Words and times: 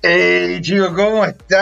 Hey 0.00 0.60
chicos, 0.62 0.92
¿cómo 0.94 1.24
están? 1.24 1.58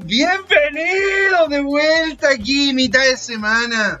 Bienvenidos 0.00 1.48
de 1.48 1.60
vuelta 1.60 2.30
aquí, 2.30 2.74
mitad 2.74 3.04
de 3.04 3.16
semana. 3.16 4.00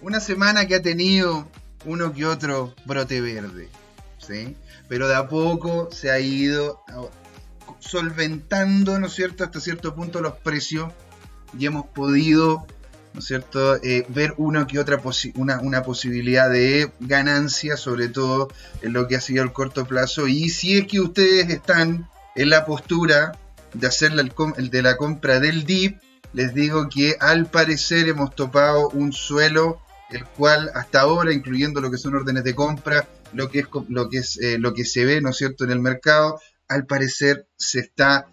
Una 0.00 0.18
semana 0.18 0.66
que 0.66 0.76
ha 0.76 0.82
tenido 0.82 1.46
uno 1.84 2.14
que 2.14 2.24
otro 2.24 2.74
brote 2.86 3.20
verde, 3.20 3.68
¿sí? 4.16 4.56
Pero 4.88 5.06
de 5.06 5.16
a 5.16 5.28
poco 5.28 5.90
se 5.92 6.10
ha 6.10 6.18
ido 6.18 6.82
solventando, 7.78 8.98
¿no 8.98 9.08
es 9.08 9.12
cierto?, 9.12 9.44
hasta 9.44 9.60
cierto 9.60 9.94
punto 9.94 10.22
los 10.22 10.38
precios 10.38 10.90
y 11.58 11.66
hemos 11.66 11.84
podido, 11.88 12.66
¿no 13.14 13.20
es 13.20 13.26
cierto?, 13.26 13.76
eh, 13.82 14.06
ver 14.08 14.34
una 14.36 14.66
que 14.66 14.78
otra 14.78 15.00
una, 15.34 15.60
una 15.60 15.82
posibilidad 15.82 16.50
de 16.50 16.92
ganancia, 17.00 17.76
sobre 17.76 18.08
todo 18.08 18.48
en 18.80 18.92
lo 18.92 19.06
que 19.06 19.16
ha 19.16 19.20
sido 19.20 19.42
el 19.42 19.52
corto 19.52 19.84
plazo. 19.84 20.26
Y 20.26 20.48
si 20.48 20.78
es 20.78 20.86
que 20.86 21.00
ustedes 21.00 21.50
están 21.50 22.08
en 22.34 22.50
la 22.50 22.64
postura 22.64 23.32
de 23.74 23.86
hacer 23.86 24.12
el, 24.12 24.70
de 24.70 24.82
la 24.82 24.96
compra 24.96 25.40
del 25.40 25.64
DIP, 25.64 25.98
les 26.32 26.54
digo 26.54 26.88
que 26.88 27.16
al 27.20 27.46
parecer 27.46 28.08
hemos 28.08 28.34
topado 28.34 28.88
un 28.90 29.12
suelo 29.12 29.80
el 30.10 30.24
cual 30.24 30.70
hasta 30.74 31.00
ahora, 31.00 31.32
incluyendo 31.32 31.80
lo 31.80 31.90
que 31.90 31.98
son 31.98 32.14
órdenes 32.14 32.44
de 32.44 32.54
compra, 32.54 33.08
lo 33.32 33.50
que 33.50 33.60
es 33.60 33.66
lo 33.88 34.08
que 34.10 34.18
es 34.18 34.38
eh, 34.40 34.58
lo 34.58 34.74
que 34.74 34.84
se 34.84 35.04
ve, 35.04 35.20
¿no 35.20 35.30
es 35.30 35.36
cierto?, 35.36 35.64
en 35.64 35.70
el 35.70 35.80
mercado, 35.80 36.38
al 36.68 36.86
parecer 36.86 37.46
se 37.56 37.80
está 37.80 38.26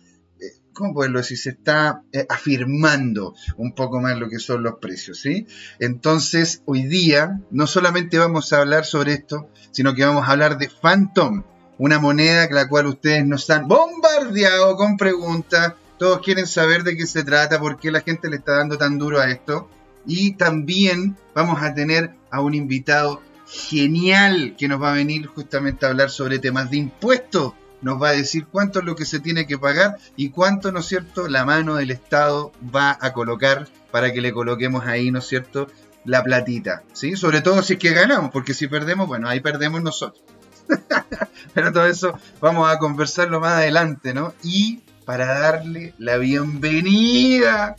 ¿cómo 0.80 0.94
poderlo 0.94 1.20
decir? 1.20 1.38
Se 1.38 1.50
está 1.50 2.04
eh, 2.14 2.26
afirmando 2.30 3.36
un 3.58 3.74
poco 3.74 4.00
más 4.00 4.18
lo 4.18 4.30
que 4.30 4.40
son 4.40 4.64
los 4.64 4.76
precios, 4.76 5.20
¿sí? 5.20 5.46
Entonces, 5.78 6.64
hoy 6.66 6.84
día 6.84 7.42
no 7.52 7.68
solamente 7.68 8.18
vamos 8.18 8.54
a 8.54 8.60
hablar 8.60 8.86
sobre 8.86 9.12
esto, 9.14 9.50
sino 9.72 9.94
que 9.94 10.06
vamos 10.06 10.26
a 10.26 10.32
hablar 10.32 10.58
de 10.58 10.70
Phantom, 10.70 11.44
una 11.78 12.00
moneda 12.00 12.48
la 12.50 12.70
cual 12.70 12.88
ustedes 12.88 13.26
nos 13.26 13.50
han 13.50 13.68
bombardeado 13.68 14.78
con 14.78 14.96
preguntas, 14.96 15.74
todos 15.98 16.22
quieren 16.22 16.48
saber 16.48 16.84
de 16.84 16.96
qué 16.96 17.06
se 17.06 17.26
trata, 17.26 17.60
por 17.60 17.78
qué 17.78 17.92
la 17.92 18.00
gente 18.00 18.30
le 18.30 18.38
está 18.38 18.54
dando 18.54 18.78
tan 18.78 18.98
duro 18.98 19.20
a 19.20 19.30
esto, 19.30 19.70
y 20.06 20.36
también 20.36 21.18
vamos 21.36 21.62
a 21.62 21.74
tener 21.74 22.16
a 22.32 22.40
un 22.40 22.54
invitado 22.54 23.22
genial 23.50 24.56
que 24.58 24.70
nos 24.70 24.82
va 24.82 24.92
a 24.92 24.96
venir 24.96 25.28
justamente 25.28 25.86
a 25.86 25.90
hablar 25.90 26.10
sobre 26.10 26.40
temas 26.40 26.72
de 26.72 26.78
impuestos 26.78 27.54
nos 27.82 28.02
va 28.02 28.10
a 28.10 28.14
decir 28.14 28.48
cuánto 28.52 28.80
es 28.80 28.86
lo 28.86 28.96
que 28.96 29.06
se 29.06 29.20
tiene 29.20 29.48
que 29.48 29.58
pagar 29.58 29.98
y 30.16 30.30
cuánto, 30.30 30.72
¿no 30.72 30.80
es 30.80 30.86
cierto?, 30.86 31.28
la 31.28 31.46
mano 31.46 31.76
del 31.76 31.92
Estado 31.92 32.52
va 32.76 32.98
a 33.02 33.14
colocar 33.14 33.68
para 33.92 34.12
que 34.14 34.22
le 34.22 34.34
coloquemos 34.34 34.86
ahí, 34.86 35.12
¿no 35.12 35.20
es 35.20 35.28
cierto?, 35.28 35.68
la 36.06 36.24
platita, 36.24 36.84
¿sí? 36.94 37.16
Sobre 37.16 37.42
todo 37.42 37.62
si 37.62 37.74
es 37.74 37.80
que 37.80 37.94
ganamos, 37.94 38.32
porque 38.32 38.54
si 38.54 38.68
perdemos, 38.68 39.08
bueno, 39.08 39.28
ahí 39.28 39.42
perdemos 39.42 39.82
nosotros. 39.82 40.24
Pero 41.54 41.72
todo 41.72 41.88
eso 41.88 42.18
vamos 42.40 42.72
a 42.72 42.78
conversarlo 42.78 43.40
más 43.40 43.54
adelante, 43.54 44.14
¿no? 44.14 44.34
Y 44.44 44.82
para 45.06 45.40
darle 45.40 45.94
la 45.98 46.18
bienvenida, 46.18 47.76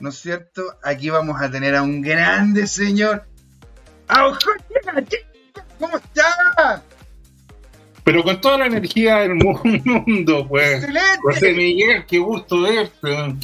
¿no 0.00 0.08
es 0.08 0.16
cierto? 0.16 0.62
Aquí 0.82 1.10
vamos 1.10 1.40
a 1.40 1.50
tener 1.50 1.76
a 1.76 1.82
un 1.82 2.02
grande 2.02 2.66
señor. 2.66 3.24
¿Cómo 5.78 5.96
está? 5.96 6.82
Pero 8.04 8.24
con 8.24 8.40
toda 8.40 8.58
la 8.58 8.66
energía 8.66 9.18
del 9.18 9.34
mundo, 9.84 10.46
pues. 10.48 10.84
¡Excelente! 10.84 11.18
José 11.22 11.52
Miguel, 11.52 12.04
qué 12.06 12.18
gusto 12.18 12.62
verte. 12.62 13.36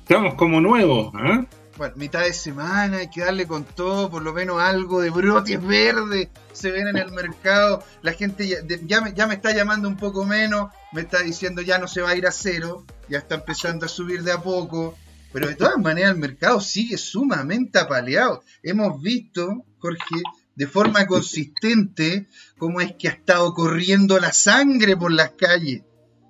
Estamos 0.00 0.34
como 0.34 0.60
nuevos, 0.60 1.12
¿eh? 1.14 1.44
Bueno, 1.76 1.94
mitad 1.96 2.22
de 2.22 2.32
semana, 2.32 2.98
hay 2.98 3.10
que 3.10 3.20
darle 3.20 3.46
con 3.46 3.64
todo, 3.64 4.08
por 4.08 4.22
lo 4.22 4.32
menos 4.32 4.62
algo 4.62 5.02
de 5.02 5.10
brotes 5.10 5.62
verdes 5.62 6.28
se 6.52 6.70
ven 6.70 6.88
en 6.88 6.96
el 6.96 7.12
mercado. 7.12 7.84
La 8.00 8.12
gente 8.12 8.48
ya, 8.48 9.00
me, 9.02 9.12
ya 9.12 9.26
me 9.26 9.34
está 9.34 9.52
llamando 9.52 9.86
un 9.86 9.96
poco 9.96 10.24
menos, 10.24 10.70
me 10.92 11.02
está 11.02 11.22
diciendo 11.22 11.60
ya 11.60 11.78
no 11.78 11.86
se 11.86 12.00
va 12.00 12.10
a 12.10 12.16
ir 12.16 12.26
a 12.26 12.32
cero, 12.32 12.84
ya 13.08 13.18
está 13.18 13.34
empezando 13.34 13.84
a 13.84 13.88
subir 13.90 14.22
de 14.22 14.32
a 14.32 14.42
poco. 14.42 14.96
Pero 15.32 15.48
de 15.48 15.54
todas 15.54 15.76
maneras 15.76 16.12
el 16.12 16.18
mercado 16.18 16.60
sigue 16.60 16.96
sumamente 16.96 17.78
apaleado. 17.78 18.42
Hemos 18.62 19.02
visto, 19.02 19.64
Jorge, 19.78 20.22
de 20.56 20.66
forma 20.66 21.06
consistente 21.06 22.26
cómo 22.58 22.80
es 22.80 22.94
que 22.98 23.08
ha 23.08 23.12
estado 23.12 23.52
corriendo 23.54 24.18
la 24.18 24.32
sangre 24.32 24.96
por 24.96 25.12
las 25.12 25.32
calles. 25.32 25.82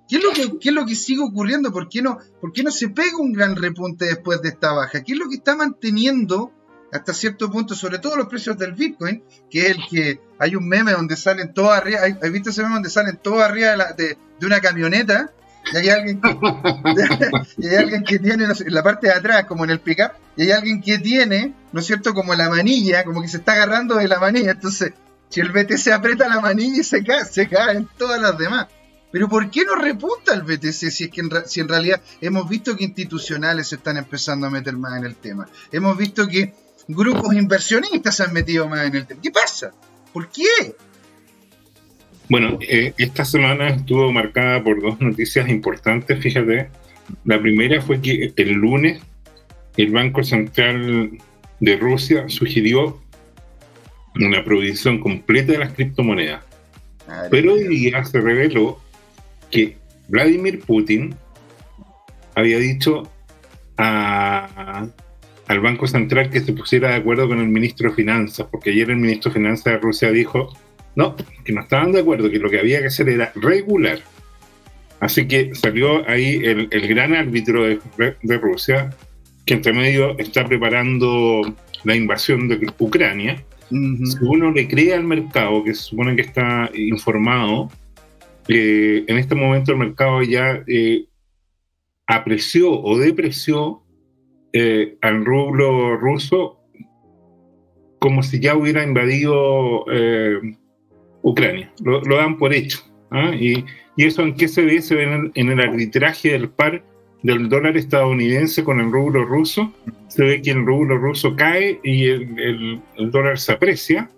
¿Qué 0.07 0.17
es 0.17 0.23
lo 0.23 0.31
que, 0.31 0.59
qué 0.59 0.69
es 0.69 0.75
lo 0.75 0.85
que 0.85 0.95
sigue 0.95 1.21
ocurriendo? 1.21 1.71
¿Por 1.71 1.89
qué, 1.89 2.01
no, 2.01 2.19
¿Por 2.39 2.53
qué 2.53 2.63
no 2.63 2.71
se 2.71 2.89
pega 2.89 3.17
un 3.17 3.33
gran 3.33 3.55
repunte 3.55 4.05
después 4.05 4.41
de 4.41 4.49
esta 4.49 4.71
baja? 4.71 5.03
¿Qué 5.03 5.13
es 5.13 5.19
lo 5.19 5.27
que 5.27 5.35
está 5.35 5.55
manteniendo 5.55 6.53
hasta 6.91 7.13
cierto 7.13 7.51
punto, 7.51 7.75
sobre 7.75 7.99
todo 7.99 8.15
los 8.15 8.27
precios 8.27 8.57
del 8.57 8.73
Bitcoin, 8.73 9.23
que 9.49 9.67
es 9.67 9.71
el 9.71 9.87
que 9.89 10.21
hay 10.39 10.55
un 10.55 10.67
meme 10.67 10.93
donde 10.93 11.17
salen 11.17 11.53
todos 11.53 11.71
arriba, 11.71 11.99
¿hay, 12.01 12.29
visto 12.29 12.49
ese 12.49 12.61
meme 12.61 12.75
donde 12.75 12.89
salen 12.89 13.19
todos 13.21 13.41
arriba 13.41 13.75
de, 13.97 14.17
de 14.39 14.45
una 14.45 14.61
camioneta? 14.61 15.33
Y 15.73 15.77
hay 15.77 15.89
alguien 15.89 16.21
que, 16.21 16.29
y 17.57 17.67
hay 17.67 17.75
alguien 17.75 18.03
que 18.03 18.19
tiene 18.19 18.45
en 18.45 18.73
la 18.73 18.83
parte 18.83 19.07
de 19.07 19.13
atrás, 19.13 19.45
como 19.45 19.63
en 19.63 19.71
el 19.71 19.79
pickup, 19.79 20.11
y 20.35 20.43
hay 20.43 20.51
alguien 20.51 20.81
que 20.81 20.99
tiene, 20.99 21.53
¿no 21.71 21.79
es 21.79 21.85
cierto?, 21.85 22.13
como 22.13 22.33
la 22.35 22.49
manilla, 22.49 23.03
como 23.03 23.21
que 23.21 23.27
se 23.27 23.37
está 23.37 23.53
agarrando 23.53 23.95
de 23.95 24.07
la 24.07 24.19
manilla. 24.19 24.51
Entonces, 24.51 24.93
si 25.29 25.41
el 25.41 25.51
BTC 25.51 25.87
aprieta 25.91 26.27
la 26.27 26.39
manilla 26.39 26.81
y 26.81 26.83
se 26.83 27.03
cae, 27.03 27.25
se 27.25 27.47
caen 27.47 27.87
todas 27.97 28.21
las 28.21 28.37
demás. 28.37 28.67
Pero 29.11 29.29
¿por 29.29 29.49
qué 29.49 29.63
no 29.63 29.75
repunta 29.75 30.33
el 30.33 30.43
BTC 30.43 30.91
si 30.91 31.05
es 31.05 31.09
que 31.09 31.21
en, 31.21 31.29
si 31.45 31.61
en 31.61 31.67
realidad 31.67 32.01
hemos 32.21 32.47
visto 32.47 32.75
que 32.75 32.83
institucionales 32.83 33.67
se 33.67 33.75
están 33.75 33.97
empezando 33.97 34.47
a 34.47 34.49
meter 34.49 34.75
más 34.75 34.97
en 34.97 35.05
el 35.05 35.15
tema? 35.15 35.47
Hemos 35.71 35.97
visto 35.97 36.27
que 36.27 36.53
grupos 36.87 37.33
inversionistas 37.33 38.15
se 38.15 38.23
han 38.23 38.33
metido 38.33 38.67
más 38.67 38.85
en 38.85 38.95
el 38.95 39.07
tema. 39.07 39.21
¿Qué 39.21 39.31
pasa? 39.31 39.71
¿Por 40.13 40.29
qué? 40.29 40.75
Bueno, 42.29 42.59
eh, 42.61 42.93
esta 42.97 43.23
semana 43.23 43.69
estuvo 43.69 44.11
marcada 44.11 44.63
por 44.63 44.81
dos 44.81 44.99
noticias 44.99 45.47
importantes, 45.49 46.19
fíjate. 46.19 46.69
La 47.23 47.39
primera 47.39 47.81
fue 47.81 48.01
que 48.01 48.33
el 48.35 48.51
lunes 48.51 49.01
el 49.77 49.91
Banco 49.91 50.23
Central 50.23 51.11
de 51.59 51.77
Rusia 51.77 52.25
sugirió 52.27 52.99
una 54.15 54.43
prohibición 54.43 54.99
completa 54.99 55.51
de 55.53 55.59
las 55.59 55.73
criptomonedas. 55.73 56.43
Pero 57.31 57.53
hoy 57.53 57.67
día 57.67 58.03
se 58.03 58.19
reveló 58.19 58.79
que 59.49 59.77
Vladimir 60.09 60.59
Putin 60.59 61.15
había 62.35 62.57
dicho 62.57 63.09
al 63.77 64.91
Banco 65.61 65.87
Central 65.87 66.29
que 66.29 66.41
se 66.41 66.51
pusiera 66.53 66.89
de 66.89 66.95
acuerdo 66.95 67.27
con 67.27 67.39
el 67.39 67.47
ministro 67.47 67.89
de 67.89 67.95
Finanzas, 67.95 68.47
porque 68.51 68.71
ayer 68.71 68.89
el 68.89 68.97
ministro 68.97 69.31
de 69.31 69.35
Finanzas 69.35 69.65
de 69.65 69.77
Rusia 69.77 70.11
dijo 70.11 70.53
no, 70.97 71.15
que 71.45 71.53
no 71.53 71.61
estaban 71.61 71.91
de 71.91 71.99
acuerdo, 71.99 72.31
que 72.31 72.39
lo 72.39 72.49
que 72.49 72.59
había 72.59 72.79
que 72.79 72.87
hacer 72.87 73.07
era 73.07 73.31
regular. 73.35 73.99
Así 74.99 75.27
que 75.27 75.53
salió 75.53 76.09
ahí 76.09 76.41
el, 76.43 76.67
gran 76.87 77.13
árbitro 77.13 77.65
de, 77.65 78.37
Rusia, 78.39 78.89
que 79.45 79.53
entre 79.53 79.73
medio 79.73 80.17
está 80.17 80.43
preparando 80.43 81.55
la 81.83 81.95
invasión 81.95 82.47
de 82.47 82.73
Ucrania. 82.79 83.45
Si 83.69 84.17
uno 84.21 84.51
le 84.51 84.67
cree 84.67 84.95
al 84.95 85.03
mercado, 85.03 85.63
que 85.63 85.75
se 85.75 85.83
supone 85.83 86.15
que 86.15 86.23
está 86.23 86.71
informado, 86.73 87.69
eh, 88.47 89.05
en 89.07 89.17
este 89.19 89.35
momento 89.35 89.73
el 89.73 89.77
mercado 89.77 90.23
ya 90.23 90.63
eh, 90.65 91.05
apreció 92.07 92.71
o 92.71 92.97
depreció 92.97 93.83
eh, 94.51 94.97
al 95.01 95.23
rublo 95.23 95.95
ruso 95.95 96.59
como 97.99 98.23
si 98.23 98.39
ya 98.39 98.55
hubiera 98.55 98.83
invadido 98.83 99.85
Ucrania. 101.27 101.69
Lo, 101.83 102.01
dan 102.15 102.37
por 102.37 102.53
hecho. 102.53 102.79
¿ah? 103.11 103.31
Y, 103.35 103.65
eso 103.97 104.21
en 104.21 104.35
qué 104.35 104.47
se 104.47 104.63
ve? 104.63 104.81
Se 104.81 104.95
ve 104.95 105.31
en 105.33 105.49
el, 105.49 105.59
arbitraje 105.59 106.31
del 106.31 106.49
par 106.49 106.83
del 107.23 107.49
dólar 107.49 107.75
estadounidense 107.75 108.63
con 108.63 108.79
el 108.79 108.91
rublo 108.91 109.25
ruso. 109.25 109.73
Se 110.07 110.23
ve 110.23 110.41
que 110.41 110.51
el 110.51 110.65
rublo 110.65 110.97
ruso 110.97 111.35
cae 111.35 111.79
y 111.83 112.05
el, 112.05 112.79
dólar 112.97 113.39
se 113.39 113.53
aprecia, 113.53 114.09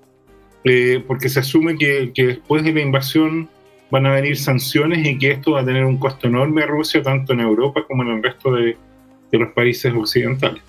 eh, 0.65 1.03
porque 1.07 1.29
se 1.29 1.39
asume 1.39 1.77
que, 1.77 2.11
después 2.15 2.63
de 2.63 2.73
la 2.73 2.81
invasión 2.81 3.49
van 3.89 4.05
a 4.05 4.13
venir 4.13 4.37
sanciones 4.37 5.07
y 5.07 5.17
que 5.17 5.31
esto 5.31 5.53
va 5.53 5.61
a 5.61 5.65
tener 5.65 5.85
un 5.85 5.97
costo 5.97 6.27
enorme 6.27 6.63
a 6.63 6.67
Rusia, 6.67 7.01
tanto 7.01 7.33
en 7.33 7.39
Europa 7.39 7.85
como 7.87 8.03
en 8.03 8.09
el 8.09 8.23
resto 8.23 8.51
de 8.51 8.75
los 9.31 9.51
países 9.53 9.91
occidentales. 9.95 10.61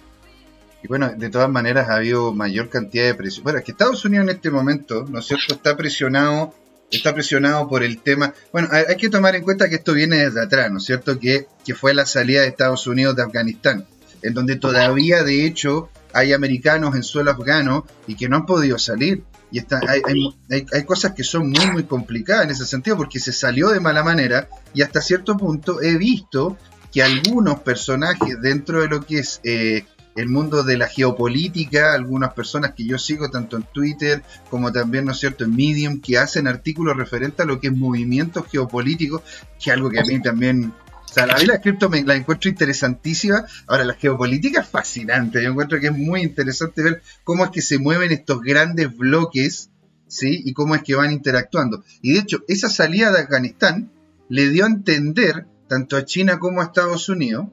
Y 0.83 0.89
bueno, 0.89 1.13
de 1.15 1.29
todas 1.29 1.51
maneras 1.51 1.89
ha 1.89 1.97
habido 1.97 2.33
mayor 2.33 2.69
cantidad 2.69 3.05
de 3.05 3.15
presión. 3.15 3.45
Bueno, 3.45 3.59
es 3.59 3.65
que 3.65 3.73
Estados 3.73 4.05
Unidos 4.05 4.25
en 4.25 4.37
este 4.37 4.51
momento, 4.51 5.05
¿no 5.09 5.19
es 5.19 5.27
cierto?, 5.27 5.55
está 5.55 5.77
presionado, 5.77 6.55
está 6.91 7.13
presionado 7.15 7.69
por 7.69 7.83
el 7.83 7.99
tema. 7.99 8.33
Bueno, 8.53 8.69
hay, 8.73 8.97
que 8.97 9.11
tomar 9.11 9.37
en 9.37 9.43
cuenta 9.43 9.69
que 9.69 9.77
esto 9.77 9.93
viene 9.93 10.17
desde 10.17 10.43
atrás, 10.43 10.71
¿no 10.71 10.79
es 10.79 10.85
cierto?, 10.85 11.19
que, 11.19 11.47
que 11.65 11.75
fue 11.75 11.93
la 11.93 12.07
salida 12.07 12.43
de 12.43 12.49
Estados 12.49 12.87
Unidos 12.87 13.15
de 13.17 13.23
Afganistán, 13.23 13.87
en 14.23 14.33
donde 14.33 14.57
todavía, 14.57 15.23
de 15.23 15.45
hecho, 15.45 15.91
hay 16.15 16.33
americanos 16.33 16.95
en 16.95 17.03
suelo 17.03 17.31
afgano 17.31 17.87
y 18.07 18.17
que 18.17 18.29
no 18.29 18.37
han 18.37 18.47
podido 18.47 18.79
salir. 18.79 19.23
Y 19.53 19.59
está, 19.59 19.81
hay, 19.87 20.01
hay, 20.07 20.67
hay, 20.73 20.85
cosas 20.85 21.13
que 21.13 21.25
son 21.25 21.51
muy, 21.51 21.67
muy 21.73 21.83
complicadas 21.83 22.45
en 22.45 22.51
ese 22.53 22.65
sentido 22.65 22.97
porque 22.97 23.19
se 23.19 23.33
salió 23.33 23.71
de 23.71 23.81
mala 23.81 24.05
manera 24.05 24.49
y 24.73 24.83
hasta 24.83 25.01
cierto 25.01 25.37
punto 25.37 25.83
he 25.83 25.99
visto 25.99 26.57
que 26.93 27.03
algunos 27.03 27.61
personajes 27.61 28.41
dentro 28.41 28.81
de 28.81 28.89
lo 28.89 29.05
que 29.05 29.19
es 29.19 29.41
eh, 29.43 29.85
el 30.21 30.29
mundo 30.29 30.63
de 30.63 30.77
la 30.77 30.89
geopolítica, 30.89 31.93
algunas 31.93 32.33
personas 32.35 32.75
que 32.75 32.85
yo 32.85 32.99
sigo 32.99 33.31
tanto 33.31 33.57
en 33.57 33.65
Twitter 33.65 34.23
como 34.49 34.73
también, 34.73 35.05
¿no 35.07 35.13
es 35.13 35.19
cierto?, 35.19 35.45
en 35.45 35.57
Medium, 35.57 36.01
que 36.01 36.19
hacen 36.19 36.47
artículos 36.47 36.97
referentes 36.97 37.41
a 37.41 37.45
lo 37.45 37.61
que 37.61 37.69
es 37.69 37.77
movimientos 37.77 38.47
geopolíticos, 38.51 39.23
que 39.63 39.71
es 39.71 39.77
algo 39.77 39.91
que 39.91 40.01
a 40.01 40.05
mí 40.05 40.21
también 40.21 40.73
o 41.11 41.13
sea, 41.13 41.25
a 41.25 41.43
la 41.43 41.61
cripto 41.61 41.89
me 41.89 42.05
la 42.05 42.15
encuentro 42.15 42.49
interesantísima. 42.49 43.45
Ahora, 43.67 43.83
la 43.83 43.95
geopolítica 43.95 44.61
es 44.61 44.69
fascinante. 44.69 45.43
Yo 45.43 45.51
encuentro 45.51 45.81
que 45.81 45.89
es 45.89 45.97
muy 45.97 46.23
interesante 46.23 46.85
ver 46.85 47.03
cómo 47.25 47.45
es 47.45 47.51
que 47.51 47.63
se 47.63 47.81
mueven 47.81 48.13
estos 48.13 48.41
grandes 48.41 48.97
bloques, 48.97 49.71
¿sí? 50.07 50.41
Y 50.45 50.53
cómo 50.53 50.77
es 50.77 50.83
que 50.85 50.95
van 50.95 51.13
interactuando. 51.13 51.83
Y 52.01 52.13
de 52.13 52.21
hecho, 52.21 52.45
esa 52.47 52.71
salida 52.71 53.11
de 53.11 53.23
Afganistán 53.23 53.91
le 54.29 54.51
dio 54.51 54.65
a 54.65 54.69
entender, 54.69 55.47
tanto 55.69 55.97
a 55.97 56.05
China 56.05 56.39
como 56.39 56.61
a 56.61 56.65
Estados 56.67 57.09
Unidos, 57.09 57.49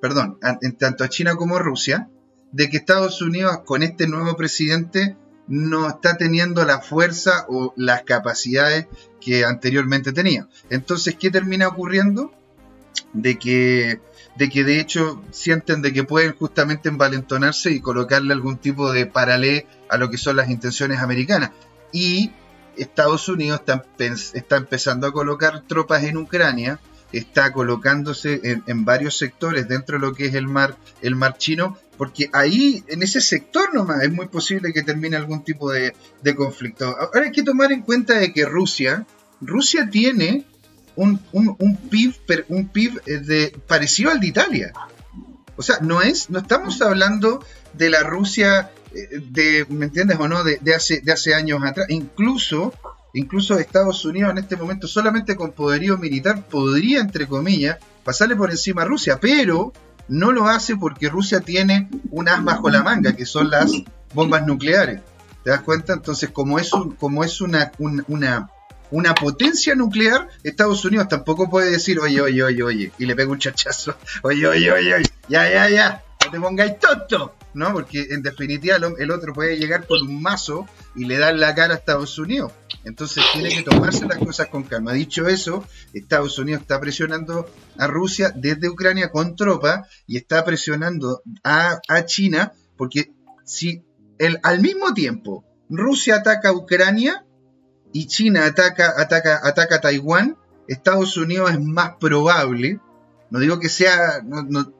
perdón, 0.00 0.38
tanto 0.78 1.04
a 1.04 1.08
China 1.08 1.36
como 1.36 1.56
a 1.56 1.60
Rusia, 1.60 2.08
de 2.52 2.68
que 2.68 2.78
Estados 2.78 3.22
Unidos 3.22 3.60
con 3.64 3.82
este 3.82 4.06
nuevo 4.06 4.36
presidente 4.36 5.16
no 5.46 5.88
está 5.88 6.16
teniendo 6.16 6.64
la 6.64 6.80
fuerza 6.80 7.46
o 7.48 7.72
las 7.76 8.02
capacidades 8.02 8.86
que 9.20 9.44
anteriormente 9.44 10.12
tenía. 10.12 10.48
Entonces, 10.68 11.16
¿qué 11.16 11.30
termina 11.30 11.68
ocurriendo? 11.68 12.32
de 13.12 13.38
que 13.38 14.00
de 14.36 14.48
que 14.48 14.64
de 14.64 14.80
hecho 14.80 15.22
sienten 15.30 15.82
de 15.82 15.92
que 15.92 16.04
pueden 16.04 16.34
justamente 16.34 16.88
envalentonarse 16.88 17.70
y 17.70 17.80
colocarle 17.80 18.32
algún 18.32 18.58
tipo 18.58 18.92
de 18.92 19.06
paralelo 19.06 19.66
a 19.88 19.96
lo 19.96 20.08
que 20.08 20.18
son 20.18 20.36
las 20.36 20.48
intenciones 20.48 21.00
americanas. 21.00 21.50
Y 21.92 22.32
Estados 22.76 23.28
Unidos 23.28 23.60
está, 23.60 23.84
está 23.98 24.56
empezando 24.56 25.06
a 25.06 25.12
colocar 25.12 25.62
tropas 25.62 26.04
en 26.04 26.16
Ucrania, 26.16 26.80
está 27.12 27.52
colocándose 27.52 28.40
en, 28.66 28.84
varios 28.84 29.16
sectores 29.18 29.68
dentro 29.68 29.98
de 29.98 30.06
lo 30.06 30.14
que 30.14 30.26
es 30.26 30.34
el 30.34 30.46
mar, 30.46 30.76
el 31.02 31.16
mar 31.16 31.36
chino, 31.38 31.76
porque 31.96 32.30
ahí, 32.32 32.84
en 32.88 33.02
ese 33.02 33.20
sector 33.20 33.74
nomás, 33.74 34.02
es 34.02 34.12
muy 34.12 34.28
posible 34.28 34.72
que 34.72 34.82
termine 34.82 35.16
algún 35.16 35.44
tipo 35.44 35.70
de, 35.70 35.94
conflicto. 36.36 36.86
Ahora 36.86 37.26
hay 37.26 37.32
que 37.32 37.42
tomar 37.42 37.72
en 37.72 37.82
cuenta 37.82 38.14
de 38.18 38.32
que 38.32 38.44
Rusia, 38.44 39.06
Rusia 39.40 39.88
tiene 39.90 40.44
un, 40.96 41.20
un, 41.32 41.76
PIB, 41.76 42.14
un 42.48 42.68
PIB 42.68 43.00
eh, 43.06 43.52
parecido 43.66 44.10
al 44.10 44.20
de 44.20 44.26
Italia. 44.26 44.72
O 45.56 45.62
sea, 45.62 45.78
no 45.80 46.00
es, 46.00 46.30
no 46.30 46.38
estamos 46.38 46.80
hablando 46.80 47.44
de 47.74 47.90
la 47.90 48.02
Rusia 48.02 48.70
eh, 48.94 49.20
de, 49.22 49.66
¿me 49.68 49.86
entiendes 49.86 50.18
o 50.18 50.28
no? 50.28 50.42
De, 50.42 50.58
hace, 50.74 51.00
de 51.00 51.12
hace 51.12 51.34
años 51.34 51.62
atrás. 51.64 51.86
Incluso, 51.90 52.72
incluso 53.14 53.58
Estados 53.58 54.04
Unidos 54.04 54.30
en 54.32 54.38
este 54.38 54.56
momento 54.56 54.86
solamente 54.86 55.36
con 55.36 55.52
poderío 55.52 55.98
militar 55.98 56.42
podría, 56.44 57.00
entre 57.00 57.26
comillas, 57.26 57.78
pasarle 58.04 58.36
por 58.36 58.50
encima 58.50 58.82
a 58.82 58.86
Rusia, 58.86 59.18
pero 59.20 59.72
no 60.08 60.32
lo 60.32 60.46
hace 60.46 60.76
porque 60.76 61.08
Rusia 61.08 61.40
tiene 61.40 61.88
un 62.10 62.28
as 62.28 62.42
bajo 62.44 62.68
la 62.70 62.82
manga, 62.82 63.14
que 63.14 63.26
son 63.26 63.50
las 63.50 63.72
bombas 64.14 64.46
nucleares. 64.46 65.00
¿Te 65.44 65.50
das 65.50 65.60
cuenta? 65.60 65.94
Entonces, 65.94 66.30
como 66.30 66.58
es, 66.58 66.72
un, 66.72 66.94
como 66.96 67.24
es 67.24 67.40
una, 67.40 67.72
una 67.78 68.50
una 68.90 69.14
potencia 69.14 69.74
nuclear, 69.74 70.28
Estados 70.42 70.84
Unidos 70.84 71.08
tampoco 71.08 71.48
puede 71.48 71.70
decir, 71.70 71.98
oye, 72.00 72.20
oye, 72.20 72.42
oye, 72.42 72.62
oye, 72.62 72.92
y 72.98 73.06
le 73.06 73.14
pega 73.14 73.30
un 73.30 73.38
chachazo, 73.38 73.94
oye, 74.22 74.46
oye, 74.46 74.72
oye, 74.72 74.94
oye, 74.94 75.10
ya, 75.28 75.48
ya, 75.48 75.68
ya, 75.68 76.02
no 76.24 76.30
te 76.30 76.40
pongáis 76.40 76.78
tonto, 76.78 77.34
¿no? 77.54 77.72
Porque 77.72 78.08
en 78.10 78.22
definitiva 78.22 78.76
el 78.76 79.10
otro 79.10 79.32
puede 79.32 79.58
llegar 79.58 79.86
con 79.86 80.02
un 80.02 80.22
mazo 80.22 80.66
y 80.94 81.04
le 81.04 81.18
dar 81.18 81.34
la 81.34 81.54
cara 81.54 81.74
a 81.74 81.76
Estados 81.76 82.18
Unidos. 82.18 82.52
Entonces 82.84 83.24
tiene 83.32 83.50
que 83.50 83.62
tomarse 83.62 84.06
las 84.06 84.18
cosas 84.18 84.48
con 84.48 84.62
calma. 84.62 84.92
Dicho 84.92 85.26
eso, 85.26 85.64
Estados 85.92 86.38
Unidos 86.38 86.62
está 86.62 86.80
presionando 86.80 87.50
a 87.78 87.86
Rusia 87.86 88.32
desde 88.34 88.68
Ucrania 88.68 89.10
con 89.10 89.36
tropas 89.36 89.86
y 90.06 90.16
está 90.16 90.44
presionando 90.44 91.22
a, 91.44 91.80
a 91.88 92.04
China 92.04 92.52
porque 92.76 93.12
si 93.44 93.84
el, 94.18 94.38
al 94.42 94.60
mismo 94.60 94.94
tiempo 94.94 95.44
Rusia 95.68 96.16
ataca 96.16 96.48
a 96.48 96.52
Ucrania, 96.52 97.24
y 97.92 98.06
China 98.06 98.46
ataca, 98.46 98.94
ataca, 98.96 99.40
ataca 99.42 99.76
a 99.76 99.80
Taiwán, 99.80 100.36
Estados 100.68 101.16
Unidos 101.16 101.50
es 101.50 101.60
más 101.60 101.92
probable. 101.98 102.80
No 103.30 103.38
digo 103.38 103.60
que 103.60 103.68
sea, 103.68 104.22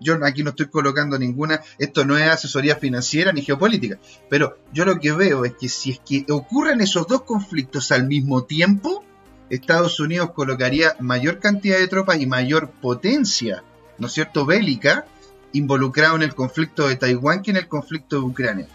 yo 0.00 0.18
aquí 0.24 0.42
no 0.42 0.50
estoy 0.50 0.66
colocando 0.66 1.18
ninguna, 1.18 1.60
esto 1.78 2.04
no 2.04 2.18
es 2.18 2.28
asesoría 2.28 2.76
financiera 2.76 3.32
ni 3.32 3.42
geopolítica, 3.42 3.98
pero 4.28 4.58
yo 4.72 4.84
lo 4.84 4.98
que 4.98 5.12
veo 5.12 5.44
es 5.44 5.54
que 5.54 5.68
si 5.68 5.92
es 5.92 6.00
que 6.00 6.26
ocurren 6.32 6.80
esos 6.80 7.06
dos 7.06 7.22
conflictos 7.22 7.92
al 7.92 8.06
mismo 8.06 8.44
tiempo, 8.44 9.04
Estados 9.50 10.00
Unidos 10.00 10.32
colocaría 10.32 10.96
mayor 10.98 11.38
cantidad 11.38 11.78
de 11.78 11.88
tropas 11.88 12.20
y 12.20 12.26
mayor 12.26 12.70
potencia, 12.70 13.62
¿no 13.98 14.08
es 14.08 14.12
cierto?, 14.12 14.46
bélica, 14.46 15.06
involucrado 15.52 16.16
en 16.16 16.22
el 16.22 16.34
conflicto 16.34 16.88
de 16.88 16.96
Taiwán 16.96 17.42
que 17.42 17.50
en 17.52 17.56
el 17.56 17.68
conflicto 17.68 18.16
de 18.16 18.22
Ucrania 18.22 18.68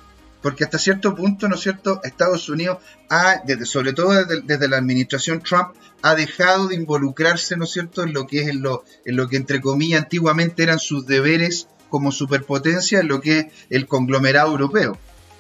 porque 0.46 0.64
hasta 0.64 0.78
cierto 0.78 1.16
punto, 1.16 1.48
¿no 1.48 1.56
es 1.56 1.62
cierto?, 1.62 2.02
Estados 2.04 2.50
Unidos 2.50 2.78
ha, 3.10 3.42
desde, 3.48 3.66
sobre 3.66 3.94
todo 3.94 4.14
desde, 4.14 4.68
la 4.68 4.78
administración 4.78 5.42
Trump, 5.42 5.70
ha 6.04 6.14
dejado 6.14 6.68
de 6.68 6.76
involucrarse, 6.76 7.58
¿no 7.58 7.64
es 7.64 7.72
cierto?, 7.72 8.04
en 8.04 8.14
lo 8.14 8.28
que 8.28 8.44
es 8.44 8.50
en 8.50 8.62
lo, 8.62 8.84
en 9.06 9.16
lo 9.16 9.28
que 9.28 9.38
entre 9.38 9.60
comillas 9.60 10.04
antiguamente 10.04 10.62
eran 10.62 10.78
sus 10.78 11.08
deberes 11.08 11.68
como 11.90 12.12
superpotencia, 12.12 13.00
en 13.00 13.08
lo 13.08 13.22
que 13.22 13.40
es 13.40 13.46
el 13.72 13.88
conglomerado 13.88 14.52
europeo. 14.52 15.00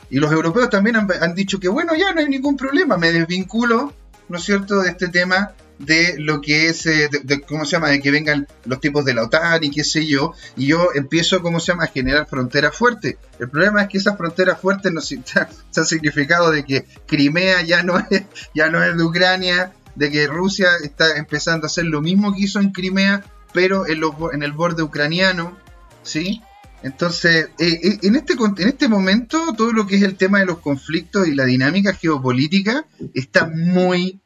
Y 0.10 0.18
los 0.18 0.32
europeos 0.32 0.72
también 0.72 0.96
han, 0.96 1.08
han 1.22 1.36
dicho 1.36 1.60
que, 1.60 1.68
bueno, 1.68 1.94
ya 1.94 2.12
no 2.12 2.22
hay 2.22 2.28
ningún 2.28 2.58
problema, 2.58 2.98
me 2.98 3.12
desvinculo, 3.12 3.94
¿no 4.28 4.38
es 4.40 4.44
cierto?, 4.44 4.82
de 4.82 4.90
este 4.90 5.10
tema 5.10 5.54
de 5.80 6.16
lo 6.18 6.42
que 6.42 6.68
es, 6.68 6.86
eh, 6.86 7.10
de, 7.24 7.42
¿cómo 7.42 7.66
se 7.66 7.72
llama?, 7.72 7.90
de 7.90 8.02
que 8.02 8.12
vengan 8.12 8.48
los 8.66 8.80
tipos 8.80 9.04
de 9.06 9.14
la 9.14 9.24
OTAN 9.24 9.64
y 9.64 9.72
qué 9.72 9.84
sé 9.84 10.06
yo, 10.06 10.34
y 10.56 10.68
yo 10.68 10.90
empiezo, 10.96 11.42
¿cómo 11.42 11.60
se 11.60 11.72
llama?, 11.72 11.86
a 11.86 11.88
generar 11.88 12.28
fronteras 12.28 12.76
fuertes. 12.76 13.18
El 13.40 13.50
problema 13.50 13.84
es 13.84 13.90
que 13.90 13.98
esas 13.98 14.18
fronteras 14.18 14.60
fuertes 14.60 14.92
no 14.92 15.02
se, 15.02 15.22
han 15.36 15.86
significado 15.86 16.52
de 16.52 16.64
que 16.64 16.86
Crimea 17.06 17.62
ya 17.62 17.84
no 17.84 18.00
es, 18.00 18.24
ya 18.54 18.70
no 18.70 18.84
es 18.84 18.96
de 18.96 19.04
Ucrania, 19.04 19.74
de 19.96 20.12
que 20.12 20.28
Rusia 20.28 20.70
está 20.84 21.18
empezando 21.18 21.66
a 21.66 21.68
hacer 21.68 21.86
lo 21.86 22.02
mismo 22.02 22.34
que 22.34 22.42
hizo 22.42 22.60
en 22.60 22.72
Crimea, 22.72 23.24
pero 23.54 23.88
en, 23.88 24.02
en 24.34 24.44
el 24.44 24.52
borde 24.52 24.84
ucraniano, 24.84 25.58
¿sí? 26.04 26.42
Entonces, 26.86 27.50
eh, 27.58 27.80
eh, 27.82 28.00
en, 28.04 28.16
este, 28.16 28.34
en 28.34 28.68
este 28.68 28.88
momento, 28.88 29.54
todo 29.58 29.74
lo 29.74 29.88
que 29.88 29.96
es 29.96 30.04
el 30.04 30.18
tema 30.18 30.40
de 30.40 30.46
los 30.46 30.60
conflictos 30.60 31.28
y 31.28 31.34
la 31.34 31.46
dinámica 31.46 31.94
geopolítica 31.94 32.86
está 33.16 33.48
muy, 33.48 34.20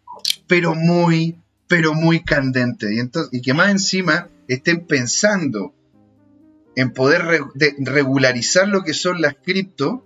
pero 0.50 0.74
muy, 0.74 1.38
pero 1.68 1.94
muy 1.94 2.24
candente. 2.24 2.94
Y, 2.94 3.00
entonces, 3.00 3.32
y 3.32 3.42
que 3.42 3.54
más 3.54 3.70
encima 3.70 4.28
estén 4.48 4.86
pensando 4.88 5.74
en 6.76 6.92
poder 6.92 7.44
regularizar 7.78 8.68
lo 8.68 8.84
que 8.84 8.94
son 8.94 9.22
las 9.22 9.36
cripto, 9.36 10.04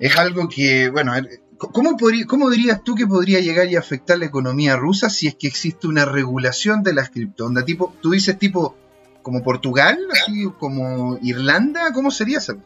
es 0.00 0.16
algo 0.16 0.48
que, 0.48 0.88
bueno, 0.88 1.12
¿cómo, 1.58 1.96
podría, 1.98 2.24
¿cómo 2.26 2.48
dirías 2.48 2.82
tú 2.82 2.94
que 2.94 3.06
podría 3.06 3.40
llegar 3.40 3.68
y 3.68 3.76
afectar 3.76 4.18
la 4.18 4.26
economía 4.26 4.76
rusa 4.76 5.10
si 5.10 5.26
es 5.26 5.34
que 5.34 5.46
existe 5.46 5.86
una 5.86 6.06
regulación 6.06 6.82
de 6.82 6.94
las 6.94 7.10
cripto? 7.10 7.44
Onda, 7.44 7.66
tipo, 7.66 7.94
tú 8.00 8.12
dices 8.12 8.38
tipo 8.38 8.76
como 9.22 9.42
Portugal, 9.42 9.98
así 10.10 10.48
como 10.58 11.18
Irlanda, 11.20 11.92
¿cómo 11.92 12.10
sería 12.10 12.38
eso? 12.38 12.56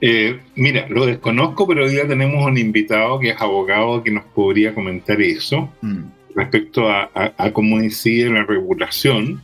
Eh, 0.00 0.38
mira, 0.54 0.86
lo 0.88 1.06
desconozco, 1.06 1.66
pero 1.66 1.84
hoy 1.84 1.92
día 1.92 2.06
tenemos 2.06 2.44
un 2.44 2.58
invitado 2.58 3.18
que 3.18 3.30
es 3.30 3.40
abogado 3.40 4.02
que 4.02 4.10
nos 4.10 4.24
podría 4.26 4.74
comentar 4.74 5.20
eso 5.22 5.72
mm. 5.80 6.02
respecto 6.34 6.88
a, 6.88 7.10
cómo 7.52 7.82
incide 7.82 8.30
la 8.30 8.44
regulación. 8.44 9.40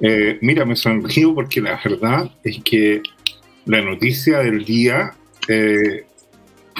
Eh, 0.00 0.38
mira, 0.40 0.64
me 0.64 0.76
sonrío 0.76 1.34
porque 1.34 1.60
la 1.60 1.80
verdad 1.82 2.30
es 2.44 2.62
que 2.62 3.02
la 3.66 3.80
noticia 3.82 4.38
del 4.38 4.64
día 4.64 5.14
eh, 5.48 6.04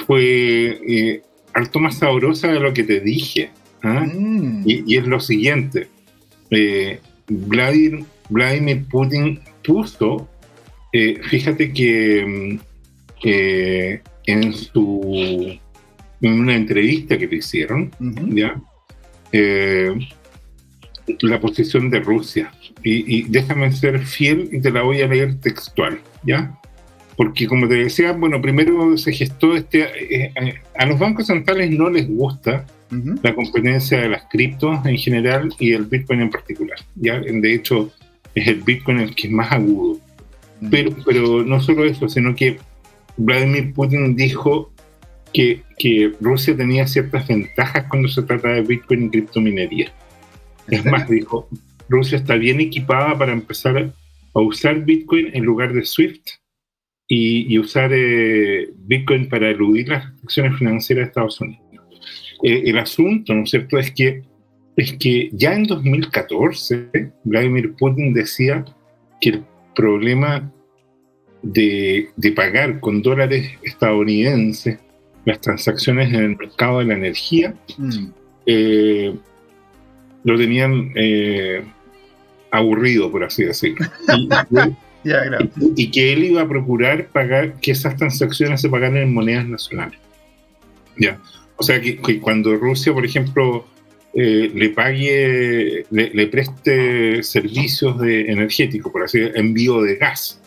fue 0.05 1.21
alto 1.53 1.79
más 1.79 1.97
sabrosa 1.97 2.51
de 2.51 2.59
lo 2.59 2.73
que 2.73 2.83
te 2.83 3.01
dije. 3.01 3.51
¿ah? 3.81 4.05
Mm. 4.13 4.63
Y, 4.65 4.95
es 4.95 5.05
lo 5.05 5.19
siguiente. 5.19 5.89
Vladimir, 7.27 8.05
Vladimir 8.29 8.85
Putin 8.85 9.39
puso, 9.63 10.29
fíjate 10.91 11.73
que 11.73 12.59
mm, 13.23 14.09
en 14.25 14.53
su 14.53 15.59
en 16.23 16.39
una 16.39 16.55
entrevista 16.55 17.17
que 17.17 17.27
le 17.27 17.37
hicieron, 17.37 17.91
¿ya? 17.99 18.59
Eh, 19.31 19.93
la 21.21 21.39
posición 21.39 21.89
de 21.89 21.99
Rusia. 21.99 22.51
Y, 22.81 23.23
déjame 23.23 23.71
ser 23.71 23.99
fiel 23.99 24.49
y 24.51 24.61
te 24.61 24.71
la 24.71 24.83
voy 24.83 25.01
a 25.01 25.07
leer 25.07 25.39
textual, 25.39 25.99
¿ya? 26.23 26.57
Porque 27.17 27.45
como 27.45 27.67
te 27.67 27.75
decía, 27.75 28.13
bueno, 28.13 28.41
primero 28.41 28.97
se 28.97 29.11
gestó 29.11 29.55
este... 29.55 29.81
Eh, 29.81 30.33
eh, 30.41 30.55
a 30.75 30.85
los 30.85 30.97
bancos 30.97 31.27
centrales 31.27 31.69
no 31.71 31.89
les 31.89 32.07
gusta 32.07 32.65
la 33.23 33.33
competencia 33.33 33.99
de 33.99 34.09
las 34.09 34.25
criptos 34.29 34.85
en 34.85 34.97
general 34.97 35.51
y 35.59 35.73
el 35.73 35.85
Bitcoin 35.85 36.21
en 36.21 36.29
particular, 36.29 36.77
¿ya? 36.95 37.19
De 37.19 37.53
hecho, 37.53 37.91
es 38.35 38.47
el 38.47 38.61
Bitcoin 38.61 38.99
el 38.99 39.15
que 39.15 39.27
es 39.27 39.33
más 39.33 39.51
agudo. 39.51 39.99
Pero, 40.69 40.95
pero 41.03 41.43
no 41.43 41.59
solo 41.59 41.85
eso, 41.85 42.07
sino 42.07 42.35
que 42.35 42.59
Vladimir 43.17 43.73
Putin 43.73 44.15
dijo 44.15 44.71
que, 45.33 45.61
que, 45.77 46.11
Rusia 46.21 46.55
tenía 46.55 46.87
ciertas 46.87 47.27
ventajas 47.27 47.85
cuando 47.89 48.07
se 48.07 48.23
trata 48.23 48.49
de 48.49 48.61
Bitcoin 48.61 49.05
y 49.05 49.09
criptominería. 49.09 49.91
Es 50.67 50.85
más, 50.85 51.09
dijo, 51.09 51.49
Rusia 51.89 52.17
está 52.17 52.35
bien 52.35 52.59
equipada 52.61 53.17
para 53.17 53.33
empezar 53.33 53.93
a 54.33 54.39
usar 54.39 54.83
Bitcoin 54.83 55.29
en 55.33 55.43
lugar 55.43 55.73
de 55.73 55.85
SWIFT 55.85 56.29
y, 57.07 57.59
usar 57.59 57.91
eh, 57.93 58.69
Bitcoin 58.75 59.29
para 59.29 59.49
eludir 59.49 59.89
las 59.89 60.05
acciones 60.23 60.57
financieras 60.57 61.05
de 61.05 61.07
Estados 61.09 61.41
Unidos. 61.41 61.61
Eh, 62.43 62.63
el 62.65 62.77
asunto, 62.77 63.33
¿no 63.33 63.43
es 63.43 63.51
cierto?, 63.51 63.77
es 63.77 63.91
que, 63.91 64.23
es 64.75 64.93
que 64.93 65.29
ya 65.33 65.53
en 65.53 65.63
2014 65.63 66.89
Vladimir 67.23 67.73
Putin 67.73 68.13
decía 68.13 68.65
que 69.21 69.29
el 69.29 69.43
problema 69.75 70.51
de, 71.43 72.09
de 72.15 72.31
pagar 72.31 72.79
con 72.79 73.01
dólares 73.01 73.51
estadounidenses 73.61 74.79
las 75.25 75.39
transacciones 75.39 76.09
en 76.13 76.23
el 76.23 76.37
mercado 76.37 76.79
de 76.79 76.85
la 76.85 76.95
energía 76.95 77.53
mm. 77.77 78.05
eh, 78.45 79.15
lo 80.23 80.37
tenían 80.37 80.91
eh, 80.95 81.63
aburrido, 82.51 83.11
por 83.11 83.23
así 83.23 83.43
decirlo. 83.43 83.85
Y, 85.75 85.87
que 85.91 86.13
él 86.13 86.23
iba 86.23 86.41
a 86.41 86.47
procurar 86.47 87.07
pagar 87.07 87.59
que 87.59 87.71
esas 87.71 87.97
transacciones 87.97 88.61
se 88.61 88.69
pagaran 88.69 88.97
en 88.97 89.13
monedas 89.13 89.47
nacionales. 89.47 89.99
Ya. 90.97 91.19
O 91.57 91.63
sea, 91.63 91.81
que, 91.81 91.97
cuando 92.19 92.55
Rusia, 92.55 92.93
por 92.93 93.05
ejemplo, 93.05 93.67
eh, 94.13 94.49
le 94.53 94.69
pague, 94.69 95.85
le, 95.89 96.27
preste 96.27 97.21
servicios 97.21 97.99
de 97.99 98.31
energéticos, 98.31 98.91
por 98.91 99.03
así 99.03 99.19
decirlo, 99.19 99.39
envío 99.41 99.81
de 99.81 99.95
gas 99.97 100.41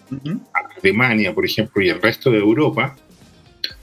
a 0.55 0.79
Alemania, 0.81 1.35
por 1.35 1.45
ejemplo, 1.45 1.83
y 1.83 1.91
al 1.91 2.01
resto 2.01 2.31
de 2.31 2.39
Europa, 2.39 2.97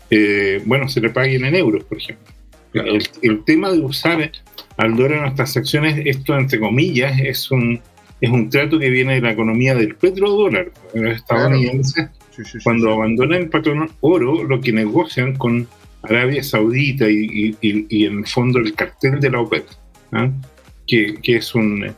eh, 0.09 0.61
bueno, 0.65 0.87
se 0.87 1.01
le 1.01 1.09
paguen 1.09 1.45
en 1.45 1.55
euros, 1.55 1.83
por 1.83 1.97
ejemplo. 1.97 2.33
El, 2.73 3.43
tema 3.45 3.71
de 3.71 3.79
usar 3.79 4.31
al 4.77 4.95
dólar 4.95 5.19
en 5.19 5.23
las 5.23 5.35
transacciones, 5.35 6.01
esto 6.05 6.37
entre 6.37 6.59
comillas, 6.59 7.19
es 7.19 7.51
un, 7.51 7.79
es 8.19 8.29
un 8.29 8.49
trato 8.49 8.79
que 8.79 8.89
viene 8.89 9.15
de 9.15 9.21
la 9.21 9.31
economía 9.31 9.75
del 9.75 9.95
petrodólar. 9.95 10.71
Los 10.93 11.15
estadounidenses, 11.15 12.09
cuando 12.63 12.91
abandonan 12.91 13.43
el 13.43 13.49
patrón 13.49 13.89
oro, 14.01 14.43
lo 14.43 14.59
que 14.59 14.71
negocian 14.71 15.35
con 15.35 15.67
Arabia 16.03 16.43
Saudita 16.43 17.09
y, 17.09 17.55
en 17.61 18.19
el 18.19 18.27
fondo 18.27 18.59
el 18.59 18.73
cartel 18.73 19.19
de 19.19 19.29
la 19.29 19.39
OPEP, 19.39 19.65
¿ah? 20.11 20.29
que, 20.87 21.15
que, 21.21 21.37
es 21.37 21.55
un 21.55 21.93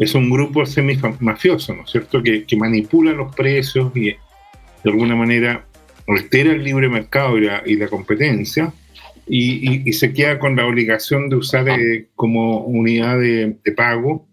es 0.00 0.14
un 0.14 0.30
grupo 0.30 0.64
semi-mafioso, 0.64 1.74
¿no 1.74 1.82
es 1.84 1.90
cierto?, 1.90 2.22
que, 2.22 2.44
manipula 2.56 3.12
los 3.12 3.34
precios 3.34 3.94
y 3.94 4.06
de 4.06 4.16
alguna 4.84 5.14
manera 5.14 5.66
altera 6.08 6.52
el 6.52 6.64
libre 6.64 6.88
mercado 6.88 7.36
y 7.38 7.76
la, 7.76 7.86
competencia 7.88 8.72
y, 9.28 9.92
se 9.92 10.12
queda 10.14 10.38
con 10.38 10.56
la 10.56 10.66
obligación 10.66 11.28
de 11.28 11.36
usar 11.36 11.68
eh, 11.68 12.08
como 12.16 12.64
unidad 12.64 13.20
de, 13.20 13.54
pago 13.76 14.26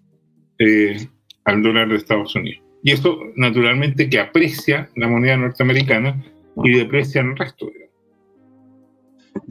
eh, 0.57 1.05
al 1.43 1.62
dólar 1.62 1.89
de 1.89 1.97
Estados 1.97 2.33
Unidos. 2.33 2.63
Y 2.81 2.93
eso 2.93 3.19
naturalmente 3.36 4.09
que 4.09 4.19
aprecia 4.21 4.89
la 4.95 5.09
moneda 5.09 5.36
norteamericana 5.36 6.24
y 6.63 6.71
deprecia 6.71 7.19
el 7.21 7.36
resto. 7.36 7.69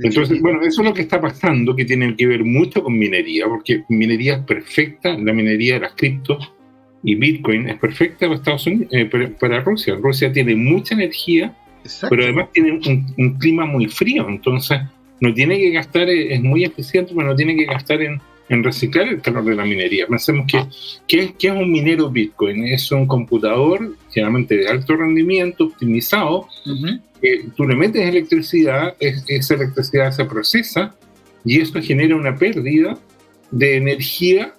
Entonces, 0.02 0.40
bueno, 0.40 0.60
eso 0.62 0.82
es 0.82 0.88
lo 0.88 0.94
que 0.94 1.02
está 1.02 1.20
pasando, 1.20 1.74
que 1.74 1.84
tiene 1.84 2.14
que 2.16 2.26
ver 2.26 2.44
mucho 2.44 2.82
con 2.82 2.98
minería, 2.98 3.46
porque 3.46 3.84
minería 3.88 4.34
es 4.34 4.40
perfecta, 4.40 5.16
la 5.16 5.32
minería 5.32 5.74
de 5.74 5.80
las 5.80 5.92
criptos 5.94 6.52
y 7.02 7.14
Bitcoin 7.14 7.68
es 7.68 7.78
perfecta 7.78 8.26
para 8.26 8.34
Estados 8.34 8.66
Unidos, 8.66 8.88
eh, 8.92 9.06
para 9.38 9.60
Rusia. 9.60 9.96
Rusia 10.00 10.32
tiene 10.32 10.54
mucha 10.54 10.94
energía 10.94 11.54
pero 12.08 12.24
además 12.24 12.48
tiene 12.52 12.72
un, 13.16 13.38
clima 13.38 13.66
muy 13.66 13.86
frío, 13.88 14.28
entonces 14.28 14.80
no 15.20 15.32
tiene 15.32 15.58
que 15.58 15.70
gastar, 15.70 16.08
es 16.08 16.40
muy 16.42 16.64
eficiente, 16.64 17.12
pero 17.14 17.28
no 17.28 17.36
tiene 17.36 17.56
que 17.56 17.64
gastar 17.64 18.02
en, 18.02 18.20
reciclar 18.48 19.08
el 19.08 19.20
calor 19.20 19.44
de 19.44 19.54
la 19.54 19.64
minería. 19.64 20.06
Pensemos 20.06 20.46
que, 20.46 20.66
¿qué, 21.06 21.34
es 21.38 21.52
un 21.52 21.70
minero 21.70 22.10
Bitcoin? 22.10 22.64
Es 22.66 22.90
un 22.92 23.06
computador 23.06 23.96
generalmente 24.12 24.56
de 24.56 24.68
alto 24.68 24.96
rendimiento, 24.96 25.64
optimizado, 25.64 26.48
tú 27.56 27.66
le 27.66 27.76
metes 27.76 28.08
electricidad, 28.08 28.94
esa 29.00 29.54
electricidad 29.54 30.12
se 30.12 30.24
procesa 30.24 30.94
y 31.44 31.60
eso 31.60 31.80
genera 31.82 32.14
una 32.14 32.36
pérdida 32.36 32.98
de 33.50 33.76
energía 33.76 34.54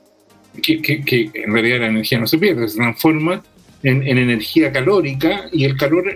que, 0.61 0.81
que, 0.81 1.31
en 1.33 1.53
realidad 1.53 1.81
la 1.81 1.87
energía 1.87 2.19
no 2.19 2.27
se 2.27 2.37
pierde, 2.37 2.67
se 2.67 2.77
transforma 2.77 3.43
en, 3.83 4.05
en 4.07 4.17
energía 4.17 4.71
calórica 4.71 5.45
y 5.51 5.65
el 5.65 5.77
calor 5.77 6.13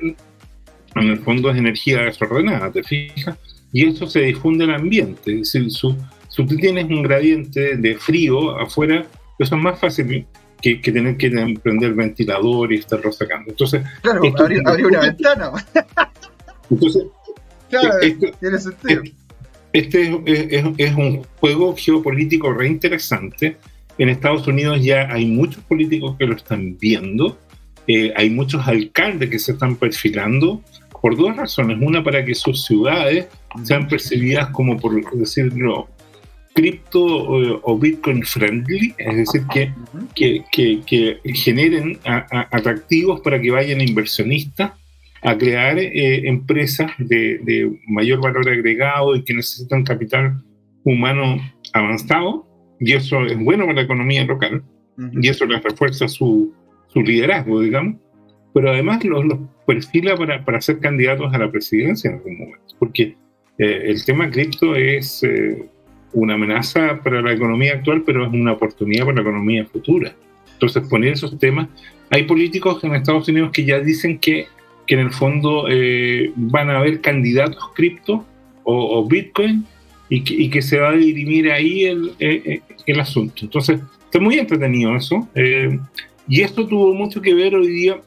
en 0.95 1.07
el 1.07 1.19
fondo 1.19 1.49
es 1.49 1.57
energía 1.57 2.03
desordenada, 2.03 2.71
¿te 2.71 2.83
fijas? 2.83 3.37
Y 3.71 3.85
eso 3.87 4.07
se 4.07 4.21
difunde 4.21 4.65
en 4.65 4.71
el 4.71 4.75
ambiente. 4.77 5.39
Es 5.39 5.53
decir, 5.53 5.71
su, 5.71 5.95
si 6.31 6.45
tú 6.45 6.55
tienes 6.55 6.85
un 6.85 7.03
gradiente 7.03 7.75
de 7.75 7.95
frío 7.95 8.57
afuera, 8.57 9.05
eso 9.38 9.55
es 9.55 9.61
más 9.61 9.77
fácil 9.79 10.25
que, 10.61 10.75
tener 10.77 11.17
que 11.17 11.29
prender 11.61 11.93
ventilador 11.93 12.71
y 12.71 12.77
estarlo 12.77 13.11
sacando. 13.11 13.51
Entonces, 13.51 13.83
claro, 14.01 14.21
abrir, 14.38 14.85
una 14.85 15.01
ventana. 15.01 15.51
Entonces, 16.69 17.03
claro, 17.69 18.00
este, 18.01 18.33
tiene 18.39 18.59
sentido. 18.59 19.03
Este 19.73 20.21
es, 20.25 20.65
es, 20.77 20.95
un 20.95 21.23
juego 21.39 21.75
geopolítico 21.75 22.53
reinteresante. 22.53 23.57
En 23.97 24.09
Estados 24.09 24.47
Unidos 24.47 24.81
ya 24.81 25.11
hay 25.11 25.25
muchos 25.25 25.63
políticos 25.63 26.15
que 26.17 26.25
lo 26.25 26.35
están 26.35 26.77
viendo. 26.77 27.38
Eh, 27.88 28.13
hay 28.15 28.29
muchos 28.29 28.65
alcaldes 28.65 29.29
que 29.29 29.39
se 29.39 29.51
están 29.53 29.75
perfilando 29.75 30.61
por 31.01 31.17
dos 31.17 31.35
razones. 31.35 31.77
Una, 31.81 32.01
para 32.03 32.23
que 32.23 32.35
sus 32.35 32.63
ciudades 32.63 33.27
sean 33.63 33.88
percibidas 33.88 34.50
como, 34.51 34.77
por 34.77 34.93
decirlo, 35.17 35.89
cripto 36.53 37.41
eh, 37.41 37.60
o 37.63 37.77
bitcoin 37.77 38.24
friendly, 38.24 38.93
es 38.98 39.17
decir, 39.17 39.41
que, 39.53 40.43
que, 40.51 41.20
generen 41.34 41.98
atractivos 42.03 43.22
para 43.22 43.39
que 43.39 43.51
vayan 43.51 43.81
inversionistas 43.81 44.74
a 45.24 45.38
crear 45.38 45.77
eh, 45.77 46.27
empresas 46.27 46.91
de, 46.98 47.72
mayor 47.88 48.22
valor 48.22 48.50
agregado 48.50 49.15
y 49.15 49.24
que 49.24 49.34
necesitan 49.34 49.84
capital 49.84 50.41
humano 50.84 51.38
avanzado, 51.74 52.48
y 52.79 52.93
eso 52.93 53.24
es 53.25 53.38
bueno 53.38 53.65
para 53.65 53.75
la 53.75 53.81
economía 53.84 54.25
local, 54.25 54.63
y 55.13 55.29
eso 55.29 55.46
les 55.46 55.63
refuerza 55.63 56.08
su, 56.08 56.53
su 56.88 57.01
liderazgo, 57.01 57.62
digamos. 57.62 57.96
Pero 58.53 58.72
además 58.72 59.03
los, 59.05 59.24
perfila 59.65 60.17
para, 60.17 60.43
para, 60.43 60.60
ser 60.60 60.79
candidatos 60.79 61.34
a 61.34 61.38
la 61.38 61.50
presidencia 61.50 62.10
en 62.10 62.17
algún 62.17 62.39
momento, 62.39 62.75
porque 62.77 63.15
eh, 63.58 63.84
el 63.86 64.03
tema 64.03 64.29
cripto 64.29 64.75
es 64.75 65.24
eh, 65.24 65.70
una 66.13 66.36
amenaza 66.36 67.00
para 67.03 67.22
la 67.22 67.34
economía 67.34 67.74
actual, 67.74 68.03
pero 68.06 68.25
es 68.25 68.34
una 68.34 68.53
oportunidad 68.53 69.06
para 69.06 69.15
la 69.15 69.22
economía 69.22 69.65
futura. 69.65 70.13
Entonces, 70.53 70.88
poner 70.88 71.13
esos 71.13 71.38
temas, 71.39 71.68
hay 72.10 72.24
políticos 72.24 72.84
en 72.84 72.96
Estados 72.96 73.27
Unidos 73.27 73.51
que 73.51 73.65
ya 73.65 73.80
dicen 73.80 74.20
que, 74.20 74.48
que 74.86 74.96
en 74.96 75.01
el 75.01 75.12
fondo 75.12 75.65
eh, 75.70 76.32
van 76.36 76.70
a 76.70 76.80
haber 76.80 77.01
candidatos 77.01 77.70
cripto 77.74 78.25
o, 78.63 79.08
Bitcoin 79.08 79.65
y 80.08 80.50
que, 80.50 80.62
se 80.62 80.77
va 80.77 80.89
a 80.89 80.94
dirimir 80.94 81.51
ahí 81.51 81.86
el, 81.86 82.12
el 82.20 83.00
asunto. 83.00 83.41
Entonces, 83.41 83.80
está 84.06 84.20
muy 84.20 84.38
entretenido 84.38 84.96
eso. 84.96 85.27
y 86.27 86.41
esto 86.41 86.68
tuvo 86.68 86.94
mucho 86.94 87.22
que 87.22 87.34
ver 87.34 87.56
hoy 87.56 87.68
día 87.68 88.01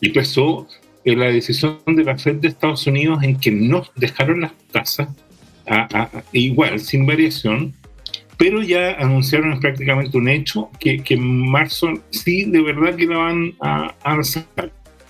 y 0.00 0.08
pesó 0.10 0.66
en 1.04 1.18
la 1.18 1.26
decisión 1.26 1.78
de 1.86 2.04
la 2.04 2.16
Fed 2.16 2.36
de 2.36 2.48
Estados 2.48 2.86
Unidos 2.86 3.22
en 3.22 3.38
que 3.38 3.50
no 3.50 3.84
dejaron 3.96 4.40
las 4.40 4.52
tasas 4.70 5.08
igual, 6.32 6.80
sin 6.80 7.06
variación, 7.06 7.74
pero 8.42 8.62
ya 8.62 8.94
anunciaron 8.94 9.60
prácticamente 9.60 10.16
un 10.16 10.28
hecho 10.28 10.68
que, 10.80 11.02
que 11.02 11.14
en 11.14 11.50
marzo 11.50 11.92
sí 12.10 12.44
de 12.44 12.60
verdad 12.60 12.96
que 12.96 13.06
la 13.06 13.18
van 13.18 13.54
a, 13.60 13.94
alzar. 14.02 14.44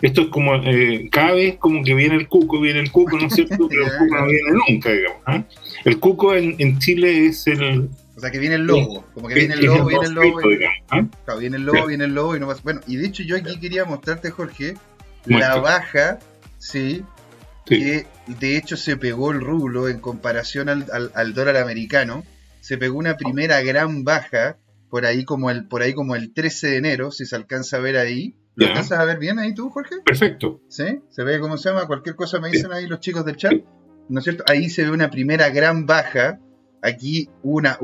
Esto 0.03 0.23
es 0.23 0.29
como, 0.29 0.57
eh, 0.57 1.09
cada 1.11 1.33
vez 1.33 1.57
como 1.57 1.83
que 1.85 1.95
viene 1.95 2.17
el 2.17 2.29
cuco, 2.29 2.61
viene 2.61 2.81
el 2.81 2.91
cuco, 2.91 3.17
¿no 3.17 3.29
es 3.29 3.35
cierto? 3.35 3.69
Pero 3.69 3.87
el 3.87 3.93
cuco 3.93 4.17
no 4.19 4.27
viene 4.27 4.51
nunca, 4.69 4.93
digamos. 4.93 5.23
¿ah? 5.27 5.45
El 5.85 5.99
cuco 5.99 6.35
en, 6.35 6.57
en, 6.59 6.79
Chile 6.79 7.27
es 7.27 7.47
el... 7.47 7.89
O 8.17 8.21
sea, 8.21 8.31
que 8.31 8.39
viene 8.39 8.57
el 8.57 8.67
lobo, 8.67 9.05
como 9.15 9.29
que 9.29 9.35
viene 9.35 9.55
el 9.55 9.65
lobo, 9.65 9.87
viene 9.87 10.07
el 10.07 10.13
lobo. 10.13 10.41
¿ah? 10.91 11.35
viene 11.39 11.57
el 11.57 11.63
lobo, 11.63 11.87
viene 11.87 12.05
el 12.05 12.15
lobo 12.15 12.37
y 12.37 12.41
no 12.41 12.49
pasa. 12.49 12.61
Bueno, 12.65 12.81
y 12.87 12.97
de 12.97 13.07
hecho 13.07 13.23
yo 13.23 13.37
aquí 13.37 13.59
quería 13.61 13.85
mostrarte, 13.85 14.31
Jorge, 14.31 14.75
la 15.25 15.57
baja, 15.57 16.19
sí, 16.59 17.03
que 17.79 18.07
de 18.27 18.57
hecho 18.57 18.77
se 18.77 18.97
pegó 18.97 19.33
el 19.33 19.41
rublo 19.41 19.89
en 19.89 20.01
comparación 20.01 20.69
al, 20.69 21.35
dólar 21.35 21.57
americano, 21.57 22.25
se 22.61 22.79
pegó 22.79 22.99
una 22.99 23.17
primera 23.17 23.61
gran 23.63 24.05
baja 24.05 24.59
por 24.91 25.07
ahí 25.07 25.25
como 25.25 25.51
el 25.51 25.67
por 25.67 25.83
ahí 25.83 25.95
como 25.95 26.15
el 26.15 26.33
13 26.33 26.69
de 26.69 26.77
enero, 26.77 27.11
si 27.11 27.25
se 27.25 27.35
alcanza 27.35 27.79
a 27.79 27.81
ver 27.81 27.97
ahí. 27.97 28.37
¿Lo 28.55 28.67
alcanzas 28.67 28.99
a 28.99 29.05
ver 29.05 29.19
bien 29.19 29.39
ahí 29.39 29.55
tú, 29.55 29.71
Jorge? 29.71 29.97
Perfecto. 30.05 30.61
¿Sí? 30.69 31.01
¿Se 31.09 31.25
ve 31.25 31.41
cómo 31.41 31.57
se 31.57 31.71
llama? 31.71 31.87
Cualquier 31.87 32.15
cosa 32.15 32.39
me 32.39 32.51
dicen 32.51 32.71
ahí 32.73 32.87
los 32.87 33.01
chicos 33.01 33.25
del 33.25 33.37
chat. 33.37 33.55
¿No 34.09 34.19
es 34.19 34.25
cierto? 34.25 34.45
Ahí 34.47 34.69
se 34.69 34.83
ve 34.83 34.91
una 34.91 35.11
primera 35.11 35.49
gran 35.49 35.87
baja. 35.87 36.39
Aquí 36.83 37.31
una 37.43 37.79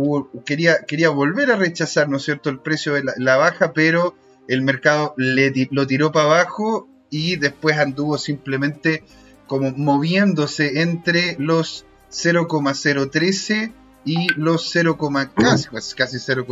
quería, 0.44 0.84
quería 0.86 1.08
volver 1.08 1.52
a 1.52 1.56
rechazar, 1.56 2.08
¿no 2.08 2.16
es 2.16 2.24
cierto?, 2.24 2.50
el 2.50 2.58
precio 2.58 2.94
de 2.94 3.04
la, 3.16 3.36
baja, 3.36 3.72
pero 3.72 4.16
el 4.48 4.60
mercado 4.62 5.14
le, 5.16 5.52
lo 5.70 5.86
tiró 5.86 6.10
para 6.10 6.26
abajo 6.26 6.88
y 7.10 7.36
después 7.36 7.78
anduvo 7.78 8.18
simplemente 8.18 9.04
como 9.48 9.72
moviéndose 9.72 10.82
entre 10.82 11.34
los 11.40 11.84
0,013 12.10 13.72
y 14.04 14.28
los 14.34 14.70
0, 14.70 14.96
casi, 15.34 15.66
casi 15.96 16.20
0, 16.20 16.46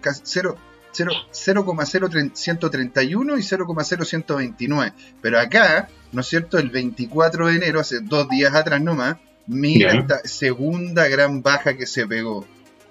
casi 0.00 0.22
0, 0.24 0.56
0,0131 0.92 3.38
y 3.38 3.42
0,0129. 3.42 4.92
Pero 5.20 5.38
acá, 5.38 5.88
¿no 6.12 6.22
es 6.22 6.26
cierto? 6.26 6.58
El 6.58 6.70
24 6.70 7.46
de 7.46 7.54
enero, 7.56 7.78
hace 7.80 8.00
dos 8.00 8.28
días 8.28 8.54
atrás 8.54 8.82
nomás, 8.82 9.16
mira 9.46 9.92
esta 9.92 10.20
segunda 10.24 11.06
gran 11.08 11.42
baja 11.42 11.76
que 11.76 11.86
se 11.86 12.06
pegó. 12.06 12.46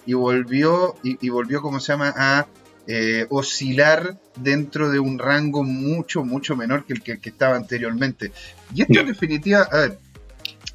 Y 0.06 0.14
volvió, 0.14 0.96
y, 1.04 1.30
volvió, 1.30 1.62
¿cómo 1.62 1.82
se 1.82 1.92
llama? 1.92 2.14
A 2.16 2.48
eh, 2.88 3.28
oscilar 3.30 4.18
dentro 4.38 4.90
de 4.90 5.00
un 5.00 5.20
rango 5.20 5.64
mucho, 5.64 6.24
mucho 6.24 6.56
menor 6.56 6.86
que 6.86 6.94
el 6.94 7.02
que, 7.02 7.20
estaba 7.30 7.56
anteriormente. 7.56 8.32
Y 8.74 8.82
esto 8.84 9.00
en 9.02 9.08
definitiva, 9.08 9.68
a 9.70 9.78
ver, 9.78 10.00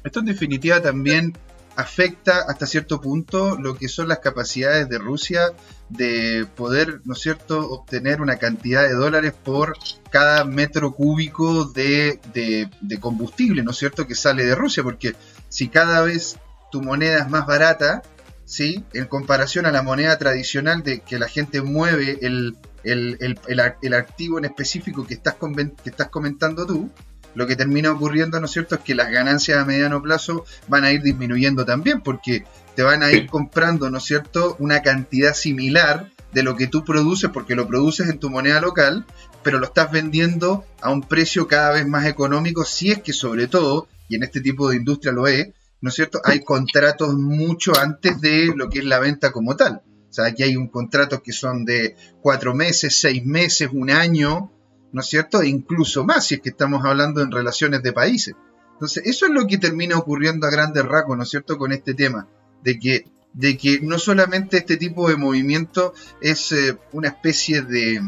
esto 0.03 0.19
en 0.19 0.25
definitiva 0.27 0.79
también 0.81 1.33
afecta 1.75 2.45
hasta 2.47 2.67
cierto 2.67 3.01
punto 3.01 3.57
lo 3.57 3.75
que 3.75 3.87
son 3.87 4.07
las 4.07 4.19
capacidades 4.19 4.87
de 4.89 4.99
Rusia 4.99 5.53
de 5.89 6.45
poder, 6.55 7.01
¿no 7.05 7.13
es 7.13 7.19
cierto?, 7.19 7.67
obtener 7.67 8.21
una 8.21 8.37
cantidad 8.37 8.83
de 8.83 8.93
dólares 8.93 9.33
por 9.33 9.75
cada 10.11 10.45
metro 10.45 10.93
cúbico 10.93 11.65
de, 11.65 12.19
de, 12.33 12.99
combustible, 12.99 13.63
¿no 13.63 13.71
es 13.71 13.77
cierto?, 13.77 14.07
que 14.07 14.15
sale 14.15 14.45
de 14.45 14.55
Rusia, 14.55 14.83
porque 14.83 15.15
si 15.49 15.67
cada 15.67 16.01
vez 16.01 16.37
tu 16.71 16.81
moneda 16.81 17.19
es 17.19 17.29
más 17.29 17.45
barata, 17.45 18.01
¿sí?, 18.45 18.83
en 18.93 19.05
comparación 19.05 19.65
a 19.65 19.71
la 19.71 19.83
moneda 19.83 20.17
tradicional 20.17 20.83
de 20.83 20.99
que 21.01 21.19
la 21.19 21.27
gente 21.27 21.61
mueve 21.61 22.19
el, 22.21 22.57
el, 22.83 23.17
el, 23.19 23.75
el 23.81 23.93
activo 23.93 24.37
en 24.37 24.45
específico 24.45 25.05
que 25.05 25.13
estás, 25.15 25.35
que 25.83 25.89
estás 25.89 26.09
comentando 26.09 26.65
tú, 26.65 26.91
lo 27.35 27.47
que 27.47 27.55
termina 27.55 27.91
ocurriendo, 27.91 28.39
¿no 28.39 28.45
es 28.45 28.51
cierto?, 28.51 28.75
es 28.75 28.81
que 28.81 28.95
las 28.95 29.09
ganancias 29.09 29.57
a 29.57 29.65
mediano 29.65 30.01
plazo 30.01 30.45
van 30.67 30.83
a 30.83 30.91
ir 30.91 31.01
disminuyendo 31.01 31.65
también, 31.65 32.01
porque 32.01 32.45
te 32.75 32.83
van 32.83 33.03
a 33.03 33.11
ir 33.11 33.27
comprando, 33.27 33.89
¿no 33.89 33.97
es 33.97 34.03
cierto?, 34.03 34.55
una 34.59 34.81
cantidad 34.81 35.33
similar 35.33 36.11
de 36.31 36.43
lo 36.43 36.55
que 36.55 36.67
tú 36.67 36.83
produces, 36.83 37.29
porque 37.31 37.55
lo 37.55 37.67
produces 37.67 38.09
en 38.09 38.19
tu 38.19 38.29
moneda 38.29 38.59
local, 38.59 39.05
pero 39.43 39.59
lo 39.59 39.65
estás 39.65 39.91
vendiendo 39.91 40.65
a 40.81 40.89
un 40.89 41.01
precio 41.01 41.47
cada 41.47 41.71
vez 41.71 41.87
más 41.87 42.05
económico, 42.05 42.65
si 42.65 42.91
es 42.91 43.01
que 43.01 43.13
sobre 43.13 43.47
todo, 43.47 43.87
y 44.09 44.15
en 44.15 44.23
este 44.23 44.41
tipo 44.41 44.69
de 44.69 44.77
industria 44.77 45.11
lo 45.11 45.27
es, 45.27 45.49
¿no 45.83 45.89
es 45.89 45.95
cierto?, 45.95 46.21
hay 46.23 46.39
contratos 46.39 47.13
mucho 47.13 47.77
antes 47.77 48.21
de 48.21 48.53
lo 48.55 48.69
que 48.69 48.79
es 48.79 48.85
la 48.85 48.99
venta 48.99 49.33
como 49.33 49.57
tal. 49.57 49.81
O 50.09 50.13
sea, 50.13 50.27
aquí 50.27 50.43
hay 50.43 50.55
un 50.55 50.69
contrato 50.69 51.21
que 51.21 51.33
son 51.33 51.65
de 51.65 51.97
cuatro 52.21 52.55
meses, 52.55 53.01
seis 53.01 53.25
meses, 53.25 53.67
un 53.73 53.91
año, 53.91 54.49
¿no 54.93 55.01
es 55.01 55.07
cierto? 55.07 55.41
E 55.41 55.49
incluso 55.49 56.05
más 56.05 56.25
si 56.25 56.35
es 56.35 56.41
que 56.41 56.51
estamos 56.51 56.85
hablando 56.85 57.21
en 57.21 57.33
relaciones 57.33 57.83
de 57.83 57.91
países. 57.91 58.33
Entonces, 58.71 59.03
eso 59.05 59.25
es 59.25 59.33
lo 59.33 59.45
que 59.45 59.57
termina 59.57 59.97
ocurriendo 59.97 60.47
a 60.47 60.51
grandes 60.51 60.85
rasgos, 60.85 61.17
¿no 61.17 61.23
es 61.23 61.29
cierto?, 61.29 61.57
con 61.57 61.73
este 61.73 61.93
tema, 61.93 62.29
de 62.63 62.79
que, 62.79 63.11
de 63.33 63.57
que 63.57 63.81
no 63.81 63.99
solamente 63.99 64.59
este 64.59 64.77
tipo 64.77 65.09
de 65.09 65.17
movimiento 65.17 65.93
es 66.21 66.53
eh, 66.53 66.77
una 66.93 67.09
especie 67.09 67.61
de, 67.61 68.01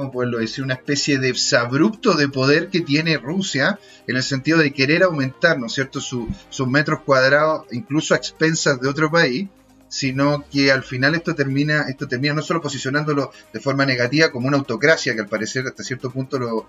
¿cómo 0.00 0.12
puedo 0.12 0.38
decir? 0.38 0.64
Una 0.64 0.74
especie 0.74 1.18
de 1.18 1.34
abrupto 1.58 2.14
de 2.14 2.28
poder 2.28 2.68
que 2.68 2.80
tiene 2.80 3.18
Rusia 3.18 3.78
en 4.06 4.16
el 4.16 4.22
sentido 4.22 4.56
de 4.56 4.72
querer 4.72 5.02
aumentar, 5.02 5.58
¿no 5.58 5.68
cierto?, 5.68 6.00
sus 6.00 6.66
metros 6.66 7.00
cuadrados, 7.04 7.66
incluso 7.70 8.14
a 8.14 8.16
expensas 8.16 8.80
de 8.80 8.88
otro 8.88 9.10
país, 9.10 9.48
sino 9.88 10.46
que 10.50 10.72
al 10.72 10.84
final 10.84 11.16
esto 11.16 11.34
termina, 11.34 11.82
esto 11.82 12.08
termina 12.08 12.32
no 12.32 12.40
solo 12.40 12.62
posicionándolo 12.62 13.30
de 13.52 13.60
forma 13.60 13.84
negativa 13.84 14.30
como 14.30 14.48
una 14.48 14.56
autocracia, 14.56 15.14
que 15.14 15.20
al 15.20 15.28
parecer 15.28 15.66
hasta 15.66 15.82
cierto 15.82 16.10
punto 16.10 16.38
lo, 16.38 16.66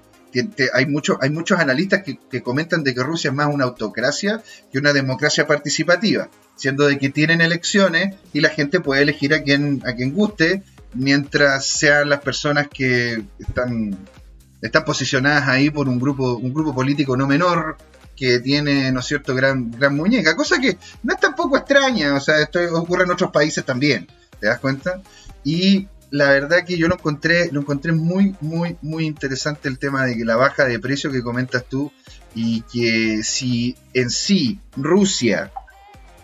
hay, 0.73 0.85
muchos 0.87 1.17
hay 1.21 1.29
muchos 1.29 1.59
analistas 1.59 2.03
que, 2.03 2.41
comentan 2.41 2.83
de 2.83 2.93
que 2.93 3.03
Rusia 3.03 3.29
es 3.29 3.35
más 3.35 3.47
una 3.53 3.63
autocracia 3.63 4.43
que 4.71 4.79
una 4.79 4.91
democracia 4.91 5.47
participativa, 5.47 6.29
siendo 6.57 6.85
de 6.85 6.97
que 6.97 7.09
tienen 7.09 7.39
elecciones 7.39 8.15
y 8.33 8.41
la 8.41 8.49
gente 8.49 8.81
puede 8.81 9.03
elegir 9.03 9.33
a 9.33 9.43
quien, 9.43 9.81
a 9.85 9.93
quien 9.93 10.13
guste, 10.13 10.63
mientras 10.93 11.65
sean 11.65 12.09
las 12.09 12.21
personas 12.21 12.67
que 12.67 13.23
están, 13.39 13.97
están 14.61 14.85
posicionadas 14.85 15.47
ahí 15.47 15.69
por 15.69 15.87
un 15.87 15.99
grupo, 15.99 16.35
un 16.35 16.53
grupo 16.53 16.73
político 16.73 17.15
no 17.15 17.27
menor, 17.27 17.77
que 18.15 18.39
tiene, 18.39 18.91
¿no 18.91 18.99
es 18.99 19.05
cierto?, 19.07 19.33
gran, 19.33 19.71
gran 19.71 19.95
muñeca, 19.95 20.35
cosa 20.35 20.59
que 20.59 20.77
no 21.03 21.13
es 21.13 21.19
tampoco 21.19 21.57
extraña, 21.57 22.13
o 22.13 22.19
sea, 22.19 22.39
esto 22.39 22.59
ocurre 22.73 23.05
en 23.05 23.11
otros 23.11 23.31
países 23.31 23.65
también, 23.65 24.07
¿te 24.39 24.47
das 24.47 24.59
cuenta? 24.59 25.01
Y 25.43 25.87
la 26.11 26.29
verdad 26.29 26.65
que 26.65 26.77
yo 26.77 26.87
lo 26.87 26.95
encontré, 26.95 27.51
lo 27.51 27.61
encontré 27.61 27.93
muy, 27.93 28.35
muy, 28.41 28.77
muy 28.81 29.05
interesante 29.05 29.69
el 29.69 29.79
tema 29.79 30.05
de 30.05 30.17
que 30.17 30.25
la 30.25 30.35
baja 30.35 30.65
de 30.65 30.77
precio 30.77 31.11
que 31.11 31.23
comentas 31.23 31.65
tú 31.65 31.91
y 32.35 32.61
que 32.63 33.23
si 33.23 33.75
en 33.93 34.09
sí 34.09 34.59
Rusia 34.75 35.51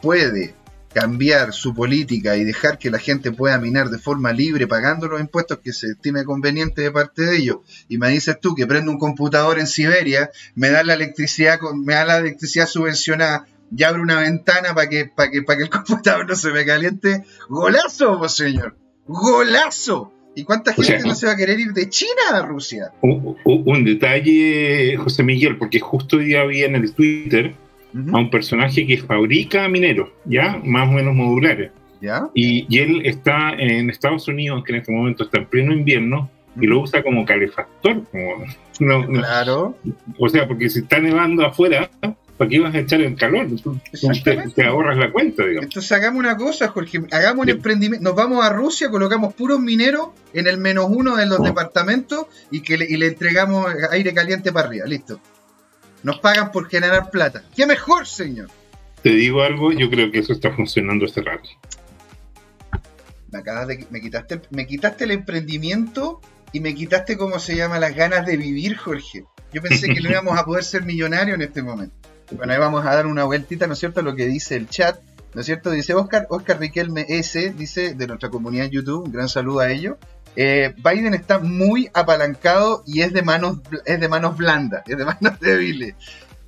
puede 0.01 0.53
cambiar 0.93 1.53
su 1.53 1.73
política 1.73 2.37
y 2.37 2.43
dejar 2.43 2.77
que 2.79 2.89
la 2.89 2.99
gente 2.99 3.31
pueda 3.31 3.59
minar 3.59 3.89
de 3.89 3.99
forma 3.99 4.31
libre 4.31 4.67
pagando 4.67 5.07
los 5.07 5.19
impuestos 5.19 5.59
que 5.59 5.73
se 5.73 5.91
estime 5.91 6.23
conveniente 6.23 6.81
de 6.81 6.91
parte 6.91 7.23
de 7.23 7.37
ellos 7.37 7.57
y 7.87 7.97
me 7.97 8.09
dices 8.09 8.39
tú 8.41 8.55
que 8.55 8.65
prendo 8.65 8.91
un 8.91 8.97
computador 8.97 9.59
en 9.59 9.67
Siberia, 9.67 10.31
me 10.55 10.69
da 10.69 10.83
la 10.83 10.93
electricidad 10.93 11.59
me 11.75 11.93
da 11.93 12.05
la 12.05 12.17
electricidad 12.17 12.67
subvencionada 12.67 13.45
y 13.75 13.83
abro 13.83 14.01
una 14.01 14.21
ventana 14.21 14.73
para 14.73 14.89
que, 14.89 15.05
para 15.05 15.29
que, 15.29 15.41
para 15.43 15.57
que 15.57 15.63
el 15.63 15.69
computador 15.71 16.27
no 16.27 16.35
se 16.35 16.51
me 16.51 16.65
caliente, 16.65 17.23
golazo, 17.49 18.27
señor, 18.29 18.77
golazo. 19.07 20.13
¿Y 20.35 20.43
cuánta 20.43 20.71
gente 20.71 20.99
no 20.99 21.15
se 21.15 21.25
va 21.25 21.31
a 21.31 21.35
querer 21.35 21.59
ir 21.59 21.73
de 21.73 21.89
China 21.89 22.29
a 22.31 22.43
Rusia? 22.43 22.91
Un, 23.01 23.35
un, 23.43 23.83
detalle, 23.83 24.95
José 24.97 25.23
Miguel, 25.23 25.57
porque 25.57 25.79
justo 25.79 26.17
hoy 26.17 26.25
día 26.25 26.45
vi 26.45 26.61
en 26.61 26.75
el 26.75 26.93
Twitter 26.93 27.55
a 27.93 28.17
un 28.17 28.29
personaje 28.29 28.85
que 28.85 28.97
fabrica 28.97 29.67
mineros, 29.67 30.09
¿ya? 30.25 30.59
Más 30.63 30.87
o 30.89 30.91
menos 30.91 31.15
modulares. 31.15 31.71
¿Ya? 32.01 32.29
Y, 32.33 32.77
él 32.77 33.01
está 33.05 33.51
en 33.57 33.89
Estados 33.89 34.27
Unidos, 34.27 34.63
que 34.63 34.73
en 34.73 34.79
este 34.79 34.91
momento 34.91 35.23
está 35.23 35.39
en 35.39 35.45
pleno 35.47 35.73
invierno, 35.73 36.29
y 36.59 36.67
lo 36.67 36.81
usa 36.81 37.03
como 37.03 37.25
calefactor. 37.25 38.03
claro. 38.77 39.77
O 40.17 40.29
sea, 40.29 40.47
porque 40.47 40.69
si 40.69 40.79
está 40.79 40.99
nevando 40.99 41.45
afuera, 41.45 41.89
¿para 42.37 42.49
qué 42.49 42.59
vas 42.59 42.73
a 42.73 42.79
echar 42.79 43.01
el 43.01 43.15
calor? 43.15 43.47
Te, 44.55 44.63
ahorras 44.63 44.97
la 44.97 45.11
cuenta, 45.11 45.43
digamos. 45.43 45.65
Entonces 45.65 45.91
hagamos 45.91 46.19
una 46.19 46.37
cosa, 46.37 46.67
Jorge, 46.69 47.01
hagamos 47.11 47.43
un 47.43 47.49
emprendimiento, 47.49 48.03
nos 48.03 48.15
vamos 48.15 48.43
a 48.43 48.49
Rusia, 48.49 48.89
colocamos 48.89 49.33
puros 49.33 49.59
mineros 49.59 50.09
en 50.33 50.47
el 50.47 50.57
menos 50.57 50.87
uno 50.89 51.15
de 51.15 51.25
los 51.25 51.41
departamentos 51.41 52.25
y 52.51 52.61
que 52.61 52.75
y 52.75 52.97
le 52.97 53.07
entregamos 53.07 53.67
aire 53.91 54.13
caliente 54.13 54.51
para 54.51 54.67
arriba, 54.67 54.85
listo. 54.85 55.19
Nos 56.03 56.19
pagan 56.19 56.51
por 56.51 56.69
generar 56.69 57.09
plata. 57.09 57.43
¡Qué 57.55 57.65
mejor, 57.65 58.07
señor! 58.07 58.49
Te 59.01 59.09
digo 59.09 59.41
algo, 59.43 59.71
yo 59.71 59.89
creo 59.89 60.11
que 60.11 60.19
eso 60.19 60.33
está 60.33 60.51
funcionando 60.51 61.05
este 61.05 61.21
rato. 61.21 61.49
Me 63.31 63.39
acabas 63.39 63.67
de. 63.67 63.85
Me 63.89 64.01
quitaste, 64.01 64.41
me 64.51 64.65
quitaste 64.65 65.03
el 65.03 65.11
emprendimiento 65.11 66.21
y 66.51 66.59
me 66.59 66.73
quitaste, 66.73 67.17
¿cómo 67.17 67.39
se 67.39 67.55
llama? 67.55 67.79
Las 67.79 67.95
ganas 67.95 68.25
de 68.25 68.37
vivir, 68.37 68.77
Jorge. 68.77 69.25
Yo 69.53 69.61
pensé 69.61 69.87
que 69.93 70.01
no 70.01 70.09
íbamos 70.11 70.37
a 70.37 70.45
poder 70.45 70.63
ser 70.63 70.83
millonarios 70.83 71.35
en 71.35 71.41
este 71.41 71.61
momento. 71.61 71.95
Bueno, 72.31 72.53
ahí 72.53 72.59
vamos 72.59 72.85
a 72.85 72.93
dar 72.93 73.05
una 73.05 73.23
vueltita, 73.23 73.67
¿no 73.67 73.73
es 73.73 73.79
cierto?, 73.79 74.01
lo 74.01 74.15
que 74.15 74.25
dice 74.25 74.55
el 74.55 74.67
chat. 74.67 74.99
¿No 75.33 75.41
es 75.41 75.45
cierto? 75.45 75.69
Dice 75.69 75.93
Oscar, 75.93 76.25
Oscar 76.29 76.59
Riquelme 76.59 77.05
S, 77.07 77.53
dice, 77.55 77.93
de 77.93 78.07
nuestra 78.07 78.29
comunidad 78.29 78.65
en 78.65 78.71
YouTube, 78.71 79.05
un 79.05 79.11
gran 79.11 79.29
saludo 79.29 79.59
a 79.59 79.69
ellos. 79.71 79.97
Eh, 80.39 80.75
Biden 80.77 81.15
está 81.15 81.39
muy 81.39 81.89
apalancado 81.95 82.83
y 82.85 83.01
es 83.01 83.11
de 83.11 83.23
manos, 83.23 83.57
es 83.85 83.99
de 83.99 84.07
manos 84.07 84.37
blandas, 84.37 84.83
es 84.85 84.95
de 84.95 85.03
manos 85.03 85.39
débiles. 85.41 85.95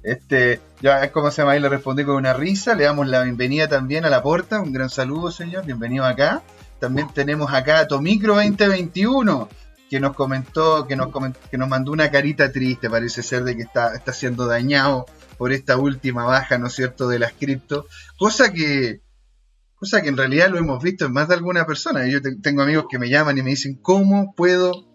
Este, 0.04 0.62
ya 0.80 1.04
es 1.04 1.10
como 1.10 1.32
se 1.32 1.41
llama 1.41 1.54
ahí, 1.54 1.60
le 1.60 1.69
respondí 1.69 2.04
con 2.04 2.15
una 2.15 2.34
risa. 2.34 2.75
Le 2.75 2.84
damos 2.84 3.08
la 3.08 3.23
bienvenida 3.23 3.67
también 3.67 4.06
a 4.06 4.12
la 4.12 4.21
puerta. 4.21 4.62
Un 4.62 4.73
gran 4.73 4.91
saludo, 4.91 5.32
señor. 5.32 5.65
Bienvenido 5.65 6.06
acá. 6.06 6.43
También 6.80 7.08
tenemos 7.15 7.52
acá 7.52 7.80
a 7.80 7.88
Tomicro 7.88 8.36
2021, 8.36 9.49
que 9.89 9.99
nos 9.99 10.15
comentó, 10.15 10.86
que 10.86 10.95
nos 10.95 11.10
que 11.49 11.58
nos 11.58 11.67
mandó 11.67 11.91
una 11.91 12.12
carita 12.12 12.52
triste, 12.52 12.91
parece 12.91 13.23
ser 13.23 13.43
de 13.43 13.56
que 13.56 13.63
está, 13.63 13.95
está 13.95 14.13
siendo 14.13 14.45
dañado 14.45 15.08
por 15.39 15.52
esta 15.52 15.78
última 15.78 16.25
baja, 16.25 16.60
¿no 16.60 16.67
es 16.67 16.73
cierto?, 16.73 17.08
de 17.08 17.17
las 17.17 17.34
cripto. 17.34 17.88
Cosa 18.19 18.54
que, 18.54 19.02
Cosa 19.80 20.02
que 20.02 20.10
en 20.10 20.18
realidad 20.18 20.50
lo 20.50 20.58
hemos 20.58 20.84
visto 20.84 21.06
en 21.06 21.13
más 21.13 21.30
de 21.30 21.36
alguna 21.36 21.65
persona. 21.65 22.06
Yo 22.08 22.20
tengo 22.42 22.62
amigos 22.62 22.86
que 22.89 23.00
me 23.00 23.10
llaman 23.10 23.38
y 23.38 23.42
me 23.42 23.52
dicen, 23.52 23.76
¿cómo 23.82 24.34
puedo? 24.36 24.86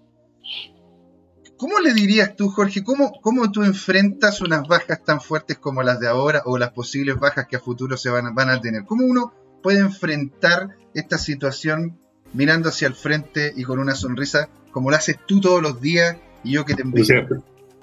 ¿Cómo 1.56 1.80
le 1.80 1.94
dirías 1.94 2.36
tú, 2.36 2.50
Jorge? 2.50 2.84
¿Cómo, 2.84 3.12
¿Cómo 3.22 3.50
tú 3.50 3.62
enfrentas 3.62 4.42
unas 4.42 4.68
bajas 4.68 5.02
tan 5.02 5.22
fuertes 5.22 5.56
como 5.56 5.82
las 5.82 6.00
de 6.00 6.08
ahora 6.08 6.42
o 6.44 6.58
las 6.58 6.72
posibles 6.72 7.18
bajas 7.18 7.46
que 7.48 7.56
a 7.56 7.60
futuro 7.60 7.96
se 7.96 8.10
van, 8.10 8.34
van 8.34 8.50
a 8.50 8.60
tener? 8.60 8.84
¿Cómo 8.84 9.06
uno 9.06 9.32
puede 9.62 9.78
enfrentar 9.78 10.76
esta 10.92 11.16
situación 11.16 11.98
mirando 12.34 12.68
hacia 12.68 12.86
el 12.86 12.94
frente 12.94 13.54
y 13.56 13.62
con 13.62 13.78
una 13.78 13.94
sonrisa 13.94 14.50
como 14.70 14.90
lo 14.90 14.96
haces 14.96 15.16
tú 15.26 15.40
todos 15.40 15.62
los 15.62 15.80
días 15.80 16.18
y 16.42 16.52
yo 16.52 16.64
que 16.66 16.74
te 16.74 16.82
envío? 16.82 17.04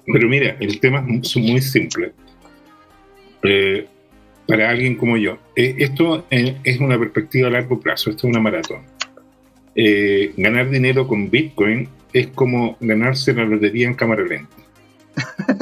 pero 0.06 0.28
mira, 0.28 0.56
el 0.60 0.78
tema 0.78 1.00
es 1.00 1.36
muy 1.36 1.60
simple. 1.60 2.12
Eh, 3.42 3.88
para 4.46 4.70
alguien 4.70 4.96
como 4.96 5.16
yo. 5.16 5.38
Eh, 5.56 5.76
esto 5.78 6.26
eh, 6.30 6.56
es 6.64 6.80
una 6.80 6.98
perspectiva 6.98 7.48
a 7.48 7.52
largo 7.52 7.80
plazo, 7.80 8.10
esto 8.10 8.26
es 8.26 8.32
una 8.32 8.40
maratón. 8.40 8.82
Eh, 9.74 10.34
ganar 10.36 10.68
dinero 10.68 11.06
con 11.06 11.30
Bitcoin 11.30 11.88
es 12.12 12.28
como 12.28 12.76
ganarse 12.80 13.32
la 13.32 13.44
lotería 13.44 13.86
en 13.86 13.94
cámara 13.94 14.24
lenta. 14.24 14.56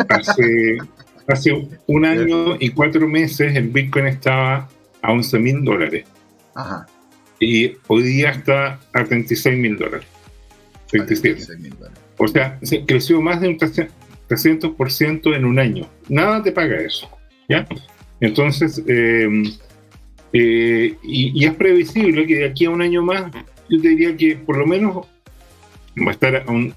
Hace, 0.08 0.78
hace 1.28 1.68
un 1.86 2.04
año 2.04 2.56
y 2.58 2.70
cuatro 2.70 3.06
meses 3.06 3.54
el 3.54 3.68
Bitcoin 3.68 4.06
estaba 4.06 4.68
a 5.02 5.12
11 5.12 5.38
mil 5.38 5.64
dólares. 5.64 6.04
Y 7.38 7.72
hoy 7.86 8.02
día 8.02 8.30
está 8.30 8.80
a 8.92 9.04
36 9.04 9.58
mil 9.58 9.78
dólares. 9.78 10.06
37. 10.90 11.46
O 12.18 12.28
sea, 12.28 12.58
se 12.62 12.84
creció 12.84 13.20
más 13.22 13.40
de 13.40 13.48
un 13.48 13.58
300% 13.58 15.34
en 15.34 15.44
un 15.44 15.58
año. 15.58 15.88
Nada 16.08 16.42
te 16.42 16.52
paga 16.52 16.76
eso. 16.80 17.08
¿ya? 17.48 17.66
Entonces, 18.20 18.82
em, 18.86 19.44
eh, 20.32 20.94
y, 21.02 21.44
es 21.44 21.54
previsible 21.54 22.26
que 22.26 22.36
de 22.36 22.44
aquí 22.46 22.66
a 22.66 22.70
un 22.70 22.82
año 22.82 23.02
más, 23.02 23.30
yo 23.68 23.80
te 23.80 23.88
diría 23.88 24.16
que 24.16 24.36
por 24.36 24.58
lo 24.58 24.66
menos 24.66 25.06
va 25.98 26.08
a 26.08 26.10
estar 26.10 26.36
a 26.36 26.50
un, 26.50 26.74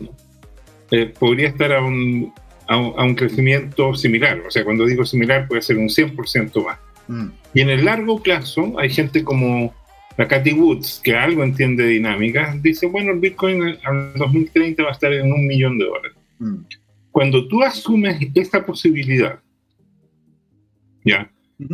eh, 0.91 1.13
podría 1.19 1.49
estar 1.49 1.71
a 1.73 1.83
un, 1.83 2.33
a 2.67 3.03
un, 3.03 3.15
crecimiento 3.15 3.93
similar. 3.93 4.41
O 4.47 4.51
sea, 4.51 4.63
cuando 4.63 4.85
digo 4.85 5.05
similar, 5.05 5.47
puede 5.47 5.61
ser 5.61 5.77
un 5.77 5.89
100% 5.89 6.65
más. 6.65 6.79
Mm. 7.07 7.27
Y 7.53 7.61
en 7.61 7.69
el 7.69 7.85
largo 7.85 8.21
plazo, 8.21 8.79
hay 8.79 8.89
gente 8.89 9.23
como 9.23 9.73
la 10.17 10.27
Cathy 10.27 10.53
Woods, 10.53 11.01
que 11.03 11.15
algo 11.15 11.43
entiende 11.43 11.83
de 11.83 11.89
dinámica, 11.89 12.55
dice, 12.61 12.85
bueno, 12.85 13.11
el 13.11 13.19
Bitcoin 13.19 13.63
en 13.63 14.13
2030 14.15 14.83
va 14.83 14.89
a 14.89 14.91
estar 14.93 15.11
en 15.11 15.31
un 15.31 15.45
millón 15.47 15.77
de 15.77 15.85
dólares. 15.85 16.17
Mm. 16.39 16.55
Cuando 17.11 17.47
tú 17.47 17.61
asumes 17.63 18.17
esta 18.33 18.65
posibilidad, 18.65 19.39
¿ya? 21.03 21.32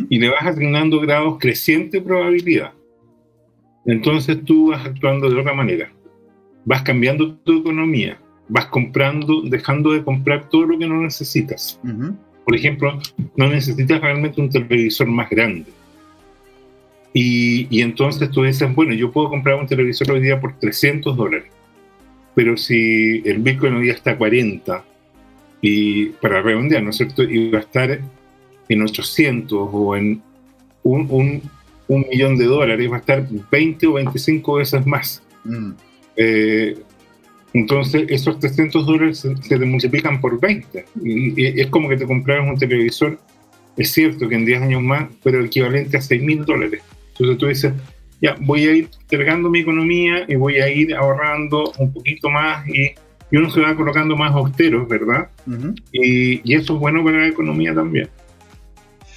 Y 0.09 0.19
le 0.19 0.29
vas 0.29 0.45
asignando 0.45 0.99
grados 0.99 1.37
creciente 1.39 2.01
probabilidad, 2.01 2.73
entonces 3.85 4.43
tú 4.43 4.69
vas 4.69 4.85
actuando 4.85 5.29
de 5.29 5.39
otra 5.39 5.53
manera. 5.53 5.91
Vas 6.65 6.83
cambiando 6.83 7.35
tu 7.35 7.59
economía, 7.59 8.19
vas 8.47 8.65
comprando, 8.67 9.41
dejando 9.43 9.93
de 9.93 10.03
comprar 10.03 10.49
todo 10.49 10.65
lo 10.65 10.77
que 10.77 10.87
no 10.87 11.01
necesitas. 11.01 11.79
Por 12.45 12.55
ejemplo, 12.55 12.99
no 13.35 13.47
necesitas 13.47 14.01
realmente 14.01 14.41
un 14.41 14.49
televisor 14.49 15.07
más 15.07 15.29
grande 15.29 15.65
y, 17.13 17.81
entonces 17.81 18.29
tú 18.29 18.43
dices, 18.43 18.73
bueno, 18.73 18.93
yo 18.93 19.11
puedo 19.11 19.29
comprar 19.29 19.59
un 19.59 19.67
televisor 19.67 20.11
hoy 20.11 20.21
día 20.21 20.39
por 20.39 20.59
300 20.59 21.17
dólares, 21.17 21.51
pero 22.35 22.55
si 22.55 23.21
el 23.25 23.39
Bitcoin 23.39 23.75
hoy 23.75 23.83
día 23.83 23.93
está 23.93 24.11
a 24.11 24.17
40, 24.17 24.85
y 25.61 26.05
para 26.21 26.41
redondear, 26.41 26.83
¿no 26.83 26.91
es 26.91 26.97
cierto? 26.97 27.23
Y 27.23 27.49
va 27.49 27.57
a 27.57 27.61
estar 27.61 27.99
en 28.69 28.81
800 28.83 29.69
o 29.71 29.95
en 29.95 30.21
un, 30.83 31.41
un, 31.87 32.05
millón 32.09 32.37
de 32.37 32.45
dólares, 32.45 32.89
va 32.89 32.97
a 32.97 32.99
estar 32.99 33.27
20 33.51 33.87
o 33.87 33.93
25 33.93 34.53
veces 34.53 34.85
más. 34.85 35.21
Mm. 35.43 35.71
Eh, 36.15 36.77
entonces, 37.53 38.05
esos 38.09 38.39
300 38.39 38.85
dólares 38.85 39.19
se, 39.19 39.35
se, 39.37 39.57
multiplican 39.59 40.21
por 40.21 40.39
20. 40.39 40.85
Y, 41.03 41.41
y, 41.41 41.61
es 41.61 41.67
como 41.67 41.89
que 41.89 41.97
te 41.97 42.05
compraras 42.05 42.47
un 42.47 42.57
televisor, 42.57 43.19
es 43.75 43.91
cierto 43.91 44.29
que 44.29 44.35
en 44.35 44.45
10 44.45 44.61
años 44.61 44.81
más, 44.83 45.07
pero 45.23 45.43
equivalente 45.43 45.97
a 45.97 46.01
6 46.01 46.21
mil 46.21 46.45
dólares. 46.45 46.81
Entonces 47.11 47.37
tú 47.37 47.47
dices, 47.47 47.73
ya, 48.21 48.35
voy 48.41 48.67
a 48.67 48.75
ir 48.75 48.89
cargando 49.09 49.49
mi 49.49 49.59
economía 49.59 50.25
y 50.27 50.35
voy 50.35 50.57
a 50.57 50.69
ir 50.69 50.93
ahorrando 50.93 51.71
un 51.77 51.93
poquito 51.93 52.29
más 52.29 52.67
y, 52.67 52.91
uno 53.31 53.51
se 53.51 53.61
va 53.61 53.75
colocando 53.75 54.17
más 54.17 54.33
austero, 54.33 54.87
¿verdad? 54.87 55.29
y, 55.91 56.53
eso 56.53 56.73
es 56.73 56.79
bueno 56.79 57.03
para 57.03 57.19
la 57.19 57.27
economía 57.27 57.75
también. 57.75 58.09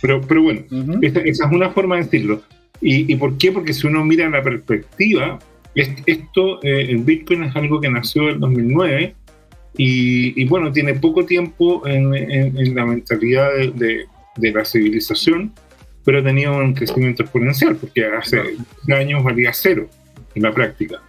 Pero, 0.02 0.20
pero 0.20 0.42
bueno, 0.42 0.62
esa, 1.00 1.20
es 1.20 1.40
una 1.50 1.70
forma 1.70 1.96
de 1.96 2.02
decirlo. 2.02 2.42
¿Y, 2.80 3.14
por 3.16 3.38
qué? 3.38 3.52
Porque 3.52 3.72
si 3.72 3.86
uno 3.86 4.04
mira 4.04 4.28
la 4.28 4.42
perspectiva, 4.42 5.38
esto, 5.74 6.62
eh, 6.62 6.88
el 6.90 6.98
Bitcoin 6.98 7.44
es 7.44 7.56
algo 7.56 7.80
que 7.80 7.88
nació 7.88 8.28
en 8.28 8.40
2009 8.40 9.14
y, 9.78 10.44
bueno, 10.46 10.70
tiene 10.72 10.94
poco 10.94 11.24
tiempo 11.24 11.86
en, 11.86 12.74
la 12.74 12.84
mentalidad 12.84 13.50
de, 13.54 14.04
de 14.36 14.52
la 14.52 14.64
civilización 14.64 15.52
pero 16.04 16.18
ha 16.18 16.22
tenido 16.22 16.56
un 16.56 16.74
crecimiento 16.74 17.22
exponencial, 17.22 17.76
porque 17.76 18.04
hace 18.04 18.40
años 18.94 19.22
valía 19.22 19.52
cero 19.52 19.88
en 20.34 20.42
la 20.42 20.52
práctica. 20.52 21.00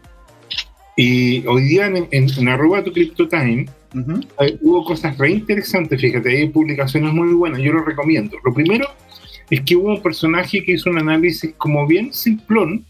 Y 0.95 1.45
hoy 1.47 1.63
día 1.63 1.87
en, 1.87 2.07
en, 2.11 2.47
arroba 2.47 2.83
tu 2.83 2.93
CryptoTime 2.93 3.65
hubo 4.61 4.83
cosas 4.85 5.17
re 5.17 5.31
interesantes, 5.31 5.99
fíjate, 5.99 6.29
hay 6.29 6.49
publicaciones 6.49 7.13
muy 7.13 7.33
buenas, 7.33 7.61
yo 7.61 7.73
lo 7.73 7.83
recomiendo. 7.83 8.37
Lo 8.43 8.53
primero 8.53 8.87
es 9.49 9.61
que 9.61 9.75
hubo 9.75 9.89
un 9.89 10.01
personaje 10.01 10.63
que 10.63 10.73
hizo 10.73 10.89
un 10.89 10.97
análisis 10.97 11.53
como 11.57 11.85
bien 11.85 12.13
simplón, 12.13 12.85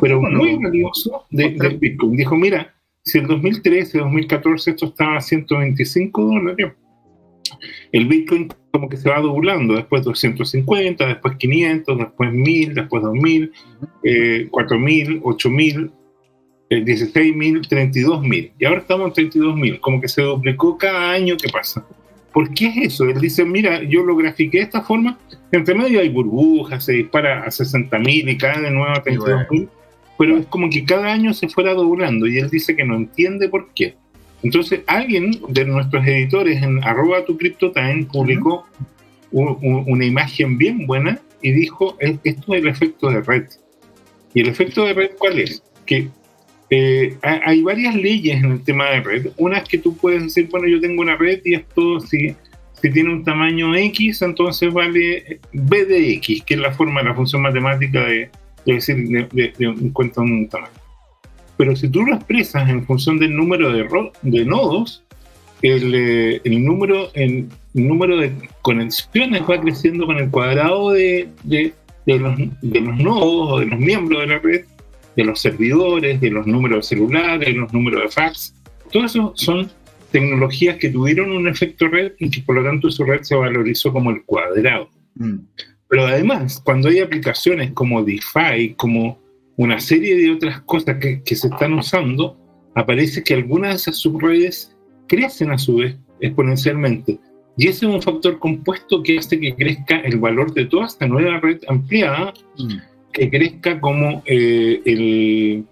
pero 0.00 0.20
muy 0.20 0.56
valioso 0.56 1.24
de, 1.30 1.50
del 1.50 1.78
Bitcoin. 1.78 2.16
Dijo, 2.16 2.36
mira, 2.36 2.74
si 3.04 3.18
en 3.18 3.26
2013, 3.26 3.98
2014 3.98 4.70
esto 4.70 4.86
estaba 4.86 5.16
a 5.16 5.20
125 5.20 6.22
dólares, 6.22 6.72
el 7.92 8.06
Bitcoin 8.06 8.48
como 8.70 8.88
que 8.88 8.96
se 8.96 9.08
va 9.08 9.20
doblando, 9.20 9.74
después 9.74 10.04
250, 10.04 11.06
después 11.06 11.36
500, 11.36 11.98
después 11.98 12.32
1000, 12.32 12.74
después 12.74 13.02
2000, 13.02 13.52
eh, 14.04 14.48
4000, 14.50 15.20
8000, 15.24 15.84
eh, 15.84 15.90
16000, 16.70 17.68
32000. 17.68 18.52
Y 18.58 18.64
ahora 18.64 18.80
estamos 18.80 19.08
en 19.08 19.12
32000, 19.14 19.80
como 19.80 20.00
que 20.00 20.08
se 20.08 20.22
duplicó 20.22 20.78
cada 20.78 21.10
año 21.10 21.36
que 21.36 21.48
pasa. 21.48 21.84
¿Por 22.32 22.54
qué 22.54 22.66
es 22.68 22.76
eso? 22.94 23.04
Él 23.04 23.20
dice, 23.20 23.44
mira, 23.44 23.82
yo 23.82 24.04
lo 24.04 24.14
grafiqué 24.14 24.58
de 24.58 24.64
esta 24.64 24.82
forma, 24.82 25.18
entre 25.50 25.74
medio 25.74 26.00
hay 26.00 26.08
burbujas, 26.08 26.84
se 26.84 26.92
dispara 26.92 27.42
a 27.42 27.48
60.000 27.48 28.30
y 28.30 28.38
cae 28.38 28.60
de 28.60 28.70
nuevo 28.70 28.92
a 28.92 29.02
32.000, 29.02 29.68
pero 30.16 30.36
es 30.36 30.46
como 30.46 30.70
que 30.70 30.84
cada 30.84 31.12
año 31.12 31.34
se 31.34 31.48
fuera 31.48 31.74
doblando 31.74 32.28
y 32.28 32.38
él 32.38 32.48
dice 32.48 32.76
que 32.76 32.84
no 32.84 32.94
entiende 32.94 33.48
por 33.48 33.72
qué. 33.74 33.96
Entonces, 34.44 34.82
alguien 34.86 35.32
de 35.48 35.64
nuestros 35.64 36.06
editores 36.06 36.62
en 36.62 36.82
arroba 36.84 37.24
tu 37.24 37.36
CryptoTime 37.36 38.06
publicó 38.12 38.64
una 39.32 40.04
imagen 40.04 40.56
bien 40.56 40.86
buena 40.86 41.20
y 41.42 41.50
dijo, 41.50 41.96
esto 41.98 42.54
es 42.54 42.62
el 42.62 42.68
efecto 42.68 43.10
de 43.10 43.22
red. 43.22 43.44
¿Y 44.34 44.42
el 44.42 44.48
efecto 44.48 44.84
de 44.84 44.94
red 44.94 45.10
cuál 45.18 45.40
es? 45.40 45.62
Que 45.84 46.08
eh, 46.70 47.16
hay 47.22 47.62
varias 47.62 47.96
leyes 47.96 48.42
en 48.42 48.52
el 48.52 48.62
tema 48.62 48.86
de 48.90 49.00
red. 49.00 49.26
Una 49.36 49.58
es 49.58 49.68
que 49.68 49.78
tú 49.78 49.96
puedes 49.96 50.22
decir, 50.22 50.48
bueno, 50.50 50.68
yo 50.68 50.80
tengo 50.80 51.02
una 51.02 51.16
red 51.16 51.40
y 51.44 51.54
esto, 51.54 51.98
si, 52.00 52.36
si 52.80 52.90
tiene 52.90 53.10
un 53.10 53.24
tamaño 53.24 53.74
X, 53.74 54.22
entonces 54.22 54.72
vale 54.72 55.40
B 55.52 55.84
de 55.84 56.12
X, 56.12 56.44
que 56.44 56.54
es 56.54 56.60
la 56.60 56.70
forma 56.72 57.02
la 57.02 57.14
función 57.14 57.42
matemática 57.42 58.04
de, 58.04 58.30
decir, 58.64 58.96
de, 59.08 59.28
de, 59.32 59.52
de, 59.58 59.68
un 59.68 60.48
tamaño. 60.48 60.72
Pero 61.56 61.74
si 61.74 61.88
tú 61.88 62.04
lo 62.04 62.14
expresas 62.14 62.68
en 62.70 62.86
función 62.86 63.18
del 63.18 63.34
número 63.34 63.72
de, 63.72 63.86
de 64.22 64.44
nodos, 64.44 65.02
el, 65.62 65.94
eh, 65.94 66.40
el, 66.44 66.64
número, 66.64 67.10
el 67.14 67.48
número 67.74 68.16
de 68.16 68.32
conexiones 68.62 69.42
va 69.42 69.60
creciendo 69.60 70.06
con 70.06 70.18
el 70.18 70.30
cuadrado 70.30 70.92
de 70.92 71.28
los 72.06 72.38
nodos 72.78 73.52
o 73.52 73.58
de 73.58 73.66
los 73.66 73.78
miembros 73.78 74.20
de 74.20 74.26
la 74.28 74.38
red, 74.38 74.64
de 75.20 75.26
los 75.26 75.40
servidores, 75.40 76.18
de 76.18 76.30
los 76.30 76.46
números 76.46 76.78
de 76.78 76.96
celulares, 76.96 77.54
los 77.54 77.70
números 77.74 78.02
de 78.02 78.08
fax. 78.08 78.54
Todo 78.90 79.04
eso 79.04 79.32
son 79.36 79.70
tecnologías 80.10 80.78
que 80.78 80.88
tuvieron 80.88 81.30
un 81.30 81.46
efecto 81.46 81.88
red 81.88 82.12
y 82.18 82.30
que 82.30 82.40
por 82.40 82.56
lo 82.56 82.64
tanto 82.64 82.90
su 82.90 83.04
red 83.04 83.20
se 83.22 83.34
valorizó 83.34 83.92
como 83.92 84.10
el 84.10 84.24
cuadrado. 84.24 84.88
Mm. 85.16 85.40
Pero 85.88 86.06
además, 86.06 86.62
cuando 86.64 86.88
hay 86.88 87.00
aplicaciones 87.00 87.72
como 87.72 88.02
DeFi, 88.02 88.74
como 88.76 89.20
una 89.56 89.78
serie 89.78 90.16
de 90.16 90.30
otras 90.30 90.62
cosas 90.62 90.96
que, 90.96 91.22
que 91.22 91.36
se 91.36 91.48
están 91.48 91.74
usando, 91.74 92.38
aparece 92.74 93.22
que 93.22 93.34
algunas 93.34 93.70
de 93.70 93.76
esas 93.76 93.96
subredes 93.98 94.74
crecen 95.06 95.50
a 95.50 95.58
su 95.58 95.76
vez 95.76 95.96
exponencialmente. 96.20 97.18
Y 97.58 97.68
ese 97.68 97.84
es 97.86 97.92
un 97.92 98.00
factor 98.00 98.38
compuesto 98.38 99.02
que 99.02 99.18
hace 99.18 99.38
que 99.38 99.54
crezca 99.54 100.00
el 100.00 100.18
valor 100.18 100.54
de 100.54 100.64
toda 100.64 100.86
esta 100.86 101.06
nueva 101.06 101.40
red 101.40 101.60
ampliada, 101.68 102.32
mm. 102.56 102.89
Que 103.12 103.30
crezca 103.30 103.80
como 103.80 104.22
eh, 104.26 104.80
el, 104.84 105.64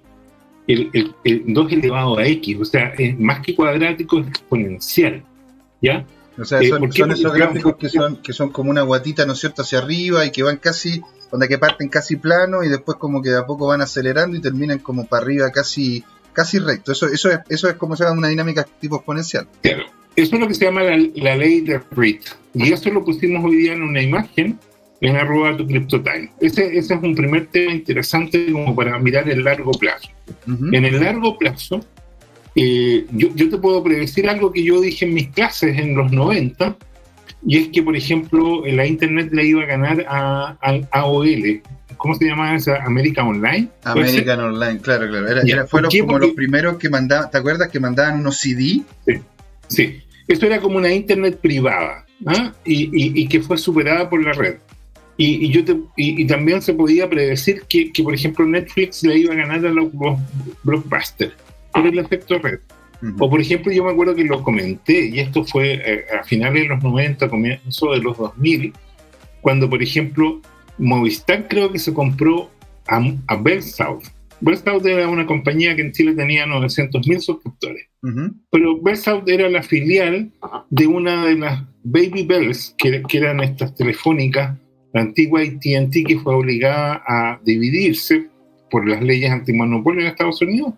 el, 0.67 1.15
el, 1.25 1.43
2 1.47 1.73
elevado 1.73 2.19
a 2.19 2.27
x, 2.27 2.59
o 2.61 2.65
sea, 2.65 2.93
es 2.99 3.19
más 3.19 3.41
que 3.41 3.55
cuadrático, 3.55 4.19
es 4.21 4.29
exponencial. 4.29 5.23
¿Ya? 5.81 6.05
O 6.39 6.45
sea, 6.45 6.61
eh, 6.61 6.69
son, 6.69 6.93
son 6.93 7.13
esos 7.13 7.33
gráficos 7.33 7.77
que 7.77 7.89
son, 7.89 8.17
que 8.17 8.33
son 8.33 8.51
como 8.51 8.71
una 8.71 8.83
guatita, 8.83 9.27
¿no 9.27 9.33
es 9.33 9.41
cierto?, 9.41 9.63
hacia 9.63 9.79
arriba 9.79 10.25
y 10.25 10.31
que 10.31 10.43
van 10.43 10.57
casi 10.57 11.03
donde 11.31 11.49
que 11.49 11.59
parten 11.59 11.89
casi 11.89 12.17
plano 12.17 12.65
y 12.65 12.69
después 12.69 12.97
como 12.97 13.23
que 13.23 13.31
de 13.31 13.39
a 13.39 13.47
poco 13.47 13.67
van 13.67 13.83
acelerando 13.83 14.37
y 14.37 14.41
terminan 14.41 14.79
como 14.79 15.07
para 15.07 15.25
arriba 15.25 15.51
casi 15.51 16.05
casi 16.33 16.59
recto. 16.59 16.93
Eso, 16.93 17.07
eso, 17.07 17.31
es, 17.31 17.41
eso 17.49 17.69
es 17.69 17.75
como 17.75 17.97
se 17.97 18.05
llama 18.05 18.19
una 18.19 18.29
dinámica 18.29 18.65
tipo 18.81 18.97
exponencial. 18.97 19.49
Claro. 19.61 19.85
Eso 20.15 20.35
es 20.35 20.41
lo 20.41 20.49
que 20.49 20.55
se 20.55 20.65
llama 20.65 20.83
la, 20.83 21.37
ley 21.37 21.61
de 21.61 21.81
Reed. 21.91 22.21
Y 22.55 22.73
eso 22.73 22.91
lo 22.91 23.05
pusimos 23.05 23.45
hoy 23.45 23.57
día 23.57 23.73
en 23.73 23.83
una 23.83 24.03
imagen 24.03 24.59
en 25.01 25.17
arroba 25.17 25.57
tu 25.57 25.67
CryptoTime. 25.67 26.31
Ese, 26.41 26.77
ese 26.77 26.95
es 26.95 27.03
un 27.03 27.15
primer 27.15 27.47
tema 27.47 27.73
interesante 27.73 28.51
como 28.53 28.75
para 28.75 28.99
mirar 28.99 29.29
el 29.29 29.45
largo 29.45 29.73
plazo. 29.73 30.09
En 30.47 30.85
el 30.85 31.01
largo 31.01 31.39
plazo, 31.39 31.81
eh, 32.55 33.07
yo, 33.13 33.29
yo, 33.35 33.49
te 33.49 33.59
puedo 33.59 33.83
predecir 33.83 34.29
algo 34.29 34.53
que 34.53 34.65
yo 34.65 34.81
dije 34.81 35.05
en 35.05 35.15
mis 35.15 35.29
clases 35.29 35.79
en 35.79 35.95
los 35.95 36.11
90, 36.11 36.77
y 37.47 37.59
es 37.59 37.69
que, 37.69 37.83
por 37.83 37.97
ejemplo, 37.97 38.65
la 38.67 38.87
Internet 38.87 39.31
le 39.33 39.47
iba 39.47 39.63
a 39.63 39.67
ganar 39.67 40.05
a, 40.09 40.57
al 40.61 40.89
AOL. 40.91 41.63
¿Cómo 41.97 42.15
se 42.15 42.27
llama 42.27 42.55
esa? 42.55 42.83
América 42.85 43.25
Online. 43.25 43.69
American 43.85 44.41
Online, 44.41 44.81
claro, 44.81 45.09
claro. 45.09 45.29
Era, 45.29 45.67
fueron 45.67 45.91
como 46.01 46.19
los 46.19 46.33
primeros 46.33 46.79
que 46.79 46.89
mandaban, 46.89 47.31
¿te 47.31 47.39
acuerdas 47.39 47.69
que 47.69 47.81
mandaban 47.81 48.21
unos 48.21 48.39
CD? 48.39 48.83
Sí, 49.07 49.21
sí. 49.69 50.01
Esto 50.27 50.47
era 50.47 50.61
como 50.61 50.77
una 50.77 50.93
Internet 50.93 51.39
privada 51.41 52.05
¿ah? 52.27 52.53
y, 52.65 53.23
y, 53.23 53.29
que 53.29 53.41
fue 53.41 53.57
superada 53.57 54.09
por 54.11 54.23
la 54.23 54.33
red. 54.33 54.57
Y, 55.21 55.47
y 55.47 55.51
yo 55.51 55.65
te, 55.65 55.77
y, 55.97 56.25
también 56.27 56.63
se 56.63 56.73
podía 56.73 57.11
predecir 57.11 57.65
que, 57.69 57.93
que, 57.93 58.05
por 58.05 58.15
ejemplo, 58.15 58.47
Netflix 58.47 59.03
le 59.03 59.19
iba 59.19 59.35
a 59.35 59.37
ganar 59.37 59.67
a 59.67 59.71
los, 59.71 59.91
blockbusters 60.63 61.35
por 61.73 61.87
el 61.87 61.99
efecto 61.99 62.39
red. 62.39 62.61
O 63.19 63.31
por 63.31 63.41
ejemplo, 63.41 63.71
yo 63.73 63.85
me 63.85 63.93
acuerdo 63.93 64.15
que 64.15 64.25
lo 64.25 64.43
comenté, 64.43 65.07
y 65.07 65.21
esto 65.21 65.45
fue 65.45 65.75
eh, 65.75 66.05
a 66.19 66.25
finales 66.25 66.63
de 66.63 66.69
los 66.69 66.83
90, 66.83 67.29
comienzo 67.29 67.93
de 67.93 67.99
los 67.99 68.17
2000, 68.17 68.73
cuando 69.41 69.69
por 69.69 69.83
ejemplo 69.83 70.41
Movistar 70.79 71.47
creo 71.49 71.71
que 71.71 71.79
se 71.79 71.93
compró 71.93 72.51
a, 72.89 73.01
a 73.27 73.37
Bell 73.37 73.63
South. 73.63 74.05
Bell 74.41 74.57
South 74.57 74.87
era 74.87 75.09
una 75.09 75.27
compañía 75.27 75.75
que 75.75 75.83
en 75.83 75.93
Chile 75.93 76.15
tenía 76.15 76.47
900.000 76.47 77.21
suscriptores. 77.21 77.89
Pero 78.51 78.81
Bell 78.81 78.97
South 78.97 79.25
era 79.27 79.49
la 79.49 79.63
filial 79.63 80.31
de 80.71 80.87
una 80.87 81.27
de 81.27 81.37
las 81.37 81.63
Baby 81.83 82.25
Bells, 82.25 82.75
que, 82.79 83.03
que 83.03 83.19
eran 83.19 83.41
estas 83.41 83.75
telefónicas, 83.75 84.57
la 84.93 85.03
antigua 85.03 85.43
ATT 85.43 86.07
que 86.07 86.19
fue 86.19 86.35
obligada 86.35 87.03
a 87.07 87.41
dividirse 87.45 88.29
por 88.71 88.89
las 88.89 89.03
leyes 89.03 89.31
antimonopolio 89.31 90.03
en 90.03 90.09
Estados 90.09 90.41
Unidos. 90.43 90.75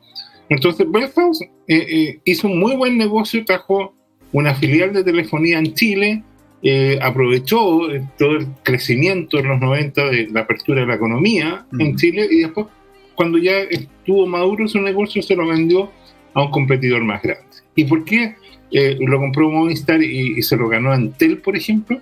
Entonces, 0.48 0.86
Bell 0.90 1.08
South 1.08 1.42
eh, 1.42 1.48
eh, 1.68 2.20
hizo 2.24 2.48
un 2.48 2.58
muy 2.58 2.76
buen 2.76 2.98
negocio, 2.98 3.44
trajo 3.44 3.94
una 4.32 4.54
filial 4.54 4.92
de 4.92 5.04
telefonía 5.04 5.58
en 5.58 5.74
Chile, 5.74 6.22
eh, 6.62 6.98
aprovechó 7.00 7.88
todo 8.18 8.36
el 8.36 8.46
crecimiento 8.62 9.38
en 9.38 9.48
los 9.48 9.60
90 9.60 10.10
de 10.10 10.28
la 10.28 10.40
apertura 10.40 10.82
de 10.82 10.86
la 10.88 10.96
economía 10.96 11.66
en 11.78 11.96
Chile 11.96 12.28
y 12.30 12.40
después, 12.40 12.66
cuando 13.14 13.38
ya 13.38 13.58
estuvo 13.58 14.26
maduro 14.26 14.68
su 14.68 14.80
negocio, 14.80 15.22
se 15.22 15.36
lo 15.36 15.46
vendió 15.46 15.90
a 16.34 16.44
un 16.44 16.50
competidor 16.50 17.02
más 17.04 17.22
grande. 17.22 17.44
¿Y 17.74 17.84
por 17.84 18.04
qué 18.04 18.34
lo 18.72 19.18
compró 19.18 19.50
Movistar 19.50 20.02
y, 20.02 20.38
y, 20.38 20.42
se 20.42 20.56
lo 20.56 20.68
ganó 20.68 20.92
Antel, 20.92 21.38
por 21.38 21.56
ejemplo? 21.56 22.00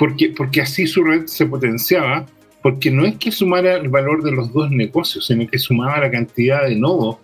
Porque, 0.00 0.30
porque 0.30 0.62
así 0.62 0.86
su 0.86 1.04
red 1.04 1.26
se 1.26 1.44
potenciaba, 1.44 2.24
porque 2.62 2.90
no 2.90 3.04
es 3.04 3.16
que 3.16 3.30
sumara 3.30 3.76
el 3.76 3.90
valor 3.90 4.22
de 4.22 4.32
los 4.32 4.50
dos 4.50 4.70
negocios, 4.70 5.26
sino 5.26 5.46
que 5.46 5.58
sumaba 5.58 6.00
la 6.00 6.10
cantidad 6.10 6.66
de 6.66 6.74
nodos 6.74 7.18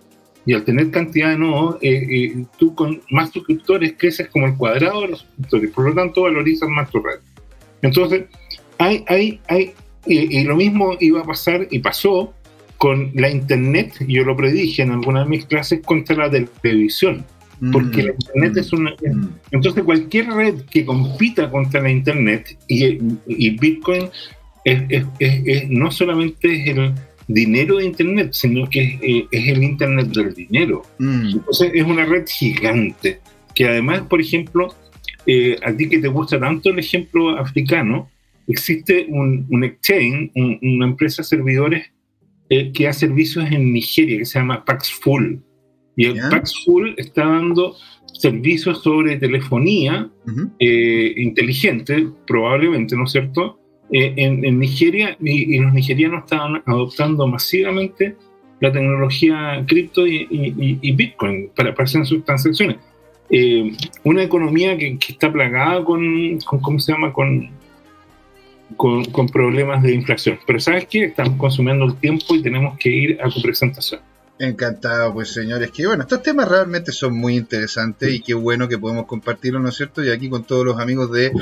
y 0.44 0.52
al 0.52 0.62
tener 0.62 0.90
cantidad 0.90 1.30
de 1.30 1.38
nodos, 1.38 1.78
eh, 1.80 2.06
eh, 2.08 2.44
tú 2.58 2.74
con 2.74 3.00
más 3.10 3.30
suscriptores 3.30 3.94
creces 3.96 4.28
como 4.28 4.46
el 4.46 4.56
cuadrado 4.56 5.00
de 5.00 5.08
los 5.08 5.20
suscriptores, 5.20 5.70
por 5.70 5.88
lo 5.88 5.94
tanto 5.94 6.20
valorizas 6.20 6.68
más 6.68 6.90
tu 6.90 7.00
red. 7.00 7.18
Entonces, 7.80 8.24
hay, 8.76 9.04
hay, 9.08 9.40
hay, 9.48 9.72
y, 10.04 10.44
lo 10.44 10.56
mismo 10.56 10.98
iba 11.00 11.22
a 11.22 11.24
pasar 11.24 11.66
y 11.70 11.78
pasó 11.78 12.34
con 12.76 13.10
la 13.14 13.30
Internet, 13.30 13.94
yo 14.06 14.22
lo 14.22 14.36
predije 14.36 14.82
en 14.82 14.90
alguna 14.90 15.24
de 15.24 15.30
mis 15.30 15.46
clases, 15.46 15.80
contra 15.82 16.28
la 16.28 16.46
televisión. 16.60 17.24
Porque 17.72 18.02
la 18.02 18.12
Internet 18.12 18.52
mm, 18.54 18.58
es 18.58 18.72
una... 18.72 18.90
Mm. 18.90 19.28
Entonces, 19.50 19.82
cualquier 19.84 20.26
red 20.28 20.54
que 20.70 20.84
compita 20.84 21.50
contra 21.50 21.80
la 21.80 21.90
Internet 21.90 22.56
y, 22.68 22.98
y 23.26 23.50
Bitcoin 23.50 24.08
es, 24.64 25.04
es, 25.18 25.68
no 25.70 25.90
solamente 25.90 26.52
es 26.52 26.76
el 26.76 26.92
dinero 27.28 27.76
de 27.76 27.86
Internet, 27.86 28.30
sino 28.32 28.68
que 28.68 28.98
eh, 29.02 29.26
es 29.30 29.48
el 29.48 29.62
Internet 29.62 30.08
del 30.08 30.34
dinero. 30.34 30.82
Mm. 30.98 31.30
Entonces 31.34 31.70
es 31.74 31.84
una 31.84 32.04
red 32.04 32.26
gigante, 32.26 33.20
que 33.54 33.68
además, 33.68 34.02
por 34.02 34.20
ejemplo, 34.20 34.74
eh, 35.26 35.56
a 35.62 35.74
ti 35.74 35.88
que 35.88 35.98
te 35.98 36.08
gusta 36.08 36.38
tanto 36.38 36.70
el 36.70 36.78
ejemplo 36.78 37.38
africano, 37.38 38.10
existe 38.48 39.06
un, 39.08 39.46
un 39.50 39.64
exchange, 39.64 40.30
una 40.34 40.86
empresa 40.86 41.22
de 41.22 41.28
servidores 41.28 41.90
eh, 42.48 42.70
que 42.72 42.84
da 42.84 42.92
servicios 42.92 43.50
en 43.50 43.72
Nigeria, 43.72 44.18
que 44.18 44.24
se 44.24 44.38
llama 44.38 44.64
Paxful. 44.64 45.42
Y 45.96 46.06
el 46.06 46.20
Paxful 46.30 46.94
está 46.98 47.24
dando 47.26 47.74
servicios 48.12 48.82
sobre 48.82 49.16
telefonía 49.16 50.08
inteligente, 50.58 52.08
probablemente, 52.26 52.96
¿no 52.96 53.04
es 53.04 53.12
cierto? 53.12 53.58
Eh, 53.90 54.14
en, 54.16 54.58
Nigeria 54.58 55.16
y, 55.20 55.58
los 55.58 55.72
nigerianos 55.72 56.24
estaban 56.24 56.60
adoptando 56.66 57.24
masivamente 57.28 58.16
la 58.60 58.72
tecnología 58.72 59.64
cripto 59.66 60.06
y, 60.06 60.92
Bitcoin 60.92 61.50
para, 61.54 61.70
hacer 61.70 62.04
sus 62.04 62.24
transacciones. 62.24 62.78
Eh, 63.30 63.72
una 64.02 64.22
economía 64.22 64.76
que, 64.76 64.98
está 65.08 65.32
plagada 65.32 65.84
con, 65.84 66.38
¿cómo 66.44 66.78
se 66.80 66.92
llama? 66.92 67.12
Con, 67.12 67.50
con, 68.76 69.28
problemas 69.28 69.82
de 69.82 69.94
inflación. 69.94 70.38
Pero 70.46 70.58
¿sabes 70.58 70.86
qué? 70.86 71.04
Estamos 71.04 71.38
consumiendo 71.38 71.84
el 71.84 71.94
tiempo 71.96 72.34
y 72.34 72.42
tenemos 72.42 72.76
que 72.78 72.90
ir 72.90 73.18
a 73.22 73.28
tu 73.28 73.40
presentación. 73.40 74.00
Encantado, 74.38 75.14
pues 75.14 75.30
señores, 75.30 75.70
que 75.70 75.86
bueno, 75.86 76.02
estos 76.02 76.22
temas 76.22 76.48
realmente 76.48 76.92
son 76.92 77.16
muy 77.16 77.36
interesantes 77.36 78.12
y 78.12 78.20
qué 78.20 78.34
bueno 78.34 78.68
que 78.68 78.78
podemos 78.78 79.06
compartirlo, 79.06 79.60
¿no 79.60 79.70
es 79.70 79.76
cierto? 79.76 80.04
Y 80.04 80.10
aquí 80.10 80.28
con 80.28 80.44
todos 80.44 80.64
los 80.64 80.78
amigos 80.78 81.10
de 81.10 81.32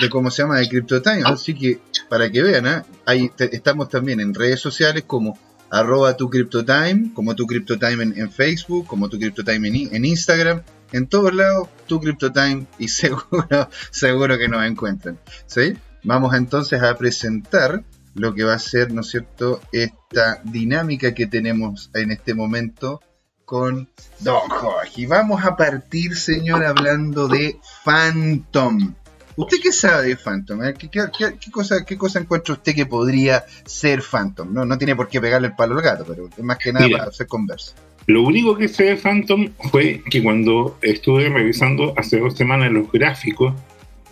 de 0.00 0.08
cómo 0.10 0.30
se 0.30 0.42
llama 0.42 0.58
de 0.58 0.68
CryptoTime. 0.68 1.22
Así 1.24 1.54
que 1.54 1.80
para 2.08 2.30
que 2.30 2.42
vean, 2.42 2.66
¿eh? 2.66 2.82
ahí 3.04 3.30
estamos 3.38 3.88
también 3.88 4.20
en 4.20 4.34
redes 4.34 4.60
sociales 4.60 5.04
como 5.06 5.38
arroba 5.70 6.16
tu 6.16 6.30
CryptoTime, 6.30 7.12
como 7.14 7.34
tu 7.34 7.46
CryptoTime 7.46 8.02
en, 8.02 8.18
en 8.18 8.30
Facebook, 8.30 8.86
como 8.86 9.08
tu 9.08 9.18
CryptoTime 9.18 9.68
en, 9.68 9.94
en 9.94 10.04
Instagram, 10.04 10.62
en 10.92 11.06
todos 11.06 11.34
lados, 11.34 11.68
tu 11.86 12.00
CryptoTime 12.00 12.66
y 12.78 12.88
seguro, 12.88 13.68
seguro 13.90 14.38
que 14.38 14.48
nos 14.48 14.64
encuentran. 14.64 15.18
¿sí? 15.46 15.74
Vamos 16.04 16.34
entonces 16.34 16.82
a 16.82 16.96
presentar 16.96 17.82
lo 18.16 18.34
que 18.34 18.44
va 18.44 18.54
a 18.54 18.58
ser, 18.58 18.92
¿no 18.92 19.02
es 19.02 19.10
cierto?, 19.10 19.60
esta 19.72 20.40
dinámica 20.44 21.14
que 21.14 21.26
tenemos 21.26 21.90
en 21.94 22.10
este 22.10 22.34
momento 22.34 23.00
con 23.44 23.88
Don 24.20 24.48
Jorge. 24.48 25.02
Y 25.02 25.06
vamos 25.06 25.44
a 25.44 25.56
partir, 25.56 26.16
señor, 26.16 26.64
hablando 26.64 27.28
de 27.28 27.58
Phantom. 27.84 28.94
¿Usted 29.36 29.58
qué 29.62 29.70
sabe 29.70 30.08
de 30.08 30.16
Phantom? 30.16 30.60
¿Qué, 30.78 31.50
cosa, 31.52 31.84
¿Qué 31.84 31.98
cosa 31.98 32.18
encuentra 32.18 32.54
usted 32.54 32.74
que 32.74 32.86
podría 32.86 33.44
ser 33.66 34.02
Phantom? 34.02 34.52
No, 34.52 34.64
no 34.64 34.78
tiene 34.78 34.96
por 34.96 35.08
qué 35.08 35.20
pegarle 35.20 35.48
el 35.48 35.54
palo 35.54 35.76
al 35.76 35.82
gato, 35.82 36.04
pero 36.08 36.28
es 36.34 36.42
más 36.42 36.56
que 36.56 36.72
nada 36.72 36.88
para 36.90 37.04
hacer 37.04 37.26
conversa. 37.26 37.74
Lo 38.06 38.22
único 38.22 38.56
que 38.56 38.68
sé 38.68 38.84
de 38.84 38.96
Phantom 38.96 39.50
fue 39.70 40.02
que 40.10 40.22
cuando 40.22 40.78
estuve 40.80 41.28
revisando 41.28 41.92
hace 41.96 42.18
dos 42.18 42.34
semanas 42.36 42.72
los 42.72 42.90
gráficos 42.90 43.52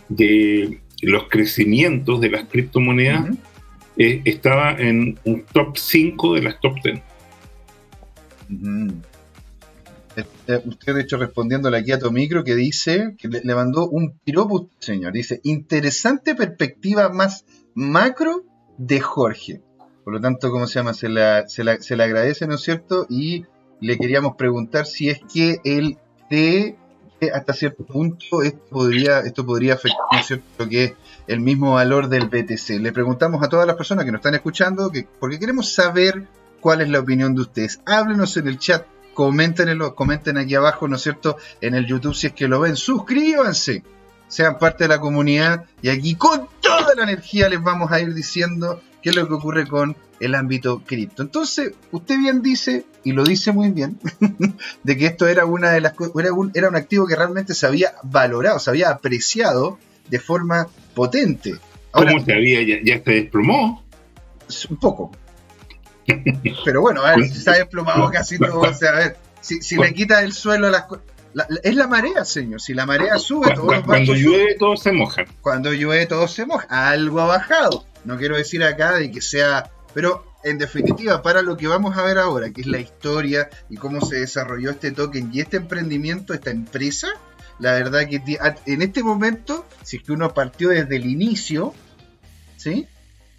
de 0.09 0.81
los 1.01 1.29
crecimientos 1.29 2.21
de 2.21 2.31
las 2.31 2.45
criptomonedas, 2.45 3.31
eh, 3.97 4.23
estaba 4.25 4.73
en 4.73 5.19
un 5.25 5.45
top 5.53 5.77
5 5.77 6.35
de 6.35 6.43
las 6.43 6.61
top 6.61 6.75
10. 6.83 7.03
Eh, 10.17 10.63
usted, 10.65 10.95
de 10.95 11.01
hecho, 11.01 11.17
respondiéndole 11.17 11.79
aquí 11.79 11.93
a 11.93 11.99
tu 11.99 12.11
micro, 12.11 12.45
que 12.45 12.55
dice, 12.55 13.15
que 13.19 13.29
le, 13.29 13.55
mandó 13.55 13.89
un 13.89 14.19
piropo, 14.25 14.69
señor. 14.79 15.13
Dice, 15.13 15.41
interesante 15.43 16.35
perspectiva 16.35 17.09
más 17.09 17.45
macro 17.75 18.45
de 18.79 19.01
Jorge. 19.01 19.63
Por 20.05 20.15
lo 20.15 20.21
tanto, 20.21 20.51
¿cómo 20.51 20.67
se 20.67 20.75
llama? 20.75 20.95
Se, 20.95 21.09
la, 21.09 21.49
se, 21.49 21.65
le 21.65 22.05
agradece, 22.05 22.47
¿no 22.47 22.57
es 22.57 22.61
cierto? 22.61 23.07
Y 23.09 23.45
le 23.81 23.99
queríamos 23.99 24.37
preguntar 24.37 24.87
si 24.87 25.09
es 25.09 25.21
que 25.33 25.59
él 25.65 25.99
hasta 27.33 27.53
cierto 27.53 27.85
punto 27.85 28.43
esto 28.43 28.61
podría, 28.71 29.21
esto 29.21 29.47
podría 29.47 29.75
afectar 29.75 30.07
¿no 30.13 30.19
es 30.19 30.27
cierto? 30.27 30.45
lo 30.59 30.69
que 30.69 30.85
es 30.85 30.93
el 31.27 31.41
mismo 31.41 31.75
valor 31.75 32.09
del 32.09 32.29
BTC. 32.29 32.81
Le 32.81 32.93
preguntamos 32.93 33.43
a 33.43 33.49
todas 33.49 33.67
las 33.67 33.77
personas 33.77 34.05
que 34.05 34.13
nos 34.13 34.19
están 34.19 34.35
escuchando, 34.35 34.91
que, 34.91 35.07
porque 35.19 35.39
queremos 35.39 35.73
saber 35.73 36.27
cuál 36.61 36.81
es 36.81 36.89
la 36.89 37.01
opinión 37.01 37.35
de 37.35 37.43
ustedes. 37.43 37.81
Háblenos 37.87 38.37
en 38.37 38.49
el 38.49 38.59
chat 38.59 38.85
Coméntenlo, 39.15 39.95
comenten 39.95 40.37
aquí 40.39 40.57
abajo, 40.57 40.89
¿no 40.89 40.97
es 40.97 41.03
cierto? 41.03 41.37
En 41.61 41.75
el 41.75 41.87
YouTube 41.87 42.15
si 42.15 42.27
es 42.27 42.33
que 42.33 42.49
lo 42.49 42.61
ven. 42.61 42.77
Suscríbanse, 42.77 43.85
sean 44.27 44.59
parte 44.59 44.85
de 44.85 44.89
la 44.89 45.01
comunidad 45.01 45.67
y 45.81 45.89
aquí 45.89 46.17
con 46.17 46.49
toda 46.61 46.95
la 46.97 47.05
energía 47.05 47.49
les 47.49 47.63
vamos 47.63 47.93
a 47.93 48.01
ir 48.01 48.13
diciendo 48.13 48.83
qué 49.05 49.11
es 49.11 49.17
lo 49.17 49.29
que 49.29 49.35
ocurre 49.35 49.67
con 49.67 49.95
el 50.19 50.35
ámbito 50.35 50.83
cripto. 50.83 51.23
Entonces, 51.23 51.73
usted 51.93 52.17
bien 52.17 52.41
dice, 52.41 52.87
y 53.05 53.13
lo 53.13 53.23
dice 53.23 53.53
muy 53.53 53.71
bien, 53.71 53.99
de 54.83 54.97
que 54.97 55.05
esto 55.05 55.29
era 55.29 55.45
una 55.45 55.73
de 55.73 55.83
las 55.83 55.93
era 56.19 56.33
un, 56.33 56.51
era 56.55 56.71
un 56.71 56.75
activo 56.75 57.07
que 57.07 57.15
realmente 57.15 57.53
se 57.53 57.67
había 57.67 57.93
valorado, 58.03 58.59
se 58.59 58.71
había 58.71 58.89
apreciado 58.89 59.79
de 60.09 60.19
forma 60.19 60.69
potente. 60.95 61.55
¿Cómo 61.91 62.19
se 62.25 62.33
había? 62.33 62.63
Ya, 62.63 62.77
ya 62.83 63.05
se 63.05 63.11
desplomó. 63.11 63.85
Un 64.71 64.77
poco, 64.77 65.11
pero 66.65 66.81
bueno, 66.81 67.05
a 67.05 67.17
ver, 67.17 67.29
se 67.31 67.51
ha 67.51 67.55
desplomado 67.55 68.11
casi 68.11 68.39
todo. 68.39 68.61
O 68.61 68.75
sea, 68.75 68.91
a 68.91 68.97
ver, 68.97 69.17
si, 69.43 69.61
si 69.61 69.77
le 69.77 69.93
quita 69.93 70.23
el 70.23 70.33
suelo 70.33 70.69
a 70.69 70.71
las 70.71 70.85
es 71.63 71.75
la 71.75 71.89
marea, 71.89 72.25
señor. 72.25 72.61
Si 72.61 72.75
la 72.75 72.87
marea 72.87 73.19
sube, 73.19 73.53
todo 73.55 73.67
Cuando 73.85 74.15
llueve, 74.15 74.55
todo 74.55 74.77
se 74.77 74.93
moja. 74.93 75.25
Cuando 75.41 75.73
llueve, 75.73 76.07
todo 76.07 76.29
se 76.29 76.47
moja. 76.47 76.67
Algo 76.71 77.21
ha 77.21 77.27
bajado. 77.27 77.85
No 78.05 78.17
quiero 78.19 78.37
decir 78.37 78.63
acá 78.65 78.95
de 78.95 79.11
que 79.11 79.21
sea. 79.21 79.71
Pero 79.93 80.25
en 80.43 80.59
definitiva, 80.59 81.23
para 81.23 81.43
lo 81.43 81.57
que 81.57 81.67
vamos 81.67 81.97
a 81.97 82.03
ver 82.03 82.19
ahora, 82.19 82.51
que 82.51 82.61
es 82.61 82.67
la 82.67 82.79
historia 82.79 83.49
y 83.71 83.77
cómo 83.77 84.01
se 84.01 84.17
desarrolló 84.17 84.71
este 84.71 84.91
token 84.91 85.31
y 85.33 85.41
este 85.41 85.57
emprendimiento, 85.57 86.35
esta 86.35 86.51
empresa, 86.51 87.09
la 87.59 87.73
verdad 87.73 88.09
que 88.09 88.21
en 88.67 88.83
este 88.83 89.03
momento, 89.03 89.67
si 89.83 89.99
es 89.99 90.03
que 90.03 90.13
uno 90.13 90.35
partió 90.35 90.71
desde 90.71 90.97
el 90.97 91.07
inicio, 91.07 91.73
¿sí? 92.57 92.89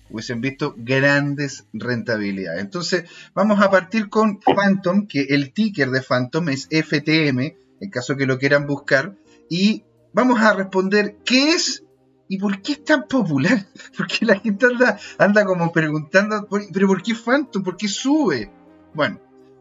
hubiesen 0.09 0.41
visto 0.41 0.75
grandes 0.77 1.65
rentabilidades. 1.73 2.61
Entonces, 2.61 3.09
vamos 3.33 3.61
a 3.61 3.69
partir 3.69 4.09
con 4.09 4.39
Phantom, 4.39 5.07
que 5.07 5.23
el 5.29 5.51
ticker 5.51 5.89
de 5.89 6.01
Phantom 6.01 6.49
es 6.49 6.67
FTM, 6.69 7.55
en 7.81 7.89
caso 7.91 8.15
que 8.15 8.25
lo 8.25 8.37
quieran 8.39 8.67
buscar, 8.67 9.15
y 9.49 9.83
vamos 10.13 10.41
a 10.41 10.53
responder 10.53 11.17
qué 11.25 11.51
es 11.51 11.83
y 12.27 12.37
por 12.37 12.61
qué 12.61 12.73
es 12.73 12.83
tan 12.83 13.07
popular. 13.07 13.65
Porque 13.97 14.25
la 14.25 14.39
gente 14.39 14.65
anda, 14.65 14.99
anda 15.17 15.45
como 15.45 15.71
preguntando, 15.71 16.47
pero 16.73 16.87
¿por 16.87 17.01
qué 17.01 17.13
Phantom? 17.13 17.63
¿Por 17.63 17.77
qué 17.77 17.87
sube? 17.87 18.51
Bueno, 18.93 19.19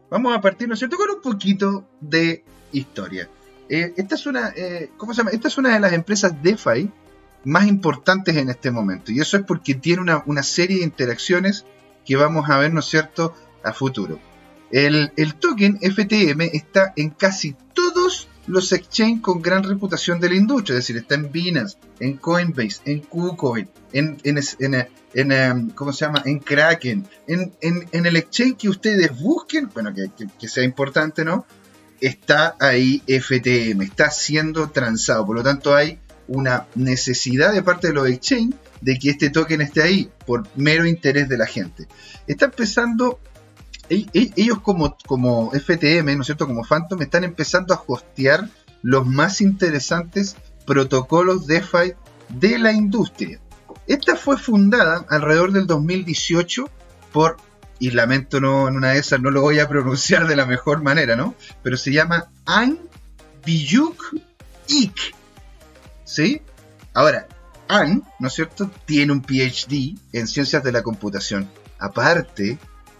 vamos 0.09 0.35
a 0.35 0.41
partir, 0.41 0.67
¿no 0.67 0.73
es 0.73 0.79
cierto?, 0.79 0.97
con 0.97 1.09
un 1.09 1.21
poquito 1.21 1.87
de 1.99 2.43
historia. 2.71 3.29
Eh, 3.69 3.93
esta, 3.97 4.15
es 4.15 4.25
una, 4.25 4.53
eh, 4.55 4.91
¿cómo 4.97 5.13
se 5.13 5.19
llama? 5.19 5.31
esta 5.31 5.47
es 5.47 5.57
una 5.57 5.73
de 5.73 5.79
las 5.79 5.93
empresas 5.93 6.41
DeFi 6.41 6.89
más 7.45 7.67
importantes 7.67 8.35
en 8.35 8.49
este 8.49 8.71
momento. 8.71 9.11
Y 9.11 9.19
eso 9.19 9.37
es 9.37 9.43
porque 9.43 9.75
tiene 9.75 10.01
una, 10.01 10.23
una 10.25 10.43
serie 10.43 10.79
de 10.79 10.83
interacciones 10.83 11.65
que 12.05 12.15
vamos 12.15 12.49
a 12.49 12.57
ver, 12.57 12.73
¿no 12.73 12.79
es 12.79 12.85
cierto?, 12.85 13.33
a 13.63 13.73
futuro. 13.73 14.19
El, 14.71 15.11
el, 15.15 15.35
token 15.35 15.79
FTM 15.79 16.41
está 16.53 16.93
en 16.95 17.11
casi 17.11 17.55
todos 17.73 18.27
los 18.47 18.71
exchanges 18.71 19.21
con 19.21 19.41
gran 19.41 19.63
reputación 19.63 20.19
de 20.19 20.29
la 20.29 20.35
industria, 20.35 20.77
es 20.77 20.83
decir, 20.83 20.97
está 20.97 21.15
en 21.15 21.31
Binance, 21.31 21.77
en 21.99 22.17
Coinbase, 22.17 22.81
en 22.85 22.99
KuCoin, 23.01 23.67
en, 23.91 24.17
en, 24.23 24.87
em, 25.13 25.69
¿cómo 25.71 25.91
se 25.91 26.05
llama? 26.05 26.21
En 26.25 26.39
Kraken, 26.39 27.07
en, 27.27 27.55
el 27.91 28.15
exchange 28.15 28.57
que 28.57 28.69
ustedes 28.69 29.19
busquen, 29.19 29.69
bueno, 29.73 29.93
que, 29.93 30.09
que, 30.39 30.47
sea 30.47 30.63
importante, 30.63 31.25
¿no? 31.25 31.45
Está 31.99 32.55
ahí 32.59 33.01
FTM, 33.07 33.81
está 33.81 34.11
siendo 34.11 34.69
transado, 34.69 35.25
por 35.25 35.37
lo 35.37 35.43
tanto 35.43 35.75
hay 35.75 35.99
una 36.27 36.67
necesidad 36.75 37.53
de 37.53 37.63
parte 37.63 37.87
de 37.87 37.93
los 37.93 38.09
exchanges 38.09 38.59
de 38.81 38.99
que 38.99 39.11
este 39.11 39.29
token 39.29 39.61
esté 39.61 39.83
ahí 39.83 40.09
por 40.25 40.47
mero 40.55 40.85
interés 40.85 41.29
de 41.29 41.37
la 41.37 41.45
gente. 41.45 41.87
Está 42.27 42.45
empezando 42.45 43.19
ellos 43.89 44.59
como, 44.61 44.97
como 45.05 45.51
FTM, 45.51 46.15
¿no 46.15 46.21
es 46.21 46.25
cierto? 46.25 46.47
Como 46.47 46.63
Phantom, 46.63 47.01
están 47.01 47.23
empezando 47.23 47.73
a 47.73 47.83
hostear 47.85 48.49
los 48.81 49.05
más 49.05 49.41
interesantes 49.41 50.35
protocolos 50.65 51.47
DeFi 51.47 51.93
de 52.29 52.59
la 52.59 52.71
industria. 52.71 53.39
Esta 53.87 54.15
fue 54.15 54.37
fundada 54.37 55.05
alrededor 55.09 55.51
del 55.51 55.67
2018 55.67 56.65
por, 57.11 57.37
y 57.79 57.91
lamento 57.91 58.41
no, 58.41 58.67
en 58.67 58.75
una 58.75 58.91
de 58.91 58.99
esas 58.99 59.21
no 59.21 59.29
lo 59.29 59.41
voy 59.41 59.59
a 59.59 59.67
pronunciar 59.67 60.27
de 60.27 60.35
la 60.35 60.45
mejor 60.45 60.81
manera, 60.81 61.15
¿no? 61.15 61.35
Pero 61.61 61.77
se 61.77 61.91
llama 61.91 62.29
An 62.45 62.79
Biyuk 63.45 64.15
Ik. 64.67 65.15
¿Sí? 66.03 66.41
Ahora, 66.93 67.27
An, 67.67 68.03
¿no 68.19 68.27
es 68.27 68.33
cierto?, 68.33 68.69
tiene 68.85 69.11
un 69.11 69.21
PhD 69.21 69.97
en 70.13 70.27
ciencias 70.27 70.63
de 70.63 70.71
la 70.71 70.83
computación. 70.83 71.49
Aparte, 71.79 72.57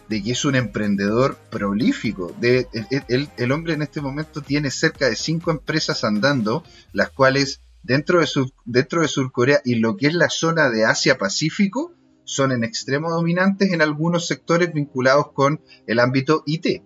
de 0.10 0.22
que 0.22 0.32
es 0.32 0.46
un 0.46 0.56
emprendedor 0.56 1.38
prolífico. 1.50 2.34
De, 2.40 2.68
el, 3.08 3.52
hombre 3.52 3.74
en 3.74 3.82
este 3.82 4.02
momento 4.02 4.42
tiene 4.42 4.72
cerca 4.72 5.10
de 5.10 5.16
cinco 5.16 5.52
empresas 5.52 6.04
andando, 6.04 6.64
las 6.94 7.10
cuales 7.10 7.62
dentro 7.84 8.20
de, 8.20 8.28
su, 8.28 8.52
dentro 8.66 9.02
de 9.02 9.08
Surcorea 9.08 9.62
y 9.64 9.76
lo 9.76 9.98
que 9.98 10.08
es 10.08 10.14
la 10.14 10.30
zona 10.30 10.70
de 10.70 10.86
Asia-Pacífico 10.86 11.94
son 12.24 12.52
en 12.52 12.64
extremo 12.64 13.10
dominantes 13.12 13.72
en 13.72 13.82
algunos 13.82 14.28
sectores 14.28 14.74
vinculados 14.74 15.32
con 15.34 15.62
el 15.88 16.00
ámbito 16.00 16.44
IT. 16.46 16.82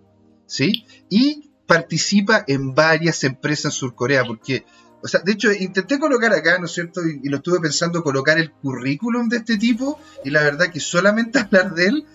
¿sí? 0.46 0.86
Y 1.10 1.52
participa 1.66 2.44
en 2.48 2.74
varias 2.74 3.24
empresas 3.24 3.66
en 3.66 3.72
Surcorea, 3.72 4.26
porque 4.26 4.66
o 5.02 5.08
sea, 5.08 5.22
de 5.22 5.32
hecho, 5.32 5.52
intenté 5.54 5.98
colocar 5.98 6.34
acá, 6.34 6.58
¿no 6.60 6.66
es 6.66 6.74
cierto? 6.74 7.08
Y, 7.08 7.22
y, 7.24 7.30
lo 7.30 7.38
estuve 7.38 7.62
pensando 7.62 8.04
colocar 8.04 8.38
el 8.38 8.52
currículum 8.52 9.30
de 9.30 9.38
este 9.38 9.58
tipo, 9.58 9.98
y 10.26 10.30
la 10.30 10.42
verdad 10.42 10.68
que 10.72 10.82
solamente 10.82 11.40
hablar 11.40 11.74
de 11.74 11.86
él 11.86 12.06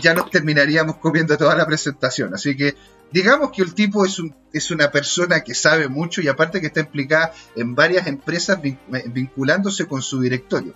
ya 0.00 0.14
nos 0.14 0.30
terminaríamos 0.30 0.96
comiendo 0.96 1.36
toda 1.36 1.56
la 1.56 1.66
presentación. 1.66 2.34
Así 2.34 2.56
que 2.56 2.76
digamos 3.12 3.50
que 3.52 3.62
el 3.62 3.74
tipo 3.74 4.04
es, 4.04 4.18
es 4.52 4.70
una 4.70 4.90
persona 4.90 5.40
que 5.42 5.54
sabe 5.54 5.88
mucho 5.88 6.20
y 6.20 6.28
aparte 6.28 6.60
que 6.60 6.68
está 6.68 6.80
implicada 6.80 7.32
en 7.56 7.74
varias 7.74 8.06
empresas 8.06 8.60
vinculándose 8.60 9.86
con 9.86 10.02
su 10.02 10.20
directorio. 10.20 10.74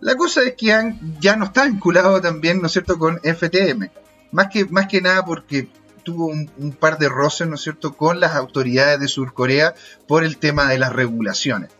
La 0.00 0.14
cosa 0.14 0.42
es 0.42 0.54
que 0.54 0.94
ya 1.20 1.36
no 1.36 1.46
está 1.46 1.64
vinculado 1.64 2.20
también, 2.20 2.60
¿no 2.60 2.66
es 2.66 2.72
cierto?, 2.72 2.98
con 2.98 3.18
FTM. 3.18 3.90
Más 4.30 4.48
que, 4.48 4.64
más 4.66 4.86
que 4.86 5.00
nada 5.00 5.24
porque 5.24 5.68
tuvo 6.04 6.26
un, 6.26 6.76
par 6.78 6.98
de 6.98 7.08
roces, 7.08 7.48
¿no 7.48 7.56
es 7.56 7.62
cierto?, 7.62 7.96
con 7.96 8.20
las 8.20 8.34
autoridades 8.34 9.00
de 9.00 9.08
Surcorea 9.08 9.74
por 10.06 10.24
el 10.24 10.38
tema 10.38 10.68
de 10.68 10.78
las 10.78 10.92
regulaciones. 10.92 11.70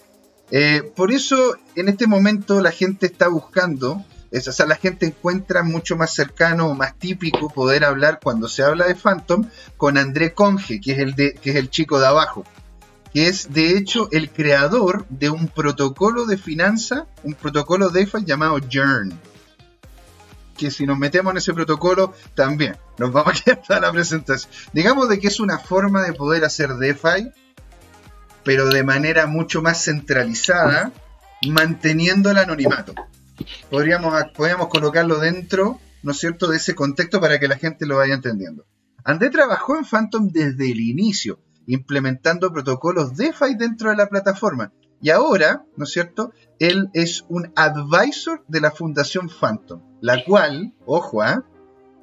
Eh, 0.51 0.93
por 0.97 1.13
eso, 1.13 1.57
en 1.77 1.89
este 1.89 2.07
momento, 2.07 2.61
la 2.61 2.73
gente 2.73 3.07
está 3.07 3.29
buscando 3.29 4.05
es, 4.31 4.61
o 4.61 4.67
la 4.67 4.77
gente 4.77 5.07
encuentra 5.07 5.63
mucho 5.63 5.97
más 5.97 6.15
cercano 6.15 6.67
o 6.69 6.75
más 6.75 6.95
típico 6.99 7.49
poder 7.49 7.85
hablar 7.85 8.21
cuando 8.23 8.49
se 8.49 8.63
habla 8.63 8.87
de 8.87 8.95
Phantom 8.95 9.45
con 9.77 9.97
André 9.97 10.35
Conge, 10.35 10.81
que 10.81 10.93
es 10.93 10.99
el, 10.99 11.15
de, 11.15 11.35
que 11.35 11.51
es 11.51 11.57
el 11.57 11.71
chico 11.71 11.99
de 11.99 12.07
abajo, 12.07 12.45
que 13.13 13.29
es 13.29 13.53
de 13.53 13.77
hecho 13.77 14.09
el 14.13 14.31
creador 14.31 15.07
de 15.09 15.31
un 15.31 15.49
protocolo 15.49 16.27
de 16.27 16.37
finanza, 16.37 17.07
un 17.23 17.35
protocolo 17.35 17.89
DeFi 17.89 18.25
llamado 18.25 18.59
Yearn. 18.59 19.19
Que 20.57 20.71
si 20.71 20.87
nos 20.87 20.99
metemos 20.99 21.31
en 21.31 21.37
ese 21.39 21.55
protocolo, 21.55 22.13
también 22.35 22.77
nos 22.99 23.13
vamos 23.13 23.41
a 23.47 23.57
quedar 23.57 23.81
la 23.81 23.93
presentación. 23.93 24.53
Digamos 24.73 25.09
de 25.09 25.21
que 25.21 25.29
es 25.29 25.41
una 25.41 25.59
forma 25.59 26.03
de 26.03 26.13
poder 26.13 26.45
hacer 26.45 26.75
DeFi, 26.75 27.31
pero 28.45 28.67
de 28.69 28.83
manera 28.83 29.27
mucho 29.27 29.63
más 29.63 29.85
centralizada, 29.85 30.91
manteniendo 31.43 32.31
el 32.31 32.39
anonimato 32.39 32.95
podríamos, 33.71 34.15
podríamos 34.35 34.69
colocarlo 34.69 35.19
dentro, 35.19 35.79
¿no 36.03 36.13
es 36.13 36.19
cierto?, 36.19 36.49
de 36.49 36.57
ese 36.57 36.75
contexto 36.75 37.21
para 37.21 37.39
que 37.39 37.49
la 37.49 37.57
gente 37.57 37.87
lo 37.87 37.97
vaya 37.97 38.15
entendiendo. 38.15 38.67
André 39.05 39.31
trabajó 39.31 39.77
en 39.77 39.85
Phantom 39.85 40.29
desde 40.29 40.71
el 40.71 40.81
inicio, 40.81 41.41
implementando 41.67 42.53
protocolos 42.53 43.17
DeFi 43.17 43.55
dentro 43.57 43.91
de 43.91 43.97
la 43.97 44.09
plataforma. 44.09 44.73
Y 45.01 45.11
ahora, 45.11 45.65
¿no 45.77 45.85
es 45.85 45.91
cierto?, 45.91 46.33
él 46.59 46.91
es 46.93 47.25
un 47.29 47.53
advisor 47.55 48.45
de 48.49 48.61
la 48.61 48.71
Fundación 48.71 49.29
Phantom, 49.29 49.81
la 50.01 50.25
cual, 50.25 50.75
ojo, 50.85 51.23
¿ah? 51.23 51.45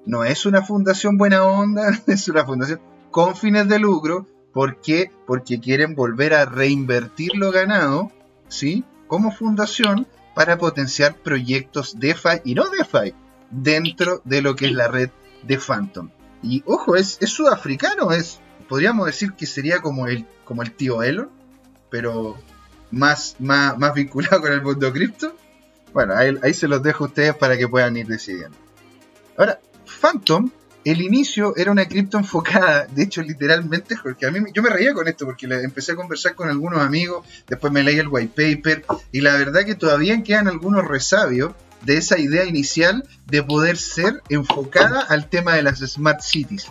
no 0.05 0.23
es 0.23 0.45
una 0.45 0.61
fundación 0.61 1.17
buena 1.17 1.43
onda, 1.43 1.89
es 2.07 2.27
una 2.27 2.45
fundación 2.45 2.79
con 3.11 3.35
fines 3.35 3.67
de 3.67 3.79
lucro. 3.79 4.27
¿Por 4.53 4.79
qué? 4.79 5.11
Porque 5.27 5.59
quieren 5.59 5.95
volver 5.95 6.33
a 6.33 6.45
reinvertir 6.45 7.35
lo 7.35 7.51
ganado, 7.51 8.11
¿sí? 8.47 8.85
Como 9.07 9.31
fundación 9.31 10.07
para 10.35 10.57
potenciar 10.57 11.15
proyectos 11.15 11.99
DeFi 11.99 12.41
y 12.43 12.53
no 12.53 12.69
DeFi 12.69 13.13
dentro 13.49 14.21
de 14.25 14.41
lo 14.41 14.55
que 14.55 14.67
es 14.67 14.73
la 14.73 14.87
red 14.87 15.09
de 15.43 15.57
Phantom. 15.57 16.09
Y 16.43 16.61
ojo, 16.67 16.95
es, 16.95 17.17
es 17.21 17.31
sudafricano, 17.31 18.11
es, 18.11 18.39
podríamos 18.67 19.07
decir 19.07 19.33
que 19.33 19.45
sería 19.45 19.79
como 19.79 20.07
el, 20.07 20.27
como 20.43 20.61
el 20.61 20.71
tío 20.71 21.01
Elon, 21.01 21.31
pero 21.89 22.37
más, 22.91 23.37
más, 23.39 23.77
más 23.77 23.93
vinculado 23.93 24.41
con 24.41 24.51
el 24.51 24.61
mundo 24.61 24.91
cripto. 24.91 25.35
Bueno, 25.93 26.13
ahí, 26.15 26.37
ahí 26.43 26.53
se 26.53 26.67
los 26.67 26.83
dejo 26.83 27.05
a 27.05 27.07
ustedes 27.07 27.35
para 27.35 27.57
que 27.57 27.67
puedan 27.67 27.95
ir 27.95 28.07
decidiendo. 28.07 28.57
Ahora, 29.37 29.59
Phantom 30.01 30.51
el 30.85 31.01
inicio 31.01 31.55
era 31.57 31.71
una 31.71 31.87
cripto 31.87 32.17
enfocada, 32.17 32.85
de 32.85 33.03
hecho 33.03 33.23
literalmente, 33.23 33.95
porque 34.01 34.27
a 34.27 34.31
mí 34.31 34.39
yo 34.53 34.61
me 34.61 34.69
reía 34.69 34.93
con 34.93 35.07
esto 35.07 35.25
porque 35.25 35.47
empecé 35.47 35.93
a 35.93 35.95
conversar 35.95 36.35
con 36.35 36.47
algunos 36.47 36.79
amigos, 36.79 37.25
después 37.47 37.73
me 37.73 37.81
leí 37.81 37.97
el 37.97 38.07
white 38.07 38.33
paper 38.35 38.85
y 39.11 39.21
la 39.21 39.35
verdad 39.35 39.65
que 39.65 39.73
todavía 39.73 40.21
quedan 40.23 40.47
algunos 40.47 40.87
resabios 40.87 41.53
de 41.81 41.97
esa 41.97 42.19
idea 42.19 42.45
inicial 42.45 43.03
de 43.25 43.43
poder 43.43 43.77
ser 43.77 44.21
enfocada 44.29 45.01
al 45.01 45.27
tema 45.27 45.55
de 45.55 45.63
las 45.63 45.79
smart 45.79 46.21
cities. 46.21 46.67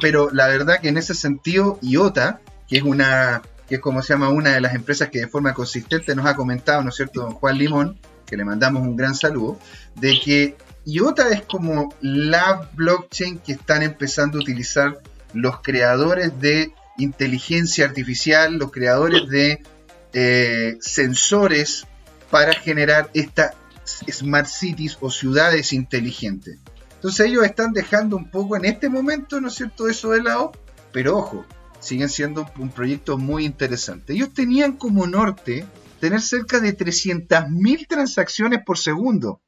Pero 0.00 0.30
la 0.30 0.46
verdad 0.46 0.80
que 0.80 0.88
en 0.88 0.96
ese 0.96 1.14
sentido 1.14 1.78
IOTA, 1.82 2.40
que 2.68 2.78
es 2.78 2.82
una 2.82 3.42
que 3.68 3.76
es 3.76 3.80
como 3.80 4.02
se 4.02 4.12
llama 4.12 4.28
una 4.28 4.52
de 4.52 4.60
las 4.60 4.74
empresas 4.74 5.08
que 5.10 5.20
de 5.20 5.28
forma 5.28 5.52
consistente 5.52 6.14
nos 6.14 6.26
ha 6.26 6.36
comentado, 6.36 6.82
¿no 6.82 6.90
es 6.90 6.94
cierto?, 6.94 7.22
don 7.22 7.32
Juan 7.32 7.58
Limón, 7.58 7.98
que 8.24 8.36
le 8.36 8.44
mandamos 8.44 8.82
un 8.82 8.96
gran 8.96 9.14
saludo, 9.14 9.58
de 9.96 10.20
que 10.24 10.56
IOTA 10.88 11.30
es 11.30 11.42
como 11.42 11.92
la 12.00 12.70
blockchain 12.74 13.40
que 13.40 13.52
están 13.52 13.82
empezando 13.82 14.38
a 14.38 14.42
utilizar 14.42 15.00
los 15.34 15.60
creadores 15.60 16.40
de 16.40 16.72
inteligencia 16.96 17.86
artificial, 17.86 18.54
los 18.54 18.70
creadores 18.70 19.28
de 19.28 19.64
eh, 20.12 20.76
sensores 20.80 21.88
para 22.30 22.52
generar 22.52 23.10
estas 23.14 23.54
smart 23.84 24.46
cities 24.46 24.96
o 25.00 25.10
ciudades 25.10 25.72
inteligentes. 25.72 26.60
Entonces 26.94 27.26
ellos 27.26 27.44
están 27.44 27.72
dejando 27.72 28.16
un 28.16 28.30
poco 28.30 28.56
en 28.56 28.64
este 28.64 28.88
momento, 28.88 29.40
¿no 29.40 29.48
es 29.48 29.54
cierto?, 29.54 29.88
eso 29.88 30.10
de 30.10 30.22
lado, 30.22 30.52
pero 30.92 31.18
ojo, 31.18 31.44
siguen 31.80 32.08
siendo 32.08 32.48
un 32.58 32.70
proyecto 32.70 33.18
muy 33.18 33.44
interesante. 33.44 34.12
Ellos 34.12 34.32
tenían 34.32 34.76
como 34.76 35.08
norte 35.08 35.66
tener 35.98 36.20
cerca 36.20 36.60
de 36.60 36.76
300.000 36.76 37.88
transacciones 37.88 38.60
por 38.64 38.78
segundo 38.78 39.40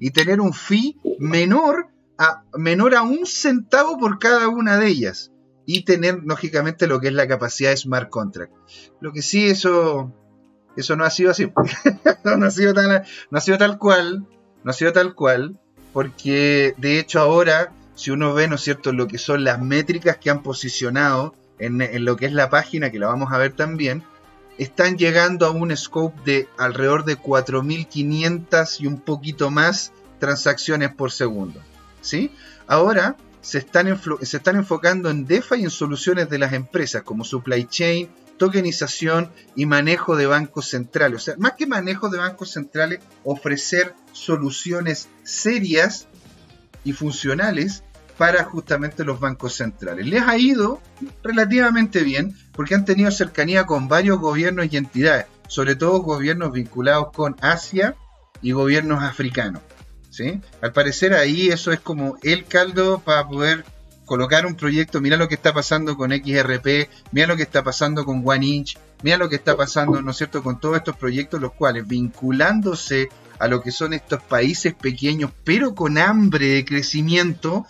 y 0.00 0.10
tener 0.10 0.40
un 0.40 0.52
fee 0.52 0.98
menor 1.18 1.88
a, 2.18 2.44
menor 2.54 2.94
a 2.94 3.02
un 3.02 3.26
centavo 3.26 3.98
por 3.98 4.18
cada 4.18 4.48
una 4.48 4.78
de 4.78 4.88
ellas. 4.88 5.30
Y 5.64 5.84
tener, 5.84 6.20
lógicamente, 6.24 6.86
lo 6.86 7.00
que 7.00 7.08
es 7.08 7.14
la 7.14 7.28
capacidad 7.28 7.70
de 7.70 7.76
smart 7.76 8.10
contract. 8.10 8.52
Lo 9.00 9.12
que 9.12 9.22
sí, 9.22 9.46
eso, 9.46 10.12
eso 10.76 10.96
no 10.96 11.04
ha 11.04 11.10
sido 11.10 11.30
así. 11.30 11.52
no, 12.24 12.44
ha 12.44 12.50
sido 12.50 12.74
no 12.74 13.38
ha 13.38 13.40
sido 13.40 13.58
tal 13.58 13.78
cual. 13.78 14.26
No 14.64 14.70
ha 14.70 14.74
sido 14.74 14.92
tal 14.92 15.14
cual. 15.14 15.58
Porque, 15.92 16.74
de 16.78 16.98
hecho, 16.98 17.20
ahora, 17.20 17.72
si 17.94 18.10
uno 18.10 18.34
ve, 18.34 18.48
¿no 18.48 18.56
es 18.56 18.62
cierto?, 18.62 18.92
lo 18.92 19.06
que 19.06 19.18
son 19.18 19.44
las 19.44 19.60
métricas 19.62 20.16
que 20.16 20.30
han 20.30 20.42
posicionado 20.42 21.34
en, 21.58 21.80
en 21.80 22.04
lo 22.04 22.16
que 22.16 22.26
es 22.26 22.32
la 22.32 22.50
página, 22.50 22.90
que 22.90 22.98
la 22.98 23.06
vamos 23.06 23.32
a 23.32 23.38
ver 23.38 23.52
también, 23.52 24.02
están 24.58 24.96
llegando 24.96 25.46
a 25.46 25.50
un 25.50 25.76
scope 25.76 26.20
de 26.24 26.48
alrededor 26.58 27.04
de 27.04 27.18
4.500 27.18 28.80
y 28.80 28.86
un 28.86 29.00
poquito 29.00 29.50
más 29.50 29.92
transacciones 30.18 30.94
por 30.94 31.10
segundo. 31.10 31.60
¿sí? 32.00 32.32
Ahora, 32.66 33.16
se 33.40 33.58
están, 33.58 34.00
se 34.22 34.36
están 34.36 34.56
enfocando 34.56 35.10
en 35.10 35.26
DeFi 35.26 35.56
y 35.56 35.64
en 35.64 35.70
soluciones 35.70 36.28
de 36.30 36.38
las 36.38 36.52
empresas 36.52 37.02
como 37.02 37.24
supply 37.24 37.66
chain, 37.66 38.08
tokenización 38.38 39.30
y 39.56 39.66
manejo 39.66 40.16
de 40.16 40.26
bancos 40.26 40.68
centrales. 40.68 41.16
O 41.16 41.24
sea, 41.24 41.34
más 41.38 41.52
que 41.52 41.66
manejo 41.66 42.08
de 42.08 42.18
bancos 42.18 42.50
centrales, 42.50 43.00
ofrecer 43.24 43.94
soluciones 44.12 45.08
serias 45.24 46.06
y 46.84 46.92
funcionales 46.92 47.82
para 48.18 48.44
justamente 48.44 49.04
los 49.04 49.18
bancos 49.18 49.54
centrales. 49.54 50.06
Les 50.06 50.22
ha 50.22 50.36
ido 50.38 50.80
relativamente 51.22 52.02
bien 52.02 52.36
porque 52.52 52.74
han 52.74 52.84
tenido 52.84 53.10
cercanía 53.10 53.66
con 53.66 53.88
varios 53.88 54.18
gobiernos 54.18 54.66
y 54.70 54.76
entidades, 54.76 55.26
sobre 55.48 55.76
todo 55.76 56.02
gobiernos 56.02 56.52
vinculados 56.52 57.12
con 57.12 57.36
Asia 57.40 57.96
y 58.40 58.52
gobiernos 58.52 59.02
africanos. 59.02 59.62
¿sí? 60.10 60.40
Al 60.60 60.72
parecer 60.72 61.14
ahí 61.14 61.48
eso 61.48 61.72
es 61.72 61.80
como 61.80 62.16
el 62.22 62.44
caldo 62.44 63.00
para 63.00 63.26
poder 63.26 63.64
colocar 64.04 64.44
un 64.46 64.56
proyecto, 64.56 65.00
mira 65.00 65.16
lo 65.16 65.28
que 65.28 65.36
está 65.36 65.54
pasando 65.54 65.96
con 65.96 66.10
XRP, 66.10 66.90
mira 67.12 67.28
lo 67.28 67.36
que 67.36 67.44
está 67.44 67.62
pasando 67.62 68.04
con 68.04 68.22
One 68.24 68.46
Inch, 68.46 68.78
mira 69.02 69.16
lo 69.16 69.28
que 69.28 69.36
está 69.36 69.56
pasando, 69.56 70.02
¿no 70.02 70.10
es 70.10 70.16
cierto?, 70.18 70.42
con 70.42 70.60
todos 70.60 70.76
estos 70.76 70.96
proyectos, 70.96 71.40
los 71.40 71.52
cuales 71.52 71.86
vinculándose 71.86 73.08
a 73.38 73.48
lo 73.48 73.62
que 73.62 73.70
son 73.70 73.94
estos 73.94 74.22
países 74.22 74.74
pequeños, 74.74 75.30
pero 75.44 75.74
con 75.74 75.98
hambre 75.98 76.48
de 76.48 76.64
crecimiento, 76.64 77.66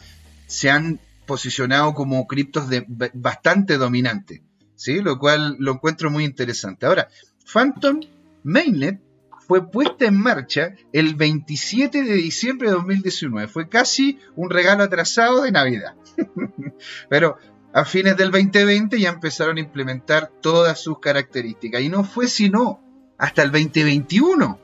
se 0.47 0.71
han 0.71 1.01
posicionado 1.27 1.95
como 1.95 2.27
criptos 2.27 2.69
de, 2.69 2.85
bastante 3.15 3.79
dominantes, 3.79 4.43
¿sí? 4.83 5.01
Lo 5.01 5.19
cual 5.19 5.57
lo 5.59 5.73
encuentro 5.73 6.11
muy 6.11 6.25
interesante. 6.25 6.87
Ahora, 6.87 7.09
Phantom 7.53 8.01
Mainnet 8.43 9.01
fue 9.47 9.71
puesta 9.71 10.07
en 10.07 10.19
marcha 10.19 10.75
el 10.93 11.15
27 11.15 12.03
de 12.03 12.15
diciembre 12.15 12.69
de 12.69 12.75
2019. 12.75 13.49
Fue 13.49 13.69
casi 13.69 14.19
un 14.37 14.51
regalo 14.51 14.85
atrasado 14.85 15.43
de 15.43 15.53
Navidad. 15.53 15.95
Pero 17.09 17.37
a 17.73 17.85
fines 17.85 18.17
del 18.17 18.31
2020 18.31 19.01
ya 19.01 19.11
empezaron 19.11 19.57
a 19.57 19.61
implementar 19.61 20.31
todas 20.41 20.81
sus 20.81 20.99
características. 21.01 21.83
Y 21.83 21.89
no 21.89 22.05
fue 22.05 22.29
sino 22.29 22.81
hasta 23.19 23.43
el 23.43 23.51
2021 23.53 24.59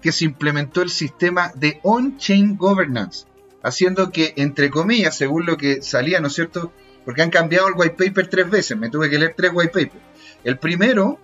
que 0.00 0.12
se 0.12 0.26
implementó 0.26 0.82
el 0.82 0.90
sistema 0.90 1.50
de 1.54 1.80
on-chain 1.82 2.58
governance, 2.58 3.26
haciendo 3.62 4.10
que, 4.10 4.34
entre 4.36 4.68
comillas, 4.68 5.16
según 5.16 5.46
lo 5.46 5.56
que 5.56 5.80
salía, 5.80 6.20
¿no 6.20 6.26
es 6.26 6.34
cierto? 6.34 6.72
Porque 7.04 7.22
han 7.22 7.30
cambiado 7.30 7.68
el 7.68 7.74
white 7.76 7.96
paper 7.96 8.28
tres 8.28 8.50
veces, 8.50 8.76
me 8.76 8.90
tuve 8.90 9.10
que 9.10 9.18
leer 9.18 9.34
tres 9.36 9.50
white 9.54 9.72
papers. 9.72 10.04
El 10.42 10.58
primero 10.58 11.18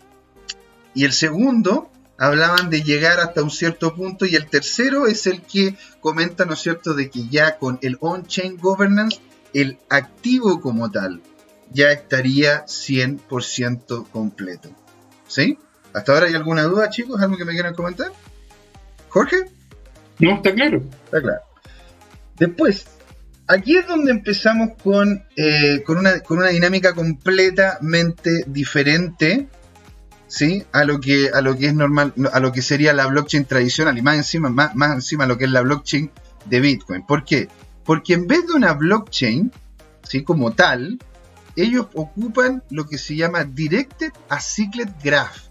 y 0.95 1.05
el 1.05 1.13
segundo 1.13 1.91
hablaban 2.19 2.69
de 2.69 2.83
llegar 2.83 3.19
hasta 3.21 3.43
un 3.43 3.51
cierto 3.51 3.95
punto 3.95 4.27
y 4.27 4.37
el 4.37 4.47
tercero 4.47 5.07
es 5.07 5.27
el 5.27 5.41
que 5.43 5.75
comenta, 6.01 6.45
¿no 6.45 6.53
es 6.53 6.61
cierto?, 6.61 6.95
de 6.95 7.11
que 7.11 7.29
ya 7.29 7.59
con 7.59 7.79
el 7.83 7.97
on-chain 8.01 8.59
governance, 8.59 9.21
el 9.55 9.79
activo 9.89 10.61
como 10.61 10.91
tal 10.91 11.23
ya 11.73 11.93
estaría 11.93 12.67
100% 12.67 14.11
completo. 14.11 14.71
¿Sí? 15.27 15.59
¿Hasta 15.93 16.13
ahora 16.13 16.27
hay 16.27 16.35
alguna 16.35 16.65
duda, 16.65 16.91
chicos? 16.91 17.21
¿Algo 17.21 17.37
que 17.37 17.45
me 17.45 17.53
quieran 17.53 17.75
comentar? 17.75 18.13
¿Jorge? 19.09 19.45
No, 20.19 20.37
está 20.37 20.55
claro. 20.55 20.83
Está 21.05 21.23
claro. 21.23 21.41
Después, 22.39 22.87
aquí 23.51 23.77
es 23.77 23.87
donde 23.87 24.13
empezamos 24.13 24.71
con, 24.83 25.25
eh, 25.37 25.83
con, 25.85 25.99
una, 25.99 26.21
con 26.21 26.39
una 26.39 26.49
dinámica 26.49 26.95
completamente 26.95 28.45
diferente 28.47 29.49
¿sí? 30.29 30.65
a 30.73 30.85
lo 30.85 31.01
que 31.01 31.31
a 31.35 31.41
lo 31.41 31.57
que 31.57 31.67
es 31.67 31.75
normal, 31.75 32.15
a 32.33 32.41
lo 32.41 32.53
que 32.53 32.63
sería 32.63 32.93
la 32.93 33.07
blockchain 33.07 33.45
tradicional 33.45 33.99
y 33.99 34.03
más 34.03 34.17
encima, 34.17 34.49
más, 34.51 34.75
más 34.77 34.93
encima 34.93 35.27
lo 35.27 35.37
que 35.37 35.45
es 35.45 35.51
la 35.51 35.63
blockchain 35.63 36.11
de 36.47 36.61
Bitcoin. 36.61 37.05
¿Por 37.05 37.25
qué? 37.25 37.49
Porque 37.85 38.15
en 38.15 38.27
vez 38.29 38.47
de 38.47 38.53
una 38.53 38.73
blockchain, 38.75 39.53
¿sí? 40.09 40.23
como 40.23 40.53
tal, 40.53 40.99
ellos 41.57 41.89
ocupan 41.95 42.63
lo 42.71 42.87
que 42.87 42.99
se 42.99 43.17
llama 43.17 43.45
Directed 43.45 44.13
Acyclic 44.29 44.91
Graph, 45.03 45.49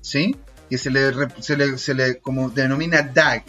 ¿sí? 0.00 0.36
que 0.70 0.78
se 0.78 0.90
le, 0.90 1.12
se 1.78 1.94
le, 1.94 2.18
como 2.20 2.48
denomina 2.48 3.02
DAG, 3.02 3.44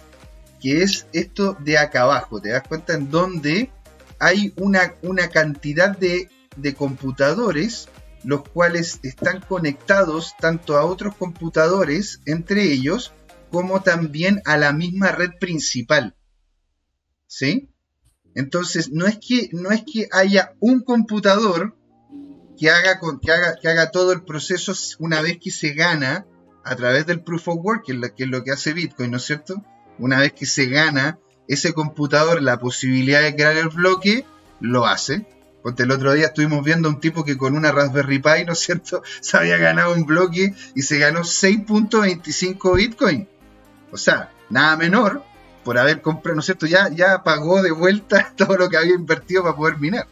que 0.63 0.81
es 0.81 1.07
esto 1.11 1.57
de 1.59 1.77
acá 1.77 2.03
abajo, 2.03 2.41
te 2.41 2.49
das 2.49 2.65
cuenta 2.65 2.93
en 2.93 3.11
donde 3.11 3.69
hay 4.17 4.53
una, 4.55 4.95
una 5.01 5.27
cantidad 5.27 5.95
de, 5.95 6.29
de 6.55 6.73
computadores 6.73 7.89
los 8.23 8.47
cuales 8.47 9.01
están 9.03 9.41
conectados 9.41 10.33
tanto 10.39 10.77
a 10.77 10.85
otros 10.85 11.17
computadores, 11.17 12.21
entre 12.25 12.71
ellos, 12.71 13.11
como 13.51 13.81
también 13.81 14.41
a 14.45 14.57
la 14.57 14.71
misma 14.71 15.11
red 15.11 15.31
principal. 15.37 16.15
¿Sí? 17.27 17.69
Entonces, 18.33 18.89
no 18.93 19.05
es 19.05 19.19
que, 19.19 19.49
no 19.51 19.71
es 19.71 19.83
que 19.83 20.07
haya 20.13 20.55
un 20.61 20.81
computador 20.81 21.75
que 22.57 22.69
haga, 22.69 23.01
que, 23.21 23.31
haga, 23.33 23.55
que 23.61 23.67
haga 23.67 23.91
todo 23.91 24.13
el 24.13 24.23
proceso 24.23 24.71
una 24.99 25.21
vez 25.21 25.39
que 25.43 25.51
se 25.51 25.73
gana 25.73 26.25
a 26.63 26.75
través 26.77 27.05
del 27.05 27.21
proof 27.21 27.49
of 27.49 27.57
work, 27.61 27.83
que 27.83 27.91
es 28.23 28.29
lo 28.29 28.43
que 28.45 28.51
hace 28.51 28.71
Bitcoin, 28.71 29.11
¿no 29.11 29.17
es 29.17 29.25
cierto? 29.25 29.61
Una 29.99 30.19
vez 30.19 30.33
que 30.33 30.45
se 30.45 30.65
gana 30.67 31.19
ese 31.47 31.73
computador 31.73 32.41
la 32.41 32.59
posibilidad 32.59 33.21
de 33.21 33.35
crear 33.35 33.57
el 33.57 33.69
bloque, 33.69 34.25
lo 34.59 34.85
hace. 34.85 35.25
Porque 35.61 35.83
el 35.83 35.91
otro 35.91 36.11
día 36.13 36.27
estuvimos 36.27 36.63
viendo 36.63 36.89
a 36.89 36.91
un 36.91 36.99
tipo 36.99 37.23
que 37.23 37.37
con 37.37 37.55
una 37.55 37.71
Raspberry 37.71 38.19
Pi, 38.19 38.45
¿no 38.45 38.53
es 38.53 38.59
cierto?, 38.59 39.01
se 39.21 39.37
había 39.37 39.57
ganado 39.57 39.93
un 39.93 40.05
bloque 40.05 40.53
y 40.75 40.81
se 40.81 40.99
ganó 40.99 41.21
6.25 41.21 42.75
Bitcoin. 42.75 43.29
O 43.91 43.97
sea, 43.97 44.31
nada 44.49 44.75
menor 44.75 45.23
por 45.63 45.77
haber 45.77 46.01
comprado, 46.01 46.35
¿no 46.35 46.39
es 46.41 46.45
cierto?, 46.45 46.65
ya, 46.65 46.89
ya 46.89 47.23
pagó 47.23 47.61
de 47.61 47.71
vuelta 47.71 48.33
todo 48.37 48.57
lo 48.57 48.69
que 48.69 48.77
había 48.77 48.95
invertido 48.95 49.43
para 49.43 49.55
poder 49.55 49.77
minar. 49.77 50.07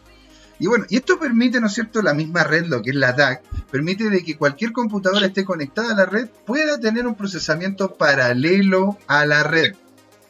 Y 0.62 0.68
bueno, 0.68 0.86
y 0.88 0.96
esto 0.98 1.20
permite, 1.20 1.60
¿no 1.60 1.68
es 1.68 1.74
cierto?, 1.74 2.02
la 2.02 2.14
misma 2.14 2.44
red, 2.44 2.68
lo 2.68 2.82
que 2.82 2.92
es 2.92 2.96
la 2.96 3.12
DAC, 3.12 3.42
permite 3.72 4.10
de 4.10 4.24
que 4.24 4.38
cualquier 4.38 4.72
computadora 4.72 5.26
esté 5.26 5.44
conectada 5.44 5.92
a 5.92 5.96
la 5.96 6.06
red 6.06 6.30
pueda 6.46 6.80
tener 6.80 7.06
un 7.08 7.16
procesamiento 7.16 7.96
paralelo 7.96 8.98
a 9.08 9.26
la 9.26 9.44
red. 9.44 9.76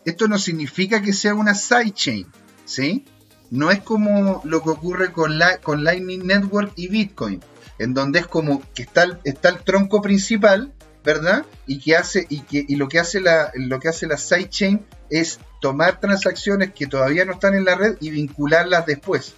Esto 0.05 0.27
no 0.27 0.39
significa 0.39 1.01
que 1.01 1.13
sea 1.13 1.35
una 1.35 1.53
sidechain, 1.53 2.25
¿sí? 2.65 3.05
no 3.51 3.69
es 3.69 3.81
como 3.81 4.41
lo 4.45 4.63
que 4.63 4.69
ocurre 4.69 5.11
con, 5.11 5.37
la, 5.37 5.57
con 5.57 5.83
Lightning 5.83 6.25
Network 6.25 6.71
y 6.77 6.87
Bitcoin, 6.87 7.41
en 7.77 7.93
donde 7.93 8.19
es 8.19 8.27
como 8.27 8.63
que 8.73 8.83
está 8.83 9.03
el, 9.03 9.17
está 9.25 9.49
el 9.49 9.59
tronco 9.59 10.01
principal, 10.01 10.71
¿verdad? 11.03 11.45
Y 11.67 11.79
que 11.79 11.97
hace 11.97 12.25
y 12.29 12.41
que 12.41 12.63
y 12.67 12.75
lo 12.75 12.87
que 12.87 12.99
hace 12.99 13.19
la 13.19 13.51
lo 13.55 13.79
que 13.79 13.89
hace 13.89 14.07
la 14.07 14.17
sidechain 14.17 14.85
es 15.09 15.39
tomar 15.59 15.99
transacciones 15.99 16.71
que 16.73 16.87
todavía 16.87 17.25
no 17.25 17.33
están 17.33 17.55
en 17.55 17.65
la 17.65 17.75
red 17.75 17.97
y 17.99 18.11
vincularlas 18.11 18.85
después, 18.85 19.35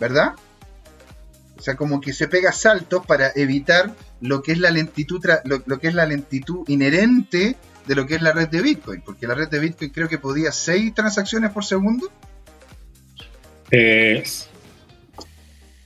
¿verdad? 0.00 0.32
O 1.58 1.62
sea, 1.62 1.76
como 1.76 2.00
que 2.00 2.12
se 2.12 2.26
pega 2.26 2.52
saltos 2.52 3.04
para 3.06 3.30
evitar 3.36 3.94
lo 4.20 4.42
que 4.42 4.52
es 4.52 4.58
la 4.58 4.70
lentitud 4.70 5.22
lo, 5.44 5.62
lo 5.66 5.78
que 5.78 5.88
es 5.88 5.94
la 5.94 6.06
lentitud 6.06 6.66
inherente 6.68 7.56
de 7.86 7.94
lo 7.94 8.06
que 8.06 8.14
es 8.14 8.22
la 8.22 8.32
red 8.32 8.48
de 8.48 8.62
Bitcoin, 8.62 9.02
porque 9.02 9.26
la 9.26 9.34
red 9.34 9.48
de 9.48 9.58
Bitcoin 9.58 9.90
creo 9.90 10.08
que 10.08 10.18
podía 10.18 10.52
6 10.52 10.94
transacciones 10.94 11.50
por 11.50 11.64
segundo. 11.64 12.10
Eh, 13.70 14.22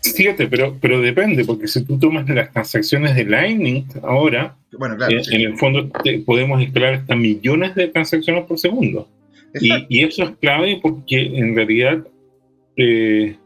siete, 0.00 0.46
pero, 0.48 0.76
pero 0.80 1.00
depende, 1.00 1.44
porque 1.44 1.66
si 1.66 1.84
tú 1.84 1.98
tomas 1.98 2.28
las 2.28 2.52
transacciones 2.52 3.14
de 3.14 3.24
Lightning 3.24 3.86
ahora, 4.02 4.56
bueno, 4.72 4.96
claro, 4.96 5.16
eh, 5.16 5.22
en 5.30 5.40
el 5.40 5.56
fondo 5.56 5.90
podemos 6.24 6.60
instalar 6.62 6.94
hasta 6.94 7.16
millones 7.16 7.74
de 7.74 7.88
transacciones 7.88 8.44
por 8.44 8.58
segundo. 8.58 9.08
Y, 9.60 10.04
eso 10.04 10.24
es 10.24 10.30
clave 10.40 10.80
porque 10.82 11.38
en 11.38 11.54
realidad 11.54 12.04
eh, 12.76 13.36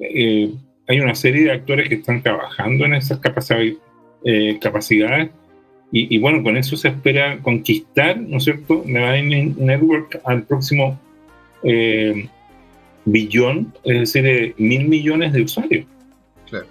eh, 0.00 0.50
hay 0.88 1.00
una 1.00 1.14
serie 1.14 1.44
de 1.44 1.52
actores 1.52 1.88
que 1.88 1.96
están 1.96 2.22
trabajando 2.22 2.84
en 2.84 2.94
esas 2.94 3.18
capacidades, 3.18 3.74
capacidades 4.60 5.30
y, 5.92 6.18
bueno, 6.18 6.42
con 6.42 6.56
eso 6.56 6.76
se 6.76 6.88
espera 6.88 7.38
conquistar, 7.42 8.18
¿no 8.18 8.38
es 8.38 8.44
cierto?, 8.44 8.84
la 8.86 9.20
Network 9.20 10.20
al 10.24 10.42
próximo 10.42 11.00
billón, 13.04 13.72
es 13.84 14.00
decir, 14.00 14.22
de 14.24 14.54
mil 14.58 14.88
millones 14.88 15.32
de 15.32 15.42
usuarios. 15.42 15.86
Claro. 16.48 16.66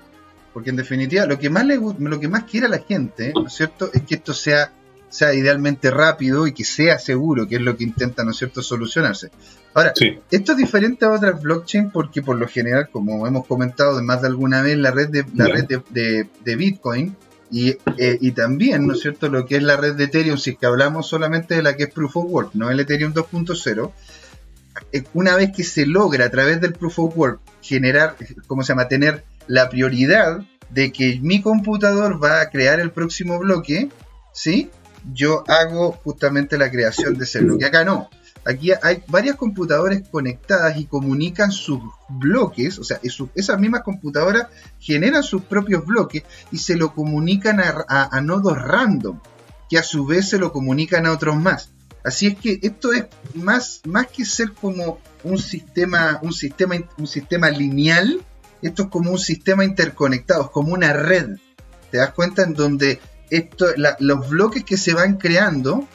Porque 0.53 0.69
en 0.69 0.76
definitiva, 0.76 1.26
lo 1.26 1.39
que 1.39 1.49
más 1.49 1.65
le 1.65 1.78
lo 1.78 2.19
que 2.19 2.28
más 2.28 2.43
quiere 2.43 2.67
a 2.67 2.69
la 2.69 2.80
gente, 2.80 3.32
¿no 3.34 3.47
es 3.47 3.53
cierto?, 3.53 3.89
es 3.93 4.01
que 4.03 4.15
esto 4.15 4.34
sea, 4.34 4.71
sea 5.09 5.33
idealmente 5.33 5.91
rápido 5.91 6.47
y 6.47 6.53
que 6.53 6.63
sea 6.63 6.99
seguro, 6.99 7.47
que 7.47 7.55
es 7.55 7.61
lo 7.61 7.77
que 7.77 7.83
intenta, 7.83 8.23
¿no 8.23 8.31
es 8.31 8.37
cierto?, 8.37 8.61
solucionarse. 8.61 9.31
Ahora, 9.73 9.93
esto 10.31 10.51
es 10.53 10.57
diferente 10.57 11.05
a 11.05 11.11
otras 11.11 11.41
blockchain 11.41 11.91
porque 11.91 12.21
por 12.21 12.37
lo 12.37 12.47
general, 12.47 12.89
como 12.91 13.27
hemos 13.27 13.45
comentado 13.45 13.95
de 13.97 14.03
más 14.03 14.21
de 14.21 14.27
alguna 14.27 14.61
vez, 14.61 14.77
la 14.77 14.91
red 14.91 15.09
de, 15.09 15.25
la 15.35 15.47
red 15.47 15.65
de, 15.65 16.55
Bitcoin 16.55 17.15
y, 17.51 17.69
eh, 17.97 18.17
y, 18.19 18.31
también, 18.31 18.87
¿no 18.87 18.93
es 18.93 19.01
cierto?, 19.01 19.29
lo 19.29 19.45
que 19.45 19.57
es 19.57 19.63
la 19.63 19.77
red 19.77 19.95
de 19.95 20.05
Ethereum, 20.05 20.37
si 20.37 20.51
es 20.51 20.57
que 20.57 20.65
hablamos 20.65 21.07
solamente 21.07 21.55
de 21.55 21.61
la 21.61 21.75
que 21.75 21.83
es 21.83 21.93
Proof 21.93 22.17
of 22.17 22.25
Work, 22.29 22.49
no 22.53 22.69
el 22.69 22.79
Ethereum 22.79 23.13
2.0, 23.13 23.91
eh, 24.91 25.03
una 25.13 25.35
vez 25.35 25.51
que 25.55 25.63
se 25.63 25.85
logra 25.85 26.25
a 26.25 26.29
través 26.29 26.59
del 26.59 26.73
proof 26.73 26.99
of 26.99 27.17
work 27.17 27.39
generar, 27.61 28.15
¿cómo 28.47 28.63
se 28.63 28.69
llama?, 28.69 28.87
tener 28.87 29.23
la 29.47 29.69
prioridad 29.69 30.41
de 30.69 30.91
que 30.91 31.19
mi 31.21 31.41
computador 31.41 32.21
va 32.23 32.41
a 32.41 32.49
crear 32.49 32.79
el 32.79 32.91
próximo 32.91 33.39
bloque, 33.39 33.89
¿sí? 34.33 34.69
Yo 35.13 35.43
hago 35.47 35.91
justamente 35.91 36.57
la 36.57 36.71
creación 36.71 37.17
de 37.17 37.25
ese 37.25 37.41
bloque. 37.41 37.65
Acá 37.65 37.83
no. 37.83 38.09
Aquí 38.45 38.71
hay 38.79 39.03
varias 39.07 39.37
computadoras 39.37 40.03
conectadas 40.11 40.77
y 40.77 40.85
comunican 40.85 41.51
sus 41.51 41.79
bloques, 42.07 42.77
o 42.77 42.83
sea, 42.83 42.99
esas 43.33 43.59
mismas 43.59 43.81
computadoras 43.81 44.49
generan 44.79 45.23
sus 45.23 45.41
propios 45.41 45.83
bloques 45.83 46.23
y 46.51 46.59
se 46.59 46.75
lo 46.75 46.93
comunican 46.93 47.59
a, 47.59 48.21
nodos 48.21 48.61
random, 48.61 49.19
que 49.67 49.79
a 49.79 49.83
su 49.83 50.05
vez 50.05 50.29
se 50.29 50.37
lo 50.37 50.51
comunican 50.51 51.07
a 51.07 51.11
otros 51.11 51.35
más. 51.35 51.71
Así 52.03 52.27
es 52.27 52.37
que 52.37 52.59
esto 52.61 52.93
es 52.93 53.05
más, 53.33 53.81
más 53.83 54.07
que 54.07 54.25
ser 54.25 54.51
como 54.51 54.99
un 55.23 55.39
sistema, 55.39 56.19
un 56.21 56.31
sistema, 56.31 56.75
un 56.99 57.07
sistema 57.07 57.49
lineal, 57.49 58.21
esto 58.61 58.83
es 58.83 58.89
como 58.89 59.09
un 59.09 59.17
sistema 59.17 59.65
interconectado, 59.65 60.43
es 60.43 60.49
como 60.51 60.71
una 60.71 60.93
red. 60.93 61.37
¿Te 61.89 61.97
das 61.97 62.11
cuenta? 62.11 62.43
En 62.43 62.53
donde 62.53 62.99
esto, 63.30 63.67
los 63.99 64.30
bloques 64.30 64.63
que 64.63 64.78
se 64.78 64.93
van 64.93 65.17
creando, 65.17 65.88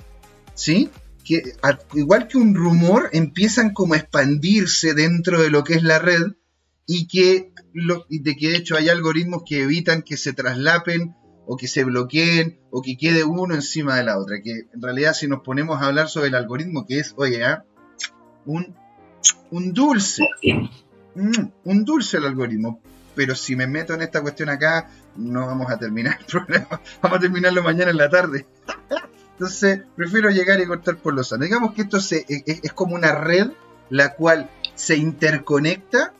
¿sí? 0.54 0.90
Que 1.24 1.54
igual 1.94 2.28
que 2.28 2.38
un 2.38 2.54
rumor, 2.54 3.10
empiezan 3.12 3.72
como 3.72 3.94
a 3.94 3.98
expandirse 3.98 4.94
dentro 4.94 5.40
de 5.40 5.50
lo 5.50 5.64
que 5.64 5.74
es 5.74 5.82
la 5.82 5.98
red 5.98 6.32
y 6.86 7.06
que 7.06 7.52
de 8.08 8.36
que 8.36 8.48
de 8.48 8.56
hecho 8.56 8.76
hay 8.76 8.88
algoritmos 8.88 9.44
que 9.46 9.62
evitan 9.62 10.02
que 10.02 10.16
se 10.16 10.32
traslapen 10.32 11.14
o 11.46 11.56
que 11.56 11.68
se 11.68 11.84
bloqueen 11.84 12.58
o 12.70 12.82
que 12.82 12.96
quede 12.96 13.24
uno 13.24 13.54
encima 13.54 13.96
de 13.96 14.04
la 14.04 14.18
otra. 14.18 14.40
Que 14.42 14.68
en 14.72 14.82
realidad 14.82 15.14
si 15.14 15.26
nos 15.26 15.42
ponemos 15.42 15.80
a 15.80 15.86
hablar 15.86 16.08
sobre 16.08 16.28
el 16.28 16.34
algoritmo, 16.34 16.86
que 16.86 16.98
es, 16.98 17.14
oye, 17.16 17.42
un, 18.46 18.74
un 19.50 19.72
dulce, 19.72 20.24
mm, 21.14 21.48
un 21.64 21.84
dulce 21.84 22.18
el 22.18 22.26
algoritmo. 22.26 22.80
Pero 23.14 23.34
si 23.34 23.56
me 23.56 23.66
meto 23.66 23.94
en 23.94 24.02
esta 24.02 24.22
cuestión 24.22 24.48
acá, 24.48 24.88
no 25.16 25.46
vamos 25.46 25.70
a 25.70 25.78
terminar 25.78 26.18
el 26.20 26.26
programa. 26.30 26.80
Vamos 27.02 27.18
a 27.18 27.20
terminarlo 27.20 27.62
mañana 27.62 27.90
en 27.90 27.96
la 27.96 28.08
tarde. 28.08 28.46
Entonces, 29.32 29.80
prefiero 29.96 30.30
llegar 30.30 30.60
y 30.60 30.66
cortar 30.66 30.96
por 30.96 31.14
los 31.14 31.32
años. 31.32 31.44
Digamos 31.44 31.72
que 31.72 31.82
esto 31.82 31.96
es, 31.96 32.72
como 32.74 32.94
una 32.94 33.12
red 33.12 33.48
la 33.88 34.14
cual 34.14 34.50
se 34.74 34.96
interconecta 34.96 36.12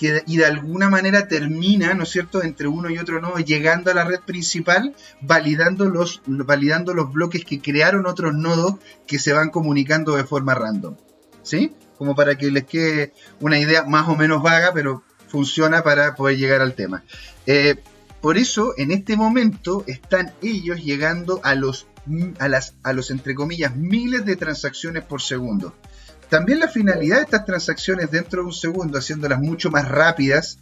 y 0.00 0.36
de 0.38 0.46
alguna 0.46 0.88
manera 0.88 1.28
termina, 1.28 1.94
¿no 1.94 2.02
es 2.02 2.08
cierto?, 2.08 2.42
entre 2.42 2.66
uno 2.66 2.90
y 2.90 2.98
otro 2.98 3.20
nodo, 3.20 3.36
llegando 3.38 3.90
a 3.90 3.94
la 3.94 4.04
red 4.04 4.20
principal, 4.20 4.96
validando 5.20 5.84
los, 5.84 6.22
validando 6.26 6.92
los 6.94 7.12
bloques 7.12 7.44
que 7.44 7.60
crearon 7.60 8.06
otros 8.06 8.34
nodos 8.34 8.76
que 9.06 9.18
se 9.18 9.32
van 9.32 9.50
comunicando 9.50 10.16
de 10.16 10.24
forma 10.24 10.54
random. 10.54 10.96
¿Sí? 11.42 11.74
Como 11.98 12.14
para 12.16 12.36
que 12.36 12.50
les 12.50 12.64
quede 12.64 13.12
una 13.38 13.58
idea 13.58 13.84
más 13.84 14.08
o 14.08 14.16
menos 14.16 14.42
vaga, 14.42 14.72
pero 14.72 15.04
funciona 15.28 15.82
para 15.82 16.14
poder 16.14 16.36
llegar 16.36 16.62
al 16.62 16.74
tema. 16.74 17.04
Eh, 17.46 17.76
por 18.22 18.38
eso, 18.38 18.72
en 18.76 18.92
este 18.92 19.16
momento, 19.16 19.82
están 19.88 20.32
ellos 20.42 20.80
llegando 20.80 21.40
a 21.42 21.56
los, 21.56 21.88
a 22.38 22.46
las, 22.46 22.74
a 22.84 22.92
los, 22.92 23.10
entre 23.10 23.34
comillas, 23.34 23.74
miles 23.74 24.24
de 24.24 24.36
transacciones 24.36 25.02
por 25.02 25.20
segundo. 25.20 25.74
También 26.28 26.60
la 26.60 26.68
finalidad 26.68 27.16
de 27.16 27.24
estas 27.24 27.44
transacciones 27.44 28.12
dentro 28.12 28.42
de 28.42 28.46
un 28.46 28.52
segundo, 28.52 28.96
haciéndolas 28.96 29.40
mucho 29.40 29.72
más 29.72 29.88
rápidas 29.88 30.60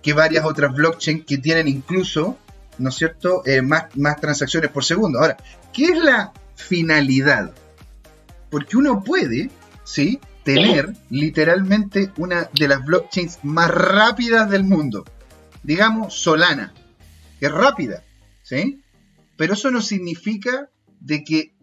que 0.00 0.14
varias 0.14 0.46
otras 0.46 0.74
blockchains 0.74 1.26
que 1.26 1.36
tienen 1.36 1.68
incluso, 1.68 2.38
¿no 2.78 2.88
es 2.88 2.94
cierto?, 2.94 3.42
eh, 3.44 3.60
más, 3.60 3.94
más 3.94 4.18
transacciones 4.18 4.70
por 4.70 4.82
segundo. 4.82 5.20
Ahora, 5.20 5.36
¿qué 5.70 5.84
es 5.84 5.98
la 5.98 6.32
finalidad? 6.54 7.52
Porque 8.50 8.78
uno 8.78 9.04
puede, 9.04 9.50
¿sí?, 9.84 10.18
tener 10.44 10.94
literalmente 11.10 12.10
una 12.16 12.48
de 12.58 12.68
las 12.68 12.82
blockchains 12.86 13.40
más 13.42 13.70
rápidas 13.70 14.48
del 14.48 14.64
mundo. 14.64 15.04
Digamos 15.62 16.14
Solana 16.14 16.72
es 17.46 17.52
rápida, 17.52 18.04
¿sí? 18.42 18.82
Pero 19.36 19.54
eso 19.54 19.70
no 19.70 19.80
significa 19.80 20.70
de 21.00 21.24
que, 21.24 21.56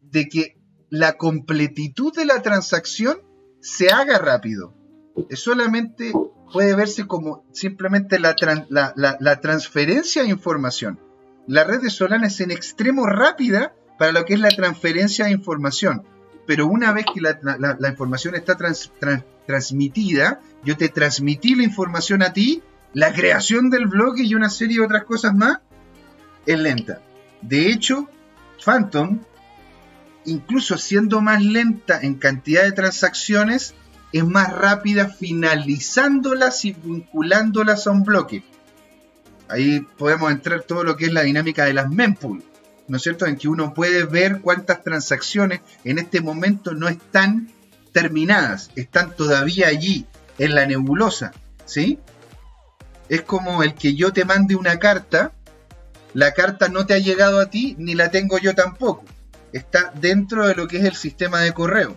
de 0.00 0.28
que 0.28 0.56
la 0.90 1.16
completitud 1.16 2.14
de 2.14 2.26
la 2.26 2.42
transacción 2.42 3.18
se 3.60 3.90
haga 3.90 4.18
rápido. 4.18 4.74
Es 5.30 5.40
solamente 5.40 6.12
puede 6.52 6.74
verse 6.74 7.06
como 7.06 7.44
simplemente 7.52 8.18
la, 8.18 8.36
la, 8.68 9.40
transferencia 9.40 10.22
de 10.22 10.28
información. 10.28 11.00
La 11.46 11.64
red 11.64 11.80
de 11.80 11.90
Solana 11.90 12.26
es 12.26 12.40
en 12.40 12.50
extremo 12.50 13.06
rápida 13.06 13.74
para 13.98 14.12
lo 14.12 14.24
que 14.24 14.34
es 14.34 14.40
la 14.40 14.50
transferencia 14.50 15.24
de 15.24 15.32
información. 15.32 16.04
Pero 16.46 16.66
una 16.66 16.92
vez 16.92 17.06
que 17.12 17.20
la, 17.20 17.88
información 17.88 18.34
está 18.34 18.56
transmitida, 19.46 20.40
yo 20.64 20.76
te 20.76 20.88
transmití 20.88 21.54
la 21.54 21.64
información 21.64 22.22
a 22.22 22.32
ti 22.32 22.62
la 22.94 23.12
creación 23.12 23.70
del 23.70 23.86
bloque 23.86 24.22
y 24.22 24.34
una 24.34 24.50
serie 24.50 24.78
de 24.78 24.84
otras 24.84 25.04
cosas 25.04 25.34
más 25.34 25.58
es 26.46 26.58
lenta. 26.58 27.00
De 27.42 27.70
hecho, 27.70 28.08
Phantom, 28.64 29.20
incluso 30.24 30.78
siendo 30.78 31.20
más 31.20 31.42
lenta 31.42 32.00
en 32.00 32.14
cantidad 32.14 32.62
de 32.62 32.72
transacciones, 32.72 33.74
es 34.12 34.24
más 34.24 34.52
rápida 34.52 35.08
finalizándolas 35.08 36.64
y 36.64 36.72
vinculándolas 36.72 37.86
a 37.86 37.90
un 37.90 38.02
bloque. 38.02 38.44
Ahí 39.48 39.80
podemos 39.98 40.32
entrar 40.32 40.62
todo 40.62 40.82
lo 40.82 40.96
que 40.96 41.06
es 41.06 41.12
la 41.12 41.22
dinámica 41.22 41.64
de 41.64 41.74
las 41.74 41.90
mempool, 41.90 42.42
¿no 42.88 42.96
es 42.96 43.02
cierto? 43.02 43.26
En 43.26 43.36
que 43.36 43.48
uno 43.48 43.74
puede 43.74 44.04
ver 44.04 44.40
cuántas 44.40 44.82
transacciones 44.82 45.60
en 45.84 45.98
este 45.98 46.20
momento 46.20 46.74
no 46.74 46.88
están 46.88 47.48
terminadas, 47.92 48.70
están 48.74 49.14
todavía 49.14 49.68
allí, 49.68 50.06
en 50.38 50.54
la 50.54 50.66
nebulosa, 50.66 51.32
¿sí? 51.64 51.98
Es 53.08 53.22
como 53.22 53.62
el 53.62 53.74
que 53.74 53.94
yo 53.94 54.12
te 54.12 54.24
mande 54.24 54.56
una 54.56 54.78
carta, 54.78 55.32
la 56.14 56.32
carta 56.32 56.68
no 56.68 56.86
te 56.86 56.94
ha 56.94 56.98
llegado 56.98 57.40
a 57.40 57.50
ti, 57.50 57.76
ni 57.78 57.94
la 57.94 58.10
tengo 58.10 58.38
yo 58.38 58.54
tampoco. 58.54 59.04
Está 59.52 59.92
dentro 60.00 60.46
de 60.46 60.54
lo 60.54 60.66
que 60.66 60.78
es 60.78 60.84
el 60.84 60.94
sistema 60.94 61.40
de 61.40 61.52
correo. 61.52 61.94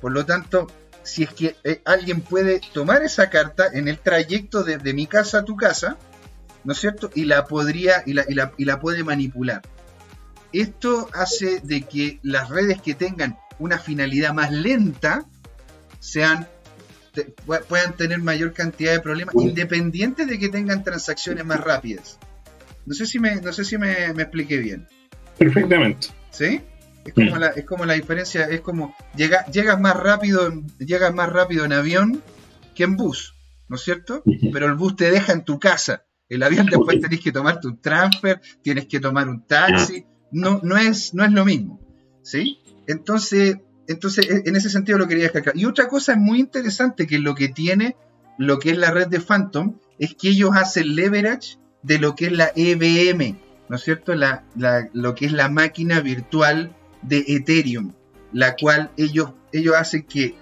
Por 0.00 0.12
lo 0.12 0.26
tanto, 0.26 0.66
si 1.02 1.22
es 1.22 1.30
que 1.30 1.56
eh, 1.64 1.82
alguien 1.84 2.20
puede 2.20 2.60
tomar 2.72 3.02
esa 3.02 3.30
carta 3.30 3.66
en 3.72 3.88
el 3.88 3.98
trayecto 3.98 4.62
desde 4.62 4.94
mi 4.94 5.06
casa 5.06 5.38
a 5.38 5.44
tu 5.44 5.56
casa, 5.56 5.96
¿no 6.64 6.72
es 6.72 6.78
cierto? 6.78 7.10
Y 7.14 7.24
la 7.24 7.46
podría 7.46 8.02
y 8.06 8.12
la, 8.12 8.52
y 8.56 8.64
la 8.64 8.80
puede 8.80 9.04
manipular. 9.04 9.62
Esto 10.52 11.08
hace 11.12 11.60
de 11.60 11.82
que 11.82 12.20
las 12.22 12.48
redes 12.48 12.80
que 12.80 12.94
tengan 12.94 13.38
una 13.58 13.78
finalidad 13.78 14.32
más 14.32 14.50
lenta 14.52 15.24
sean 16.00 16.48
puedan 17.68 17.96
tener 17.96 18.18
mayor 18.20 18.52
cantidad 18.52 18.92
de 18.92 19.00
problemas, 19.00 19.34
independientes 19.34 20.26
de 20.26 20.38
que 20.38 20.48
tengan 20.48 20.82
transacciones 20.84 21.44
más 21.44 21.60
rápidas. 21.60 22.18
No 22.86 22.94
sé 22.94 23.06
si 23.06 23.18
me, 23.18 23.36
no 23.36 23.52
sé 23.52 23.64
si 23.64 23.78
me, 23.78 24.06
expliqué 24.06 24.58
bien. 24.58 24.86
Perfectamente. 25.38 26.08
¿Sí? 26.30 26.60
Es 27.04 27.12
como, 27.14 27.36
la, 27.36 27.48
es 27.48 27.64
como 27.64 27.84
la 27.84 27.94
diferencia, 27.94 28.44
es 28.44 28.60
como 28.60 28.94
llega, 29.14 29.44
llegas 29.46 29.78
más 29.78 29.96
rápido, 29.96 30.50
llegas 30.78 31.14
más 31.14 31.30
rápido 31.30 31.64
en 31.66 31.72
avión 31.72 32.22
que 32.74 32.84
en 32.84 32.96
bus, 32.96 33.34
¿no 33.68 33.76
es 33.76 33.82
cierto? 33.82 34.22
Pero 34.52 34.66
el 34.66 34.74
bus 34.74 34.96
te 34.96 35.10
deja 35.10 35.32
en 35.32 35.44
tu 35.44 35.58
casa. 35.58 36.06
El 36.28 36.42
avión 36.42 36.66
después 36.66 37.00
tenés 37.00 37.20
que 37.20 37.32
tomar 37.32 37.60
tu 37.60 37.76
transfer, 37.76 38.40
tienes 38.62 38.86
que 38.86 39.00
tomar 39.00 39.28
un 39.28 39.46
taxi. 39.46 40.06
No, 40.32 40.60
no, 40.62 40.76
es, 40.76 41.14
no 41.14 41.24
es 41.24 41.32
lo 41.32 41.44
mismo. 41.44 41.80
¿Sí? 42.22 42.58
Entonces, 42.86 43.58
entonces, 43.88 44.28
e, 44.28 44.42
en 44.46 44.56
ese 44.56 44.70
sentido 44.70 44.98
lo 44.98 45.08
quería 45.08 45.24
destacar. 45.24 45.56
Y 45.56 45.64
otra 45.64 45.88
cosa 45.88 46.16
muy 46.16 46.40
interesante 46.40 47.06
que 47.06 47.18
lo 47.18 47.34
que 47.34 47.48
tiene 47.48 47.96
lo 48.36 48.58
que 48.58 48.70
es 48.70 48.78
la 48.78 48.90
red 48.90 49.06
de 49.08 49.20
Phantom 49.20 49.76
es 49.98 50.14
que 50.14 50.30
ellos 50.30 50.50
hacen 50.54 50.96
leverage 50.96 51.58
de 51.82 51.98
lo 51.98 52.14
que 52.14 52.26
es 52.26 52.32
la 52.32 52.50
EVM, 52.54 53.38
¿no 53.68 53.76
es 53.76 53.82
cierto? 53.82 54.14
La, 54.14 54.44
lo 54.92 55.14
que 55.14 55.26
es 55.26 55.32
la 55.32 55.48
máquina 55.48 56.00
virtual 56.00 56.74
de 57.02 57.24
Ethereum, 57.28 57.92
la 58.32 58.56
cual 58.56 58.90
ellos, 58.96 59.32
ellos 59.52 59.76
hacen 59.76 60.02
que 60.02 60.34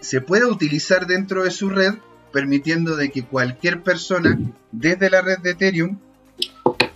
se 0.00 0.20
pueda 0.20 0.46
utilizar 0.46 1.06
dentro 1.06 1.42
de 1.42 1.50
su 1.50 1.68
red, 1.70 1.94
permitiendo 2.32 2.96
de 2.96 3.10
que 3.10 3.24
cualquier 3.24 3.82
persona 3.82 4.38
desde 4.70 5.10
la 5.10 5.22
red 5.22 5.38
de 5.38 5.50
Ethereum 5.50 5.98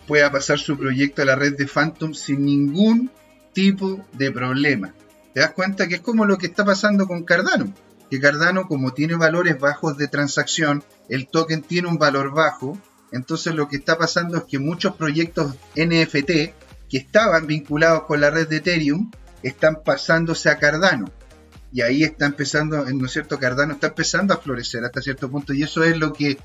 pueda 0.07 0.31
pasar 0.31 0.59
su 0.59 0.77
proyecto 0.77 1.23
a 1.23 1.25
la 1.25 1.35
red 1.35 1.57
de 1.57 1.67
Phantom 1.67 2.15
sin 2.15 2.45
ningún 2.45 3.11
tipo 3.53 4.05
de 4.13 4.31
problema 4.31 4.95
te 5.35 5.41
das 5.41 5.53
cuenta 5.53 5.89
que 5.89 5.97
es 5.97 6.01
como 6.01 6.25
lo 6.25 6.39
que 6.39 6.47
está 6.47 6.65
pasando 6.65 7.07
con 7.07 7.25
Cardano. 7.25 7.73
Que 8.11 8.21
Cardano, 8.21 8.67
como 8.67 8.93
tiene 8.93 9.15
valores 9.15 9.59
bajos 9.59 9.97
de 9.97 10.09
transacción, 10.09 10.83
el 11.09 11.29
token 11.29 11.63
tiene 11.63 11.89
un 11.89 11.99
valor 11.99 12.33
bajo. 12.33 12.79
Entonces 13.13 13.55
lo 13.55 13.69
que 13.69 13.77
está 13.77 13.99
pasando 13.99 14.39
es 14.39 14.45
que 14.45 14.59
muchos 14.59 14.97
proyectos 14.97 15.55
NFT 15.77 16.31
que 16.89 16.99
estaban 16.99 17.47
vinculados 17.47 18.03
con 18.05 18.21
la 18.21 18.31
red 18.31 18.49
de 18.49 18.57
Ethereum 18.57 19.11
están 19.43 19.83
pasándose 19.85 20.51
a 20.51 20.59
Cardano. 20.59 21.11
Y 21.73 21.83
ahí 21.83 22.03
está 22.03 22.27
empezando, 22.27 22.85
¿no 22.85 23.07
es 23.07 23.13
cierto? 23.13 23.39
Cardano 23.39 23.75
está 23.75 23.89
empezando 23.89 24.35
a 24.35 24.39
florecer 24.39 24.85
hasta 24.85 25.01
cierto 25.01 25.31
punto. 25.31 25.53
Y 25.53 25.63
eso 25.63 25.85
es 25.85 25.97
lo 25.97 26.13
que 26.13 26.37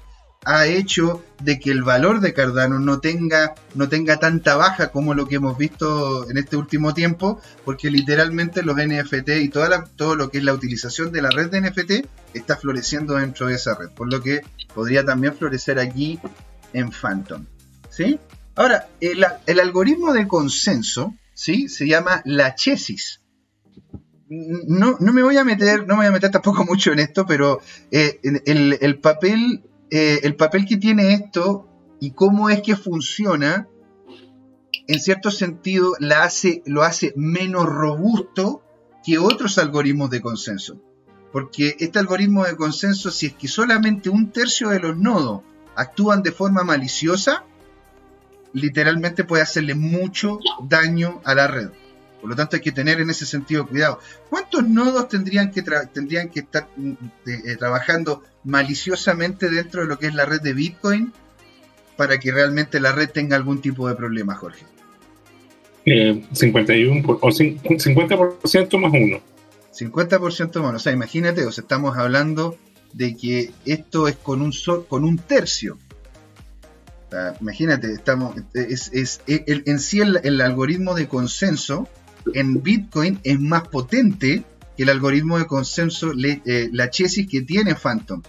ha 0.43 0.67
hecho 0.67 1.23
de 1.41 1.59
que 1.59 1.71
el 1.71 1.83
valor 1.83 2.19
de 2.19 2.33
Cardano 2.33 2.79
no 2.79 2.99
tenga, 2.99 3.55
no 3.73 3.89
tenga 3.89 4.17
tanta 4.17 4.55
baja 4.55 4.91
como 4.91 5.13
lo 5.13 5.27
que 5.27 5.35
hemos 5.35 5.57
visto 5.57 6.29
en 6.29 6.37
este 6.37 6.55
último 6.55 6.93
tiempo, 6.93 7.41
porque 7.63 7.89
literalmente 7.89 8.61
los 8.61 8.75
NFT 8.75 9.29
y 9.41 9.49
toda 9.49 9.85
todo 9.95 10.15
lo 10.15 10.29
que 10.29 10.37
es 10.37 10.43
la 10.43 10.53
utilización 10.53 11.11
de 11.11 11.21
la 11.21 11.31
red 11.31 11.49
de 11.49 11.61
NFT 11.61 12.07
está 12.33 12.57
floreciendo 12.57 13.15
dentro 13.15 13.47
de 13.47 13.55
esa 13.55 13.75
red, 13.75 13.89
por 13.89 14.11
lo 14.11 14.21
que 14.21 14.41
podría 14.73 15.03
también 15.03 15.35
florecer 15.35 15.79
aquí 15.79 16.19
en 16.73 16.91
Phantom. 16.91 17.45
¿sí? 17.89 18.19
Ahora, 18.55 18.87
el, 18.99 19.59
algoritmo 19.59 20.13
de 20.13 20.27
consenso 20.27 21.13
¿sí? 21.33 21.69
se 21.69 21.87
llama 21.87 22.21
la 22.25 22.55
chesis. 22.55 23.21
no, 24.29 24.97
no 24.99 25.13
me 25.13 25.23
voy 25.23 25.37
a 25.37 25.43
meter, 25.43 25.81
no 25.87 25.95
me 25.95 26.01
voy 26.01 26.05
a 26.07 26.11
meter 26.11 26.31
tampoco 26.31 26.65
mucho 26.65 26.91
en 26.91 26.99
esto, 26.99 27.25
pero 27.25 27.61
eh, 27.91 28.19
el, 28.23 28.99
papel, 28.99 29.63
eh, 29.89 30.19
el 30.23 30.35
papel 30.35 30.65
que 30.65 30.77
tiene 30.77 31.13
esto 31.13 31.67
y 31.99 32.11
cómo 32.11 32.49
es 32.49 32.61
que 32.61 32.75
funciona, 32.75 33.67
en 34.87 34.99
cierto 34.99 35.31
sentido, 35.31 35.93
lo 36.65 36.83
hace 36.83 37.13
menos 37.15 37.65
robusto 37.65 38.63
que 39.03 39.17
otros 39.17 39.57
algoritmos 39.57 40.09
de 40.09 40.21
consenso. 40.21 40.81
Porque 41.31 41.75
este 41.79 41.99
algoritmo 41.99 42.45
de 42.45 42.55
consenso, 42.55 43.11
si 43.11 43.27
es 43.27 43.33
que 43.33 43.47
solamente 43.47 44.09
un 44.09 44.31
tercio 44.31 44.69
de 44.69 44.79
los 44.79 44.97
nodos 44.97 45.41
actúan 45.75 46.23
de 46.23 46.31
forma 46.31 46.63
maliciosa, 46.63 47.43
literalmente 48.53 49.23
puede 49.23 49.43
hacerle 49.43 49.75
mucho 49.75 50.39
daño 50.63 51.21
a 51.25 51.35
la 51.35 51.47
red. 51.47 51.69
Por 52.25 52.31
lo 52.31 52.35
tanto, 52.35 52.55
hay 52.55 52.63
que 52.63 52.71
tener 52.71 52.99
en 52.99 53.11
ese 53.11 53.23
sentido 53.23 53.67
cuidado. 53.67 53.99
¿Cuántos 54.31 54.67
nodos 54.67 55.07
tendrían 55.09 55.51
que, 55.51 55.61
tendrían 55.93 56.29
que 56.29 56.39
estar 56.39 56.67
mm, 56.75 56.93
eh, 57.27 57.55
trabajando 57.55 58.23
maliciosamente 58.43 59.47
dentro 59.47 59.81
de 59.81 59.87
lo 59.87 59.99
que 59.99 60.07
es 60.07 60.15
la 60.15 60.25
red 60.25 60.41
de 60.41 60.53
Bitcoin 60.53 61.13
para 61.97 62.19
que 62.19 62.31
realmente 62.31 62.79
la 62.79 62.93
red 62.93 63.11
tenga 63.11 63.35
algún 63.35 63.61
tipo 63.61 63.87
de 63.87 63.93
problema, 63.93 64.33
Jorge? 64.33 64.65
51 65.85 66.95
eh, 66.95 67.03
o 67.05 67.29
50% 67.29 68.79
más 68.79 68.91
uno. 68.91 69.21
50% 69.71 70.61
más, 70.63 70.73
o 70.73 70.79
sea, 70.79 70.93
imagínate, 70.93 71.45
o 71.45 71.51
sea, 71.51 71.61
estamos 71.61 71.95
hablando 71.95 72.57
de 72.91 73.15
que 73.15 73.51
esto 73.65 74.07
es 74.07 74.15
con 74.15 74.41
un 74.41 74.51
con 74.87 75.03
un 75.03 75.19
tercio. 75.19 75.77
imagínate, 77.39 77.93
estamos 77.93 78.35
es, 78.55 78.89
es, 78.93 79.21
en 79.27 79.79
sí 79.79 80.01
el, 80.01 80.41
algoritmo 80.41 80.95
de 80.95 81.07
consenso 81.07 81.87
en 82.33 82.61
Bitcoin 82.61 83.19
es 83.23 83.39
más 83.39 83.67
potente 83.67 84.43
que 84.75 84.83
el 84.83 84.89
algoritmo 84.89 85.37
de 85.37 85.47
consenso, 85.47 86.11
eh, 86.13 86.69
la 86.71 86.89
chesis 86.89 87.27
que 87.29 87.41
tiene 87.41 87.75
Phantom. 87.75 88.21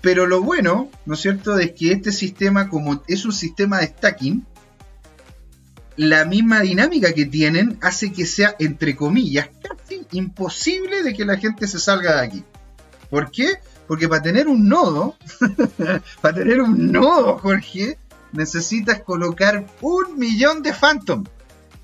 Pero 0.00 0.26
lo 0.26 0.42
bueno, 0.42 0.90
¿no 1.04 1.14
es 1.14 1.20
cierto?, 1.20 1.58
es 1.58 1.72
que 1.72 1.92
este 1.92 2.12
sistema, 2.12 2.68
como 2.68 3.02
es 3.08 3.24
un 3.24 3.32
sistema 3.32 3.80
de 3.80 3.86
stacking, 3.86 4.46
la 5.96 6.24
misma 6.26 6.60
dinámica 6.60 7.12
que 7.12 7.24
tienen 7.24 7.78
hace 7.80 8.12
que 8.12 8.26
sea, 8.26 8.54
entre 8.58 8.94
comillas, 8.94 9.48
casi 9.62 10.06
imposible 10.12 11.02
de 11.02 11.14
que 11.14 11.24
la 11.24 11.38
gente 11.38 11.66
se 11.66 11.78
salga 11.78 12.16
de 12.16 12.26
aquí. 12.26 12.44
¿Por 13.10 13.30
qué? 13.30 13.54
Porque 13.88 14.08
para 14.08 14.22
tener 14.22 14.46
un 14.46 14.68
nodo, 14.68 15.16
para 16.20 16.34
tener 16.34 16.60
un 16.60 16.92
nodo, 16.92 17.38
Jorge, 17.38 17.98
necesitas 18.32 19.00
colocar 19.00 19.66
un 19.80 20.18
millón 20.18 20.62
de 20.62 20.72
Phantom 20.72 21.24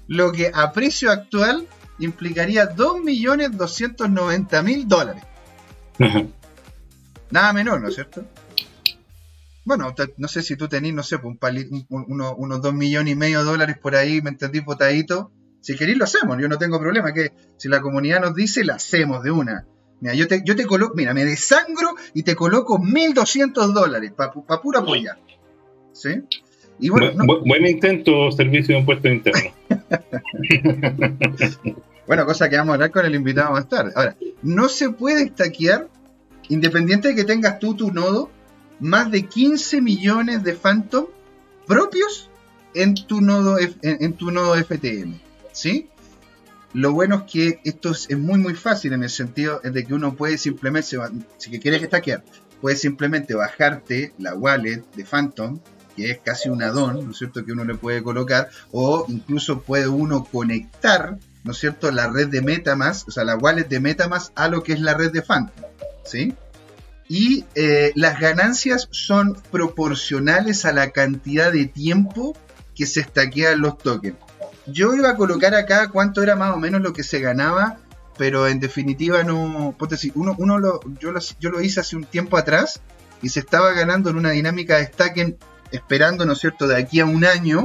lo 0.09 0.33
que 0.33 0.51
a 0.53 0.73
precio 0.73 1.11
actual 1.11 1.67
implicaría 1.99 2.75
2.290.000 2.75 4.87
dólares. 4.87 5.23
Nada 7.31 7.53
menor, 7.53 7.81
¿no 7.81 7.89
es 7.89 7.95
cierto? 7.95 8.25
Bueno, 9.65 9.95
no 10.17 10.29
sé 10.29 10.43
si 10.43 10.57
tú 10.57 10.67
tenés, 10.69 10.93
no 10.93 11.05
sé, 11.05 11.19
pues, 11.19 11.37
unos 11.89 12.63
2 12.63 12.75
millones 12.75 13.13
y 13.13 13.17
medio 13.17 13.39
de 13.39 13.45
dólares 13.45 13.79
por 13.79 13.95
ahí, 13.95 14.21
¿me 14.21 14.31
entendí, 14.31 14.61
potadito? 14.61 15.31
Si 15.61 15.77
queréis 15.77 15.99
lo 15.99 16.05
hacemos, 16.05 16.37
yo 16.41 16.49
no 16.49 16.59
tengo 16.59 16.81
problema, 16.81 17.13
que 17.13 17.31
si 17.57 17.69
la 17.69 17.81
comunidad 17.81 18.21
nos 18.21 18.35
dice, 18.35 18.65
la 18.65 18.75
hacemos 18.75 19.23
de 19.23 19.31
una. 19.31 19.65
Mira, 20.01 20.15
yo 20.15 20.27
te, 20.27 20.43
yo 20.45 20.57
te 20.57 20.67
coloco, 20.67 20.97
mira, 20.97 21.15
me 21.15 21.25
desangro 21.25 21.95
y 22.13 22.25
te 22.25 22.35
coloco 22.35 22.81
1.200 22.81 23.73
dólares 23.73 24.13
para 24.17 24.33
pa 24.33 24.61
pura 24.61 24.81
apoyar. 24.81 25.21
¿Sí? 25.93 26.25
buen 26.91 27.67
intento, 27.67 28.33
servicio 28.33 28.75
de 28.75 28.81
impuestos 28.81 29.13
internos. 29.13 29.53
bueno, 32.07 32.27
cosa 32.27 32.49
que 32.49 32.57
vamos 32.57 32.73
a 32.73 32.75
hablar 32.75 32.91
con 32.91 33.05
el 33.05 33.15
invitado 33.15 33.53
más 33.53 33.69
tarde. 33.69 33.93
Ahora, 33.95 34.17
no 34.43 34.69
se 34.69 34.91
puede 34.91 35.23
estaquear, 35.23 35.89
independiente 36.49 37.09
de 37.09 37.15
que 37.15 37.25
tengas 37.25 37.59
tú 37.59 37.75
tu 37.75 37.93
nodo, 37.93 38.31
más 38.81 39.11
de 39.11 39.27
15 39.27 39.81
millones 39.81 40.43
de 40.43 40.55
Phantom 40.55 41.07
propios 41.67 42.29
en 42.75 42.95
tu 42.95 43.21
nodo, 43.21 43.57
en, 43.83 44.13
tu 44.15 44.31
nodo 44.31 44.57
FTM. 44.57 45.21
¿Sí? 45.53 45.89
Lo 46.73 46.93
bueno 46.93 47.27
es 47.27 47.33
que 47.33 47.61
esto 47.65 47.91
es, 47.91 48.17
muy 48.17 48.39
muy 48.39 48.55
fácil 48.55 48.95
en 48.95 49.03
el 49.03 49.11
sentido 49.11 49.61
de 49.63 49.85
que 49.85 49.95
uno 49.95 50.15
puede 50.15 50.39
simplemente, 50.39 50.97
si 51.37 51.61
quieres 51.61 51.83
estaquear, 51.83 52.25
puedes 52.61 52.81
simplemente 52.81 53.35
bajarte 53.35 54.15
la 54.19 54.35
wallet 54.35 54.83
de 54.97 55.05
Phantom 55.05 55.61
que 55.97 56.11
es 56.11 56.19
casi 56.19 56.49
un 56.49 56.63
addon, 56.63 57.05
¿no 57.05 57.11
es 57.11 57.19
cierto?, 57.19 57.45
que 57.45 57.53
uno 57.53 57.65
le 57.65 57.75
puede 57.75 58.03
colocar, 58.03 58.49
o 58.71 59.07
incluso 59.09 59.61
puede 59.61 59.89
uno 59.89 60.25
conectar, 60.25 61.19
¿no 61.45 61.53
es 61.53 61.59
cierto?, 61.59 61.91
la 61.91 62.09
red 62.09 62.29
de 62.29 62.43
Metamask, 62.43 63.09
o 63.09 63.11
sea, 63.11 63.25
la 63.25 63.37
wallet 63.37 63.69
de 63.69 63.81
Metamask 63.81 64.33
a 64.35 64.49
lo 64.49 64.63
que 64.63 64.73
es 64.73 64.81
la 64.81 64.95
red 64.95 65.13
de 65.13 65.23
Phantom, 65.23 65.65
¿sí? 66.05 66.35
Y 67.09 67.45
eh, 67.55 67.93
las 67.95 68.19
ganancias 68.19 68.89
son 68.91 69.37
proporcionales 69.51 70.65
a 70.65 70.73
la 70.73 70.91
cantidad 70.93 71.53
de 71.53 71.67
tiempo 71.67 72.35
que 72.75 72.87
se 72.87 73.01
estaquean 73.01 73.61
los 73.61 73.77
tokens. 73.79 74.17
Yo 74.67 74.95
iba 74.95 75.11
a 75.11 75.17
colocar 75.17 75.55
acá 75.55 75.89
cuánto 75.89 76.23
era 76.23 76.37
más 76.37 76.55
o 76.55 76.59
menos 76.59 76.81
lo 76.81 76.93
que 76.93 77.03
se 77.03 77.21
ganaba, 77.21 77.79
pero 78.17 78.47
en 78.47 78.61
definitiva 78.61 79.25
no. 79.25 79.77
Uno, 80.15 80.35
uno 80.39 80.59
lo, 80.59 80.81
yo, 81.01 81.13
lo, 81.13 81.21
yo 81.41 81.51
lo 81.51 81.61
hice 81.61 81.81
hace 81.81 81.97
un 81.97 82.05
tiempo 82.05 82.37
atrás 82.37 82.81
y 83.21 83.29
se 83.29 83.41
estaba 83.41 83.73
ganando 83.73 84.11
en 84.11 84.17
una 84.17 84.31
dinámica 84.31 84.77
de 84.79 84.87
stacking 84.87 85.37
esperando, 85.73 86.25
¿no 86.27 86.33
es 86.35 86.39
cierto?, 86.39 86.67
de 86.67 86.77
aquí 86.77 87.01
a 87.01 87.07
un 87.07 87.25
año, 87.25 87.65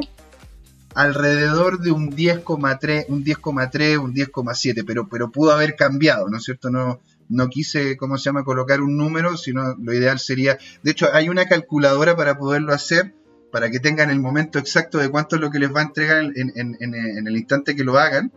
alrededor 0.96 1.80
de 1.80 1.92
un 1.92 2.12
10,3, 2.12 3.06
un 3.10 3.24
10,3, 3.24 3.98
un 4.00 4.14
10,7, 4.14 4.84
pero, 4.86 5.08
pero 5.08 5.32
pudo 5.32 5.52
haber 5.52 5.76
cambiado, 5.76 6.28
¿no 6.30 6.38
es 6.38 6.44
cierto? 6.44 6.70
No, 6.70 7.00
no 7.30 7.50
quise, 7.50 7.98
¿cómo 7.98 8.18
se 8.18 8.26
llama?, 8.26 8.44
colocar 8.44 8.82
un 8.82 8.98
número, 8.98 9.38
sino 9.38 9.76
lo 9.76 9.94
ideal 9.94 10.20
sería, 10.20 10.58
de 10.82 10.92
hecho, 10.92 11.08
hay 11.14 11.30
una 11.30 11.46
calculadora 11.46 12.16
para 12.16 12.38
poderlo 12.38 12.74
hacer, 12.74 13.14
para 13.52 13.70
que 13.70 13.80
tengan 13.80 14.10
el 14.10 14.20
momento 14.20 14.60
exacto 14.60 14.98
de 14.98 15.10
cuánto 15.10 15.36
es 15.36 15.42
lo 15.42 15.52
que 15.52 15.60
les 15.60 15.74
va 15.74 15.82
a 15.82 15.84
entregar 15.84 16.24
en, 16.36 16.52
en 16.56 17.28
el 17.28 17.38
instante 17.38 17.76
que 17.76 17.84
lo 17.84 17.98
hagan, 17.98 18.32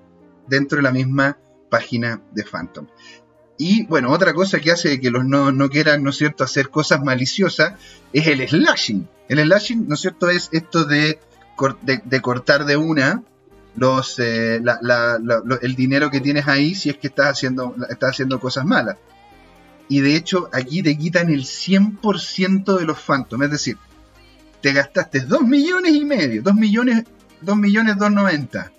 dentro 0.49 0.77
de 0.77 0.83
la 0.83 0.93
misma 0.93 1.39
página 1.71 2.21
de 2.33 2.45
Phantom. 2.45 2.87
Y 3.57 3.85
bueno, 3.87 4.11
otra 4.11 4.33
cosa 4.33 4.59
que 4.59 4.73
hace 4.73 5.01
que 5.01 5.11
los 5.11 5.25
no, 5.25 5.53
no 5.53 5.69
quieran, 5.69 6.03
¿no 6.03 6.11
es 6.11 6.17
cierto?, 6.17 6.45
hacer 6.45 6.71
cosas 6.71 7.03
maliciosas 7.03 7.75
es 8.13 8.27
el 8.27 8.49
slashing. 8.49 9.09
El 9.31 9.39
slashing, 9.39 9.87
¿no 9.87 9.95
es 9.95 10.01
cierto?, 10.01 10.29
es 10.29 10.49
esto 10.51 10.85
de, 10.85 11.21
cortar 12.21 12.65
de 12.65 12.77
una 12.77 13.23
eh, 14.19 14.61
el 15.63 15.75
dinero 15.77 16.11
que 16.11 16.21
tienes 16.21 16.49
ahí 16.49 16.75
si 16.75 16.91
es 16.91 16.97
que 16.97 17.07
estás 17.07 17.29
haciendo, 17.29 17.77
estás 17.89 18.11
haciendo 18.11 18.41
cosas 18.41 18.65
malas. 18.65 18.97
Y 19.89 20.01
de 20.01 20.17
hecho, 20.17 20.51
aquí 20.53 20.83
te 20.83 20.99
quitan 20.99 21.31
el 21.31 21.45
100% 21.45 22.77
de 22.77 22.85
los 22.85 22.99
Phantom. 22.99 23.45
Es 23.45 23.53
decir, 23.53 23.79
te 24.61 24.73
gastaste 24.73 25.21
2 25.21 25.43
millones 25.43 25.93
y 25.93 26.05
medio, 26.05 26.43
2 26.43 26.55
millones, 26.57 27.05
2 27.41 27.57
millones 27.57 27.99
290 27.99 28.73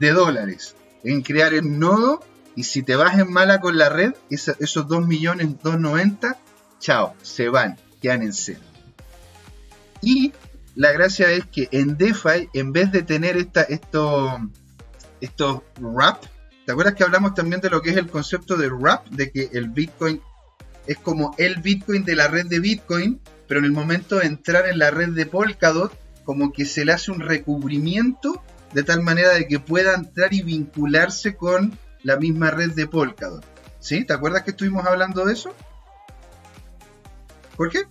de 0.00 0.10
dólares 0.10 0.74
en 1.04 1.22
crear 1.22 1.54
el 1.54 1.78
nodo 1.78 2.20
y 2.56 2.64
si 2.64 2.82
te 2.82 2.96
vas 2.96 3.16
en 3.16 3.32
mala 3.32 3.60
con 3.60 3.78
la 3.78 3.88
red, 3.88 4.14
esos 4.28 4.88
2 4.88 5.06
millones 5.06 5.46
290, 5.62 6.36
chao, 6.80 7.14
se 7.22 7.48
van, 7.48 7.78
quedan 8.00 8.22
en 8.22 8.32
cero. 8.32 8.71
Y 10.02 10.32
la 10.74 10.92
gracia 10.92 11.30
es 11.30 11.46
que 11.46 11.68
en 11.70 11.96
DeFi, 11.96 12.50
en 12.52 12.72
vez 12.72 12.92
de 12.92 13.02
tener 13.02 13.36
esta, 13.36 13.62
esto, 13.62 14.38
estos 15.20 15.62
wrap, 15.80 16.22
¿te 16.66 16.72
acuerdas 16.72 16.94
que 16.94 17.04
hablamos 17.04 17.34
también 17.34 17.60
de 17.60 17.70
lo 17.70 17.80
que 17.80 17.90
es 17.90 17.96
el 17.96 18.08
concepto 18.08 18.56
de 18.56 18.68
wrap? 18.68 19.06
De 19.08 19.30
que 19.30 19.50
el 19.52 19.70
Bitcoin 19.70 20.20
es 20.86 20.98
como 20.98 21.34
el 21.38 21.60
Bitcoin 21.60 22.04
de 22.04 22.16
la 22.16 22.28
red 22.28 22.46
de 22.46 22.60
Bitcoin, 22.60 23.20
pero 23.46 23.60
en 23.60 23.66
el 23.66 23.72
momento 23.72 24.18
de 24.18 24.26
entrar 24.26 24.68
en 24.68 24.78
la 24.78 24.90
red 24.90 25.10
de 25.10 25.26
Polkadot, 25.26 25.92
como 26.24 26.52
que 26.52 26.64
se 26.64 26.84
le 26.84 26.92
hace 26.92 27.10
un 27.10 27.20
recubrimiento 27.20 28.42
de 28.72 28.82
tal 28.82 29.02
manera 29.02 29.30
de 29.30 29.46
que 29.46 29.58
pueda 29.60 29.94
entrar 29.94 30.32
y 30.32 30.42
vincularse 30.42 31.36
con 31.36 31.78
la 32.02 32.16
misma 32.16 32.50
red 32.50 32.72
de 32.72 32.86
Polkadot. 32.86 33.44
¿Sí? 33.78 34.04
¿Te 34.04 34.12
acuerdas 34.12 34.42
que 34.42 34.52
estuvimos 34.52 34.86
hablando 34.86 35.24
de 35.24 35.34
eso? 35.34 35.54
¿Por 37.56 37.70
qué? 37.70 37.82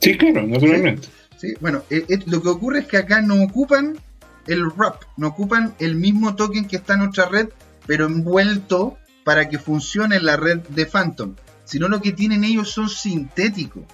Sí, 0.00 0.16
claro, 0.16 0.46
naturalmente. 0.46 1.08
¿Sí? 1.08 1.21
Bueno, 1.60 1.82
eh, 1.90 2.04
eh, 2.08 2.18
lo 2.26 2.42
que 2.42 2.48
ocurre 2.48 2.80
es 2.80 2.86
que 2.86 2.98
acá 2.98 3.20
no 3.20 3.42
ocupan 3.42 3.98
el 4.46 4.66
wrap, 4.66 5.02
no 5.16 5.28
ocupan 5.28 5.74
el 5.78 5.96
mismo 5.96 6.34
token 6.34 6.66
que 6.66 6.76
está 6.76 6.94
en 6.94 7.02
otra 7.02 7.26
red, 7.28 7.48
pero 7.86 8.06
envuelto 8.06 8.98
para 9.24 9.48
que 9.48 9.58
funcione 9.58 10.16
en 10.16 10.26
la 10.26 10.36
red 10.36 10.60
de 10.68 10.86
Phantom, 10.86 11.36
sino 11.64 11.88
lo 11.88 12.00
que 12.00 12.12
tienen 12.12 12.44
ellos 12.44 12.70
son 12.70 12.88
sintéticos. 12.88 13.84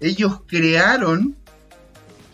Ellos 0.00 0.42
crearon 0.46 1.36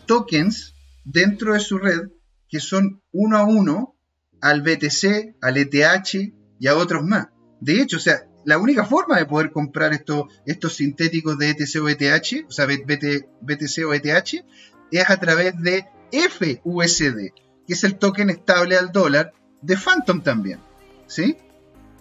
tokens 0.06 0.74
dentro 1.04 1.54
de 1.54 1.60
su 1.60 1.78
red 1.78 2.10
que 2.48 2.60
son 2.60 3.02
uno 3.12 3.38
a 3.38 3.44
uno 3.44 3.96
al 4.42 4.60
BTC, 4.60 5.36
al 5.40 5.56
ETH, 5.56 6.34
y 6.58 6.66
a 6.66 6.76
otros 6.76 7.02
más. 7.02 7.28
De 7.60 7.80
hecho, 7.80 7.96
o 7.96 8.00
sea, 8.00 8.26
la 8.44 8.58
única 8.58 8.84
forma 8.84 9.18
de 9.18 9.26
poder 9.26 9.50
comprar 9.52 9.92
estos, 9.92 10.24
estos 10.46 10.76
sintéticos 10.76 11.38
de 11.38 11.50
ETC 11.50 11.82
o 11.82 11.88
ETH, 11.88 12.46
o 12.48 12.50
sea, 12.50 12.66
BTC 12.66 13.86
o 13.86 13.94
ETH, 13.94 14.44
es 14.90 15.10
a 15.10 15.16
través 15.18 15.60
de 15.60 15.86
FUSD, 16.12 17.32
que 17.66 17.72
es 17.72 17.84
el 17.84 17.98
token 17.98 18.30
estable 18.30 18.76
al 18.76 18.92
dólar 18.92 19.32
de 19.60 19.76
Phantom 19.76 20.22
también. 20.22 20.60
¿Sí? 21.06 21.36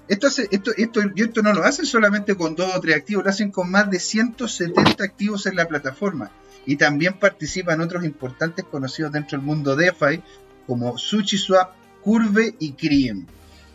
Esto, 0.08 0.28
esto, 0.28 0.72
esto, 0.76 1.02
esto 1.16 1.42
no 1.42 1.54
lo 1.54 1.64
hacen 1.64 1.86
solamente 1.86 2.36
con 2.36 2.56
dos 2.56 2.76
o 2.76 2.82
tres 2.82 2.98
activos, 2.98 3.24
lo 3.24 3.30
hacen 3.30 3.52
con 3.52 3.72
más 3.72 3.90
de 3.90 4.00
170 4.00 5.04
activos 5.04 5.46
en 5.46 5.56
la 5.56 5.68
plataforma. 5.68 6.32
Y 6.66 6.76
también 6.76 7.18
participan 7.18 7.82
otros 7.82 8.04
importantes 8.04 8.66
conocidos 8.66 9.14
dentro 9.14 9.38
del 9.38 9.46
mundo 9.46 9.76
DeFi, 9.76 10.22
como 10.68 10.98
SushiSwap, 10.98 11.74
Curve 12.02 12.56
y 12.60 12.74
Cream. 12.74 13.26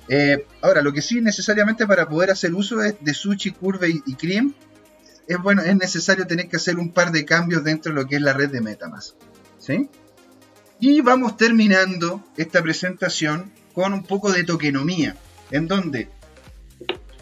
Eh, 0.09 0.47
ahora, 0.63 0.83
lo 0.83 0.93
que 0.93 1.03
sí 1.03 1.21
necesariamente 1.21 1.87
para 1.87 2.09
poder 2.09 2.31
hacer 2.31 2.55
uso 2.55 2.77
de, 2.77 2.97
de 3.01 3.15
Sushi, 3.15 3.53
Curve 3.53 4.03
y, 4.07 4.15
Cream, 4.15 4.55
es, 5.27 5.39
bueno, 5.39 5.63
es 5.63 5.77
necesario 5.77 6.27
tener 6.27 6.49
que 6.49 6.57
hacer 6.57 6.79
un 6.79 6.93
par 6.93 7.11
de 7.11 7.25
cambios 7.25 7.65
dentro 7.65 7.93
de 7.93 8.01
lo 8.01 8.09
que 8.09 8.17
es 8.17 8.23
la 8.23 8.33
red 8.33 8.51
de 8.51 8.61
Metamask. 8.61 9.17
¿sí? 9.59 9.89
Y 10.79 11.01
vamos 11.01 11.37
terminando 11.37 12.25
esta 12.37 12.63
presentación 12.63 13.51
con 13.75 13.93
un 13.93 14.05
poco 14.05 14.33
de 14.33 14.45
tokenomía, 14.45 15.17
en 15.51 15.67
donde 15.67 16.09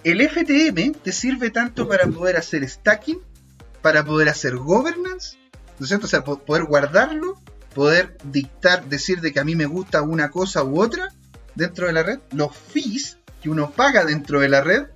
el 0.03 0.29
FTM 0.29 0.93
te 1.03 1.13
sirve 1.13 1.51
tanto 1.51 1.89
para 1.89 2.07
poder 2.07 2.37
hacer 2.37 2.69
stacking, 2.69 3.19
para 3.81 4.05
poder 4.05 4.29
hacer 4.29 4.57
governance, 4.57 5.37
¿no 5.79 5.85
es 5.85 5.89
cierto? 5.89 6.07
O 6.07 6.09
sea, 6.09 6.23
poder 6.23 6.65
guardarlo, 6.65 7.41
poder 7.75 8.17
dictar, 8.25 8.85
decir 8.87 9.21
de 9.21 9.33
que 9.33 9.41
a 9.41 9.45
mí 9.45 9.57
me 9.57 9.67
gusta 9.67 10.03
una 10.03 10.31
cosa 10.31 10.63
u 10.63 10.81
otra 10.81 11.13
dentro 11.55 11.87
de 11.87 11.93
la 11.93 12.03
red, 12.03 12.19
los 12.33 12.55
fees 12.57 13.19
que 13.43 13.51
uno 13.51 13.71
paga 13.71 14.05
dentro 14.05 14.41
de 14.41 14.49
la 14.49 14.63
red 14.63 14.87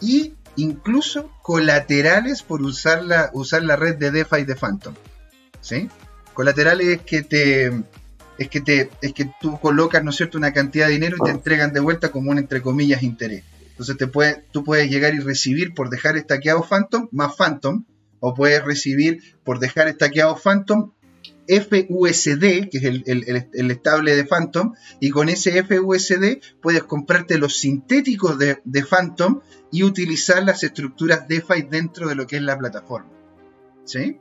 y 0.00 0.34
incluso 0.56 1.30
colaterales 1.42 2.42
por 2.42 2.62
usar 2.62 3.04
la, 3.04 3.30
usar 3.32 3.62
la 3.62 3.76
red 3.76 3.96
de 3.96 4.10
DeFi 4.10 4.44
de 4.44 4.56
Phantom. 4.56 4.94
¿Sí? 5.60 5.88
Colaterales 6.34 6.86
es 6.88 7.02
que 7.02 7.22
te 7.22 7.66
es 8.38 8.48
que 8.48 8.60
te 8.60 8.90
es 9.00 9.12
que 9.14 9.30
tú 9.40 9.58
colocas, 9.58 10.04
¿no 10.04 10.10
es 10.10 10.16
cierto?, 10.16 10.36
una 10.36 10.52
cantidad 10.52 10.86
de 10.86 10.92
dinero 10.92 11.16
y 11.18 11.24
te 11.24 11.30
entregan 11.30 11.72
de 11.72 11.80
vuelta 11.80 12.10
como 12.10 12.30
un 12.30 12.38
entre 12.38 12.60
comillas 12.60 13.02
interés. 13.02 13.44
Entonces 13.70 13.96
te 13.96 14.06
puede, 14.06 14.44
tú 14.52 14.64
puedes 14.64 14.90
llegar 14.90 15.14
y 15.14 15.18
recibir 15.18 15.74
por 15.74 15.90
dejar 15.90 16.16
estaqueado 16.16 16.62
Phantom 16.62 17.08
más 17.12 17.36
Phantom, 17.36 17.84
o 18.20 18.34
puedes 18.34 18.64
recibir 18.64 19.20
por 19.44 19.58
dejar 19.58 19.88
estaqueado 19.88 20.36
Phantom 20.36 20.92
FUSD, 21.48 22.68
que 22.70 22.78
es 22.78 22.84
el, 22.84 23.70
estable 23.70 24.16
de 24.16 24.24
Phantom, 24.24 24.74
y 25.00 25.10
con 25.10 25.28
ese 25.28 25.62
FUSD 25.62 26.40
puedes 26.60 26.84
comprarte 26.84 27.38
los 27.38 27.56
sintéticos 27.56 28.38
de, 28.38 28.84
Phantom 28.88 29.40
y 29.70 29.82
utilizar 29.82 30.42
las 30.44 30.62
estructuras 30.62 31.28
DeFi 31.28 31.62
dentro 31.62 32.08
de 32.08 32.14
lo 32.14 32.26
que 32.26 32.36
es 32.36 32.42
la 32.42 32.58
plataforma. 32.58 33.10
¿Sí? 33.84 34.18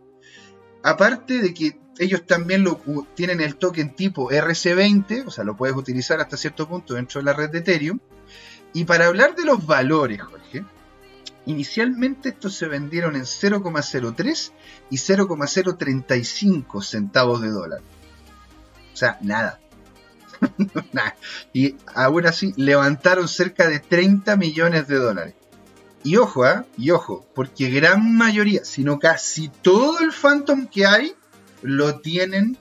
Aparte 0.83 1.39
de 1.39 1.53
que 1.53 1.79
ellos 1.97 2.25
también 2.25 2.63
lo, 2.63 2.81
tienen 3.15 3.41
el 3.41 3.55
token 3.55 3.95
tipo 3.95 4.29
RC20, 4.29 5.25
o 5.27 5.31
sea, 5.31 5.43
lo 5.43 5.55
puedes 5.55 5.75
utilizar 5.75 6.19
hasta 6.19 6.37
cierto 6.37 6.67
punto 6.67 6.93
dentro 6.93 7.21
de 7.21 7.25
la 7.25 7.33
red 7.33 7.49
de 7.49 7.59
Ethereum, 7.59 7.99
y 8.73 8.83
para 8.83 9.07
hablar 9.07 9.35
de 9.35 9.45
los 9.45 9.65
valores, 9.65 10.21
Jorge, 10.21 10.65
inicialmente 11.45 12.29
estos 12.29 12.55
se 12.55 12.67
vendieron 12.67 13.15
en 13.15 13.23
0,03 13.23 14.51
y 14.89 14.97
0,035 14.97 16.81
centavos 16.81 17.41
de 17.41 17.49
dólar. 17.49 17.81
O 18.93 18.97
sea, 18.97 19.17
nada. 19.21 19.59
Y 21.53 21.75
aún 21.93 22.25
así 22.25 22.53
levantaron 22.57 23.27
cerca 23.27 23.67
de 23.67 23.79
30 23.79 24.35
millones 24.37 24.87
de 24.87 24.95
dólares. 24.95 25.35
Y 26.03 26.17
ojo, 26.17 26.47
¿eh? 26.47 26.63
y 26.77 26.91
ojo, 26.91 27.25
porque 27.33 27.69
gran 27.69 28.15
mayoría, 28.15 28.63
sino 28.63 28.99
casi 28.99 29.49
todo 29.49 29.99
el 30.01 30.11
Phantom 30.11 30.67
que 30.67 30.85
hay, 30.85 31.15
lo 31.63 31.99
tienen 31.99 32.57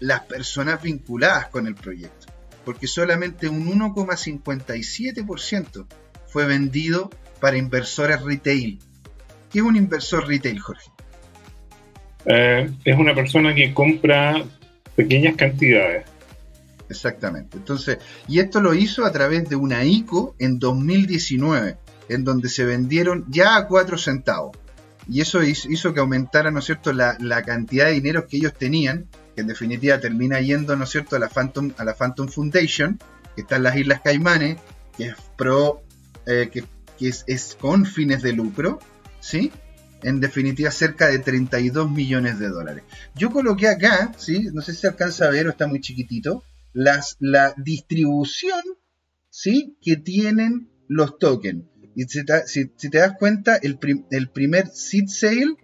las 0.00 0.24
personas 0.24 0.82
vinculadas 0.82 1.48
con 1.48 1.66
el 1.66 1.74
proyecto 1.74 2.26
porque 2.66 2.86
solamente 2.88 3.48
un 3.48 3.64
1,57% 3.64 5.86
fue 6.26 6.44
vendido 6.46 7.10
para 7.40 7.56
inversores 7.56 8.22
retail. 8.22 8.78
¿Qué 9.50 9.58
es 9.58 9.64
un 9.64 9.76
inversor 9.76 10.26
retail, 10.26 10.58
Jorge? 10.58 10.90
Eh, 12.26 12.70
es 12.84 12.98
una 12.98 13.14
persona 13.14 13.54
que 13.54 13.72
compra 13.72 14.44
pequeñas 14.94 15.36
cantidades. 15.36 16.06
Exactamente. 16.88 17.56
Entonces, 17.56 17.98
y 18.28 18.40
esto 18.40 18.60
lo 18.60 18.74
hizo 18.74 19.04
a 19.04 19.12
través 19.12 19.48
de 19.48 19.56
una 19.56 19.84
ICO 19.84 20.34
en 20.38 20.58
2019, 20.58 21.76
en 22.08 22.24
donde 22.24 22.48
se 22.48 22.64
vendieron 22.64 23.24
ya 23.28 23.56
a 23.56 23.66
4 23.66 23.98
centavos. 23.98 24.56
Y 25.08 25.20
eso 25.20 25.42
hizo, 25.42 25.94
que 25.94 26.00
aumentara, 26.00 26.50
¿no 26.50 26.58
es 26.58 26.64
cierto?, 26.64 26.92
la, 26.92 27.16
la, 27.20 27.42
cantidad 27.42 27.86
de 27.86 27.92
dinero 27.92 28.26
que 28.26 28.38
ellos 28.38 28.54
tenían 28.54 29.06
que 29.36 29.42
en 29.42 29.48
definitiva 29.48 30.00
termina 30.00 30.40
yendo, 30.40 30.74
¿no 30.74 30.84
es 30.84 30.90
cierto?, 30.90 31.14
a 31.14 31.18
la 31.18 31.28
Phantom, 31.28 31.72
a 31.76 31.84
la 31.84 31.94
Phantom 31.94 32.26
Foundation, 32.26 32.98
que 33.36 33.42
está 33.42 33.56
en 33.56 33.64
las 33.64 33.76
Islas 33.76 34.00
Caimanes, 34.02 34.58
que 34.96 35.08
es 35.08 35.14
pro, 35.36 35.82
eh, 36.26 36.48
que, 36.50 36.64
es, 37.00 37.56
con 37.60 37.86
fines 37.86 38.22
de 38.22 38.32
lucro, 38.32 38.78
¿sí? 39.20 39.52
En 40.02 40.20
definitiva, 40.20 40.70
cerca 40.70 41.08
de 41.08 41.18
32 41.18 41.90
millones 41.90 42.38
de 42.38 42.48
dólares. 42.48 42.84
Yo 43.14 43.30
coloqué 43.30 43.68
acá, 43.68 44.12
¿sí? 44.16 44.48
No 44.52 44.62
sé 44.62 44.74
si 44.74 44.80
se 44.82 44.88
alcanza 44.88 45.26
a 45.26 45.30
ver 45.30 45.46
o 45.46 45.50
está 45.50 45.66
muy 45.66 45.80
chiquitito, 45.80 46.44
las, 46.72 47.16
la 47.18 47.54
distribución, 47.56 48.60
¿sí? 49.30 49.76
Que 49.80 49.96
tienen 49.96 50.70
los 50.88 51.18
tokens. 51.18 51.64
Y 51.94 52.04
si 52.04 52.24
te, 52.24 52.98
das 52.98 53.12
cuenta, 53.18 53.56
el, 53.56 53.78
el 54.10 54.28
primer 54.28 54.68
seed 54.68 55.06
sale 55.08 55.56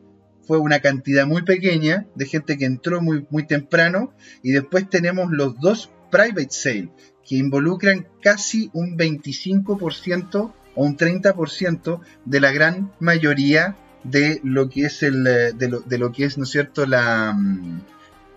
fue 0.47 0.59
una 0.59 0.80
cantidad 0.80 1.26
muy 1.26 1.43
pequeña 1.43 2.07
de 2.14 2.26
gente 2.26 2.57
que 2.57 2.64
entró 2.64 3.01
muy, 3.01 3.26
muy 3.30 3.47
temprano 3.47 4.14
y 4.43 4.53
después 4.53 4.89
tenemos 4.89 5.30
los 5.30 5.59
dos 5.61 5.91
private 6.11 6.49
sale 6.51 6.93
que 7.24 7.37
involucran 7.37 8.07
casi 8.20 8.70
un 8.72 8.97
25% 8.97 10.53
o 10.74 10.84
un 10.84 10.96
30% 10.96 12.00
de 12.24 12.40
la 12.40 12.52
gran 12.52 12.92
mayoría 13.00 13.76
de 14.04 14.40
lo 14.42 14.68
que 14.68 14.86
es 14.86 15.02
el 15.02 15.26
eh, 15.26 15.52
de 15.52 15.68
lo, 15.68 15.80
de 15.80 15.98
lo 15.98 16.12
que 16.12 16.24
es 16.24 16.38
no 16.38 16.44
es 16.44 16.50
cierto 16.50 16.86
la, 16.86 17.32
mm, 17.32 17.80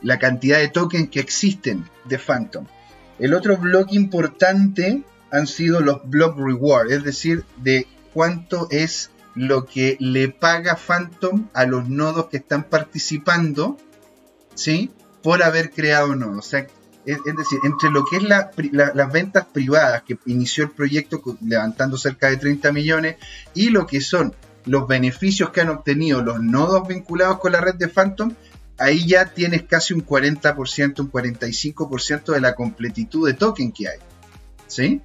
la 0.02 0.20
cantidad 0.20 0.60
de 0.60 0.68
tokens 0.68 1.10
que 1.10 1.20
existen 1.20 1.90
de 2.06 2.20
Phantom. 2.20 2.66
El 3.18 3.34
otro 3.34 3.58
bloque 3.58 3.96
importante 3.96 5.04
han 5.32 5.48
sido 5.48 5.80
los 5.80 6.08
block 6.08 6.38
reward, 6.38 6.92
es 6.92 7.04
decir, 7.04 7.44
de 7.58 7.88
cuánto 8.14 8.68
es 8.70 9.12
lo 9.34 9.66
que 9.66 9.98
le 10.00 10.30
paga 10.30 10.76
Phantom 10.76 11.50
a 11.54 11.66
los 11.66 11.90
nodos 11.90 12.28
que 12.28 12.38
están 12.38 12.66
participando, 12.66 13.78
¿sí? 14.54 14.92
Por 15.22 15.44
haber 15.44 15.72
creado 15.72 16.16
nodos. 16.16 16.54
O 16.54 16.68
es, 17.06 17.20
decir, 17.24 17.60
entre 17.64 17.92
lo 17.92 18.04
que 18.04 18.18
es 18.18 18.24
las 18.24 19.12
ventas 19.12 19.46
privadas 19.46 20.04
que 20.04 20.18
inició 20.26 20.66
el 20.66 20.72
proyecto 20.72 21.22
levantando 21.46 21.98
cerca 21.98 22.30
de 22.30 22.38
30 22.38 22.72
millones 22.72 23.18
y 23.54 23.70
lo 23.70 23.86
que 23.86 24.02
son 24.02 24.34
los 24.66 24.88
beneficios 24.88 25.52
que 25.52 25.62
han 25.62 25.70
obtenido 25.70 26.24
los 26.24 26.42
nodos 26.42 26.88
vinculados 26.88 27.40
con 27.40 27.52
la 27.52 27.62
red 27.62 27.76
de 27.76 27.88
Phantom, 27.88 28.34
ahí 28.78 29.08
ya 29.08 29.26
tienes 29.26 29.64
casi 29.64 29.94
un 29.94 30.06
40%, 30.06 31.00
un 31.00 31.12
45% 31.12 32.34
de 32.34 32.42
la 32.42 32.56
completitud 32.56 33.28
de 33.28 33.34
token 33.34 33.72
que 33.72 33.88
hay. 33.88 34.00
¿Sí? 34.68 35.02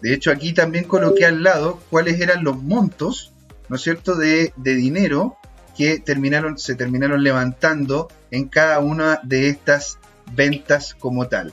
De 0.00 0.14
hecho, 0.14 0.30
aquí 0.30 0.52
también 0.52 0.84
coloqué 0.84 1.26
al 1.26 1.42
lado 1.42 1.80
cuáles 1.90 2.20
eran 2.20 2.44
los 2.44 2.62
montos, 2.62 3.32
¿no 3.68 3.76
es 3.76 3.82
cierto?, 3.82 4.14
de, 4.14 4.52
dinero 4.56 5.36
que 5.76 5.98
terminaron, 5.98 6.58
se 6.58 6.74
terminaron 6.74 7.22
levantando 7.22 8.08
en 8.30 8.48
cada 8.48 8.78
una 8.80 9.20
de 9.22 9.48
estas 9.48 9.98
ventas 10.34 10.94
como 10.94 11.28
tal. 11.28 11.52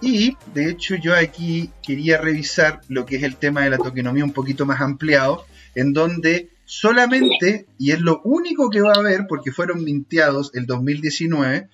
Y 0.00 0.36
de 0.52 0.68
hecho 0.68 0.96
yo 0.96 1.14
aquí 1.14 1.70
quería 1.82 2.18
revisar 2.18 2.80
lo 2.88 3.06
que 3.06 3.16
es 3.16 3.22
el 3.22 3.36
tema 3.36 3.62
de 3.62 3.70
la 3.70 3.78
tokenomía 3.78 4.24
un 4.24 4.32
poquito 4.32 4.66
más 4.66 4.80
ampliado, 4.80 5.44
en 5.74 5.92
donde 5.92 6.50
solamente, 6.64 7.66
y 7.78 7.92
es 7.92 8.00
lo 8.00 8.20
único 8.22 8.70
que 8.70 8.80
va 8.80 8.92
a 8.92 8.98
haber, 8.98 9.26
porque 9.28 9.52
fueron 9.52 9.84
minteados 9.84 10.50
el 10.54 10.66
2019, 10.66 11.68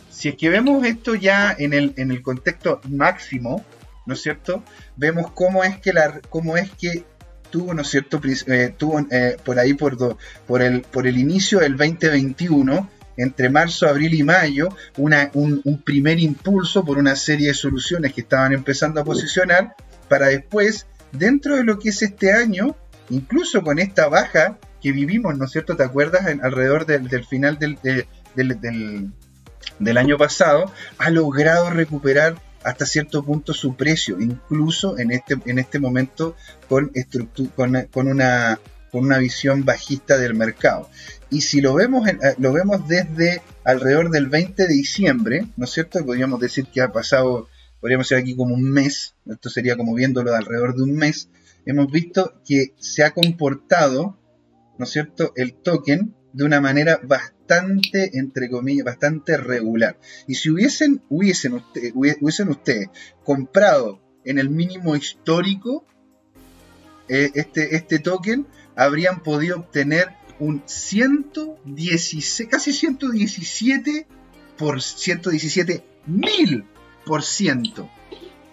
Si 0.09 0.29
es 0.29 0.35
que 0.35 0.49
vemos 0.49 0.83
esto 0.85 1.15
ya 1.15 1.55
en 1.57 1.73
el, 1.73 1.93
en 1.97 2.11
el 2.11 2.21
contexto 2.21 2.81
máximo, 2.89 3.63
¿no 4.05 4.15
es 4.15 4.21
cierto? 4.21 4.63
Vemos 4.95 5.31
cómo 5.31 5.63
es 5.63 5.79
que, 5.79 5.93
la, 5.93 6.19
cómo 6.29 6.57
es 6.57 6.71
que 6.71 7.05
tuvo, 7.51 7.73
¿no 7.73 7.83
es 7.83 7.89
cierto?, 7.89 8.19
eh, 8.47 8.73
tuvo 8.75 8.99
eh, 9.11 9.37
por 9.43 9.59
ahí 9.59 9.75
por, 9.75 10.17
por, 10.47 10.61
el, 10.61 10.81
por 10.81 11.07
el 11.07 11.17
inicio 11.17 11.59
del 11.59 11.77
2021, 11.77 12.89
entre 13.17 13.49
marzo, 13.49 13.87
abril 13.87 14.13
y 14.13 14.23
mayo, 14.23 14.69
una, 14.97 15.31
un, 15.33 15.81
primer 15.83 16.19
impulso 16.19 16.85
por 16.85 16.97
una 16.97 17.15
serie 17.15 17.49
de 17.49 17.53
soluciones 17.53 18.13
que 18.13 18.21
estaban 18.21 18.53
empezando 18.53 19.01
a 19.01 19.03
posicionar, 19.03 19.75
para 20.07 20.27
después, 20.27 20.87
dentro 21.11 21.55
de 21.57 21.63
lo 21.63 21.79
que 21.79 21.89
es 21.89 22.01
este 22.01 22.31
año, 22.31 22.75
incluso 23.09 23.61
con 23.63 23.79
esta 23.79 24.07
baja 24.07 24.57
que 24.81 24.91
vivimos, 24.91 25.37
¿no 25.37 25.45
es 25.45 25.51
cierto?, 25.51 25.75
¿te 25.75 25.83
acuerdas? 25.83 26.25
Alrededor 26.41 26.85
del, 26.85 27.07
del 27.07 27.25
final 27.25 27.57
del, 27.57 27.77
del, 27.81 28.07
del, 28.35 29.11
del 29.79 29.97
año 29.97 30.17
pasado, 30.17 30.71
ha 30.97 31.09
logrado 31.09 31.69
recuperar 31.69 32.35
hasta 32.63 32.85
cierto 32.85 33.23
punto 33.23 33.53
su 33.53 33.75
precio, 33.75 34.19
incluso 34.19 34.97
en 34.99 35.11
este, 35.11 35.37
en 35.45 35.59
este 35.59 35.79
momento 35.79 36.35
con, 36.67 36.91
con, 37.55 37.87
con, 37.91 38.07
una, 38.07 38.59
con 38.91 39.05
una 39.05 39.17
visión 39.19 39.63
bajista 39.63 40.17
del 40.17 40.33
mercado. 40.33 40.89
Y 41.29 41.41
si 41.41 41.61
lo 41.61 41.73
vemos, 41.73 42.07
eh, 42.07 42.17
lo 42.37 42.53
vemos 42.53 42.87
desde 42.87 43.41
alrededor 43.63 44.09
del 44.09 44.27
20 44.27 44.67
de 44.67 44.73
diciembre, 44.73 45.47
¿no 45.57 45.65
es 45.65 45.71
cierto? 45.71 46.05
Podríamos 46.05 46.39
decir 46.39 46.67
que 46.67 46.81
ha 46.81 46.91
pasado, 46.91 47.49
podríamos 47.81 48.07
decir 48.07 48.23
aquí 48.23 48.35
como 48.35 48.55
un 48.55 48.71
mes, 48.71 49.15
esto 49.25 49.49
sería 49.49 49.75
como 49.75 49.93
viéndolo 49.93 50.31
de 50.31 50.37
alrededor 50.37 50.75
de 50.75 50.83
un 50.83 50.95
mes, 50.95 51.29
hemos 51.65 51.91
visto 51.91 52.41
que 52.45 52.73
se 52.79 53.03
ha 53.03 53.11
comportado, 53.11 54.17
¿no 54.77 54.85
es 54.85 54.91
cierto?, 54.91 55.33
el 55.35 55.53
token 55.53 56.15
de 56.31 56.43
una 56.45 56.61
manera 56.61 56.99
bastante, 57.03 58.17
entre 58.17 58.49
comillas, 58.49 58.85
bastante 58.85 59.35
regular. 59.37 59.99
Y 60.27 60.35
si 60.35 60.49
hubiesen, 60.49 61.01
hubiesen, 61.09 61.53
usted, 61.53 61.91
hubiesen 61.93 62.49
ustedes 62.49 62.89
comprado 63.23 63.99
en 64.23 64.39
el 64.39 64.49
mínimo 64.49 64.95
histórico 64.95 65.85
eh, 67.09 67.31
este, 67.35 67.75
este 67.75 67.99
token, 67.99 68.45
habrían 68.75 69.23
podido 69.23 69.57
obtener 69.57 70.09
un 70.39 70.61
116, 70.65 72.47
casi 72.49 72.73
117 72.73 74.07
por 74.57 74.81
117 74.81 75.83
mil 76.05 76.65
por 77.05 77.23
ciento, 77.23 77.89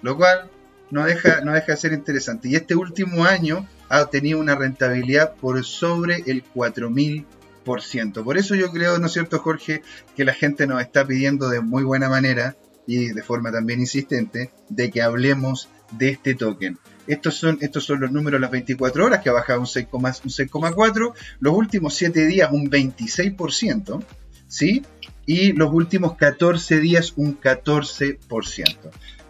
lo 0.02 0.16
cual 0.16 0.50
no 0.90 1.04
deja, 1.04 1.40
no 1.40 1.52
deja 1.52 1.72
de 1.72 1.78
ser 1.78 1.92
interesante. 1.92 2.48
Y 2.48 2.56
este 2.56 2.74
último 2.74 3.24
año 3.24 3.68
ha 3.88 4.06
tenido 4.06 4.38
una 4.38 4.54
rentabilidad 4.54 5.34
por 5.34 5.64
sobre 5.64 6.22
el 6.26 6.42
4000 6.42 7.26
por 7.64 8.36
eso 8.36 8.54
yo 8.54 8.70
creo, 8.70 8.98
¿no 8.98 9.06
es 9.06 9.12
cierto, 9.12 9.38
Jorge, 9.38 9.82
que 10.16 10.24
la 10.24 10.34
gente 10.34 10.66
nos 10.66 10.82
está 10.82 11.06
pidiendo 11.06 11.48
de 11.48 11.60
muy 11.60 11.82
buena 11.82 12.08
manera 12.08 12.56
y 12.86 13.08
de 13.08 13.22
forma 13.22 13.50
también 13.50 13.80
insistente 13.80 14.50
de 14.68 14.90
que 14.90 15.00
hablemos 15.00 15.70
de 15.92 16.10
este 16.10 16.34
token. 16.34 16.78
Estos 17.06 17.34
son, 17.34 17.58
estos 17.60 17.84
son 17.84 18.00
los 18.00 18.10
números 18.10 18.38
de 18.38 18.42
las 18.42 18.50
24 18.50 19.04
horas, 19.04 19.22
que 19.22 19.28
ha 19.28 19.32
bajado 19.32 19.60
un 19.60 19.66
6,4, 19.66 21.12
los 21.40 21.54
últimos 21.54 21.94
7 21.94 22.26
días 22.26 22.50
un 22.50 22.70
26%, 22.70 24.02
¿sí? 24.48 24.82
Y 25.26 25.52
los 25.52 25.72
últimos 25.72 26.16
14 26.16 26.80
días 26.80 27.12
un 27.16 27.38
14%. 27.40 28.76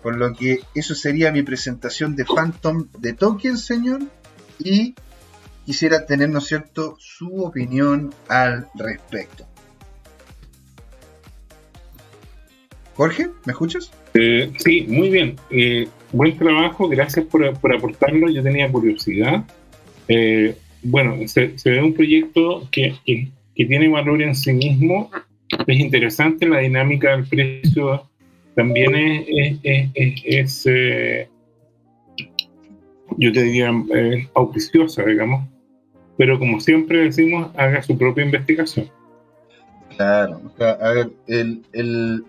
Por 0.02 0.16
lo 0.16 0.34
que 0.34 0.60
eso 0.74 0.94
sería 0.94 1.32
mi 1.32 1.42
presentación 1.42 2.14
de 2.14 2.24
Phantom 2.24 2.88
de 2.98 3.14
token, 3.14 3.56
señor. 3.56 4.02
Y 4.58 4.94
quisiera 5.64 6.04
tener, 6.04 6.28
¿no 6.28 6.40
es 6.40 6.46
cierto?, 6.46 6.96
su 7.00 7.42
opinión 7.42 8.12
al 8.28 8.68
respecto. 8.74 9.46
Jorge, 12.96 13.30
¿me 13.44 13.52
escuchas? 13.52 13.90
Eh, 14.14 14.52
sí, 14.58 14.86
muy 14.88 15.10
bien. 15.10 15.36
Eh, 15.50 15.88
buen 16.16 16.36
trabajo, 16.36 16.88
gracias 16.88 17.26
por, 17.26 17.44
aportarlo. 17.46 18.28
Yo 18.30 18.42
tenía 18.42 18.70
curiosidad. 18.70 19.44
Eh, 20.08 20.56
bueno, 20.82 21.16
se, 21.26 21.54
ve 21.64 21.82
un 21.82 21.94
proyecto 21.94 22.68
que, 22.70 22.94
tiene 23.54 23.88
valor 23.88 24.22
en 24.22 24.34
sí 24.34 24.52
mismo. 24.52 25.10
Es 25.66 25.78
interesante 25.78 26.48
la 26.48 26.58
dinámica 26.58 27.16
del 27.16 27.26
precio. 27.26 28.08
También 28.54 28.94
es, 28.94 29.58
es 30.24 30.64
yo 33.16 33.32
te 33.32 33.42
diría, 33.42 33.70
auspiciosa, 34.34 35.04
digamos 35.04 35.44
pero 36.16 36.38
como 36.38 36.60
siempre 36.60 37.04
decimos, 37.04 37.50
haga 37.56 37.82
su 37.82 37.96
propia 37.96 38.24
investigación. 38.24 38.88
Claro, 39.96 40.40
a 40.58 40.90
ver, 40.90 41.10
el, 41.28 41.62
el, 41.72 42.24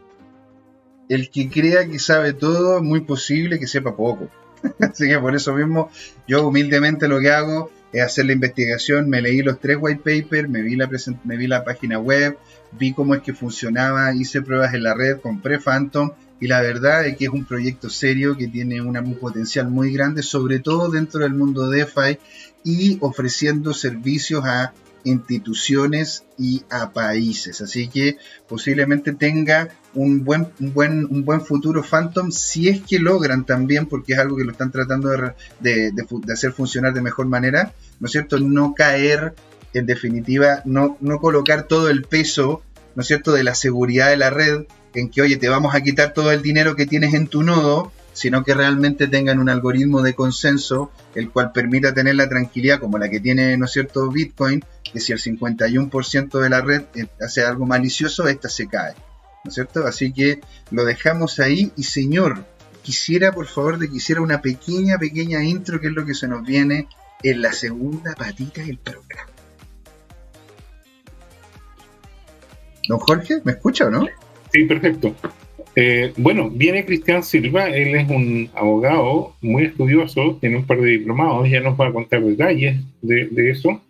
el 1.10 1.30
que 1.30 1.50
crea 1.50 1.88
que 1.88 2.00
sabe 2.00 2.34
todo, 2.34 2.78
es 2.78 2.84
muy 2.84 3.02
posible 3.02 3.60
que 3.60 3.68
sepa 3.68 3.96
poco. 3.96 4.30
Así 4.80 5.08
que 5.08 5.20
por 5.20 5.36
eso 5.36 5.54
mismo, 5.54 5.90
yo 6.28 6.48
humildemente 6.48 7.08
lo 7.08 7.20
que 7.20 7.32
hago 7.32 7.72
es 7.92 8.04
hacer 8.04 8.26
la 8.26 8.34
investigación, 8.34 9.10
me 9.10 9.22
leí 9.22 9.42
los 9.42 9.60
tres 9.60 9.78
white 9.80 10.02
papers, 10.04 10.50
me 10.50 10.62
vi 10.62 10.76
la, 10.76 10.90
me 11.24 11.38
vi 11.38 11.48
la 11.48 11.64
página 11.64 12.00
web, 12.00 12.38
vi 12.72 12.94
cómo 12.94 13.16
es 13.16 13.22
que 13.22 13.34
funcionaba, 13.34 14.14
hice 14.14 14.42
pruebas 14.42 14.74
en 14.74 14.84
la 14.84 14.94
red, 14.94 15.20
compré 15.20 15.60
Phantom 15.60 16.12
y 16.40 16.48
la 16.48 16.62
verdad 16.62 17.06
es 17.06 17.16
que 17.16 17.26
es 17.26 17.32
un 17.32 17.46
proyecto 17.46 17.90
serio 17.90 18.36
que 18.36 18.48
tiene 18.48 18.82
un 18.82 19.16
potencial 19.16 19.70
muy 19.70 19.94
grande, 19.94 20.24
sobre 20.24 20.60
todo 20.60 20.90
dentro 20.90 21.22
del 21.22 21.34
mundo 21.34 21.70
DeFi 21.70 22.20
y 22.64 22.98
ofreciendo 23.00 23.74
servicios 23.74 24.44
a 24.44 24.74
instituciones 25.06 26.26
y 26.38 26.64
a 26.70 26.92
países. 26.92 27.62
Así 27.62 27.88
que 27.88 28.18
posiblemente 28.50 29.14
tenga 29.14 29.70
un 29.94 30.26
buen, 30.26 30.50
un 30.60 30.74
buen, 30.74 31.06
un 31.06 31.24
buen 31.24 31.42
futuro 31.42 31.84
Phantom 31.84 32.32
si 32.32 32.68
es 32.68 32.82
que 32.82 33.00
logran 33.00 33.46
también, 33.46 33.86
porque 33.86 34.14
es 34.14 34.20
algo 34.20 34.36
que 34.36 34.44
lo 34.44 34.52
están 34.52 34.72
tratando 34.72 35.10
de, 35.10 35.92
de, 35.92 36.34
hacer 36.34 36.52
funcionar 36.52 36.94
de 36.94 37.02
mejor 37.02 37.28
manera, 37.28 37.74
¿no 38.00 38.08
es 38.08 38.12
cierto? 38.12 38.38
No 38.40 38.74
caer, 38.74 39.34
en 39.74 39.86
definitiva, 39.86 40.62
no, 40.66 40.98
no 41.00 41.20
colocar 41.20 41.68
todo 41.68 41.90
el 41.90 42.04
peso, 42.04 42.62
¿no 42.96 43.02
es 43.02 43.08
cierto?, 43.08 43.32
de 43.32 43.44
la 43.44 43.56
seguridad 43.56 44.10
de 44.10 44.18
la 44.18 44.30
red 44.30 44.66
en 44.94 45.10
que, 45.10 45.22
oye, 45.22 45.38
te 45.38 45.50
vamos 45.50 45.76
a 45.76 45.82
quitar 45.82 46.14
todo 46.14 46.32
el 46.32 46.42
dinero 46.42 46.76
que 46.76 46.86
tienes 46.86 47.14
en 47.14 47.28
tu 47.28 47.44
nodo 47.44 47.92
sino 48.16 48.46
que 48.46 48.54
realmente 48.54 49.08
tengan 49.08 49.40
un 49.40 49.50
algoritmo 49.50 50.02
de 50.02 50.16
consenso 50.16 50.90
el 51.16 51.30
cual 51.32 51.52
permita 51.52 51.94
tener 51.94 52.16
la 52.16 52.30
tranquilidad 52.30 52.80
como 52.80 52.98
la 52.98 53.10
que 53.10 53.20
tiene, 53.20 53.58
¿no 53.58 53.66
es 53.66 53.72
cierto?, 53.72 54.10
Bitcoin, 54.10 54.64
que 54.92 55.02
si 55.02 55.12
el 55.12 55.20
51% 55.20 56.40
de 56.40 56.50
la 56.50 56.62
red 56.62 56.84
eh, 56.96 57.08
hace 57.20 57.44
algo 57.44 57.66
malicioso, 57.66 58.30
esta 58.30 58.48
se 58.48 58.68
cae, 58.68 58.94
¿no 59.44 59.50
es 59.50 59.54
cierto? 59.54 59.86
Así 59.86 60.14
que 60.14 60.40
lo 60.72 60.86
dejamos 60.86 61.40
ahí 61.42 61.74
y 61.76 61.84
señor, 61.84 62.46
quisiera 62.84 63.34
por 63.34 63.48
favor 63.48 63.80
de 63.80 63.90
que 63.90 63.98
hiciera 63.98 64.22
una 64.22 64.42
pequeña, 64.42 64.98
pequeña 64.98 65.44
intro, 65.44 65.82
que 65.82 65.88
es 65.88 65.94
lo 65.94 66.06
que 66.06 66.14
se 66.14 66.30
nos 66.30 66.42
viene 66.42 66.88
en 67.22 67.42
la 67.42 67.52
segunda 67.52 68.16
patita 68.16 68.62
del 68.62 68.78
programa. 68.78 69.30
Don 72.88 73.00
Jorge, 73.00 73.42
¿me 73.44 73.52
escucha 73.52 73.88
o 73.88 73.90
no? 73.90 74.08
Sí, 74.54 74.64
perfecto. 74.64 75.14
Eh, 75.76 76.14
bueno, 76.16 76.50
viene 76.50 76.86
Cristian 76.86 77.22
Silva, 77.22 77.68
él 77.68 77.96
es 77.96 78.10
un 78.10 78.50
abogado 78.54 79.36
muy 79.42 79.66
estudioso, 79.66 80.38
tiene 80.40 80.58
un 80.58 80.66
par 80.66 80.80
de 80.80 80.92
diplomados, 80.92 81.50
ya 81.50 81.60
nos 81.60 81.80
va 81.80 81.88
a 81.88 81.94
contar 81.94 82.24
detalles 82.24 82.80
de, 83.02 83.50
eso, 83.50 83.82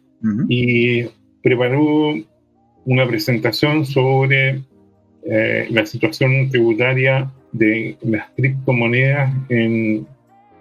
y 0.49 1.03
preparó 1.43 2.15
una 2.85 3.07
presentación 3.07 3.85
sobre 3.85 4.63
eh, 5.23 5.67
la 5.69 5.85
situación 5.85 6.49
tributaria 6.49 7.31
de 7.51 7.97
las 8.01 8.29
criptomonedas 8.35 9.31
en 9.49 10.07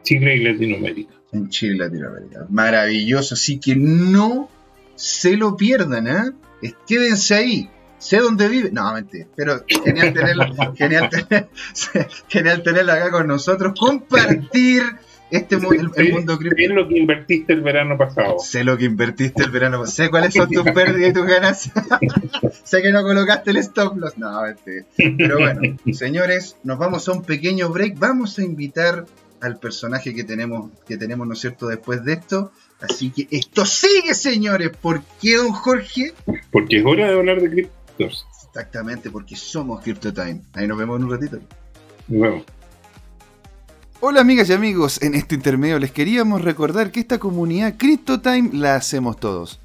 Chile 0.03 0.37
y 0.37 0.45
Latinoamérica. 0.45 1.15
En 1.33 1.49
Chile 1.49 1.75
y 1.75 1.79
Latinoamérica. 1.79 2.47
Maravilloso, 2.51 3.35
así 3.35 3.59
que 3.59 3.75
no 3.75 4.51
se 4.95 5.39
lo 5.39 5.57
pierdan, 5.57 6.07
¿eh? 6.07 6.71
Quédense 6.87 7.35
ahí 7.35 7.69
sé 8.05 8.19
dónde 8.19 8.49
vive. 8.49 8.71
No, 8.71 8.93
mentira. 8.93 9.27
Pero 9.35 9.65
genial 9.67 10.13
tenerlo, 10.13 10.47
genial, 10.77 11.11
genial 12.29 12.63
tenerlo 12.63 12.93
acá 12.93 13.11
con 13.11 13.27
nosotros. 13.27 13.73
Compartir 13.79 14.83
este 15.31 15.57
mundo, 15.57 15.91
el, 15.97 16.13
mundo 16.13 16.39
cripto. 16.39 16.57
Sé 16.57 16.69
lo 16.69 16.87
que 16.87 16.99
invertiste 16.99 17.53
el 17.55 17.63
verano 17.63 17.97
pasado. 17.97 18.39
Sé 18.39 18.63
lo 18.63 18.77
que 18.77 18.85
invertiste 18.85 19.43
el 19.43 19.51
verano 19.51 19.81
pasado. 19.81 19.97
Sé 19.97 20.11
cuáles 20.11 20.35
son 20.35 20.51
tus 20.51 20.71
pérdidas 20.71 21.11
y 21.11 21.13
tus 21.13 21.27
ganas. 21.27 21.73
sé 22.63 22.83
que 22.83 22.93
no 22.93 23.03
colocaste 23.03 23.51
el 23.51 23.57
stop 23.57 23.97
loss. 23.97 24.19
No, 24.19 24.43
mentira. 24.43 24.85
Pero 24.97 25.39
bueno, 25.39 25.61
señores, 25.93 26.57
nos 26.63 26.79
vamos 26.79 27.09
a 27.09 27.13
un 27.13 27.23
pequeño 27.23 27.71
break. 27.71 27.99
Vamos 27.99 28.39
a 28.39 28.45
invitar 28.45 29.07
al 29.41 29.59
personaje 29.59 30.15
que 30.15 30.25
tenemos, 30.25 30.71
que 30.87 30.97
tenemos, 30.97 31.27
¿no 31.27 31.33
es 31.33 31.41
cierto?, 31.41 31.67
después 31.67 32.05
de 32.05 32.13
esto. 32.15 32.53
Así 32.81 33.11
que 33.11 33.27
esto 33.31 33.65
sigue, 33.65 34.15
señores. 34.15 34.71
¿Por 34.71 35.03
qué, 35.21 35.37
don 35.37 35.53
Jorge? 35.53 36.13
Porque 36.51 36.79
es 36.79 36.85
hora 36.85 37.09
de 37.09 37.15
hablar 37.15 37.41
de 37.41 37.51
cripto. 37.51 37.84
Exactamente, 37.99 39.11
porque 39.11 39.37
somos 39.37 39.83
CryptoTime. 39.83 40.43
Ahí 40.55 40.67
nos 40.67 40.79
vemos 40.79 40.99
en 40.99 41.05
un 41.05 41.11
ratito. 41.11 41.39
Nos 42.09 42.45
Hola 44.01 44.21
amigas 44.21 44.51
y 44.51 44.53
amigos, 44.53 45.01
en 45.01 45.15
este 45.15 45.35
intermedio 45.35 45.79
les 45.79 45.91
queríamos 45.91 46.43
recordar 46.43 46.91
que 46.91 47.01
esta 47.01 47.19
comunidad 47.19 47.77
CryptoTime 47.79 48.51
la 48.53 48.77
hacemos 48.77 49.17
todos. 49.17 49.61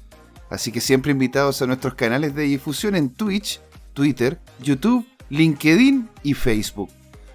Así 0.48 0.72
que 0.72 0.80
siempre 0.80 1.12
invitados 1.12 1.60
a 1.60 1.66
nuestros 1.66 1.94
canales 1.94 2.34
de 2.34 2.44
difusión 2.44 2.96
en 2.96 3.10
Twitch, 3.10 3.60
Twitter, 3.92 4.40
YouTube, 4.62 5.06
LinkedIn 5.28 6.08
y 6.22 6.32
Facebook. 6.32 6.88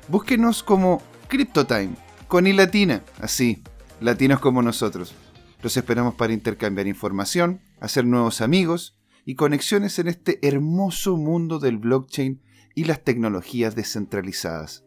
Búsquenos 0.07 0.63
como 0.63 1.01
CryptoTime 1.27 1.93
con 2.27 2.47
I 2.47 2.53
latina, 2.53 3.03
así, 3.21 3.61
latinos 4.01 4.39
como 4.39 4.63
nosotros. 4.63 5.13
Los 5.61 5.77
esperamos 5.77 6.15
para 6.15 6.33
intercambiar 6.33 6.87
información, 6.87 7.61
hacer 7.79 8.05
nuevos 8.05 8.41
amigos 8.41 8.95
y 9.25 9.35
conexiones 9.35 9.97
en 9.99 10.07
este 10.07 10.39
hermoso 10.47 11.17
mundo 11.17 11.59
del 11.59 11.77
blockchain 11.77 12.41
y 12.75 12.85
las 12.85 13.03
tecnologías 13.03 13.75
descentralizadas. 13.75 14.85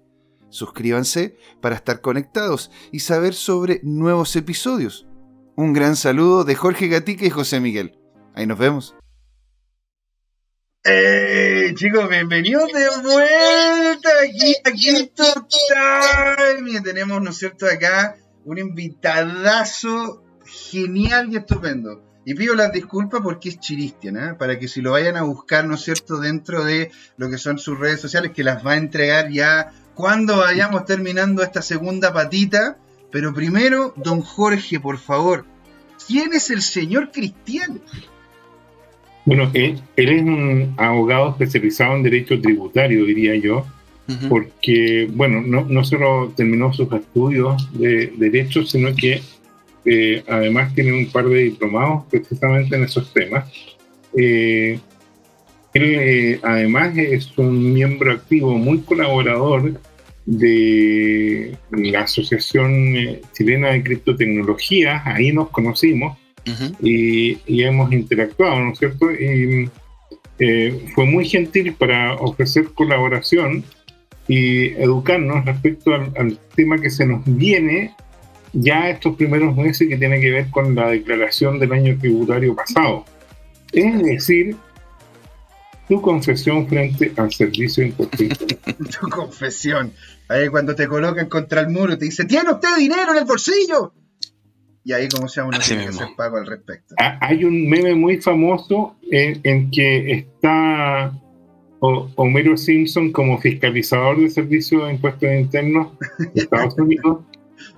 Suscríbanse 0.48 1.36
para 1.60 1.74
estar 1.74 2.00
conectados 2.00 2.70
y 2.92 3.00
saber 3.00 3.34
sobre 3.34 3.80
nuevos 3.82 4.34
episodios. 4.36 5.06
Un 5.56 5.72
gran 5.72 5.96
saludo 5.96 6.44
de 6.44 6.54
Jorge 6.54 6.88
Gatica 6.88 7.26
y 7.26 7.30
José 7.30 7.60
Miguel. 7.60 7.98
Ahí 8.34 8.46
nos 8.46 8.58
vemos. 8.58 8.94
¡Hey, 10.84 11.74
chicos! 11.74 12.08
Bienvenidos 12.08 12.72
de 12.72 12.88
vuelta 13.02 14.08
aquí 14.22 14.54
aquí 14.64 15.06
total. 15.08 16.68
Y 16.68 16.80
tenemos, 16.82 17.20
¿no 17.20 17.30
es 17.30 17.36
cierto?, 17.36 17.66
acá 17.66 18.16
un 18.44 18.58
invitadazo 18.58 20.24
genial 20.46 21.30
y 21.30 21.36
estupendo. 21.36 22.07
Y 22.28 22.34
pido 22.34 22.54
las 22.54 22.70
disculpas 22.70 23.22
porque 23.22 23.48
es 23.48 23.58
Chiristian, 23.58 24.18
¿eh? 24.18 24.34
para 24.38 24.58
que 24.58 24.68
si 24.68 24.82
lo 24.82 24.90
vayan 24.90 25.16
a 25.16 25.22
buscar, 25.22 25.66
¿no 25.66 25.76
es 25.76 25.80
cierto?, 25.80 26.18
dentro 26.18 26.62
de 26.62 26.90
lo 27.16 27.30
que 27.30 27.38
son 27.38 27.58
sus 27.58 27.78
redes 27.78 28.02
sociales, 28.02 28.32
que 28.32 28.44
las 28.44 28.66
va 28.66 28.72
a 28.72 28.76
entregar 28.76 29.30
ya 29.30 29.72
cuando 29.94 30.36
vayamos 30.36 30.84
terminando 30.84 31.42
esta 31.42 31.62
segunda 31.62 32.12
patita. 32.12 32.76
Pero 33.10 33.32
primero, 33.32 33.94
don 33.96 34.20
Jorge, 34.20 34.78
por 34.78 34.98
favor, 34.98 35.46
¿quién 36.06 36.34
es 36.34 36.50
el 36.50 36.60
señor 36.60 37.12
Cristian? 37.12 37.80
Bueno, 39.24 39.50
él, 39.54 39.80
es 39.96 40.22
un 40.22 40.74
abogado 40.76 41.30
especializado 41.30 41.96
en 41.96 42.02
derecho 42.02 42.38
tributario, 42.42 43.06
diría 43.06 43.36
yo, 43.36 43.64
porque, 44.28 45.08
bueno, 45.10 45.40
no, 45.40 45.64
no 45.64 45.82
solo 45.82 46.30
terminó 46.36 46.74
sus 46.74 46.92
estudios 46.92 47.70
de 47.72 48.12
derecho, 48.18 48.66
sino 48.66 48.94
que 48.94 49.22
eh, 49.84 50.22
además 50.26 50.74
tiene 50.74 50.92
un 50.92 51.10
par 51.10 51.28
de 51.28 51.44
diplomados 51.44 52.04
precisamente 52.10 52.76
en 52.76 52.84
esos 52.84 53.12
temas. 53.12 53.48
Eh, 54.16 54.78
él 55.74 55.82
eh, 55.84 56.40
además 56.42 56.96
es 56.96 57.36
un 57.38 57.72
miembro 57.72 58.12
activo, 58.12 58.56
muy 58.56 58.80
colaborador 58.80 59.80
de 60.26 61.56
la 61.70 62.00
Asociación 62.00 62.94
Chilena 63.32 63.70
de 63.70 63.82
Criptotecnologías, 63.82 65.02
ahí 65.06 65.32
nos 65.32 65.48
conocimos 65.50 66.18
y, 66.82 67.38
hemos 67.62 67.92
interactuado, 67.92 68.60
¿no 68.60 68.72
es 68.72 68.78
cierto? 68.78 69.10
Y 69.12 69.70
fue 70.94 71.04
muy 71.06 71.26
gentil 71.26 71.74
para 71.74 72.14
ofrecer 72.16 72.66
colaboración 72.74 73.64
y 74.26 74.68
educarnos 74.74 75.44
respecto 75.44 75.94
al 75.94 76.38
tema 76.54 76.78
que 76.78 76.90
se 76.90 77.06
nos 77.06 77.22
viene 77.24 77.94
ya 78.52 78.88
estos 78.90 79.16
primeros 79.16 79.56
meses 79.56 79.88
que 79.88 79.96
tiene 79.96 80.20
que 80.20 80.30
ver 80.30 80.50
con 80.50 80.74
la 80.74 80.88
declaración 80.88 81.58
del 81.58 81.72
año 81.72 81.98
tributario 81.98 82.54
pasado. 82.54 83.04
Es 83.72 84.02
decir, 84.02 84.56
tu 85.88 86.00
confesión 86.02 86.68
frente 86.68 87.12
al 87.16 87.32
servicio 87.32 87.84
de 87.84 87.92
tu 89.00 89.08
confesión. 89.08 89.92
Ahí 90.28 90.48
cuando 90.48 90.74
te 90.74 90.86
colocan 90.86 91.28
contra 91.28 91.62
el 91.62 91.70
muro 91.70 91.96
te 91.96 92.04
dice, 92.04 92.24
¿tiene 92.24 92.52
usted 92.52 92.76
dinero 92.76 93.12
en 93.12 93.18
el 93.18 93.24
bolsillo? 93.24 93.94
Y 94.84 94.92
ahí 94.92 95.08
como 95.08 95.28
se 95.28 95.42
uno 95.42 95.58
tiene 95.58 95.84
que 95.84 95.88
hacer 95.90 96.08
pago 96.16 96.36
al 96.38 96.46
respecto. 96.46 96.94
Ah, 96.98 97.18
hay 97.20 97.44
un 97.44 97.68
meme 97.68 97.94
muy 97.94 98.18
famoso 98.18 98.96
en, 99.10 99.70
que 99.70 100.12
está 100.12 101.12
Homero 101.80 102.56
Simpson 102.56 103.12
como 103.12 103.38
fiscalizador 103.38 104.18
de 104.20 104.30
servicios 104.30 104.86
de 104.86 104.94
impuestos 104.94 105.28
internos 105.30 105.92
de 106.18 106.42
Estados 106.42 106.74
Unidos 106.78 107.24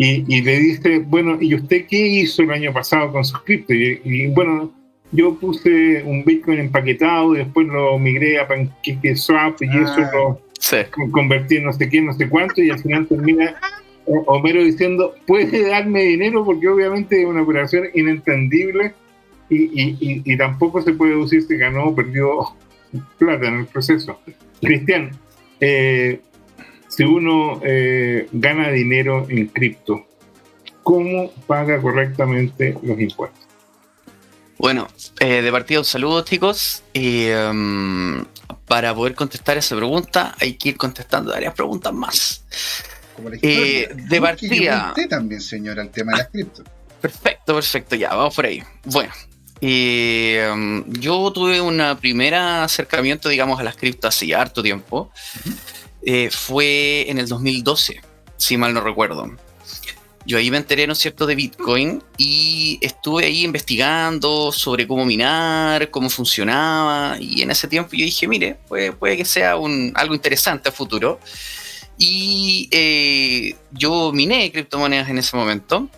y, 0.02 0.40
le 0.40 0.58
dice, 0.58 1.00
bueno, 1.00 1.36
¿y 1.38 1.54
usted 1.54 1.84
qué 1.86 2.06
hizo 2.06 2.42
el 2.42 2.50
año 2.52 2.72
pasado 2.72 3.12
con 3.12 3.22
sus 3.22 3.38
criptos? 3.42 3.76
Y, 3.76 4.28
bueno, 4.28 4.72
yo 5.12 5.34
puse 5.34 6.02
un 6.04 6.24
Bitcoin 6.24 6.58
empaquetado 6.58 7.34
y 7.34 7.38
después 7.38 7.66
lo 7.66 7.98
migré 7.98 8.40
a 8.40 8.48
PancakeSwap 8.48 9.60
y 9.60 9.66
eso 9.66 9.98
ah. 9.98 10.10
lo 10.96 11.10
convertí 11.10 11.56
en 11.56 11.64
no 11.64 11.72
sé 11.74 11.88
qué, 11.90 12.00
no 12.00 12.14
sé 12.14 12.30
cuánto, 12.30 12.62
y 12.62 12.70
al 12.70 12.78
final 12.78 13.06
termina 13.08 13.60
Homero 14.06 14.64
diciendo, 14.64 15.14
puede 15.26 15.68
darme 15.68 16.02
dinero 16.04 16.46
porque 16.46 16.68
obviamente 16.68 17.20
es 17.20 17.26
una 17.26 17.42
operación 17.42 17.84
inentendible 17.92 18.94
y, 19.50 20.22
y, 20.24 20.36
tampoco 20.38 20.80
se 20.80 20.94
puede 20.94 21.14
decir 21.16 21.42
si 21.42 21.56
ganó 21.56 21.88
o 21.88 21.94
perdió 21.94 22.54
plata 23.18 23.48
en 23.48 23.60
el 23.60 23.66
proceso. 23.66 24.18
Cristian, 24.62 25.10
eh, 25.60 26.20
si 27.00 27.04
uno 27.06 27.62
eh, 27.64 28.28
gana 28.30 28.68
dinero 28.68 29.26
en 29.30 29.46
cripto, 29.46 30.06
¿cómo 30.82 31.32
paga 31.46 31.80
correctamente 31.80 32.76
los 32.82 33.00
impuestos? 33.00 33.40
Bueno, 34.58 34.86
eh, 35.18 35.40
de 35.40 35.50
partida 35.50 35.78
un 35.78 35.86
saludo 35.86 36.22
chicos. 36.24 36.82
Y 36.92 37.24
em, 37.28 38.22
para 38.66 38.94
poder 38.94 39.14
contestar 39.14 39.56
esa 39.56 39.76
pregunta 39.76 40.34
hay 40.38 40.58
que 40.58 40.68
ir 40.68 40.76
contestando 40.76 41.32
varias 41.32 41.54
preguntas 41.54 41.90
más. 41.94 42.44
Eh, 43.40 43.88
de 43.94 44.20
partida... 44.20 44.88
Usted 44.90 45.08
también, 45.08 45.40
señora, 45.40 45.80
el 45.80 45.88
tema 45.88 46.12
de 46.12 46.18
las 46.18 46.28
cripto. 46.28 46.64
Perfecto, 47.00 47.54
perfecto, 47.54 47.96
ya, 47.96 48.10
vamos 48.10 48.34
por 48.34 48.44
ahí. 48.44 48.62
Bueno, 48.84 49.10
em, 49.62 50.84
yo 51.00 51.32
tuve 51.32 51.62
un 51.62 51.82
primer 51.98 52.34
acercamiento, 52.34 53.30
digamos, 53.30 53.58
a 53.58 53.62
las 53.62 53.76
cripto 53.76 54.06
hace 54.06 54.34
harto 54.34 54.62
tiempo. 54.62 55.10
Eh, 56.02 56.30
fue 56.30 57.10
en 57.10 57.18
el 57.18 57.28
2012, 57.28 58.00
si 58.36 58.56
mal 58.56 58.72
no 58.74 58.80
recuerdo. 58.80 59.30
Yo 60.26 60.38
ahí 60.38 60.50
me 60.50 60.58
enteré, 60.58 60.86
¿no 60.86 60.92
es 60.92 60.98
cierto?, 60.98 61.26
de 61.26 61.34
Bitcoin 61.34 62.02
y 62.18 62.78
estuve 62.82 63.24
ahí 63.24 63.44
investigando 63.44 64.52
sobre 64.52 64.86
cómo 64.86 65.04
minar, 65.06 65.90
cómo 65.90 66.10
funcionaba 66.10 67.16
y 67.18 67.40
en 67.40 67.50
ese 67.50 67.68
tiempo 67.68 67.90
yo 67.92 68.04
dije, 68.04 68.28
mire, 68.28 68.58
puede, 68.68 69.16
que 69.16 69.24
sea 69.24 69.52
algo 69.52 70.14
interesante 70.14 70.68
a 70.68 70.72
futuro. 70.72 71.18
Y 71.96 72.68
eh, 72.70 73.56
yo 73.72 74.12
miné 74.12 74.50
criptomonedas 74.52 75.08
en 75.08 75.18
ese 75.18 75.36
momento 75.36 75.88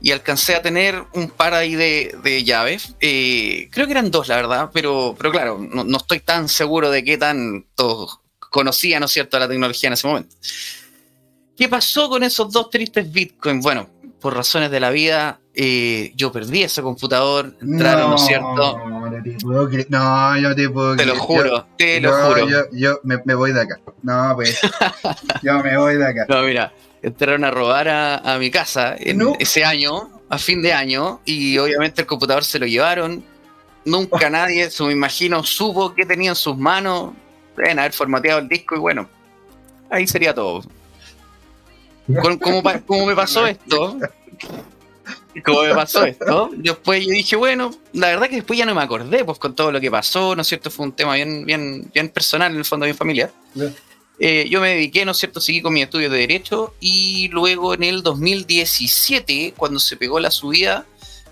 y 0.00 0.12
alcancé 0.12 0.54
a 0.54 0.62
tener 0.62 1.04
un 1.12 1.28
par 1.28 1.54
ahí 1.54 1.74
de, 1.74 2.44
llaves. 2.44 2.94
Eh, 3.00 3.68
creo 3.72 3.86
que 3.86 3.92
eran 3.92 4.10
dos, 4.10 4.28
la 4.28 4.36
verdad, 4.36 4.70
pero, 4.72 5.16
claro, 5.18 5.58
no, 5.58 5.84
no 5.84 5.96
estoy 5.96 6.20
tan 6.20 6.48
seguro 6.48 6.90
de 6.90 7.04
qué 7.04 7.18
tanto 7.18 8.20
conocía, 8.50 9.00
¿no 9.00 9.06
es 9.06 9.12
cierto?, 9.12 9.38
la 9.38 9.48
tecnología 9.48 9.88
en 9.88 9.92
ese 9.94 10.06
momento. 10.06 10.34
¿Qué 11.56 11.68
pasó 11.68 12.08
con 12.08 12.22
esos 12.22 12.52
dos 12.52 12.70
tristes 12.70 13.10
bitcoins? 13.10 13.62
Bueno, 13.62 13.88
por 14.20 14.34
razones 14.34 14.70
de 14.70 14.80
la 14.80 14.90
vida, 14.90 15.40
eh, 15.54 16.12
yo 16.14 16.30
perdí 16.32 16.62
ese 16.62 16.82
computador, 16.82 17.54
entraron, 17.60 18.10
¿no, 18.10 18.16
es 18.16 18.26
cierto? 18.26 18.78
No, 18.88 19.10
te 19.22 19.36
puedo 19.40 19.68
creer. 19.68 19.86
No, 19.90 20.38
yo 20.38 20.54
te 20.54 20.68
puedo 20.70 20.96
Te 20.96 21.06
lo 21.06 21.16
juro, 21.16 21.66
te 21.76 22.00
lo 22.00 22.12
juro. 22.12 22.48
Yo, 22.48 22.58
yo 22.72 23.00
me, 23.02 23.34
voy 23.34 23.52
de 23.52 23.62
acá. 23.62 23.80
No, 24.02 24.32
pues. 24.36 24.60
yo 25.42 25.62
me 25.62 25.76
voy 25.76 25.96
de 25.96 26.06
acá. 26.06 26.26
No, 26.28 26.42
mira, 26.42 26.72
entraron 27.02 27.44
a 27.44 27.50
robar 27.50 27.88
a, 27.88 28.38
mi 28.38 28.50
casa 28.50 28.94
en 28.98 29.20
ese 29.38 29.64
año, 29.64 30.22
a 30.28 30.38
fin 30.38 30.62
de 30.62 30.72
año, 30.72 31.20
y 31.24 31.58
obviamente 31.58 32.02
el 32.02 32.06
computador 32.06 32.44
se 32.44 32.58
lo 32.58 32.66
llevaron. 32.66 33.24
Nunca 33.84 34.30
nadie, 34.30 34.68
me 34.80 34.92
imagino, 34.92 35.42
supo 35.42 35.94
qué 35.94 36.06
tenía 36.06 36.30
en 36.30 36.36
sus 36.36 36.56
manos 36.56 37.14
deben 37.58 37.78
haber 37.78 37.92
formateado 37.92 38.40
el 38.40 38.48
disco 38.48 38.74
y 38.76 38.78
bueno, 38.78 39.08
ahí 39.90 40.06
sería 40.06 40.34
todo. 40.34 40.62
¿Cómo, 42.40 43.06
me 43.06 43.14
pasó 43.14 43.46
esto? 43.46 43.98
¿Cómo 45.44 45.62
me 45.62 45.74
pasó 45.74 46.04
esto? 46.04 46.50
Después 46.54 47.04
yo 47.04 47.10
dije, 47.12 47.36
bueno, 47.36 47.70
la 47.92 48.08
verdad 48.08 48.28
que 48.28 48.36
después 48.36 48.58
ya 48.58 48.64
no 48.64 48.74
me 48.74 48.82
acordé, 48.82 49.24
pues 49.24 49.38
con 49.38 49.54
todo 49.54 49.70
lo 49.70 49.80
que 49.80 49.90
pasó, 49.90 50.34
¿no 50.34 50.42
es 50.42 50.48
cierto? 50.48 50.70
Fue 50.70 50.86
un 50.86 50.92
tema 50.92 51.14
bien, 51.14 51.44
bien, 51.44 51.90
bien 51.92 52.08
personal 52.08 52.52
en 52.52 52.58
el 52.58 52.64
fondo 52.64 52.86
de 52.86 52.92
mi 52.92 52.96
familia. 52.96 53.30
Eh, 54.18 54.46
yo 54.48 54.60
me 54.60 54.70
dediqué, 54.70 55.04
¿no 55.04 55.12
es 55.12 55.18
cierto? 55.18 55.40
Seguí 55.40 55.60
con 55.60 55.72
mi 55.74 55.82
estudio 55.82 56.10
de 56.10 56.18
Derecho 56.18 56.74
y 56.80 57.28
luego 57.28 57.74
en 57.74 57.84
el 57.84 58.02
2017, 58.02 59.54
cuando 59.56 59.78
se 59.78 59.96
pegó 59.96 60.18
la 60.18 60.30
subida, 60.30 60.86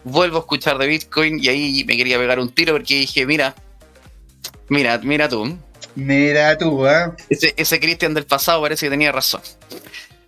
vuelvo 0.05 0.37
a 0.37 0.41
escuchar 0.41 0.79
de 0.79 0.87
Bitcoin 0.87 1.43
y 1.43 1.49
ahí 1.49 1.85
me 1.85 1.97
quería 1.97 2.18
pegar 2.18 2.39
un 2.39 2.51
tiro 2.51 2.74
porque 2.74 2.95
dije, 3.01 3.27
mira, 3.27 3.57
mira, 4.68 4.99
mira 4.99 5.29
tú, 5.29 5.59
Mira 5.97 6.57
tú, 6.57 6.86
¿eh? 6.86 7.11
Ese, 7.28 7.55
ese 7.57 7.80
Cristian 7.80 8.14
del 8.14 8.26
pasado 8.26 8.62
parece 8.62 8.86
que 8.86 8.90
tenía 8.90 9.11
razón. 9.11 9.40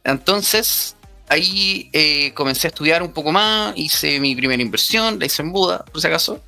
Entonces, 0.02 0.96
ahí 1.28 1.90
eh, 1.92 2.32
comencé 2.34 2.66
a 2.66 2.70
estudiar 2.70 3.02
un 3.02 3.12
poco 3.12 3.32
más, 3.32 3.74
hice 3.76 4.18
mi 4.20 4.34
primera 4.34 4.62
inversión, 4.62 5.18
la 5.18 5.26
hice 5.26 5.42
en 5.42 5.52
Buda, 5.52 5.84
por 5.84 6.00
si 6.00 6.06
acaso. 6.06 6.42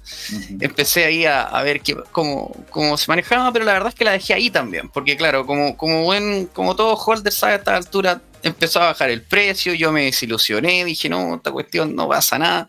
Empecé 0.61 1.05
ahí 1.05 1.25
a, 1.27 1.63
ver 1.63 1.81
qué, 1.81 1.97
cómo, 2.13 2.55
cómo, 2.71 2.97
se 2.97 3.07
manejaba, 3.09 3.53
pero 3.53 3.65
la 3.65 3.75
verdad 3.75 3.91
es 3.91 3.95
que 3.95 4.05
la 4.05 4.13
dejé 4.13 4.35
ahí 4.35 4.51
también, 4.51 4.89
porque 4.89 5.17
claro, 5.17 5.47
como, 5.47 5.77
como 5.77 6.03
buen, 6.05 6.47
como 6.47 6.75
todo 6.75 6.95
holder 6.95 7.33
sabe 7.33 7.55
a 7.55 7.57
esta 7.57 7.77
altura, 7.77 8.23
empezó 8.43 8.81
a 8.81 8.87
bajar 8.87 9.11
el 9.11 9.23
precio, 9.23 9.75
yo 9.75 9.93
me 9.93 10.05
desilusioné, 10.05 10.85
dije, 10.85 11.09
no, 11.09 11.37
esta 11.37 11.53
cuestión 11.53 11.95
no 11.95 12.09
pasa 12.09 12.39
nada, 12.39 12.69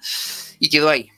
y 0.59 0.69
quedó 0.69 0.89
ahí. 0.89 1.09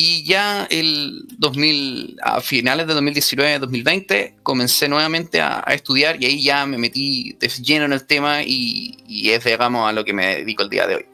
Y 0.00 0.22
ya 0.22 0.68
el 0.70 1.24
2000, 1.38 2.18
a 2.22 2.40
finales 2.40 2.86
de 2.86 2.94
2019-2020 2.94 4.34
comencé 4.44 4.88
nuevamente 4.88 5.40
a, 5.40 5.58
estudiar 5.70 6.22
y 6.22 6.26
ahí 6.26 6.40
ya 6.40 6.64
me 6.66 6.78
metí 6.78 7.32
de 7.40 7.48
lleno 7.48 7.86
en 7.86 7.92
el 7.92 8.06
tema 8.06 8.44
y, 8.44 8.96
y 9.08 9.30
es, 9.30 9.42
digamos, 9.42 9.88
a 9.88 9.92
lo 9.92 10.04
que 10.04 10.12
me 10.12 10.36
dedico 10.36 10.62
el 10.62 10.70
día 10.70 10.86
de 10.86 10.94
hoy 10.94 11.06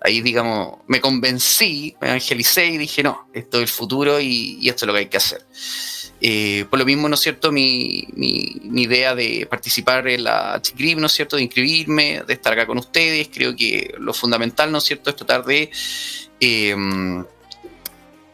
ahí, 0.00 0.22
digamos, 0.22 0.78
me 0.86 1.02
convencí, 1.02 1.96
me 2.00 2.08
evangelicé 2.08 2.66
y 2.66 2.78
dije, 2.78 3.02
no, 3.02 3.28
esto 3.34 3.58
es 3.58 3.62
el 3.62 3.68
futuro 3.68 4.18
y, 4.18 4.66
esto 4.68 4.84
es 4.84 4.86
lo 4.86 4.92
que 4.94 5.00
hay 5.00 5.06
que 5.06 5.16
hacer. 5.18 5.44
Eh, 6.22 6.64
por 6.70 6.78
lo 6.78 6.86
mismo, 6.86 7.06
¿no 7.10 7.16
es 7.16 7.20
cierto?, 7.20 7.52
mi, 7.52 8.06
idea 8.74 9.14
de 9.14 9.46
participar 9.50 10.08
en 10.08 10.24
la 10.24 10.60
CHICRIP, 10.62 10.98
¿no 10.98 11.08
es 11.08 11.12
cierto?, 11.12 11.36
de 11.36 11.42
inscribirme, 11.42 12.22
de 12.26 12.32
estar 12.32 12.54
acá 12.54 12.66
con 12.66 12.78
ustedes, 12.78 13.28
creo 13.30 13.54
que 13.54 13.94
lo 13.98 14.14
fundamental, 14.14 14.72
¿no 14.72 14.78
es 14.78 14.84
cierto?, 14.84 15.10
es 15.10 15.16
tratar 15.16 15.44
de... 15.44 15.70
Eh, 16.40 16.74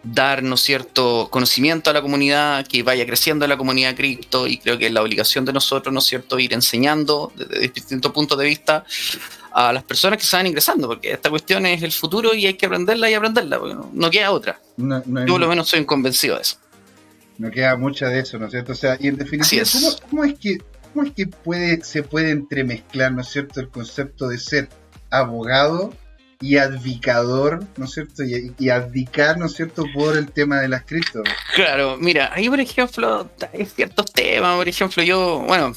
dar, 0.02 0.42
¿no 0.42 0.56
cierto?, 0.56 1.28
conocimiento 1.30 1.90
a 1.90 1.92
la 1.92 2.00
comunidad, 2.00 2.66
que 2.66 2.82
vaya 2.82 3.04
creciendo 3.06 3.46
la 3.46 3.56
comunidad 3.56 3.94
cripto 3.94 4.46
y 4.46 4.58
creo 4.58 4.78
que 4.78 4.86
es 4.86 4.92
la 4.92 5.02
obligación 5.02 5.44
de 5.44 5.52
nosotros, 5.52 5.92
¿no 5.92 5.98
es 6.00 6.06
cierto?, 6.06 6.38
ir 6.38 6.52
enseñando 6.52 7.32
desde 7.36 7.68
distintos 7.68 8.12
puntos 8.12 8.38
de 8.38 8.46
vista 8.46 8.84
a 9.52 9.72
las 9.72 9.82
personas 9.82 10.18
que 10.18 10.24
se 10.24 10.36
van 10.36 10.46
ingresando, 10.46 10.88
porque 10.88 11.12
esta 11.12 11.28
cuestión 11.28 11.66
es 11.66 11.82
el 11.82 11.92
futuro 11.92 12.34
y 12.34 12.46
hay 12.46 12.54
que 12.54 12.66
aprenderla 12.66 13.10
y 13.10 13.14
aprenderla, 13.14 13.60
no, 13.92 14.10
queda 14.10 14.30
otra. 14.30 14.60
Yo 14.76 15.02
por 15.26 15.40
lo 15.40 15.48
menos 15.48 15.68
soy 15.68 15.84
convencido 15.84 16.36
de 16.36 16.42
eso. 16.42 16.56
No 17.38 17.50
queda 17.50 17.76
mucha 17.76 18.08
de 18.08 18.20
eso, 18.20 18.38
¿no 18.38 18.46
es 18.46 18.52
cierto? 18.52 18.72
O 18.72 18.76
sea, 18.76 18.96
y 19.00 19.08
en 19.08 19.16
definitiva, 19.16 19.64
¿cómo, 20.10 20.24
es 20.24 20.38
que, 20.38 20.58
cómo 20.92 21.06
es 21.06 21.12
que 21.12 21.26
puede, 21.26 21.82
se 21.82 22.02
puede 22.02 22.30
entremezclar, 22.30 23.12
¿no 23.12 23.22
es 23.22 23.28
cierto?, 23.28 23.60
el 23.60 23.68
concepto 23.68 24.28
de 24.28 24.38
ser 24.38 24.68
abogado 25.10 25.92
y 26.40 26.56
advicador, 26.56 27.64
¿no 27.76 27.84
es 27.84 27.92
cierto? 27.92 28.24
Y, 28.24 28.54
y, 28.58 28.66
¿no 29.36 29.46
es 29.46 29.52
cierto?, 29.52 29.84
por 29.94 30.16
el 30.16 30.32
tema 30.32 30.60
de 30.60 30.68
las 30.68 30.84
cripto. 30.84 31.22
Claro, 31.54 31.98
mira, 31.98 32.30
ahí 32.32 32.48
por 32.48 32.60
ejemplo, 32.60 33.30
hay 33.52 33.66
ciertos 33.66 34.10
temas, 34.12 34.56
por 34.56 34.66
ejemplo, 34.66 35.02
yo, 35.02 35.44
bueno, 35.46 35.74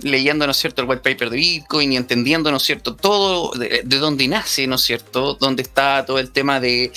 leyendo, 0.00 0.46
¿no 0.46 0.52
es 0.52 0.56
cierto?, 0.56 0.80
el 0.80 0.88
white 0.88 1.02
paper 1.02 1.28
de 1.28 1.36
Bitcoin 1.36 1.92
y 1.92 1.96
entendiendo, 1.98 2.50
¿no 2.50 2.56
es 2.56 2.62
cierto?, 2.62 2.96
todo 2.96 3.52
de, 3.58 3.82
dónde 3.84 4.26
nace, 4.26 4.66
¿no 4.66 4.76
es 4.76 4.82
cierto?, 4.82 5.34
dónde 5.34 5.62
está 5.62 6.04
todo 6.06 6.18
el 6.18 6.30
tema 6.30 6.60
de 6.60 6.92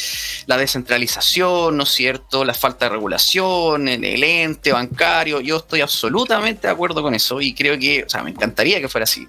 la 0.46 0.58
descentralización, 0.58 1.76
¿no 1.76 1.84
es 1.84 1.90
cierto?, 1.90 2.46
la 2.46 2.54
falta 2.54 2.86
de 2.86 2.92
regulación, 2.92 3.90
en 3.90 4.06
el 4.06 4.24
ente 4.24 4.72
bancario, 4.72 5.42
yo 5.42 5.58
estoy 5.58 5.82
absolutamente 5.82 6.68
de 6.68 6.74
acuerdo 6.74 7.02
con 7.02 7.14
eso 7.14 7.42
y 7.42 7.54
creo 7.54 7.78
que, 7.78 8.06
o 8.06 8.10
sea, 8.10 8.24
me 8.24 8.32
encantaría 8.32 8.80
que 8.80 8.88
fuera 8.88 9.04
así. 9.04 9.28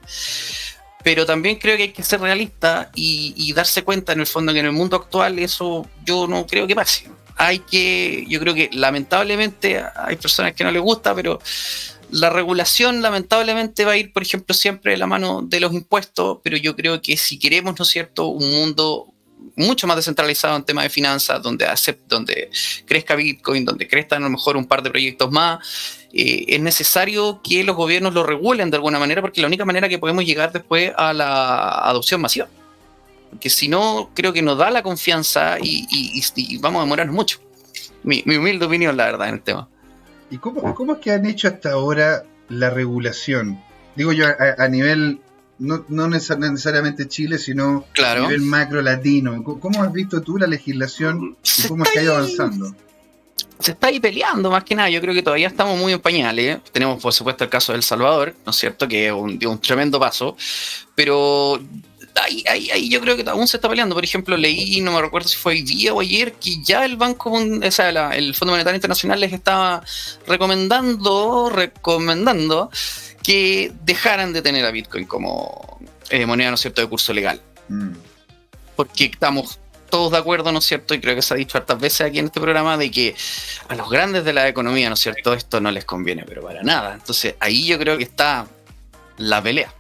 Pero 1.03 1.25
también 1.25 1.57
creo 1.57 1.77
que 1.77 1.85
hay 1.85 1.93
que 1.93 2.03
ser 2.03 2.21
realista 2.21 2.91
y, 2.95 3.33
y 3.37 3.53
darse 3.53 3.83
cuenta 3.83 4.13
en 4.13 4.21
el 4.21 4.27
fondo 4.27 4.53
que 4.53 4.61
en 4.61 4.67
el 4.67 4.73
mundo 4.73 4.97
actual 4.97 5.39
eso 5.39 5.89
yo 6.05 6.27
no 6.27 6.47
creo 6.47 6.67
que 6.67 6.75
pase. 6.75 7.09
Hay 7.37 7.61
que, 7.61 8.27
yo 8.29 8.39
creo 8.39 8.55
que 8.55 8.69
lamentablemente 8.73 9.83
hay 9.97 10.17
personas 10.17 10.53
que 10.53 10.63
no 10.63 10.71
les 10.71 10.83
gusta, 10.83 11.15
pero 11.15 11.41
la 12.11 12.29
regulación 12.29 13.03
lamentablemente 13.03 13.85
va 13.85 13.93
a 13.93 13.97
ir, 13.97 14.13
por 14.13 14.23
ejemplo, 14.23 14.55
siempre 14.55 14.93
de 14.93 14.99
la 14.99 15.07
mano 15.07 15.43
de 15.43 15.61
los 15.61 15.73
impuestos, 15.73 16.39
pero 16.43 16.57
yo 16.57 16.77
creo 16.77 17.01
que 17.01 17.17
si 17.17 17.39
queremos, 17.39 17.79
¿no 17.79 17.85
es 17.85 17.89
cierto?, 17.89 18.27
un 18.27 18.51
mundo 18.51 19.15
mucho 19.57 19.87
más 19.87 19.97
descentralizado 19.97 20.57
en 20.57 20.65
temas 20.65 20.85
de 20.85 20.91
finanzas, 20.91 21.43
donde, 21.43 21.67
donde 22.09 22.51
crezca 22.87 23.15
Bitcoin, 23.15 23.65
donde 23.65 23.89
crezcan 23.89 24.23
a 24.23 24.27
lo 24.27 24.31
mejor 24.31 24.57
un 24.57 24.67
par 24.67 24.83
de 24.83 24.91
proyectos 24.91 25.31
más, 25.31 25.59
eh, 26.13 26.45
es 26.49 26.61
necesario 26.61 27.41
que 27.43 27.65
los 27.65 27.77
gobiernos 27.77 28.15
lo 28.15 28.25
regulen 28.25 28.71
de 28.71 28.77
alguna 28.77 28.99
manera, 28.99 29.21
porque 29.21 29.41
es 29.41 29.43
la 29.43 29.49
única 29.49 29.65
manera 29.65 29.89
que 29.89 29.99
podemos 29.99 30.25
llegar 30.25 30.53
después 30.53 30.93
a 30.97 31.13
la 31.13 31.71
adopción 31.89 32.21
masiva. 32.21 32.49
Porque 33.31 33.49
si 33.49 33.69
no, 33.69 34.11
creo 34.15 34.33
que 34.33 34.43
nos 34.43 34.59
da 34.59 34.71
la 34.71 34.83
confianza 34.83 35.57
y, 35.61 36.21
vamos 36.61 36.81
a 36.81 36.85
demorarnos 36.85 37.15
mucho. 37.15 37.39
Mi, 38.03 38.23
mi 38.27 38.37
humilde 38.37 38.67
opinión, 38.67 38.97
la 38.97 39.05
verdad, 39.07 39.29
en 39.29 39.35
el 39.35 39.43
tema. 39.43 39.69
¿Y 40.31 40.39
cómo, 40.39 40.75
cómo, 40.75 40.95
es 40.95 40.99
que 41.01 41.13
han 41.13 41.27
hecho 41.27 41.49
hasta 41.49 41.73
ahora 41.73 42.25
la 42.49 42.71
regulación? 42.71 43.61
Digo 43.97 44.13
yo 44.13 44.27
a, 44.27 44.69
nivel, 44.69 45.21
no, 45.61 45.85
no, 45.89 46.09
necesariamente 46.09 47.07
Chile, 47.07 47.39
sino 47.39 47.85
a 48.05 48.15
nivel 48.19 48.41
macro 48.41 48.83
latino. 48.83 49.45
¿Cómo 49.45 49.83
has 49.83 49.93
visto 49.93 50.21
tú 50.23 50.39
la 50.39 50.47
legislación 50.47 51.37
y 51.43 51.69
cómo 51.69 51.85
ha 51.85 52.03
ido 52.03 52.17
avanzando? 52.17 52.75
Se 53.59 53.73
está 53.73 53.89
ahí 53.89 54.01
peleando 54.01 54.51
más 54.51 54.65
que 54.65 54.75
nada. 54.75 54.89
Yo 54.89 55.03
creo 55.03 55.13
que 55.13 55.23
todavía 55.23 55.49
estamos 55.49 55.79
muy 55.79 55.93
en 55.93 56.01
pañales. 56.01 56.61
Tenemos, 56.73 57.03
por 57.03 57.13
supuesto, 57.13 57.45
el 57.45 57.51
caso 57.51 57.73
de 57.73 57.77
El 57.77 57.83
Salvador, 57.83 58.35
¿no 58.47 58.51
es 58.51 58.57
cierto? 58.57 58.89
Que 58.89 59.09
es 59.09 59.13
un, 59.13 59.39
un 59.45 59.61
tremendo 59.61 60.01
paso. 60.01 60.35
Pero 60.95 61.61
ahí, 62.23 62.43
ahí, 62.49 62.71
ahí, 62.71 62.89
yo 62.89 63.01
creo 63.01 63.17
que 63.17 63.29
aún 63.29 63.47
se 63.47 63.59
está 63.59 63.69
peleando. 63.69 63.95
Por 63.95 64.05
ejemplo, 64.05 64.37
leí, 64.37 64.81
no 64.81 64.93
me 64.93 65.01
recuerdo 65.01 65.29
si 65.29 65.37
fue 65.37 65.53
hoy 65.53 65.63
día 65.63 65.93
o 65.93 66.01
ayer, 66.01 66.33
que 66.35 66.63
ya 66.63 66.85
el 66.85 66.97
Banco, 66.97 67.33
o 67.33 67.71
sea, 67.71 68.11
el 68.15 68.35
Fondo 68.35 68.53
Monetario 68.53 68.77
Internacional 68.77 69.21
les 69.21 69.33
estaba 69.33 69.83
recomendando, 70.27 71.51
recomendando 71.51 72.71
que 73.23 73.73
dejaran 73.85 74.33
de 74.33 74.43
tener 74.43 74.65
a 74.65 74.71
Bitcoin 74.71 75.07
como 75.07 75.81
eh, 76.11 76.27
moneda, 76.27 76.51
¿no 76.51 76.55
es 76.55 76.61
cierto?, 76.61 76.81
de 76.81 76.89
curso 76.89 77.13
legal. 77.13 77.41
Mm. 77.69 77.93
Porque 78.77 79.05
estamos 79.05 79.59
todos 79.91 80.13
de 80.13 80.19
acuerdo, 80.19 80.53
¿no 80.53 80.61
es 80.61 80.65
cierto? 80.65 80.95
Y 80.95 81.01
creo 81.01 81.15
que 81.15 81.23
se 81.23 81.35
ha 81.35 81.37
dicho 81.37 81.59
hartas 81.59 81.79
veces 81.79 82.03
aquí 82.03 82.19
en 82.19 82.27
este 82.27 82.41
programa 82.41 82.77
de 82.77 82.91
que 82.91 83.15
a 83.69 83.75
los 83.75 83.91
grandes 83.91 84.25
de 84.25 84.33
la 84.33 84.49
economía, 84.49 84.89
¿no 84.89 84.95
es 84.95 85.01
cierto?, 85.01 85.35
esto 85.35 85.61
no 85.61 85.71
les 85.71 85.85
conviene, 85.85 86.25
pero 86.27 86.43
para 86.43 86.63
nada. 86.63 86.95
Entonces 86.95 87.35
ahí 87.41 87.67
yo 87.67 87.79
creo 87.79 87.99
que 87.99 88.05
está 88.05 88.47
la 89.19 89.43
pelea. 89.43 89.73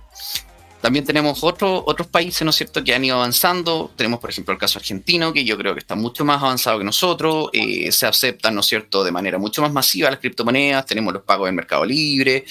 También 0.81 1.05
tenemos 1.05 1.45
otros 1.45 1.83
otros 1.85 2.09
países, 2.09 2.43
¿no 2.43 2.51
es 2.51 2.57
cierto?, 2.57 2.83
que 2.83 2.95
han 2.95 3.05
ido 3.05 3.17
avanzando. 3.17 3.91
Tenemos, 3.97 4.19
por 4.21 4.31
ejemplo, 4.31 4.53
el 4.53 4.59
caso 4.59 4.79
argentino, 4.79 5.33
que 5.33 5.45
yo 5.45 5.59
creo 5.59 5.75
que 5.75 5.81
está 5.81 5.95
mucho 5.95 6.25
más 6.25 6.43
avanzado 6.43 6.79
que 6.79 6.85
nosotros. 6.85 7.51
Eh, 7.53 7.93
se 7.93 8.07
aceptan, 8.07 8.55
¿no 8.55 8.61
es 8.61 8.67
cierto?, 8.67 9.05
de 9.05 9.13
manera 9.13 9.39
mucho 9.39 9.61
más 9.63 9.73
masiva 9.73 10.11
las 10.11 10.21
criptomonedas. 10.21 10.87
Tenemos 10.87 11.13
los 11.13 11.23
pagos 11.23 11.47
del 11.47 11.55
mercado 11.55 11.85
libre. 11.85 12.45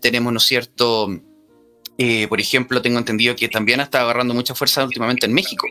Tenemos, 0.00 0.32
¿no 0.32 0.38
es 0.38 0.44
cierto?, 0.44 1.08
eh, 1.98 2.28
por 2.28 2.40
ejemplo, 2.40 2.82
tengo 2.82 2.98
entendido 2.98 3.34
que 3.34 3.48
también 3.48 3.80
está 3.80 4.02
agarrando 4.02 4.34
mucha 4.34 4.54
fuerza 4.54 4.84
últimamente 4.84 5.26
en 5.26 5.32
México. 5.32 5.66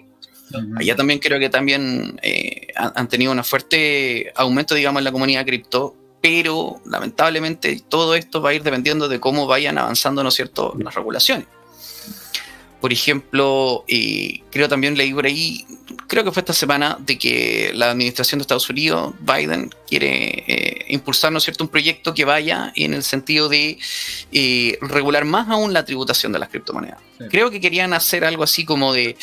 Allá 0.78 0.96
también 0.96 1.20
creo 1.20 1.40
que 1.40 1.50
también 1.50 2.20
eh, 2.22 2.68
han, 2.76 3.08
tenido 3.08 3.32
un 3.32 3.44
fuerte 3.44 4.32
aumento, 4.36 4.76
digamos, 4.76 5.00
en 5.00 5.06
la 5.06 5.12
comunidad 5.12 5.46
cripto, 5.46 5.96
pero 6.22 6.82
lamentablemente 6.86 7.82
todo 7.88 8.16
esto 8.16 8.42
va 8.42 8.52
a 8.52 8.54
ir 8.54 8.64
dependiendo 8.64 9.08
de 9.08 9.20
cómo 9.20 9.48
vayan 9.48 9.78
avanzando, 9.78 10.24
¿no 10.24 10.30
es 10.30 10.36
cierto?, 10.36 10.74
las 10.78 10.94
regulaciones. 10.96 11.48
Por 12.86 12.94
ejemplo, 12.94 13.84
eh, 13.88 14.42
creo 14.52 14.70
también 14.70 14.96
leí 14.96 15.12
por 15.12 15.26
ahí, 15.26 15.66
creo 16.06 16.24
que 16.24 16.32
fue 16.32 16.42
esta 16.42 16.54
semana, 16.54 16.98
de 17.00 17.18
que 17.18 17.72
la 17.74 17.90
administración 17.90 18.38
de 18.38 18.44
Estados 18.44 18.70
Unidos, 18.70 19.16
Biden, 19.22 19.74
quiere 19.88 20.44
eh, 20.46 20.86
impulsar 20.90 21.32
¿no 21.32 21.40
cierto? 21.40 21.64
un 21.64 21.72
proyecto 21.72 22.14
que 22.14 22.26
vaya 22.26 22.72
en 22.76 22.94
el 22.94 23.02
sentido 23.02 23.50
de 23.50 23.80
eh, 24.32 24.78
regular 24.82 25.26
más 25.26 25.50
aún 25.50 25.74
la 25.74 25.84
tributación 25.84 26.32
de 26.32 26.38
las 26.38 26.50
criptomonedas. 26.50 27.00
Creo 27.32 27.50
que 27.50 27.60
querían 27.60 27.92
hacer 27.92 28.24
algo 28.24 28.44
así 28.44 28.66
como 28.66 28.94
de 28.94 29.18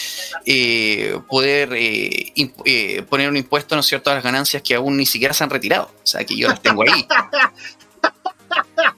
poder 1.28 1.68
poner 3.08 3.28
un 3.28 3.36
impuesto 3.36 3.76
¿no 3.76 3.84
cierto? 3.84 4.10
a 4.10 4.14
las 4.14 4.24
ganancias 4.24 4.60
que 4.60 4.74
aún 4.74 4.96
ni 4.96 5.06
siquiera 5.06 5.34
se 5.34 5.44
han 5.44 5.50
retirado. 5.50 5.84
O 6.02 6.06
sea, 6.06 6.24
que 6.24 6.36
yo 6.36 6.48
las 6.48 6.60
tengo 6.60 6.82
ahí. 6.82 7.06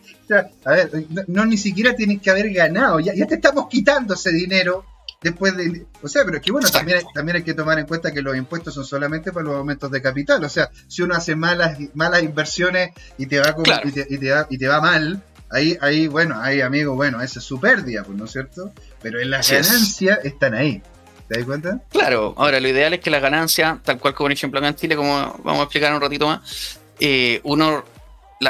a 0.64 0.70
ver, 0.70 1.06
no, 1.28 1.44
ni 1.44 1.56
siquiera 1.56 1.94
tienes 1.94 2.20
que 2.20 2.30
haber 2.30 2.50
ganado, 2.52 3.00
ya, 3.00 3.14
ya 3.14 3.26
te 3.26 3.34
estamos 3.36 3.68
quitando 3.68 4.14
ese 4.14 4.32
dinero 4.32 4.84
después 5.24 5.56
de... 5.56 5.86
O 6.02 6.08
sea, 6.08 6.24
pero 6.24 6.36
es 6.36 6.42
que 6.42 6.52
bueno, 6.52 6.68
también 6.68 6.98
hay, 6.98 7.04
también 7.12 7.36
hay 7.36 7.42
que 7.42 7.54
tomar 7.54 7.78
en 7.78 7.86
cuenta 7.86 8.12
que 8.12 8.22
los 8.22 8.36
impuestos 8.36 8.74
son 8.74 8.84
solamente 8.84 9.32
para 9.32 9.46
los 9.46 9.56
aumentos 9.56 9.90
de 9.90 10.00
capital. 10.00 10.44
O 10.44 10.48
sea, 10.48 10.70
si 10.86 11.02
uno 11.02 11.14
hace 11.14 11.34
malas, 11.34 11.78
malas 11.94 12.22
inversiones 12.22 12.90
y 13.18 13.26
te 13.26 13.40
va, 13.40 13.56
y, 13.84 13.90
te, 13.92 14.30
va, 14.30 14.46
y 14.48 14.58
te 14.58 14.68
va 14.68 14.80
mal, 14.80 15.22
ahí, 15.50 15.76
ahí, 15.80 16.06
bueno, 16.06 16.40
ahí, 16.40 16.60
amigo, 16.60 16.94
bueno, 16.94 17.20
esa 17.22 17.38
es 17.38 17.44
su 17.44 17.58
pérdida, 17.58 18.04
pues, 18.04 18.16
¿no 18.16 18.26
es 18.26 18.32
cierto? 18.32 18.72
Pero 19.02 19.18
en 19.20 19.30
las 19.30 19.50
ganancias 19.50 20.20
están 20.24 20.54
ahí. 20.54 20.82
¿Te 21.28 21.38
das 21.38 21.46
cuenta? 21.46 21.80
Claro, 21.90 22.34
ahora 22.36 22.60
lo 22.60 22.68
ideal 22.68 22.92
es 22.92 23.00
que 23.00 23.10
la 23.10 23.18
ganancia, 23.18 23.80
tal 23.82 23.98
cual 23.98 24.14
como 24.14 24.26
un 24.26 24.32
ejemplo 24.32 24.58
acá 24.58 24.68
en 24.68 24.74
Chile, 24.74 24.94
como 24.94 25.40
vamos 25.42 25.60
a 25.60 25.62
explicar 25.64 25.94
un 25.94 26.02
ratito 26.02 26.26
más, 26.26 26.78
eh, 27.00 27.40
uno 27.44 27.82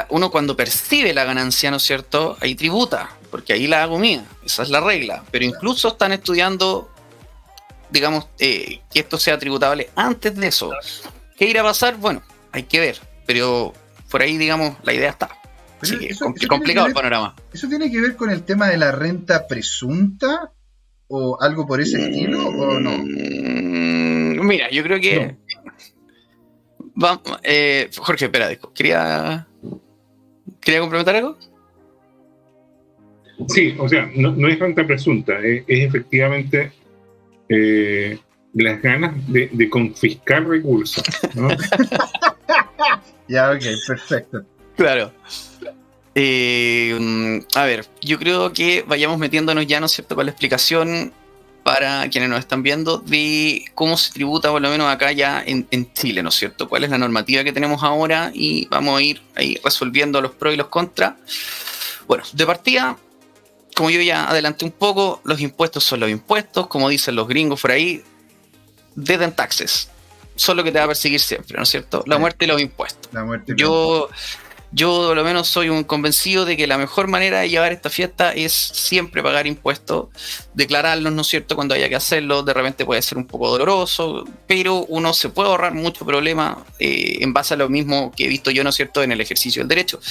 uno 0.09 0.31
cuando 0.31 0.55
percibe 0.55 1.13
la 1.13 1.23
ganancia, 1.23 1.71
¿no 1.71 1.77
es 1.77 1.83
cierto? 1.83 2.37
Ahí 2.41 2.55
tributa, 2.55 3.09
porque 3.31 3.53
ahí 3.53 3.67
la 3.67 3.83
hago 3.83 3.99
mía, 3.99 4.25
esa 4.45 4.63
es 4.63 4.69
la 4.69 4.81
regla. 4.81 5.23
Pero 5.31 5.45
incluso 5.45 5.89
están 5.89 6.11
estudiando, 6.11 6.89
digamos, 7.89 8.27
eh, 8.39 8.81
que 8.91 8.99
esto 8.99 9.17
sea 9.17 9.37
tributable 9.37 9.89
antes 9.95 10.35
de 10.35 10.47
eso. 10.47 10.71
¿Qué 11.37 11.45
irá 11.45 11.61
a 11.61 11.65
pasar? 11.65 11.97
Bueno, 11.97 12.23
hay 12.51 12.63
que 12.63 12.79
ver, 12.79 12.99
pero 13.25 13.73
por 14.09 14.21
ahí, 14.21 14.37
digamos, 14.37 14.75
la 14.83 14.93
idea 14.93 15.09
está. 15.09 15.29
Así 15.81 15.97
que 15.97 16.15
complicado 16.47 16.87
el 16.87 16.93
panorama. 16.93 17.35
¿Eso 17.53 17.67
tiene 17.67 17.91
que 17.91 17.99
ver 17.99 18.15
con 18.15 18.29
el 18.29 18.43
tema 18.43 18.67
de 18.69 18.77
la 18.77 18.91
renta 18.91 19.47
presunta 19.47 20.51
o 21.07 21.37
algo 21.41 21.67
por 21.67 21.81
ese 21.81 22.01
estilo 22.01 22.47
o 22.47 22.79
no? 22.79 22.97
Mm, 22.97 24.45
mira, 24.45 24.69
yo 24.71 24.83
creo 24.83 24.99
que... 24.99 25.35
Eh, 27.43 27.89
Jorge, 27.97 28.25
espera, 28.25 28.55
quería 28.73 29.45
¿Quería 30.61 30.79
complementar 30.81 31.15
algo? 31.15 31.37
Sí, 33.49 33.75
o 33.77 33.89
sea, 33.89 34.09
no, 34.15 34.47
es 34.47 34.59
renta 34.59 34.85
presunta, 34.85 35.39
es, 35.39 35.63
efectivamente 35.67 36.71
eh, 37.49 38.17
las 38.53 38.81
ganas 38.81 39.13
de, 39.27 39.69
confiscar 39.69 40.47
recursos. 40.47 41.03
¿no? 41.33 41.49
ya, 43.27 43.51
ok, 43.51 43.63
perfecto. 43.87 44.43
Claro. 44.77 45.11
Eh, 46.15 47.41
a 47.55 47.65
ver, 47.65 47.85
yo 48.01 48.17
creo 48.17 48.53
que 48.53 48.85
vayamos 48.87 49.17
metiéndonos 49.17 49.67
ya, 49.67 49.81
¿no 49.81 49.87
es 49.87 49.91
cierto?, 49.91 50.15
con 50.15 50.25
la 50.25 50.31
explicación 50.31 51.11
para 51.65 52.07
quienes 52.11 52.29
nos 52.29 52.37
están 52.37 52.61
viendo 52.61 52.99
de 52.99 53.65
cómo 53.73 53.97
se 53.97 54.13
tributa, 54.13 54.51
por 54.51 54.61
lo 54.61 54.69
menos 54.69 54.87
acá 54.87 55.11
ya 55.13 55.43
en, 55.43 55.91
Chile, 55.93 56.21
¿no 56.21 56.29
es 56.29 56.35
cierto? 56.35 56.69
¿Cuál 56.69 56.83
es 56.83 56.91
la 56.91 56.99
normativa 56.99 57.43
que 57.43 57.51
tenemos 57.51 57.81
ahora? 57.81 58.29
Y 58.35 58.67
vamos 58.67 58.99
a 58.99 59.01
ir 59.01 59.23
ahí 59.33 59.59
resolviendo 59.63 60.21
los 60.21 60.35
pros 60.35 60.53
y 60.53 60.57
los 60.57 60.67
contras. 60.67 61.15
Bueno, 62.07 62.23
de 62.33 62.45
partida, 62.45 62.99
como 63.75 63.89
yo 63.89 63.99
ya 63.99 64.29
adelanté 64.29 64.63
un 64.63 64.73
poco, 64.73 65.21
los 65.23 65.41
impuestos 65.41 65.83
son 65.83 66.01
los 66.01 66.11
impuestos, 66.11 66.67
como 66.67 66.87
dicen 66.87 67.15
los 67.15 67.27
gringos 67.27 67.59
por 67.63 67.71
ahí, 67.71 68.03
dead 68.93 69.23
and 69.23 69.33
taxes. 69.33 69.89
Son 70.35 70.55
lo 70.57 70.63
que 70.63 70.71
te 70.71 70.77
va 70.77 70.83
a 70.83 70.89
perseguir 70.89 71.19
siempre, 71.19 71.57
¿no 71.57 71.63
es 71.63 71.69
cierto? 71.69 72.03
La 72.05 72.19
muerte 72.19 72.45
y 72.45 72.47
los 72.47 72.61
impuestos. 72.61 73.11
La 73.11 73.25
muerte 73.25 73.53
y 73.57 73.59
yo, 73.59 74.07
yo, 74.75 75.07
por 75.07 75.15
lo 75.15 75.23
menos, 75.23 75.47
soy 75.47 75.69
un 75.69 75.85
convencido 75.85 76.43
de 76.43 76.57
que 76.57 76.67
la 76.67 76.77
mejor 76.77 77.07
manera 77.07 77.39
de 77.39 77.49
llevar 77.49 77.71
esta 77.71 77.89
fiesta 77.89 78.33
es 78.33 78.51
siempre 78.51 79.23
pagar 79.23 79.47
impuestos, 79.47 80.09
declararlos, 80.53 81.13
¿no 81.13 81.21
es 81.21 81.27
cierto?, 81.27 81.55
cuando 81.55 81.75
haya 81.75 81.87
que 81.87 81.95
hacerlo. 81.95 82.43
De 82.43 82.53
repente 82.53 82.83
puede 82.83 83.01
ser 83.01 83.17
un 83.17 83.25
poco 83.25 83.49
doloroso, 83.49 84.27
pero 84.47 84.83
uno 84.89 85.13
se 85.13 85.29
puede 85.29 85.47
ahorrar 85.47 85.73
mucho 85.73 86.05
problema 86.05 86.65
eh, 86.77 87.19
en 87.21 87.31
base 87.31 87.53
a 87.53 87.57
lo 87.57 87.69
mismo 87.69 88.11
que 88.13 88.25
he 88.25 88.27
visto 88.27 88.51
yo, 88.51 88.65
¿no 88.65 88.71
es 88.71 88.75
cierto?, 88.75 89.01
en 89.01 89.13
el 89.13 89.21
ejercicio 89.21 89.61
del 89.61 89.69
derecho. 89.69 90.01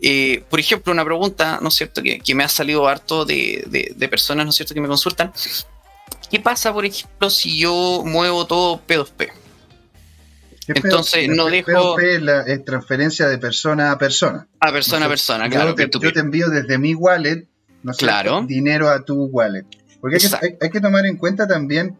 Eh, 0.00 0.44
por 0.48 0.60
ejemplo, 0.60 0.92
una 0.92 1.04
pregunta, 1.04 1.58
¿no 1.60 1.66
es 1.66 1.74
cierto?, 1.74 2.00
que, 2.00 2.34
me 2.36 2.44
ha 2.44 2.48
salido 2.48 2.86
harto 2.86 3.24
de, 3.24 3.96
personas, 4.08 4.46
¿no 4.46 4.50
es 4.50 4.56
cierto?, 4.56 4.74
que 4.74 4.80
me 4.80 4.86
consultan. 4.86 5.32
¿Qué 6.30 6.38
pasa, 6.38 6.72
por 6.72 6.86
ejemplo, 6.86 7.30
si 7.30 7.58
yo 7.58 8.04
muevo 8.04 8.46
todo 8.46 8.80
P2P? 8.86 9.47
Entonces, 10.68 11.28
no 11.28 11.46
dejo. 11.46 11.96
P2P 11.96 12.46
es, 12.46 12.64
transferencia 12.64 13.28
de 13.28 13.38
persona 13.38 13.92
a 13.92 13.98
persona. 13.98 14.48
A 14.60 14.72
persona 14.72 15.06
a 15.06 15.08
persona, 15.08 15.48
claro. 15.48 15.74
Yo 15.76 16.12
te, 16.12 16.20
envío 16.20 16.48
desde 16.48 16.78
mi 16.78 16.94
wallet, 16.94 17.48
¿no 17.82 17.92
claro. 17.92 18.44
dinero 18.46 18.88
a 18.88 19.04
tu 19.04 19.24
wallet. 19.26 19.66
Porque 20.00 20.18
hay 20.60 20.70
que, 20.70 20.80
tomar 20.80 21.06
en 21.06 21.16
cuenta 21.16 21.48
también 21.48 21.98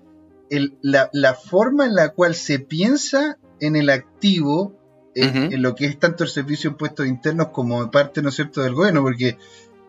la, 0.82 1.10
la 1.12 1.34
forma 1.34 1.86
en 1.86 1.94
la 1.94 2.10
cual 2.10 2.34
se 2.34 2.58
piensa 2.58 3.38
en 3.60 3.76
el 3.76 3.90
activo 3.90 4.78
en, 5.14 5.62
lo 5.62 5.74
que 5.74 5.86
es 5.86 5.98
tanto 5.98 6.24
el 6.24 6.30
servicio 6.30 6.70
de 6.70 6.74
impuestos 6.74 7.06
internos 7.06 7.48
como 7.48 7.90
parte, 7.90 8.22
¿no 8.22 8.28
es 8.28 8.36
cierto?, 8.36 8.62
del 8.62 8.74
gobierno, 8.74 9.02
porque 9.02 9.38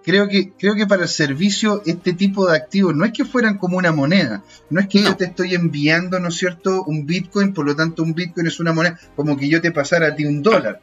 creo 0.04 0.28
que, 0.28 0.52
creo 0.52 0.76
que 0.76 0.88
para 0.88 1.04
el 1.04 1.10
servicio 1.10 1.82
este 1.86 2.14
tipo 2.14 2.48
de 2.48 2.58
activos 2.58 2.96
no 2.96 3.06
es 3.06 3.12
que 3.12 3.26
fueran 3.26 3.58
como 3.58 3.78
una 3.78 3.92
moneda, 3.92 4.44
no 4.70 4.80
es 4.80 4.88
que 4.88 5.02
yo 5.02 5.16
te 5.16 5.26
estoy 5.26 5.56
enviando, 5.56 6.20
¿no 6.20 6.30
es 6.30 6.36
cierto?, 6.36 6.84
un 6.84 7.06
Bitcoin, 7.06 7.54
por 7.54 7.66
lo 7.66 7.76
tanto 7.76 8.04
un 8.04 8.14
Bitcoin 8.14 8.48
es 8.48 8.60
una 8.60 8.74
moneda, 8.74 9.00
como 9.16 9.38
que 9.38 9.50
yo 9.50 9.62
te 9.62 9.72
pasara 9.72 10.08
a 10.08 10.16
ti 10.16 10.26
un 10.26 10.42
dólar. 10.42 10.82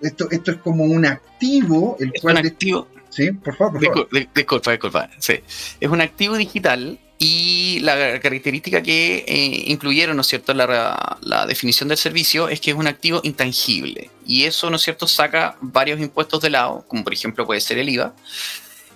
Esto, 0.00 0.28
esto 0.30 0.52
es 0.52 0.58
como 0.58 0.84
un 0.84 1.06
activo, 1.06 1.96
el 1.98 2.12
es 2.14 2.22
Un 2.22 2.36
activo. 2.36 2.88
Sí, 3.08 3.32
por 3.32 3.56
favor, 3.56 3.80
por 3.80 3.84
favor. 3.84 4.08
Disculpa, 4.34 4.70
disculpa. 4.70 5.10
Sí. 5.18 5.40
Es 5.80 5.88
un 5.88 6.00
activo 6.00 6.36
digital 6.36 7.00
y 7.18 7.80
la 7.80 8.20
característica 8.20 8.80
que 8.80 9.24
eh, 9.26 9.64
incluyeron, 9.66 10.14
¿no 10.16 10.20
es 10.22 10.28
cierto?, 10.28 10.54
la, 10.54 11.18
la, 11.20 11.46
definición 11.46 11.88
del 11.88 11.98
servicio 11.98 12.48
es 12.48 12.60
que 12.60 12.70
es 12.70 12.76
un 12.76 12.86
activo 12.86 13.20
intangible. 13.24 14.10
Y 14.24 14.44
eso, 14.44 14.70
¿no 14.70 14.76
es 14.76 14.82
cierto?, 14.82 15.08
saca 15.08 15.56
varios 15.60 15.98
impuestos 16.00 16.40
de 16.40 16.50
lado, 16.50 16.84
como 16.86 17.02
por 17.02 17.12
ejemplo 17.12 17.44
puede 17.44 17.60
ser 17.60 17.78
el 17.78 17.88
IVA. 17.88 18.14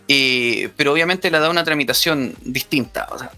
Eh, 0.07 0.69
pero 0.77 0.93
obviamente 0.93 1.31
le 1.31 1.39
da 1.41 1.51
una 1.51 1.65
tramitación 1.65 2.35
distinta. 2.43 3.09
O 3.11 3.19
sea, 3.19 3.31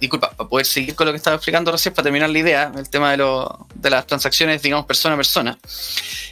disculpa, 0.00 0.30
para 0.30 0.48
poder 0.48 0.64
seguir 0.64 0.94
con 0.94 1.06
lo 1.06 1.12
que 1.12 1.16
estaba 1.16 1.36
explicando 1.36 1.70
recién, 1.70 1.94
para 1.94 2.04
terminar 2.04 2.30
la 2.30 2.38
idea, 2.38 2.72
el 2.76 2.88
tema 2.88 3.10
de, 3.10 3.18
lo, 3.18 3.66
de 3.74 3.90
las 3.90 4.06
transacciones, 4.06 4.62
digamos, 4.62 4.86
persona 4.86 5.14
a 5.14 5.18
persona, 5.18 5.58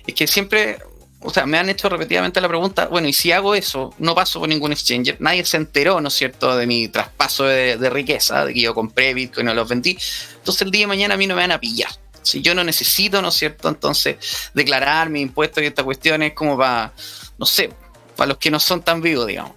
es 0.07 0.15
que 0.15 0.27
siempre 0.27 0.79
o 1.23 1.31
sea, 1.31 1.47
me 1.47 1.59
han 1.59 1.69
hecho 1.69 1.89
repetidamente 1.89 2.41
la 2.41 2.49
pregunta, 2.49 2.87
bueno, 2.87 3.09
y 3.09 3.13
si 3.13 3.33
hago 3.33 3.55
eso, 3.55 3.95
no 3.99 4.15
paso 4.15 4.41
por 4.41 4.49
ningún 4.49 4.73
exchanger, 4.73 5.17
nadie 5.21 5.45
se 5.45 5.57
enteró, 5.57 6.01
¿no 6.01 6.09
es 6.09 6.15
cierto?, 6.15 6.57
de 6.57 6.67
mi 6.67 6.89
traspaso 6.89 7.45
de, 7.45 7.91
riqueza, 7.91 8.45
de 8.45 8.55
que 8.55 8.61
yo 8.61 8.75
compré 8.75 9.15
Bitcoin 9.15 9.49
y 9.49 9.55
los 9.55 9.69
vendí, 9.69 9.99
entonces 10.37 10.63
el 10.63 10.71
día 10.71 10.83
de 10.83 10.87
mañana 10.89 11.15
a 11.15 11.17
mí 11.17 11.27
no 11.27 11.35
me 11.35 11.43
van 11.43 11.53
a 11.53 11.61
pillar. 11.61 11.91
Si 12.23 12.41
yo 12.41 12.55
no 12.55 12.63
necesito, 12.63 13.21
¿no 13.21 13.29
es 13.29 13.35
cierto?, 13.35 13.69
entonces 13.69 14.17
declarar 14.55 15.11
mi 15.11 15.21
impuesto 15.21 15.61
y 15.61 15.67
esta 15.67 15.83
cuestión 15.83 16.23
es 16.23 16.35
como 16.35 16.57
para, 16.57 16.93
no 17.39 17.47
sé, 17.47 17.71
para 18.17 18.29
los 18.29 18.39
que 18.39 18.51
no 18.51 18.61
son 18.61 18.83
tan 18.83 19.01
vivos, 19.01 19.27
digamos. 19.27 19.53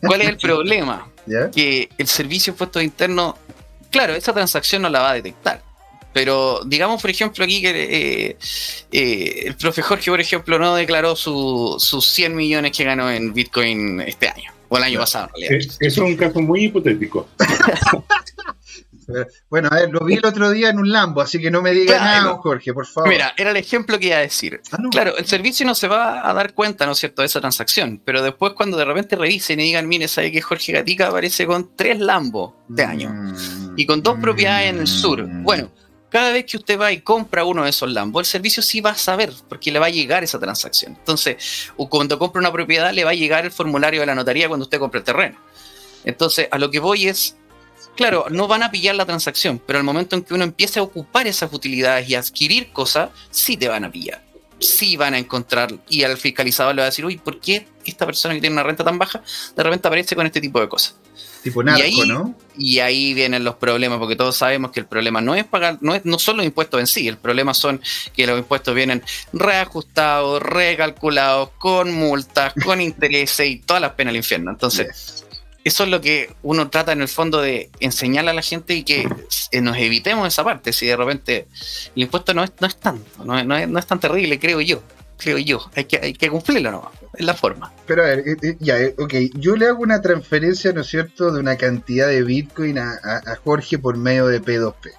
¿Cuál 0.00 0.22
es 0.22 0.28
el 0.28 0.36
problema? 0.38 1.08
Que 1.54 1.88
el 1.98 2.06
servicio 2.06 2.52
de 2.52 2.54
impuestos 2.54 2.82
internos, 2.82 3.34
claro, 3.90 4.14
esa 4.14 4.32
transacción 4.32 4.82
no 4.82 4.88
la 4.88 5.00
va 5.00 5.10
a 5.10 5.14
detectar 5.14 5.71
pero 6.12 6.60
digamos, 6.64 7.00
por 7.00 7.10
ejemplo, 7.10 7.44
aquí 7.44 7.60
que 7.60 7.70
eh, 7.70 8.36
eh, 8.92 9.42
el 9.46 9.56
profe 9.56 9.82
Jorge, 9.82 10.10
por 10.10 10.20
ejemplo, 10.20 10.58
no 10.58 10.74
declaró 10.74 11.16
sus 11.16 12.06
100 12.10 12.34
millones 12.34 12.76
que 12.76 12.84
ganó 12.84 13.10
en 13.10 13.32
Bitcoin 13.32 14.00
este 14.00 14.28
año, 14.28 14.52
o 14.68 14.76
el 14.76 14.84
año 14.84 15.00
pasado. 15.00 15.30
eso 15.36 15.76
es 15.80 15.98
un 15.98 16.16
caso 16.16 16.40
muy 16.40 16.64
hipotético. 16.64 17.28
Bueno, 19.50 19.68
a 19.70 19.76
ver, 19.76 19.90
lo 19.90 20.04
vi 20.04 20.14
el 20.14 20.24
otro 20.24 20.50
día 20.50 20.70
en 20.70 20.78
un 20.78 20.90
Lambo, 20.90 21.20
así 21.20 21.40
que 21.40 21.50
no 21.50 21.62
me 21.62 21.72
digas 21.72 22.00
nada, 22.00 22.34
Jorge, 22.34 22.72
por 22.72 22.86
favor. 22.86 23.08
Mira, 23.08 23.34
era 23.36 23.50
el 23.50 23.56
ejemplo 23.56 23.98
que 23.98 24.06
iba 24.06 24.16
a 24.16 24.20
decir. 24.20 24.60
Ah, 24.70 24.78
claro, 24.90 25.16
el 25.16 25.26
servicio 25.26 25.66
no 25.66 25.74
se 25.74 25.88
va 25.88 26.28
a 26.28 26.32
dar 26.32 26.54
cuenta, 26.54 26.86
¿no 26.86 26.92
es 26.92 26.98
cierto?, 26.98 27.22
de 27.22 27.26
esa 27.26 27.40
transacción, 27.40 28.00
pero 28.04 28.22
después 28.22 28.52
cuando 28.54 28.76
de 28.76 28.84
repente 28.84 29.16
revisen 29.16 29.60
y 29.60 29.64
digan, 29.64 29.88
mire, 29.88 30.08
sabe 30.08 30.32
que 30.32 30.40
Jorge 30.40 30.72
Gatica 30.72 31.08
aparece 31.08 31.46
con 31.46 31.74
tres 31.76 31.98
Lambos 32.00 32.54
de 32.68 32.84
año 32.84 33.10
mm. 33.10 33.74
y 33.76 33.86
con 33.86 34.02
dos 34.02 34.18
propiedades 34.18 34.70
en 34.70 34.80
el 34.80 34.86
sur. 34.86 35.26
Bueno, 35.26 35.70
cada 36.12 36.30
vez 36.30 36.44
que 36.44 36.58
usted 36.58 36.78
va 36.78 36.92
y 36.92 37.00
compra 37.00 37.44
uno 37.44 37.64
de 37.64 37.70
esos 37.70 37.90
Lambos, 37.90 38.20
el 38.20 38.26
servicio 38.26 38.62
sí 38.62 38.82
va 38.82 38.90
a 38.90 38.94
saber, 38.94 39.32
porque 39.48 39.72
le 39.72 39.78
va 39.78 39.86
a 39.86 39.90
llegar 39.90 40.22
esa 40.22 40.38
transacción. 40.38 40.94
Entonces, 40.98 41.70
cuando 41.88 42.18
compra 42.18 42.38
una 42.38 42.52
propiedad, 42.52 42.92
le 42.92 43.02
va 43.02 43.12
a 43.12 43.14
llegar 43.14 43.46
el 43.46 43.50
formulario 43.50 44.00
de 44.00 44.06
la 44.06 44.14
notaría 44.14 44.46
cuando 44.46 44.64
usted 44.64 44.78
compra 44.78 44.98
el 44.98 45.04
terreno. 45.04 45.38
Entonces, 46.04 46.48
a 46.50 46.58
lo 46.58 46.70
que 46.70 46.80
voy 46.80 47.08
es, 47.08 47.36
claro, 47.96 48.26
no 48.28 48.46
van 48.46 48.62
a 48.62 48.70
pillar 48.70 48.94
la 48.94 49.06
transacción, 49.06 49.58
pero 49.66 49.78
al 49.78 49.84
momento 49.84 50.14
en 50.14 50.22
que 50.22 50.34
uno 50.34 50.44
empiece 50.44 50.80
a 50.80 50.82
ocupar 50.82 51.26
esas 51.26 51.50
utilidades 51.50 52.06
y 52.10 52.14
adquirir 52.14 52.72
cosas, 52.72 53.08
sí 53.30 53.56
te 53.56 53.68
van 53.68 53.84
a 53.84 53.90
pillar. 53.90 54.22
Sí 54.58 54.98
van 54.98 55.14
a 55.14 55.18
encontrar, 55.18 55.72
y 55.88 56.02
al 56.02 56.18
fiscalizador 56.18 56.74
le 56.74 56.82
va 56.82 56.86
a 56.86 56.90
decir, 56.90 57.06
uy, 57.06 57.16
¿por 57.16 57.40
qué 57.40 57.66
esta 57.86 58.04
persona 58.04 58.34
que 58.34 58.40
tiene 58.40 58.52
una 58.52 58.62
renta 58.62 58.84
tan 58.84 58.98
baja 58.98 59.22
de 59.56 59.62
repente 59.62 59.88
aparece 59.88 60.14
con 60.14 60.26
este 60.26 60.42
tipo 60.42 60.60
de 60.60 60.68
cosas? 60.68 60.94
Tipo 61.42 61.62
narco, 61.62 61.80
y 61.80 61.82
ahí, 61.82 62.08
¿no? 62.08 62.34
Y 62.56 62.78
ahí 62.78 63.14
vienen 63.14 63.42
los 63.42 63.56
problemas, 63.56 63.98
porque 63.98 64.14
todos 64.14 64.36
sabemos 64.36 64.70
que 64.70 64.80
el 64.80 64.86
problema 64.86 65.20
no 65.20 65.34
es 65.34 65.44
pagar, 65.44 65.78
no, 65.80 65.94
es, 65.94 66.04
no 66.04 66.18
son 66.18 66.36
los 66.36 66.46
impuestos 66.46 66.78
en 66.78 66.86
sí, 66.86 67.08
el 67.08 67.16
problema 67.16 67.52
son 67.54 67.80
que 68.14 68.26
los 68.26 68.38
impuestos 68.38 68.74
vienen 68.74 69.02
reajustados, 69.32 70.42
recalculados, 70.42 71.50
con 71.58 71.92
multas, 71.92 72.54
con 72.64 72.80
intereses 72.82 73.48
y 73.48 73.56
todas 73.56 73.82
las 73.82 73.92
penas 73.92 74.12
del 74.12 74.18
infierno. 74.18 74.50
Entonces, 74.50 75.24
eso 75.64 75.84
es 75.84 75.90
lo 75.90 76.00
que 76.00 76.34
uno 76.42 76.70
trata 76.70 76.92
en 76.92 77.02
el 77.02 77.08
fondo 77.08 77.40
de 77.40 77.70
enseñarle 77.80 78.30
a 78.30 78.34
la 78.34 78.42
gente 78.42 78.74
y 78.74 78.84
que 78.84 79.08
nos 79.60 79.76
evitemos 79.76 80.28
esa 80.28 80.44
parte. 80.44 80.72
Si 80.72 80.86
de 80.86 80.96
repente 80.96 81.48
el 81.96 82.02
impuesto 82.02 82.34
no 82.34 82.44
es, 82.44 82.52
no 82.60 82.66
es 82.66 82.76
tanto, 82.76 83.24
no 83.24 83.36
es, 83.36 83.68
no 83.68 83.78
es 83.78 83.86
tan 83.86 83.98
terrible, 83.98 84.38
creo 84.38 84.60
yo 84.60 84.82
creo 85.18 85.38
yo. 85.38 85.70
Hay 85.74 85.84
que, 85.84 85.98
hay 85.98 86.12
que 86.12 86.30
cumplirlo 86.30 86.70
no 86.70 86.90
es 87.14 87.24
la 87.24 87.34
forma. 87.34 87.72
Pero 87.86 88.02
a 88.02 88.06
ver, 88.06 88.20
eh, 88.20 88.36
eh, 88.42 88.56
ya, 88.60 88.80
eh, 88.80 88.94
ok, 88.98 89.14
yo 89.34 89.56
le 89.56 89.66
hago 89.66 89.82
una 89.82 90.00
transferencia, 90.00 90.72
¿no 90.72 90.80
es 90.80 90.86
cierto?, 90.86 91.32
de 91.32 91.40
una 91.40 91.56
cantidad 91.56 92.08
de 92.08 92.22
Bitcoin 92.22 92.78
a, 92.78 92.98
Jorge 93.44 93.78
por 93.78 93.96
medio 93.96 94.26
de 94.26 94.42
P2P. 94.42 94.92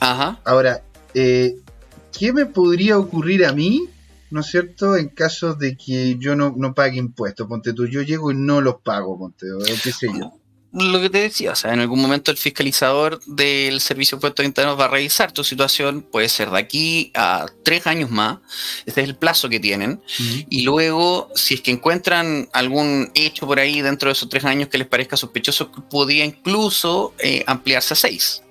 Ajá. 0.00 0.40
Ahora, 0.44 0.82
¿qué 1.14 2.32
me 2.32 2.46
podría 2.46 2.98
ocurrir 2.98 3.44
a 3.44 3.52
mí, 3.52 3.88
¿no 4.30 4.40
es 4.40 4.46
cierto?, 4.46 4.96
en 4.96 5.08
caso 5.08 5.54
de 5.54 5.76
que 5.76 6.16
yo 6.18 6.34
no, 6.34 6.54
no 6.56 6.74
pague 6.74 6.98
impuestos? 6.98 7.46
Ponte 7.46 7.72
tú, 7.72 7.86
yo 7.86 8.02
llego 8.02 8.30
y 8.32 8.36
no 8.36 8.60
los 8.60 8.80
pago, 8.82 9.18
ponte, 9.18 9.46
qué 9.82 9.92
sé 9.92 10.08
yo 10.08 10.39
lo 10.72 11.00
que 11.00 11.10
te 11.10 11.18
decía, 11.18 11.52
o 11.52 11.56
sea, 11.56 11.72
en 11.72 11.80
algún 11.80 12.00
momento 12.00 12.30
el 12.30 12.36
fiscalizador 12.36 13.20
del 13.26 13.80
Servicio 13.80 14.16
de 14.16 14.18
Impuestos 14.18 14.46
Internos 14.46 14.78
va 14.78 14.84
a 14.84 14.88
revisar 14.88 15.32
tu 15.32 15.42
situación, 15.42 16.02
puede 16.02 16.28
ser 16.28 16.50
de 16.50 16.58
aquí 16.58 17.10
a 17.14 17.46
tres 17.64 17.86
años 17.86 18.10
más, 18.10 18.38
este 18.86 19.02
es 19.02 19.08
el 19.08 19.16
plazo 19.16 19.48
que 19.48 19.58
tienen, 19.58 20.00
y 20.48 20.62
luego, 20.62 21.28
si 21.34 21.54
es 21.54 21.60
que 21.60 21.72
encuentran 21.72 22.48
algún 22.52 23.10
hecho 23.14 23.46
por 23.46 23.58
ahí 23.58 23.82
dentro 23.82 24.08
de 24.08 24.12
esos 24.12 24.28
tres 24.28 24.44
años 24.44 24.68
que 24.68 24.78
les 24.78 24.86
parezca 24.86 25.16
sospechoso, 25.16 25.72
podría 25.90 26.24
incluso 26.24 27.14
eh, 27.18 27.42
ampliarse 27.46 27.94
a 27.94 27.96
seis. 27.96 28.42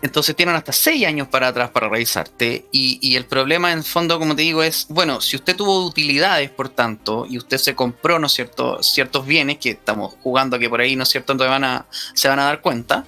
Entonces 0.00 0.36
tienen 0.36 0.54
hasta 0.54 0.72
seis 0.72 1.04
años 1.06 1.26
para 1.28 1.48
atrás 1.48 1.70
para 1.70 1.88
revisarte. 1.88 2.66
Y, 2.70 3.16
el 3.16 3.24
problema 3.24 3.72
en 3.72 3.82
fondo, 3.82 4.18
como 4.18 4.36
te 4.36 4.42
digo, 4.42 4.62
es, 4.62 4.86
bueno, 4.88 5.20
si 5.20 5.36
usted 5.36 5.56
tuvo 5.56 5.84
utilidades, 5.84 6.50
por 6.50 6.68
tanto, 6.68 7.26
y 7.28 7.36
usted 7.36 7.58
se 7.58 7.74
compró, 7.74 8.18
¿no 8.18 8.28
es 8.28 8.32
cierto?, 8.32 8.82
ciertos 8.82 9.26
bienes 9.26 9.58
que 9.58 9.70
estamos 9.70 10.14
jugando 10.22 10.58
que 10.58 10.68
por 10.68 10.80
ahí, 10.80 10.94
¿no 10.94 11.02
es 11.02 11.08
cierto?, 11.08 11.32
entonces 11.32 11.50
van 11.50 11.64
a, 11.64 11.86
se 12.14 12.28
van 12.28 12.38
a 12.38 12.44
dar 12.44 12.60
cuenta. 12.60 13.04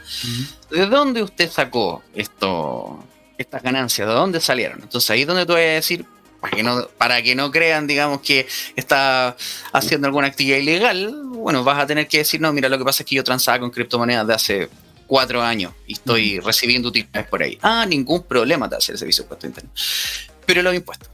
¿De 0.71 0.87
dónde 0.87 1.23
usted 1.23 1.51
sacó 1.51 2.03
esto, 2.15 3.05
estas 3.39 3.63
ganancias? 3.63 4.09
¿De 4.09 4.15
dónde 4.15 4.41
salieron? 4.41 4.81
Entonces 4.83 5.11
ahí 5.11 5.23
es 5.23 5.27
donde 5.27 5.47
tú 5.47 5.53
vas 5.53 5.61
a 5.61 5.65
decir, 5.65 6.05
para 6.41 6.57
que 6.57 6.63
no, 6.63 6.89
para 6.99 7.23
que 7.23 7.35
no 7.35 7.51
crean, 7.51 7.87
digamos, 7.87 8.21
que 8.21 8.49
está 8.75 9.37
haciendo 9.73 10.07
alguna 10.07 10.27
actividad 10.27 10.57
ilegal, 10.57 11.15
bueno, 11.27 11.63
vas 11.63 11.83
a 11.83 11.87
tener 11.87 12.09
que 12.09 12.19
decir, 12.19 12.41
no, 12.41 12.53
mira, 12.53 12.69
lo 12.69 12.79
que 12.79 12.85
pasa 12.85 13.03
es 13.03 13.09
que 13.09 13.15
yo 13.15 13.23
transaba 13.23 13.61
con 13.61 13.71
criptomonedas 13.71 14.27
de 14.27 14.35
hace 14.35 14.71
cuatro 15.11 15.43
años 15.43 15.73
y 15.89 15.95
estoy 15.95 16.39
recibiendo 16.39 16.89
utilidades 16.89 17.27
por 17.29 17.43
ahí. 17.43 17.59
Ah, 17.63 17.85
ningún 17.85 18.23
problema 18.23 18.69
de 18.69 18.77
hacer 18.77 18.93
el 18.93 18.99
servicio 19.01 19.25
de 19.25 19.27
impuesto 19.27 19.47
interno. 19.49 19.71
Pero 20.47 20.63
los 20.63 20.73
impuestos. 20.73 21.09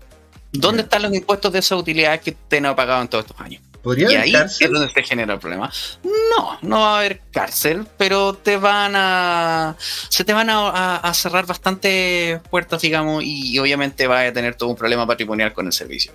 ¿Dónde 0.52 0.82
están 0.82 1.00
los 1.00 1.14
impuestos 1.14 1.50
de 1.50 1.60
esas 1.60 1.78
utilidades 1.80 2.20
que 2.20 2.32
te 2.32 2.58
han 2.58 2.76
pagado 2.76 3.00
en 3.00 3.08
todos 3.08 3.24
estos 3.24 3.40
años? 3.40 3.62
¿Podría 3.82 4.04
y 4.04 4.14
haber 4.16 4.20
ahí 4.20 4.32
cárcel? 4.32 4.66
es 4.66 4.72
donde 4.72 4.92
se 4.92 5.02
genera 5.02 5.32
el 5.34 5.40
problema. 5.40 5.72
No, 6.04 6.58
no 6.60 6.80
va 6.80 6.96
a 6.96 6.98
haber 6.98 7.22
cárcel, 7.32 7.86
pero 7.96 8.34
te 8.34 8.58
van 8.58 8.92
a. 8.96 9.76
Se 10.10 10.24
te 10.24 10.32
van 10.34 10.50
a, 10.50 10.68
a- 10.68 10.96
a 10.96 11.14
cerrar 11.14 11.46
bastantes 11.46 12.38
puertas, 12.50 12.82
digamos, 12.82 13.22
y 13.24 13.58
obviamente 13.58 14.06
vas 14.06 14.28
a 14.28 14.32
tener 14.32 14.56
todo 14.56 14.68
un 14.68 14.76
problema 14.76 15.06
patrimonial 15.06 15.54
con 15.54 15.66
el 15.66 15.72
servicio. 15.72 16.12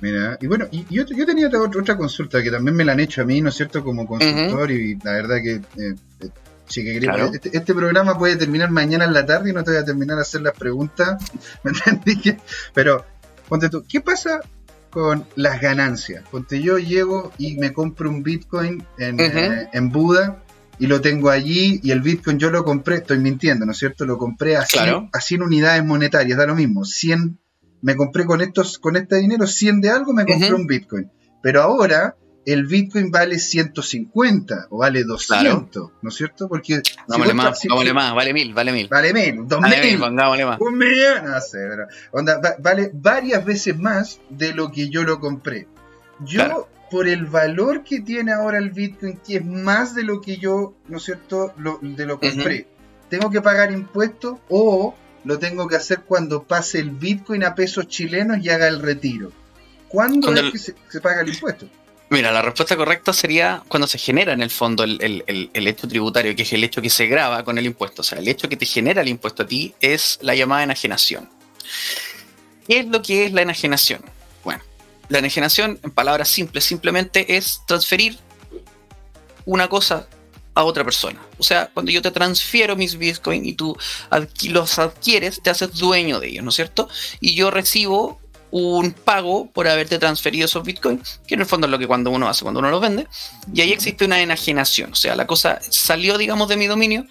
Mira, 0.00 0.36
y 0.42 0.46
bueno, 0.46 0.66
y 0.70 0.84
yo, 0.94 1.04
yo 1.06 1.24
tenía 1.26 1.48
otra, 1.48 1.60
otra 1.60 1.96
consulta 1.96 2.42
que 2.42 2.50
también 2.50 2.76
me 2.76 2.84
la 2.84 2.92
han 2.92 3.00
hecho 3.00 3.22
a 3.22 3.24
mí, 3.24 3.40
¿no 3.40 3.48
es 3.48 3.54
cierto? 3.56 3.82
Como 3.82 4.06
consultor, 4.06 4.70
y 4.70 4.96
la 5.02 5.12
verdad 5.12 5.36
que. 5.42 5.54
eh, 5.54 5.94
eh, 6.20 6.28
sí 6.68 6.84
que 6.84 6.92
quería- 6.94 7.12
Claro. 7.12 7.30
este, 7.32 7.56
este 7.56 7.74
programa 7.74 8.18
puede 8.18 8.36
terminar 8.36 8.70
mañana 8.70 9.04
en 9.04 9.12
la 9.12 9.24
tarde 9.26 9.50
y 9.50 9.52
no 9.52 9.64
te 9.64 9.70
voy 9.72 9.80
a 9.80 9.84
terminar 9.84 10.18
a 10.18 10.22
hacer 10.22 10.40
las 10.42 10.52
preguntas. 10.56 11.16
¿Me 11.64 11.70
entendí? 11.72 12.36
Pero, 12.74 13.04
ponte 13.48 13.68
tú, 13.68 13.84
¿qué 13.88 14.00
pasa 14.00 14.40
con 14.90 15.26
las 15.36 15.60
ganancias? 15.60 16.24
Ponte 16.30 16.62
yo 16.62 16.78
llego 16.78 17.32
y 17.38 17.56
me 17.56 17.72
compro 17.72 18.08
un 18.10 18.22
Bitcoin 18.22 18.84
en, 18.98 19.20
eh, 19.20 19.68
en 19.72 19.90
Buda 19.90 20.42
y 20.78 20.86
lo 20.86 21.00
tengo 21.00 21.30
allí 21.30 21.80
y 21.82 21.90
el 21.90 22.00
Bitcoin 22.00 22.38
yo 22.38 22.50
lo 22.50 22.64
compré, 22.64 22.96
estoy 22.96 23.18
mintiendo, 23.18 23.66
¿no 23.66 23.72
es 23.72 23.78
cierto? 23.78 24.06
Lo 24.06 24.16
compré 24.16 24.56
a 24.56 24.64
100, 24.64 24.82
Claro. 24.84 25.08
a 25.12 25.20
100 25.20 25.42
unidades 25.42 25.84
monetarias, 25.84 26.38
da 26.38 26.46
lo 26.46 26.54
mismo, 26.54 26.84
100, 26.84 27.38
me 27.82 27.96
compré 27.96 28.24
con 28.24 28.40
estos 28.40 28.78
con 28.78 28.96
este 28.96 29.16
dinero 29.16 29.46
100 29.46 29.80
de 29.80 29.90
algo, 29.90 30.12
me 30.12 30.24
compré 30.24 30.52
un 30.54 30.66
Bitcoin. 30.66 31.10
Pero 31.42 31.62
ahora 31.62 32.16
el 32.46 32.66
Bitcoin 32.66 33.10
vale 33.10 33.38
150 33.38 34.66
o 34.70 34.78
vale 34.78 35.04
200, 35.04 35.90
¿no 36.02 36.08
es 36.08 36.14
cierto? 36.14 36.48
Porque 36.48 36.80
si 36.84 36.92
vos 37.06 37.34
más, 37.34 37.60
pongámosle 37.60 37.92
más, 37.94 38.14
vale 38.14 38.32
mil, 38.32 38.54
vale 38.54 38.72
mil. 38.72 38.88
vale 38.88 39.12
mil, 39.12 39.46
dos 39.48 39.60
Vale 39.60 39.80
mil, 39.82 39.98
mil, 39.98 40.46
más. 40.46 40.58
un 40.60 40.78
millón, 40.78 41.24
no 41.26 41.40
sé, 41.40 41.58
pero 41.68 41.86
onda, 42.12 42.38
va- 42.40 42.56
vale 42.58 42.90
varias 42.94 43.44
veces 43.44 43.78
más 43.78 44.20
de 44.30 44.52
lo 44.54 44.70
que 44.72 44.88
yo 44.88 45.04
lo 45.04 45.20
compré. 45.20 45.66
Yo, 46.20 46.44
Claro. 46.44 46.68
por 46.90 47.06
el 47.06 47.26
valor 47.26 47.84
que 47.84 48.00
tiene 48.00 48.32
ahora 48.32 48.58
el 48.58 48.70
Bitcoin, 48.70 49.18
que 49.18 49.36
es 49.36 49.44
más 49.44 49.94
de 49.94 50.04
lo 50.04 50.20
que 50.20 50.38
yo, 50.38 50.74
¿no 50.88 50.96
es 50.98 51.02
cierto?, 51.04 51.52
lo, 51.58 51.78
de 51.82 52.06
lo 52.06 52.18
compré, 52.18 52.66
¿tengo 53.10 53.30
que 53.30 53.40
pagar 53.42 53.70
impuestos 53.72 54.38
o 54.48 54.94
lo 55.24 55.38
tengo 55.38 55.68
que 55.68 55.76
hacer 55.76 56.00
cuando 56.00 56.42
pase 56.44 56.78
el 56.78 56.90
Bitcoin 56.90 57.44
a 57.44 57.54
pesos 57.54 57.88
chilenos 57.88 58.38
y 58.42 58.48
haga 58.48 58.68
el 58.68 58.80
retiro? 58.80 59.32
¿Cuándo 59.88 60.26
Cuando 60.26 60.40
es 60.40 60.46
el- 60.46 60.52
que 60.52 60.58
se, 60.58 60.74
se 60.88 61.00
paga 61.00 61.20
el 61.22 61.28
impuesto? 61.28 61.68
Mira, 62.10 62.32
la 62.32 62.40
respuesta 62.40 62.74
correcta 62.76 63.12
sería 63.12 63.62
cuando 63.68 63.86
se 63.86 63.98
genera 63.98 64.32
en 64.32 64.40
el 64.40 64.50
fondo 64.50 64.82
el, 64.82 64.98
el- 65.26 65.50
el- 65.52 65.66
hecho 65.66 65.86
tributario, 65.86 66.34
que 66.34 66.42
es 66.42 66.52
el 66.54 66.64
hecho 66.64 66.80
que 66.80 66.88
se 66.88 67.06
graba 67.06 67.44
con 67.44 67.58
el 67.58 67.66
impuesto. 67.66 68.00
O 68.00 68.04
sea, 68.04 68.18
el 68.18 68.28
hecho 68.28 68.48
que 68.48 68.56
te 68.56 68.64
genera 68.64 69.02
el 69.02 69.08
impuesto 69.08 69.42
a 69.42 69.46
ti 69.46 69.74
es 69.80 70.18
la 70.22 70.34
llamada 70.34 70.62
enajenación. 70.62 71.28
¿Qué 72.66 72.80
es 72.80 72.86
lo 72.86 73.02
que 73.02 73.26
es 73.26 73.32
la 73.32 73.42
enajenación? 73.42 74.02
Bueno, 74.42 74.62
la 75.10 75.18
enajenación, 75.18 75.78
en 75.82 75.90
palabras 75.90 76.28
simples, 76.28 76.64
simplemente 76.64 77.36
es 77.36 77.60
transferir 77.66 78.18
una 79.44 79.68
cosa 79.68 80.08
a 80.54 80.64
otra 80.64 80.84
persona. 80.84 81.20
O 81.38 81.42
sea, 81.42 81.70
cuando 81.74 81.92
yo 81.92 82.00
te 82.00 82.10
transfiero 82.10 82.74
mis 82.74 82.96
Bitcoin 82.96 83.44
y 83.44 83.52
tú 83.52 83.76
los 84.48 84.78
adquieres, 84.78 85.40
te 85.42 85.50
haces 85.50 85.74
dueño 85.74 86.20
de 86.20 86.28
ellos, 86.28 86.42
¿no 86.44 86.48
es 86.50 86.56
cierto? 86.56 86.88
Y 87.20 87.34
yo 87.34 87.50
recibo 87.50 88.18
un 88.50 88.92
pago 88.92 89.50
por 89.50 89.68
haberte 89.68 89.98
transferido 89.98 90.46
esos 90.46 90.64
bitcoins, 90.64 91.20
que 91.26 91.34
en 91.34 91.40
el 91.40 91.46
fondo 91.46 91.66
es 91.66 91.70
lo 91.70 91.78
que 91.78 91.86
cuando 91.86 92.10
uno 92.10 92.28
hace 92.28 92.42
cuando 92.42 92.60
uno 92.60 92.70
los 92.70 92.80
vende, 92.80 93.06
y 93.52 93.60
ahí 93.60 93.72
existe 93.72 94.04
una 94.04 94.20
enajenación, 94.20 94.92
o 94.92 94.96
sea, 94.96 95.14
la 95.16 95.26
cosa 95.26 95.58
salió, 95.68 96.16
digamos, 96.16 96.48
de 96.48 96.56
mi 96.56 96.66
dominio 96.66 97.06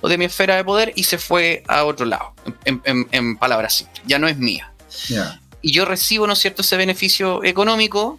o 0.00 0.08
de 0.08 0.18
mi 0.18 0.24
esfera 0.24 0.56
de 0.56 0.64
poder 0.64 0.92
y 0.96 1.04
se 1.04 1.18
fue 1.18 1.62
a 1.68 1.84
otro 1.84 2.06
lado, 2.06 2.34
en, 2.64 2.82
en- 2.84 3.08
en 3.12 3.36
palabras 3.36 3.74
simples, 3.74 4.02
ya 4.06 4.18
no 4.18 4.26
es 4.28 4.36
mía. 4.36 4.72
Y 5.62 5.72
yo 5.72 5.84
recibo, 5.84 6.26
¿no 6.26 6.32
es 6.32 6.38
cierto?, 6.40 6.62
ese 6.62 6.76
beneficio 6.76 7.44
económico, 7.44 8.18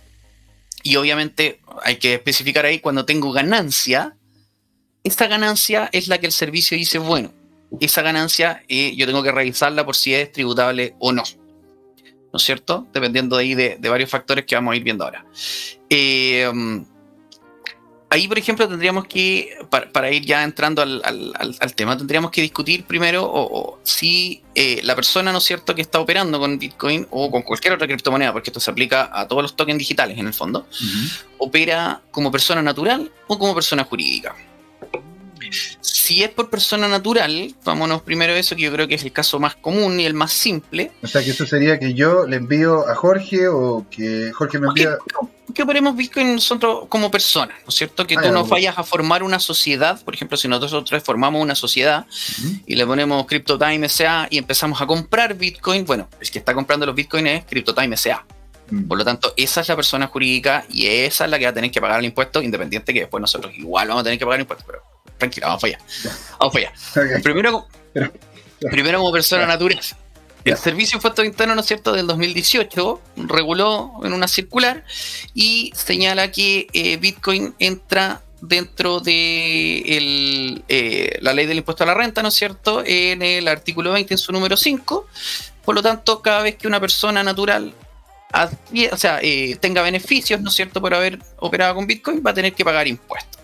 y 0.83 0.95
obviamente 0.95 1.59
hay 1.83 1.97
que 1.97 2.13
especificar 2.15 2.65
ahí 2.65 2.79
cuando 2.79 3.03
tengo 3.05 3.31
ganancia, 3.31 4.15
esta 5.03 5.27
ganancia 5.27 5.89
es 5.91 6.07
la 6.07 6.19
que 6.19 6.27
el 6.27 6.31
servicio 6.31 6.77
dice, 6.77 6.99
bueno, 6.99 7.33
esa 7.79 8.01
ganancia 8.01 8.63
eh, 8.67 8.93
yo 8.95 9.05
tengo 9.07 9.23
que 9.23 9.31
revisarla 9.31 9.85
por 9.85 9.95
si 9.95 10.13
es 10.13 10.31
tributable 10.31 10.95
o 10.99 11.11
no. 11.11 11.23
¿No 12.33 12.37
es 12.37 12.43
cierto? 12.43 12.87
Dependiendo 12.93 13.37
de 13.37 13.43
ahí 13.43 13.53
de, 13.55 13.77
de 13.79 13.89
varios 13.89 14.09
factores 14.09 14.45
que 14.45 14.55
vamos 14.55 14.73
a 14.73 14.75
ir 14.77 14.83
viendo 14.83 15.03
ahora. 15.03 15.25
Eh, 15.89 16.47
um, 16.51 16.85
ahí, 18.09 18.27
por 18.27 18.37
ejemplo, 18.37 18.67
tendríamos 18.67 19.05
que, 19.05 19.57
para, 19.69 19.89
para 19.91 20.11
ir 20.11 20.25
ya 20.25 20.43
entrando 20.43 20.81
al, 20.81 21.01
al- 21.03 21.33
al- 21.37 21.55
al 21.59 21.75
tema, 21.75 21.97
tendríamos 21.97 22.29
que 22.31 22.41
discutir 22.41 22.83
primero 22.85 23.23
o, 23.23 23.59
o 23.59 23.79
si 23.83 24.43
eh, 24.55 24.81
la 24.83 24.95
persona, 24.95 25.31
¿no 25.31 25.37
es 25.37 25.43
cierto?, 25.45 25.73
que 25.75 25.81
está 25.81 25.99
operando 25.99 26.39
con 26.39 26.59
Bitcoin 26.59 27.07
o 27.09 27.31
con 27.31 27.41
cualquier 27.41 27.73
otra 27.73 27.87
criptomoneda, 27.87 28.33
porque 28.33 28.49
esto 28.49 28.59
se 28.59 28.69
aplica 28.71 29.09
a 29.13 29.27
todos 29.27 29.41
los 29.43 29.55
tokens 29.55 29.79
digitales 29.79 30.17
en 30.17 30.27
el 30.27 30.33
fondo, 30.33 30.67
opera 31.37 32.01
como 32.11 32.31
persona 32.31 32.61
natural 32.61 33.11
o 33.27 33.37
como 33.39 33.53
persona 33.55 33.83
jurídica. 33.85 34.35
Si 35.81 36.23
es 36.23 36.29
por 36.29 36.49
persona 36.49 36.87
natural, 36.87 37.53
vámonos 37.63 38.01
primero 38.01 38.33
a 38.33 38.37
eso, 38.37 38.55
que 38.55 38.63
yo 38.63 38.71
creo 38.71 38.87
que 38.87 38.95
es 38.95 39.03
el 39.03 39.11
caso 39.11 39.39
más 39.39 39.55
común 39.55 39.99
y 39.99 40.05
el 40.05 40.13
más 40.13 40.31
simple, 40.33 40.91
O 41.01 41.07
sea 41.07 41.23
que 41.23 41.31
eso 41.31 41.45
sería 41.45 41.79
que 41.79 41.93
yo 41.93 42.25
le 42.27 42.37
envío 42.37 42.87
a 42.87 42.95
Jorge 42.95 43.47
o 43.47 43.85
que 43.89 44.31
Jorge 44.33 44.59
me 44.59 44.67
que, 44.73 44.83
envía. 44.83 44.97
que 45.53 45.63
operemos 45.63 45.95
Bitcoin 45.95 46.35
nosotros 46.35 46.85
como 46.89 47.09
personas, 47.11 47.55
¿no 47.63 47.69
es 47.69 47.75
cierto? 47.75 48.05
Que 48.05 48.15
Ah, 48.15 48.21
tú 48.21 48.27
nos 48.27 48.41
bueno. 48.41 48.49
vayas 48.51 48.77
a 48.77 48.83
formar 48.83 49.23
una 49.23 49.39
sociedad, 49.39 50.01
por 50.03 50.13
ejemplo, 50.13 50.37
si 50.37 50.47
nosotros 50.47 51.03
formamos 51.03 51.41
una 51.41 51.55
sociedad 51.55 52.05
y 52.65 52.75
le 52.75 52.85
ponemos 52.85 53.25
CryptoTime 53.25 53.87
SA 53.89 54.27
y 54.29 54.37
empezamos 54.37 54.81
a 54.81 54.85
comprar 54.87 55.35
Bitcoin, 55.35 55.85
bueno, 55.85 56.09
el 56.19 56.29
que 56.29 56.39
está 56.39 56.53
comprando 56.53 56.85
los 56.85 56.95
Bitcoin 56.95 57.27
es 57.27 57.45
CryptoTime 57.45 57.95
SA. 57.97 58.25
Mm. 58.69 58.87
Por 58.87 58.97
lo 58.97 59.03
tanto, 59.05 59.33
esa 59.35 59.61
es 59.61 59.67
la 59.67 59.75
persona 59.75 60.07
jurídica 60.07 60.65
y 60.69 60.87
esa 60.87 61.25
es 61.25 61.31
la 61.31 61.37
que 61.37 61.45
va 61.45 61.51
a 61.51 61.53
tener 61.53 61.71
que 61.71 61.81
pagar 61.81 61.99
el 61.99 62.05
impuesto, 62.05 62.41
independiente 62.41 62.93
que 62.93 63.01
después 63.01 63.19
nosotros 63.19 63.53
igual 63.57 63.87
vamos 63.89 64.01
a 64.01 64.03
tener 64.05 64.17
que 64.19 64.25
pagar 64.25 64.39
el 64.39 64.43
impuesto, 64.43 64.63
pero 64.65 64.81
tranquila, 65.21 65.47
vamos 65.47 65.61
para 65.61 65.75
allá. 65.77 65.85
Vamos 66.39 66.53
para 66.53 66.71
allá. 67.05 67.21
Primero, 67.23 67.67
Pero- 67.93 68.11
primero 68.71 68.99
como 68.99 69.11
persona 69.11 69.43
Ya. 69.43 69.47
natural. 69.47 69.79
El. 70.43 70.57
Servicio 70.57 70.93
de 70.93 70.97
Impuestos 70.97 71.23
Internos, 71.25 71.55
¿no 71.55 71.61
es 71.61 71.67
cierto?, 71.67 71.91
del 71.93 72.07
2018 72.07 72.99
reguló 73.15 73.91
en 74.03 74.11
una 74.13 74.27
circular 74.27 74.83
y 75.35 75.71
señala 75.75 76.31
que 76.31 76.65
eh, 76.73 76.97
Bitcoin 76.97 77.53
entra 77.59 78.21
dentro 78.41 79.01
de 79.01 79.81
el, 79.85 80.63
eh, 80.67 81.19
la 81.21 81.33
ley 81.33 81.45
del 81.45 81.57
impuesto 81.59 81.83
a 81.83 81.87
la 81.87 81.93
renta, 81.93 82.23
¿no 82.23 82.29
es 82.29 82.33
cierto?, 82.33 82.81
en 82.83 83.21
el 83.21 83.47
artículo 83.47 83.91
20, 83.91 84.15
en 84.15 84.17
su 84.17 84.31
número 84.31 84.57
5. 84.57 85.05
Por 85.63 85.75
lo 85.75 85.83
tanto, 85.83 86.23
cada 86.23 86.41
vez 86.41 86.55
que 86.55 86.65
una 86.67 86.79
persona 86.79 87.21
natural 87.23 87.75
adquie- 88.33 88.89
o 88.91 88.97
sea, 88.97 89.19
eh, 89.21 89.57
tenga 89.61 89.83
beneficios, 89.83 90.41
¿no 90.41 90.49
es 90.49 90.55
cierto?, 90.55 90.81
por 90.81 90.95
haber 90.95 91.19
operado 91.37 91.75
con 91.75 91.85
Bitcoin, 91.85 92.23
va 92.25 92.31
a 92.31 92.33
tener 92.33 92.53
que 92.53 92.65
pagar 92.65 92.87
impuestos. 92.87 93.40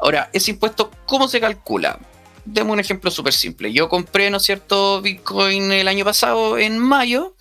Ahora, 0.00 0.30
ese 0.32 0.50
impuesto, 0.52 0.90
¿cómo 1.06 1.28
se 1.28 1.40
calcula? 1.40 1.98
Demos 2.44 2.74
un 2.74 2.80
ejemplo 2.80 3.10
súper 3.10 3.32
simple. 3.32 3.72
Yo 3.72 3.88
compré, 3.88 4.30
¿no 4.30 4.36
es 4.36 4.44
cierto?, 4.44 5.00
Bitcoin 5.02 5.72
el 5.72 5.88
año 5.88 6.04
pasado, 6.04 6.58
en 6.58 6.78
mayo. 6.78 7.34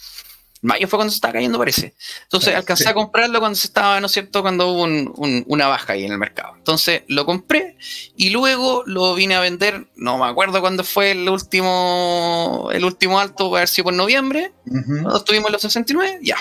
Mayo 0.61 0.87
fue 0.87 0.97
cuando 0.97 1.11
se 1.11 1.17
estaba 1.17 1.33
cayendo, 1.33 1.59
parece. 1.59 1.93
Entonces, 2.23 2.49
Sí. 2.49 2.55
alcancé 2.55 2.89
a 2.89 2.93
comprarlo 2.95 3.37
cuando 3.39 3.55
se 3.55 3.67
estaba, 3.67 3.99
¿no 3.99 4.07
es 4.07 4.13
cierto?, 4.13 4.41
cuando 4.41 4.67
hubo 4.69 4.81
un- 4.81 5.13
un- 5.15 5.43
una 5.47 5.67
baja 5.67 5.93
ahí 5.93 6.05
en 6.05 6.11
el 6.11 6.17
mercado. 6.17 6.55
Entonces, 6.57 7.03
lo 7.07 7.23
compré 7.27 7.77
y 8.15 8.31
luego 8.31 8.81
lo 8.87 9.13
vine 9.13 9.35
a 9.35 9.41
vender, 9.41 9.85
no 9.95 10.17
me 10.17 10.25
acuerdo 10.25 10.61
cuándo 10.61 10.83
fue 10.83 11.11
el 11.11 11.29
último, 11.29 12.69
el 12.73 12.83
último 12.83 13.19
alto, 13.19 13.49
puede 13.49 13.59
haber 13.61 13.67
sido 13.69 13.83
por 13.85 13.93
noviembre, 13.93 14.53
Ujú. 14.65 14.83
cuando 15.03 15.17
estuvimos 15.17 15.49
en 15.49 15.53
los 15.53 15.61
69, 15.61 16.19
ya, 16.23 16.37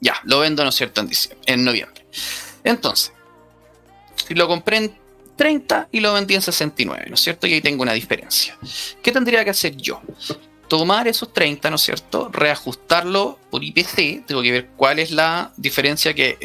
ya, 0.00 0.14
lo 0.24 0.40
vendo, 0.40 0.64
¿no 0.64 0.70
es 0.70 0.74
cierto?, 0.74 1.00
en, 1.00 1.06
diciembre, 1.08 1.44
en 1.46 1.64
noviembre. 1.64 2.04
Entonces, 2.64 3.12
si 4.26 4.34
lo 4.34 4.48
compré 4.48 4.78
en 4.78 4.98
30 5.36 5.88
y 5.92 6.00
lo 6.00 6.14
vendí 6.14 6.34
en 6.34 6.42
69, 6.42 7.04
¿no 7.08 7.14
es 7.14 7.20
cierto? 7.20 7.46
Y 7.46 7.54
ahí 7.54 7.60
tengo 7.60 7.82
una 7.82 7.92
diferencia. 7.92 8.58
¿Qué 9.02 9.12
tendría 9.12 9.44
que 9.44 9.50
hacer 9.50 9.76
yo? 9.76 10.00
Tomar 10.68 11.06
esos 11.06 11.32
30, 11.32 11.70
¿no 11.70 11.76
es 11.76 11.82
cierto? 11.82 12.28
Reajustarlo 12.32 13.38
por 13.50 13.62
IPC. 13.62 14.26
Tengo 14.26 14.42
que 14.42 14.50
ver 14.50 14.68
cuál 14.76 14.98
es 14.98 15.12
la 15.12 15.52
diferencia 15.56 16.12
que 16.14 16.38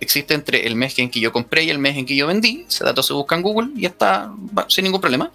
existe 0.00 0.34
entre 0.34 0.66
el 0.66 0.74
mes 0.74 0.98
en 0.98 1.10
que 1.10 1.20
yo 1.20 1.30
compré 1.30 1.64
y 1.64 1.70
el 1.70 1.78
mes 1.78 1.96
en 1.96 2.06
que 2.06 2.16
yo 2.16 2.26
vendí. 2.26 2.64
Ese 2.66 2.84
dato 2.84 3.02
se 3.02 3.12
busca 3.12 3.36
en 3.36 3.42
Google 3.42 3.70
y 3.76 3.82
ya 3.82 3.88
está 3.90 4.32
sin 4.68 4.84
ningún 4.84 5.00
problema. 5.00 5.30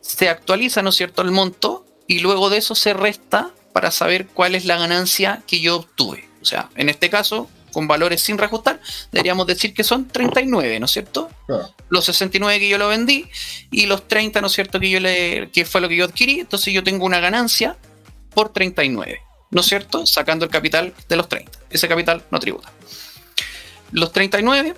Se 0.00 0.28
actualiza, 0.28 0.82
¿no 0.82 0.90
es 0.90 0.96
cierto?, 0.96 1.22
el 1.22 1.30
monto 1.30 1.86
y 2.08 2.20
luego 2.20 2.50
de 2.50 2.56
eso 2.56 2.74
se 2.74 2.94
resta 2.94 3.50
para 3.72 3.90
saber 3.92 4.26
cuál 4.26 4.56
es 4.56 4.64
la 4.64 4.78
ganancia 4.78 5.42
que 5.46 5.60
yo 5.60 5.76
obtuve. 5.76 6.28
O 6.42 6.44
sea, 6.44 6.70
en 6.74 6.88
este 6.88 7.10
caso, 7.10 7.48
con 7.72 7.86
valores 7.86 8.20
sin 8.20 8.38
reajustar, 8.38 8.80
deberíamos 9.12 9.46
decir 9.46 9.74
que 9.74 9.84
son 9.84 10.08
39, 10.08 10.80
¿no 10.80 10.86
es 10.86 10.92
cierto? 10.92 11.30
Claro. 11.46 11.74
Los 11.88 12.04
69 12.06 12.60
que 12.60 12.68
yo 12.68 12.78
lo 12.78 12.88
vendí 12.88 13.28
y 13.70 13.86
los 13.86 14.06
30, 14.08 14.40
¿no 14.40 14.46
es 14.48 14.52
cierto?, 14.52 14.80
que 14.80 14.90
yo 14.90 15.00
le 15.00 15.50
que 15.52 15.64
fue 15.64 15.80
lo 15.80 15.88
que 15.88 15.96
yo 15.96 16.04
adquirí, 16.04 16.40
entonces 16.40 16.72
yo 16.72 16.82
tengo 16.82 17.04
una 17.04 17.20
ganancia 17.20 17.76
por 18.34 18.52
39, 18.52 19.20
¿no 19.50 19.60
es 19.60 19.66
cierto? 19.66 20.06
Sacando 20.06 20.44
el 20.44 20.50
capital 20.50 20.94
de 21.08 21.16
los 21.16 21.28
30. 21.28 21.50
Ese 21.70 21.88
capital 21.88 22.22
no 22.30 22.38
tributa. 22.38 22.72
Los 23.92 24.12
39, 24.12 24.74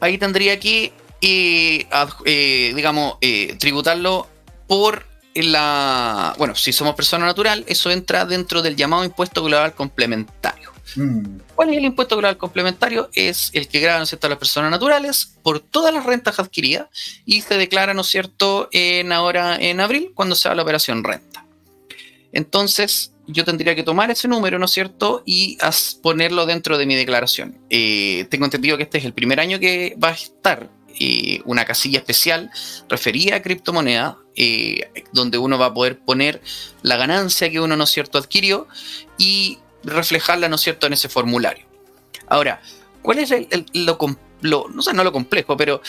ahí 0.00 0.18
tendría 0.18 0.58
que 0.58 0.92
y, 1.20 1.86
eh, 2.24 2.72
digamos, 2.74 3.16
eh, 3.20 3.56
tributarlo 3.58 4.28
por 4.66 5.06
la... 5.34 6.34
Bueno, 6.38 6.54
si 6.54 6.72
somos 6.72 6.94
persona 6.94 7.26
natural, 7.26 7.64
eso 7.68 7.90
entra 7.90 8.24
dentro 8.24 8.62
del 8.62 8.76
llamado 8.76 9.04
impuesto 9.04 9.42
global 9.42 9.74
complementario. 9.74 10.72
Mm. 10.96 11.40
¿Cuál 11.54 11.70
es 11.70 11.76
el 11.76 11.84
impuesto 11.84 12.16
global 12.16 12.36
complementario? 12.36 13.10
Es 13.12 13.50
el 13.52 13.68
que 13.68 13.80
graba, 13.80 13.98
¿no 13.98 14.06
las 14.28 14.38
personas 14.38 14.70
naturales 14.70 15.34
por 15.42 15.60
todas 15.60 15.92
las 15.92 16.04
rentas 16.04 16.38
adquiridas 16.38 16.88
y 17.24 17.42
se 17.42 17.56
declara, 17.56 17.94
¿no 17.94 18.02
es 18.02 18.08
cierto?, 18.08 18.68
en 18.72 19.12
ahora 19.12 19.56
en 19.56 19.80
abril, 19.80 20.12
cuando 20.14 20.34
se 20.34 20.48
haga 20.48 20.56
la 20.56 20.62
operación 20.62 21.04
renta. 21.04 21.44
Entonces, 22.32 23.12
yo 23.26 23.44
tendría 23.44 23.74
que 23.74 23.82
tomar 23.82 24.10
ese 24.10 24.28
número, 24.28 24.58
¿no 24.58 24.64
es 24.64 24.70
cierto?, 24.70 25.22
y 25.26 25.58
ponerlo 26.02 26.46
dentro 26.46 26.78
de 26.78 26.86
mi 26.86 26.94
declaración. 26.94 27.58
Eh, 27.70 28.26
tengo 28.30 28.44
entendido 28.44 28.76
que 28.76 28.84
este 28.84 28.98
es 28.98 29.04
el 29.04 29.12
primer 29.12 29.40
año 29.40 29.58
que 29.58 29.96
va 30.02 30.08
a 30.08 30.12
estar 30.12 30.70
eh, 31.00 31.40
una 31.44 31.64
casilla 31.64 31.98
especial 31.98 32.50
referida 32.88 33.36
a 33.36 33.42
criptomoneda, 33.42 34.18
eh, 34.34 34.90
donde 35.12 35.38
uno 35.38 35.58
va 35.58 35.66
a 35.66 35.74
poder 35.74 35.98
poner 35.98 36.40
la 36.82 36.96
ganancia 36.96 37.50
que 37.50 37.60
uno, 37.60 37.76
¿no 37.76 37.84
es 37.84 37.90
cierto?, 37.90 38.18
adquirió 38.18 38.66
y 39.18 39.58
reflejarla, 39.90 40.48
¿no 40.48 40.56
es 40.56 40.62
cierto?, 40.62 40.86
en 40.86 40.92
ese 40.92 41.08
formulario. 41.08 41.66
Ahora, 42.28 42.60
¿cuál 43.02 43.18
es 43.18 43.32
lo, 44.40 44.68
no 44.68 44.82
sé, 44.82 44.92
no 44.92 45.04
lo 45.04 45.12
complejo, 45.12 45.56
pero 45.56 45.80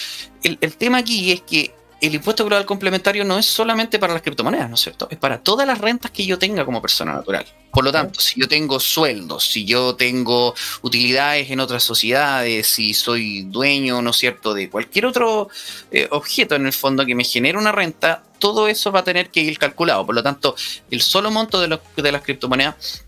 el, 0.44 0.58
el 0.62 0.76
tema 0.78 1.00
aquí 1.00 1.32
es 1.32 1.42
que 1.42 1.74
el 2.02 2.16
impuesto 2.16 2.46
global 2.46 2.66
complementario 2.66 3.26
no 3.26 3.38
es 3.38 3.46
solamente 3.46 4.00
para 4.00 4.14
las 4.14 4.22
criptomonedas, 4.22 4.70
¿no 4.70 4.76
es 4.76 4.82
cierto? 4.82 5.08
Es 5.12 5.18
para 5.18 5.42
todas 5.42 5.68
las 5.68 5.78
rentas 5.80 6.12
que 6.12 6.26
yo 6.26 6.40
tenga 6.40 6.64
como 6.64 6.82
persona 6.82 7.14
natural. 7.14 7.46
Por 7.72 7.84
lo 7.84 7.92
tanto, 7.92 8.22
si 8.22 8.40
yo 8.40 8.48
tengo 8.48 8.80
sueldos, 8.80 9.44
si 9.44 9.66
yo 9.66 9.96
tengo 9.96 10.56
utilidades 10.82 11.52
en 11.52 11.60
otras 11.60 11.84
sociedades, 11.84 12.68
si 12.68 12.94
soy 12.94 13.42
dueño, 13.44 14.02
¿no 14.02 14.12
es 14.12 14.18
cierto?, 14.18 14.54
de 14.54 14.70
cualquier 14.70 15.08
otro 15.08 15.50
eh, 15.92 16.08
objeto 16.12 16.56
en 16.56 16.68
el 16.68 16.74
fondo 16.74 17.06
que 17.06 17.16
me 17.16 17.26
genere 17.26 17.58
una 17.58 17.74
renta, 17.74 18.24
todo 18.40 18.70
eso 18.70 18.94
va 18.94 19.02
a 19.02 19.04
tener 19.04 19.30
que 19.30 19.42
ir 19.42 19.60
calculado. 19.60 20.06
Por 20.06 20.16
lo 20.16 20.24
tanto, 20.24 20.56
el 20.90 21.02
solo 21.02 21.32
monto 21.32 21.60
de, 21.60 21.80
de 21.98 22.12
las 22.12 22.22
criptomonedas 22.22 23.04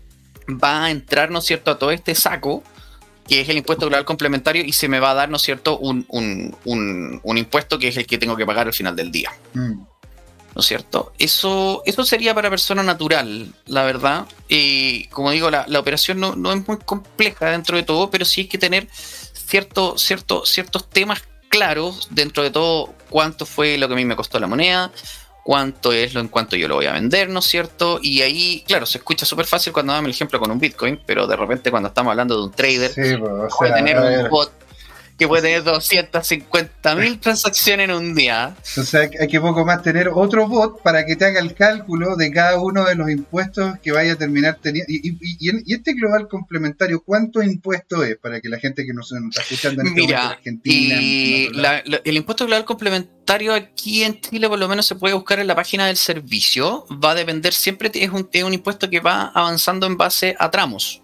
va 0.48 0.84
a 0.84 0.90
entrar, 0.90 1.30
¿no 1.30 1.40
es 1.40 1.44
cierto?, 1.44 1.70
a 1.70 1.78
todo 1.78 1.90
este 1.90 2.14
saco 2.14 2.62
que 3.28 3.40
es 3.40 3.48
el 3.48 3.56
impuesto 3.56 3.86
global 3.86 4.04
complementario, 4.04 4.64
y 4.64 4.72
se 4.72 4.88
me 4.88 5.00
va 5.00 5.12
a 5.12 5.14
dar, 5.14 5.30
¿no 5.30 5.36
es 5.36 5.42
cierto?, 5.42 5.78
un, 5.78 6.06
impuesto 7.24 7.78
que 7.78 7.88
es 7.88 7.96
el 7.96 8.06
que 8.06 8.18
tengo 8.18 8.36
que 8.36 8.46
pagar 8.46 8.66
al 8.66 8.74
final 8.74 8.96
del 8.96 9.12
día. 9.12 9.32
Mm. 9.54 9.84
¿No 10.54 10.60
es 10.60 10.66
cierto? 10.66 11.12
Eso, 11.18 11.82
eso 11.86 12.04
sería 12.04 12.34
para 12.34 12.50
persona 12.50 12.82
natural, 12.82 13.54
la 13.66 13.84
verdad. 13.84 14.26
y 14.48 15.04
como 15.06 15.30
digo, 15.30 15.50
la, 15.50 15.66
operación 15.78 16.20
no, 16.20 16.52
es 16.52 16.68
muy 16.68 16.76
compleja 16.78 17.50
dentro 17.50 17.76
de 17.76 17.84
todo, 17.84 18.10
pero 18.10 18.24
sí 18.24 18.42
hay 18.42 18.48
que 18.48 18.58
tener 18.58 18.86
cierto, 18.92 19.96
cierto, 19.96 20.44
ciertos 20.44 20.90
temas 20.90 21.22
claros 21.48 22.08
dentro 22.10 22.42
de 22.42 22.50
todo 22.50 22.94
cuánto 23.08 23.46
fue 23.46 23.78
lo 23.78 23.86
que 23.88 23.94
a 23.94 23.96
mí 23.96 24.04
me 24.04 24.16
costó 24.16 24.38
la 24.38 24.46
moneda, 24.46 24.90
cuánto 25.42 25.92
es 25.92 26.14
lo 26.14 26.20
en 26.20 26.28
cuanto 26.28 26.56
yo 26.56 26.68
lo 26.68 26.76
voy 26.76 26.86
a 26.86 26.92
vender, 26.92 27.28
¿no 27.28 27.40
es 27.40 27.46
cierto? 27.46 27.98
Y 28.00 28.22
ahí, 28.22 28.64
claro, 28.66 28.86
se 28.86 28.98
escucha 28.98 29.26
súper 29.26 29.46
fácil 29.46 29.72
cuando 29.72 29.92
damos 29.92 30.06
el 30.06 30.14
ejemplo 30.14 30.38
con 30.38 30.50
un 30.50 30.58
Bitcoin, 30.58 31.00
pero 31.04 31.26
de 31.26 31.36
repente 31.36 31.70
cuando 31.70 31.88
estamos 31.88 32.10
hablando 32.10 32.36
de 32.36 32.44
un 32.44 32.52
trader, 32.52 32.92
pues, 32.94 33.54
puede 33.58 33.72
tener 33.72 33.98
un 33.98 34.28
bot 34.30 34.52
que 35.18 35.28
puede 35.28 35.42
tener 35.42 35.64
250 35.64 36.94
mil 36.96 37.18
transacciones 37.18 37.88
en 37.88 37.94
un 37.94 38.14
día. 38.14 38.56
O 38.76 38.82
sea, 38.82 39.08
hay 39.18 39.28
que 39.28 39.40
poco 39.40 39.64
más 39.64 39.82
tener 39.82 40.08
otro 40.08 40.48
bot 40.48 40.82
para 40.82 41.04
que 41.04 41.16
te 41.16 41.24
haga 41.24 41.40
el 41.40 41.54
cálculo 41.54 42.16
de 42.16 42.30
cada 42.32 42.60
uno 42.60 42.84
de 42.84 42.94
los 42.94 43.10
impuestos 43.10 43.78
que 43.80 43.92
vaya 43.92 44.14
a 44.14 44.16
terminar 44.16 44.58
teniendo. 44.60 44.90
Y, 44.92 45.16
y, 45.20 45.72
este 45.72 45.94
global 45.94 46.28
complementario, 46.28 47.02
¿cuánto 47.04 47.42
impuesto 47.42 48.02
es 48.04 48.16
para 48.16 48.40
que 48.40 48.48
la 48.48 48.58
gente 48.58 48.84
que 48.84 48.92
nos 48.92 49.12
está 49.12 49.42
escuchando 49.42 49.82
en 49.82 49.88
este 49.88 50.00
Mira, 50.00 50.28
Argentina? 50.30 51.00
Y 51.00 51.50
el 52.04 52.16
impuesto 52.16 52.46
global 52.46 52.64
complementario 52.64 53.54
aquí 53.54 54.02
en 54.02 54.20
Chile 54.20 54.48
por 54.48 54.58
lo 54.58 54.68
menos 54.68 54.86
se 54.86 54.94
puede 54.94 55.14
buscar 55.14 55.38
en 55.38 55.46
la 55.46 55.54
página 55.54 55.86
del 55.86 55.96
servicio. 55.96 56.86
Va 56.92 57.12
a 57.12 57.14
depender 57.14 57.52
siempre, 57.52 57.90
es 57.94 58.10
un, 58.10 58.28
es 58.32 58.42
un 58.42 58.54
impuesto 58.54 58.90
que 58.90 59.00
va 59.00 59.30
avanzando 59.34 59.86
en 59.86 59.96
base 59.96 60.34
a 60.38 60.50
tramos. 60.50 61.01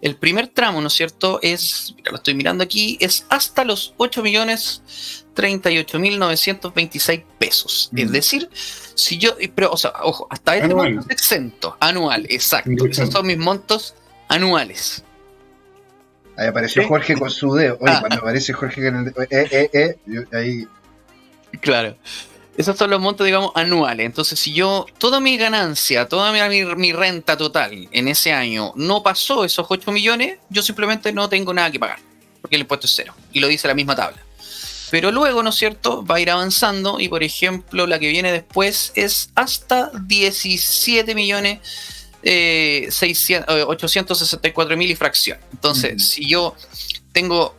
El 0.00 0.16
primer 0.16 0.48
tramo, 0.48 0.80
¿no 0.80 0.88
es 0.88 0.94
cierto? 0.94 1.38
Es, 1.42 1.94
mira, 1.96 2.10
lo 2.10 2.16
estoy 2.16 2.34
mirando 2.34 2.64
aquí, 2.64 2.98
es 3.00 3.26
hasta 3.28 3.64
los 3.64 3.94
8 3.96 4.22
millones 4.22 4.82
38 5.34 5.98
mil 6.00 6.18
926 6.18 7.22
pesos. 7.38 7.90
Es 7.94 8.10
decir, 8.10 8.50
si 8.96 9.18
yo, 9.18 9.36
pero, 9.54 9.70
o 9.70 9.76
sea, 9.76 9.92
ojo, 10.02 10.26
hasta 10.30 10.56
este 10.56 10.74
monto 10.74 11.00
es 11.02 11.10
exento, 11.10 11.76
anual, 11.78 12.26
exacto. 12.28 12.86
Esos 12.86 13.10
son 13.10 13.26
mis 13.26 13.38
montos 13.38 13.94
anuales. 14.26 15.04
Ahí 16.36 16.48
apareció 16.48 16.86
Jorge 16.86 17.14
con 17.14 17.30
su 17.30 17.54
dedo. 17.54 17.78
Oye, 17.80 17.92
ah. 17.92 18.00
cuando 18.00 18.16
aparece 18.16 18.52
Jorge 18.52 18.84
con 18.84 18.96
el 18.96 19.04
dedo, 19.04 19.22
eh, 19.22 19.28
eh, 19.30 19.70
eh, 19.72 20.26
ahí. 20.32 20.68
Claro. 21.60 21.96
Esos 22.58 22.76
son 22.76 22.90
los 22.90 23.00
montos, 23.00 23.24
digamos, 23.24 23.52
anuales. 23.54 24.04
Entonces, 24.04 24.40
si 24.40 24.52
yo, 24.52 24.84
toda 24.98 25.20
mi 25.20 25.36
ganancia, 25.36 26.08
toda 26.08 26.32
mi, 26.32 26.92
renta 26.92 27.36
total 27.36 27.88
en 27.92 28.08
ese 28.08 28.32
año 28.32 28.72
no 28.74 29.00
pasó 29.04 29.44
esos 29.44 29.64
8 29.70 29.92
millones, 29.92 30.38
yo 30.50 30.60
simplemente 30.60 31.12
no 31.12 31.28
tengo 31.28 31.54
nada 31.54 31.70
que 31.70 31.78
pagar, 31.78 32.00
porque 32.40 32.56
el 32.56 32.62
impuesto 32.62 32.88
es 32.88 32.94
cero. 32.96 33.14
Y 33.32 33.38
lo 33.38 33.46
dice 33.46 33.68
la 33.68 33.74
misma 33.74 33.94
tabla. 33.94 34.20
Pero 34.90 35.12
luego, 35.12 35.40
¿no 35.44 35.50
es 35.50 35.56
cierto? 35.56 36.04
Va 36.04 36.16
a 36.16 36.20
ir 36.20 36.32
avanzando 36.32 36.98
y, 36.98 37.08
por 37.08 37.22
ejemplo, 37.22 37.86
la 37.86 38.00
que 38.00 38.08
viene 38.08 38.32
después 38.32 38.90
es 38.96 39.30
hasta 39.36 39.92
17 39.94 41.14
millones. 41.14 41.60
Eh, 42.24 42.88
864 42.90 44.76
mil 44.76 44.90
y 44.90 44.96
fracción. 44.96 45.38
Entonces, 45.52 46.08
si 46.08 46.28
yo 46.28 46.56
tengo 47.12 47.54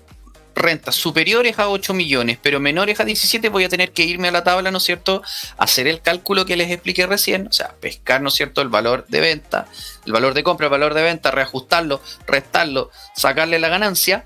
rentas 0.60 0.96
superiores 0.96 1.58
a 1.58 1.70
8 1.70 1.94
millones, 1.94 2.38
pero 2.42 2.60
menores 2.60 3.00
a 3.00 3.06
17, 3.06 3.50
voy 3.50 3.64
a 3.64 3.70
tener 3.70 3.92
que 3.92 4.04
irme 4.04 4.28
a 4.28 4.32
la 4.32 4.44
tabla, 4.44 4.70
¿no 4.70 4.78
es 4.78 4.84
cierto? 4.84 5.24
Hacer 5.58 5.88
el 5.88 6.02
cálculo 6.02 6.46
que 6.46 6.56
les 6.56 6.70
expliqué 6.70 7.08
recién, 7.08 7.48
o 7.48 7.52
sea, 7.52 7.76
pescar, 7.80 8.22
¿no 8.22 8.30
es 8.30 8.36
cierto?, 8.36 8.62
el 8.62 8.70
valor 8.70 9.06
de 9.08 9.22
venta, 9.22 9.68
el 10.06 10.12
valor 10.12 10.34
de 10.36 10.44
compra, 10.44 10.68
el 10.68 10.72
valor 10.72 10.94
de 10.94 11.02
venta, 11.02 11.32
reajustarlo, 11.32 12.02
restarlo, 12.28 12.92
sacarle 13.16 13.58
la 13.58 13.70
ganancia, 13.70 14.26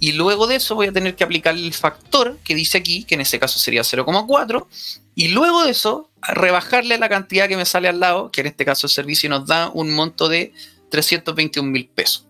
y 0.00 0.12
luego 0.12 0.46
de 0.46 0.56
eso 0.56 0.74
voy 0.74 0.88
a 0.88 0.92
tener 0.92 1.14
que 1.14 1.24
aplicar 1.24 1.54
el 1.54 1.72
factor 1.72 2.38
que 2.42 2.54
dice 2.54 2.78
aquí, 2.78 3.04
que 3.04 3.14
en 3.14 3.20
este 3.20 3.38
caso 3.38 3.58
sería 3.58 3.82
0,4, 3.82 4.66
y 5.14 5.28
luego 5.28 5.64
de 5.64 5.70
eso 5.70 6.10
rebajarle 6.22 6.98
la 6.98 7.08
cantidad 7.08 7.48
que 7.48 7.56
me 7.56 7.66
sale 7.66 7.88
al 7.88 8.00
lado, 8.00 8.30
que 8.32 8.40
en 8.40 8.48
este 8.48 8.64
caso 8.64 8.86
el 8.86 8.90
servicio 8.90 9.30
nos 9.30 9.46
da 9.46 9.70
un 9.72 9.92
monto 9.92 10.28
de 10.28 10.52
321 10.90 11.70
mil 11.70 11.86
pesos. 11.88 12.26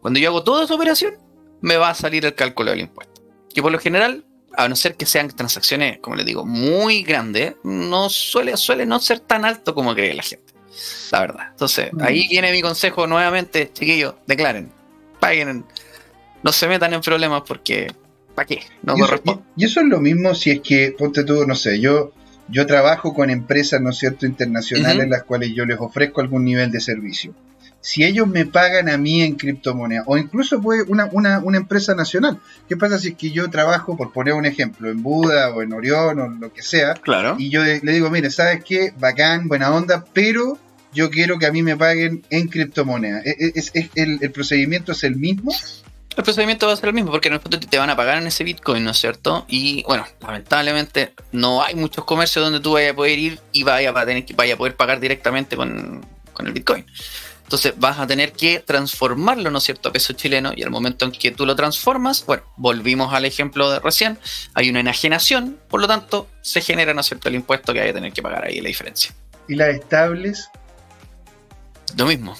Cuando 0.00 0.18
yo 0.18 0.30
hago 0.30 0.42
toda 0.42 0.64
esa 0.64 0.74
operación, 0.74 1.14
me 1.60 1.76
va 1.76 1.90
a 1.90 1.94
salir 1.94 2.24
el 2.24 2.34
cálculo 2.34 2.70
del 2.70 2.80
impuesto. 2.80 3.22
Que 3.54 3.62
por 3.62 3.72
lo 3.72 3.78
general, 3.78 4.24
a 4.56 4.68
no 4.68 4.76
ser 4.76 4.96
que 4.96 5.06
sean 5.06 5.28
transacciones, 5.28 5.98
como 5.98 6.16
les 6.16 6.26
digo, 6.26 6.44
muy 6.44 7.02
grandes, 7.02 7.54
no 7.62 8.08
suele, 8.10 8.56
suele 8.56 8.86
no 8.86 9.00
ser 9.00 9.20
tan 9.20 9.44
alto 9.44 9.74
como 9.74 9.94
cree 9.94 10.14
la 10.14 10.22
gente. 10.22 10.52
La 11.10 11.20
verdad. 11.20 11.48
Entonces, 11.50 11.92
mm. 11.92 12.02
ahí 12.02 12.28
viene 12.28 12.52
mi 12.52 12.62
consejo 12.62 13.06
nuevamente, 13.06 13.70
chiquillos, 13.72 14.14
declaren, 14.26 14.70
paguen, 15.18 15.64
no 16.42 16.52
se 16.52 16.68
metan 16.68 16.94
en 16.94 17.00
problemas 17.00 17.42
porque, 17.46 17.92
¿para 18.34 18.46
qué? 18.46 18.62
No 18.82 18.96
y, 18.96 19.02
eso, 19.02 19.22
y, 19.56 19.64
eso 19.64 19.80
es 19.80 19.86
lo 19.86 20.00
mismo 20.00 20.34
si 20.34 20.50
es 20.50 20.60
que, 20.60 20.94
ponte 20.96 21.24
tú, 21.24 21.44
no 21.46 21.54
sé, 21.54 21.80
yo, 21.80 22.12
yo 22.48 22.66
trabajo 22.66 23.12
con 23.12 23.30
empresas, 23.30 23.80
¿no 23.80 23.90
es 23.90 23.98
cierto?, 23.98 24.26
internacionales, 24.26 25.02
en 25.02 25.10
las 25.10 25.24
cuales 25.24 25.52
yo 25.54 25.66
les 25.66 25.78
ofrezco 25.78 26.20
algún 26.20 26.44
nivel 26.44 26.70
de 26.70 26.80
servicio 26.80 27.34
si 27.80 28.04
ellos 28.04 28.28
me 28.28 28.46
pagan 28.46 28.88
a 28.88 28.98
mí 28.98 29.22
en 29.22 29.36
criptomoneda, 29.36 30.02
o 30.06 30.18
incluso 30.18 30.60
puede 30.60 30.82
una, 30.82 31.08
una, 31.12 31.38
una, 31.38 31.56
empresa 31.56 31.94
nacional. 31.94 32.38
¿Qué 32.68 32.76
pasa 32.76 32.98
si 32.98 33.08
es 33.08 33.14
que 33.14 33.30
yo 33.30 33.48
trabajo, 33.48 33.96
por 33.96 34.12
poner 34.12 34.34
un 34.34 34.44
ejemplo, 34.44 34.90
en 34.90 35.02
Buda 35.02 35.50
o 35.50 35.62
en 35.62 35.72
Orión 35.72 36.18
o 36.20 36.28
lo 36.28 36.52
que 36.52 36.62
sea? 36.62 36.94
Claro. 36.94 37.36
Y 37.38 37.48
yo 37.48 37.62
le 37.62 37.92
digo, 37.92 38.10
mire, 38.10 38.30
¿sabes 38.30 38.62
qué? 38.64 38.92
Bacán, 38.98 39.48
buena 39.48 39.74
onda, 39.74 40.04
pero 40.12 40.58
yo 40.92 41.10
quiero 41.10 41.38
que 41.38 41.46
a 41.46 41.52
mí 41.52 41.62
me 41.62 41.76
paguen 41.76 42.24
en 42.30 42.48
criptomoneda. 42.48 43.20
¿E, 43.24 43.30
e, 43.30 43.52
¿Es, 43.54 43.72
el, 43.94 44.30
procedimiento 44.32 44.92
es 44.92 45.04
el 45.04 45.16
mismo? 45.16 45.52
El 46.16 46.24
procedimiento 46.24 46.66
va 46.66 46.72
a 46.72 46.76
ser 46.76 46.88
el 46.88 46.94
mismo 46.94 47.10
porque 47.10 47.28
en 47.28 47.34
el 47.34 47.40
fondo 47.40 47.60
te 47.60 47.78
van 47.78 47.88
a 47.88 47.96
pagar 47.96 48.18
en 48.18 48.26
ese 48.26 48.44
Bitcoin, 48.44 48.84
¿no 48.84 48.90
es 48.90 48.98
cierto? 48.98 49.46
Y 49.48 49.84
bueno, 49.84 50.06
lamentablemente 50.20 51.14
no 51.32 51.62
hay 51.62 51.76
muchos 51.76 52.04
comercios 52.04 52.44
donde 52.44 52.60
tú 52.60 52.72
vayas 52.72 52.92
a 52.92 52.96
poder 52.96 53.18
ir 53.18 53.38
y 53.52 53.62
vaya 53.62 53.90
a, 53.90 54.06
tener 54.06 54.24
que, 54.24 54.34
vaya 54.34 54.54
a 54.54 54.56
poder 54.56 54.76
pagar 54.76 55.00
directamente 55.00 55.56
con, 55.56 56.04
con 56.32 56.46
el 56.46 56.52
Bitcoin. 56.52 56.84
Entonces 57.50 57.74
vas 57.78 57.98
a 57.98 58.06
tener 58.06 58.30
que 58.30 58.60
transformarlo, 58.60 59.50
¿no 59.50 59.58
es 59.58 59.64
cierto?, 59.64 59.88
a 59.88 59.92
peso 59.92 60.12
chileno 60.12 60.52
y 60.54 60.62
al 60.62 60.70
momento 60.70 61.04
en 61.04 61.10
que 61.10 61.32
tú 61.32 61.44
lo 61.44 61.56
transformas, 61.56 62.24
bueno, 62.24 62.44
volvimos 62.56 63.12
al 63.12 63.24
ejemplo 63.24 63.68
de 63.72 63.80
recién, 63.80 64.20
hay 64.54 64.70
una 64.70 64.78
enajenación, 64.78 65.58
por 65.68 65.80
lo 65.80 65.88
tanto, 65.88 66.28
se 66.42 66.60
genera, 66.60 66.94
¿no 66.94 67.00
es 67.00 67.08
cierto?, 67.08 67.28
el 67.28 67.34
impuesto 67.34 67.72
que 67.72 67.80
hay 67.80 67.88
a 67.88 67.92
tener 67.92 68.12
que 68.12 68.22
pagar 68.22 68.44
ahí, 68.44 68.60
la 68.60 68.68
diferencia. 68.68 69.12
¿Y 69.48 69.56
las 69.56 69.74
estables? 69.74 70.48
Lo 71.96 72.06
mismo. 72.06 72.36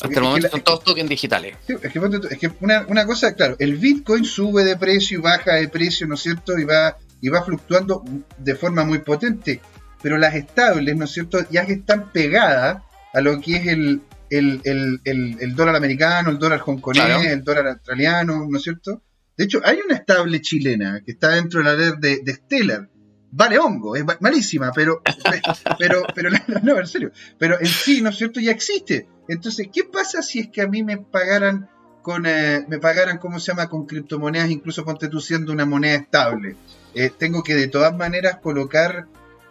Hasta 0.00 0.14
el 0.14 0.22
momento 0.22 0.48
son 0.48 0.60
todos 0.60 0.84
tokens 0.84 1.10
digitales. 1.10 1.56
es 1.66 2.38
que, 2.38 2.52
una, 2.60 3.04
cosa, 3.04 3.34
claro, 3.34 3.56
el 3.58 3.78
Bitcoin 3.78 4.24
sube 4.24 4.62
de 4.62 4.76
precio 4.76 5.18
y 5.18 5.22
baja 5.22 5.54
de 5.54 5.66
precio, 5.66 6.06
¿no 6.06 6.14
es 6.14 6.20
cierto? 6.20 6.56
Y 6.56 6.62
va, 6.62 6.96
y 7.20 7.30
va 7.30 7.42
fluctuando 7.42 8.04
de 8.38 8.54
forma 8.54 8.84
muy 8.84 8.98
potente. 8.98 9.60
Pero 10.00 10.18
las 10.18 10.36
estables, 10.36 10.94
¿no 10.94 11.06
es 11.06 11.10
cierto? 11.10 11.40
Ya 11.50 11.66
que 11.66 11.72
están 11.72 12.12
pegadas 12.12 12.80
a 13.12 13.20
lo 13.20 13.40
que 13.40 13.56
es 13.56 13.66
el, 13.66 14.00
el, 14.32 14.60
el, 14.64 15.36
el, 15.40 15.54
dólar 15.54 15.76
americano, 15.76 16.30
el 16.30 16.38
dólar 16.38 16.62
hongkonés, 16.64 17.26
el 17.26 17.44
dólar 17.44 17.68
australiano, 17.68 18.46
¿no 18.48 18.56
es 18.56 18.62
cierto? 18.62 19.02
De 19.36 19.44
hecho, 19.44 19.60
hay 19.64 19.78
una 19.84 19.96
estable 19.96 20.40
chilena 20.40 21.02
que 21.04 21.12
está 21.12 21.30
dentro 21.30 21.60
de 21.60 21.64
la 21.64 21.74
red 21.74 21.94
de, 21.98 22.20
de 22.22 22.34
Stellar. 22.34 22.88
Vale 23.30 23.58
hongo, 23.58 23.96
es 23.96 24.04
malísima, 24.20 24.72
pero, 24.74 25.02
pero, 25.78 26.02
pero, 26.14 26.30
no, 26.62 26.78
en 26.78 26.86
serio, 26.86 27.12
pero 27.38 27.58
en 27.58 27.66
sí, 27.66 28.02
¿no 28.02 28.10
es 28.10 28.16
cierto? 28.16 28.40
Ya 28.40 28.52
existe. 28.52 29.08
Entonces, 29.28 29.68
¿qué 29.72 29.84
pasa 29.84 30.22
si 30.22 30.40
es 30.40 30.48
que 30.48 30.60
a 30.60 30.66
mí 30.66 30.82
me 30.82 30.98
pagaran 30.98 31.68
con, 32.02 32.26
eh, 32.26 32.64
me 32.68 32.78
pagaran, 32.78 33.18
¿cómo 33.18 33.38
se 33.38 33.52
llama?, 33.52 33.68
con 33.68 33.86
criptomonedas, 33.86 34.50
incluso 34.50 34.84
constituyendo 34.84 35.52
una 35.52 35.64
moneda 35.64 35.94
estable. 35.94 36.56
Eh, 36.94 37.10
tengo 37.16 37.42
que 37.42 37.54
de 37.54 37.68
todas 37.68 37.96
maneras 37.96 38.38
colocar, 38.42 39.06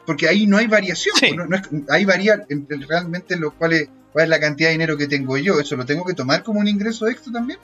porque 0.06 0.28
ahí 0.28 0.46
no 0.46 0.58
hay 0.58 0.68
variación, 0.68 1.16
no, 1.36 1.48
no 1.48 1.56
es, 1.56 1.64
hay 1.90 2.06
varía 2.06 2.46
realmente 2.88 3.38
lo 3.38 3.52
cual 3.52 3.74
es, 3.74 3.90
cuál 4.12 4.24
es 4.24 4.30
la 4.30 4.40
cantidad 4.40 4.70
de 4.70 4.74
dinero 4.74 4.98
que 4.98 5.08
tengo 5.08 5.38
yo, 5.38 5.60
eso 5.60 5.76
lo 5.76 5.86
tengo 5.86 6.06
que 6.06 6.14
tomar 6.14 6.44
como 6.44 6.60
un 6.60 6.68
ingreso 6.68 7.08
extra 7.08 7.32
también. 7.32 7.60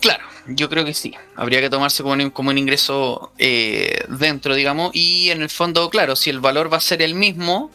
Claro, 0.00 0.24
yo 0.46 0.68
creo 0.68 0.84
que 0.84 0.94
sí. 0.94 1.14
Habría 1.34 1.60
que 1.60 1.70
tomarse 1.70 2.02
como 2.02 2.14
un, 2.14 2.30
como 2.30 2.50
un 2.50 2.58
ingreso 2.58 3.32
eh, 3.38 4.04
dentro, 4.08 4.54
digamos, 4.54 4.90
y 4.94 5.30
en 5.30 5.42
el 5.42 5.50
fondo, 5.50 5.90
claro, 5.90 6.16
si 6.16 6.30
el 6.30 6.40
valor 6.40 6.72
va 6.72 6.76
a 6.76 6.80
ser 6.80 7.02
el 7.02 7.14
mismo, 7.14 7.70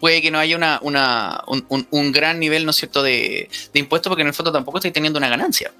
puede 0.00 0.22
que 0.22 0.30
no 0.30 0.38
haya 0.38 0.56
una, 0.56 0.78
una 0.82 1.42
un, 1.46 1.86
un, 1.90 2.12
gran 2.12 2.38
nivel, 2.38 2.64
¿no 2.64 2.70
es 2.70 2.76
cierto?, 2.76 3.02
de, 3.02 3.48
de 3.72 3.80
impuestos, 3.80 4.10
porque 4.10 4.22
en 4.22 4.28
el 4.28 4.34
fondo 4.34 4.52
tampoco 4.52 4.78
estoy 4.78 4.90
teniendo 4.90 5.18
una 5.18 5.28
ganancia. 5.28 5.72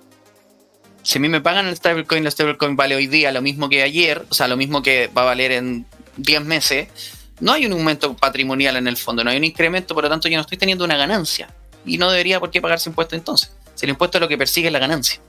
Si 1.03 1.19
a 1.19 1.21
mí 1.21 1.29
me 1.29 1.41
pagan 1.41 1.67
el 1.67 1.77
stablecoin, 1.77 2.25
el 2.25 2.33
stablecoin 2.33 2.77
vale 2.77 2.95
hoy 2.95 3.07
día 3.07 3.33
lo 3.33 3.41
mismo 3.41 3.69
que 3.69 3.83
ayer, 3.83 4.27
o 4.29 4.35
sea, 4.35 4.49
lo 4.49 4.57
mismo 4.57 4.83
que 4.83 5.09
va 5.17 5.23
a 5.23 5.27
valer 5.27 5.53
en 5.53 5.87
10 6.19 6.45
meses, 6.45 6.89
no 7.41 7.53
hay 7.53 7.67
un 7.67 7.73
aumento 7.73 8.17
patrimonial 8.17 8.77
en 8.77 8.89
el 8.89 8.97
fondo, 8.97 9.25
no 9.25 9.31
hay 9.31 9.37
un 9.37 9.45
incremento, 9.45 9.95
por 9.95 10.05
lo 10.05 10.11
tanto 10.11 10.29
yo 10.29 10.37
no 10.37 10.43
estoy 10.43 10.59
teniendo 10.59 10.85
una 10.85 10.97
ganancia. 10.97 11.49
Y 11.85 11.99
no 11.99 12.11
debería 12.11 12.41
por 12.41 12.51
qué 12.51 12.61
pagarse 12.61 12.91
impuesto 12.91 13.17
entonces. 13.17 13.53
Si 13.75 13.87
el 13.87 13.91
impuesto 13.91 14.19
es 14.19 14.23
lo 14.23 14.29
que 14.29 14.37
persigue 14.37 14.67
es 14.67 14.73
la 14.73 14.79
ganancia. 14.79 15.21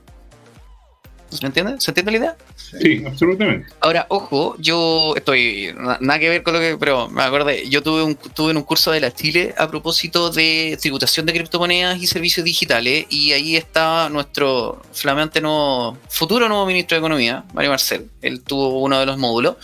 ¿Se 1.30 1.46
entiende? 1.46 1.80
¿Se 1.80 1.92
entiende 1.92 2.10
la 2.10 2.18
idea? 2.18 2.36
Sí, 2.56 3.04
absolutamente. 3.06 3.72
Ahora, 3.80 4.06
ojo, 4.08 4.56
yo 4.58 5.14
estoy, 5.16 5.72
nada 6.00 6.18
que 6.18 6.28
ver 6.28 6.42
con 6.42 6.54
lo 6.54 6.60
que, 6.60 6.76
pero 6.76 7.08
me 7.08 7.22
acordé, 7.22 7.68
yo 7.68 7.82
tuve 7.82 8.02
un, 8.02 8.16
tuve 8.16 8.52
un 8.52 8.62
curso 8.64 8.90
de 8.90 9.00
la 9.00 9.12
Chile 9.12 9.54
a 9.56 9.70
propósito 9.70 10.30
de 10.30 10.76
tributación 10.80 11.26
de 11.26 11.32
criptomonedas 11.32 12.02
y 12.02 12.08
servicios 12.08 12.44
digitales, 12.44 13.06
y 13.10 13.32
ahí 13.32 13.56
está 13.56 14.08
nuestro 14.08 14.82
flamante 14.92 15.40
nuevo, 15.40 15.96
futuro 16.08 16.48
nuevo 16.48 16.66
ministro 16.66 16.96
de 16.96 16.98
Economía, 16.98 17.44
Mario 17.54 17.70
Marcel. 17.70 18.10
Él 18.22 18.42
tuvo 18.42 18.80
uno 18.80 18.98
de 18.98 19.06
los 19.06 19.16
módulos. 19.16 19.56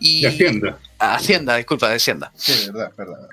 Y, 0.00 0.22
de 0.22 0.28
Hacienda. 0.28 0.78
Hacienda, 0.98 1.56
disculpa, 1.56 1.88
de 1.88 1.96
Hacienda. 1.96 2.32
Sí, 2.34 2.70
verdad, 2.70 2.92
verdad. 2.96 3.28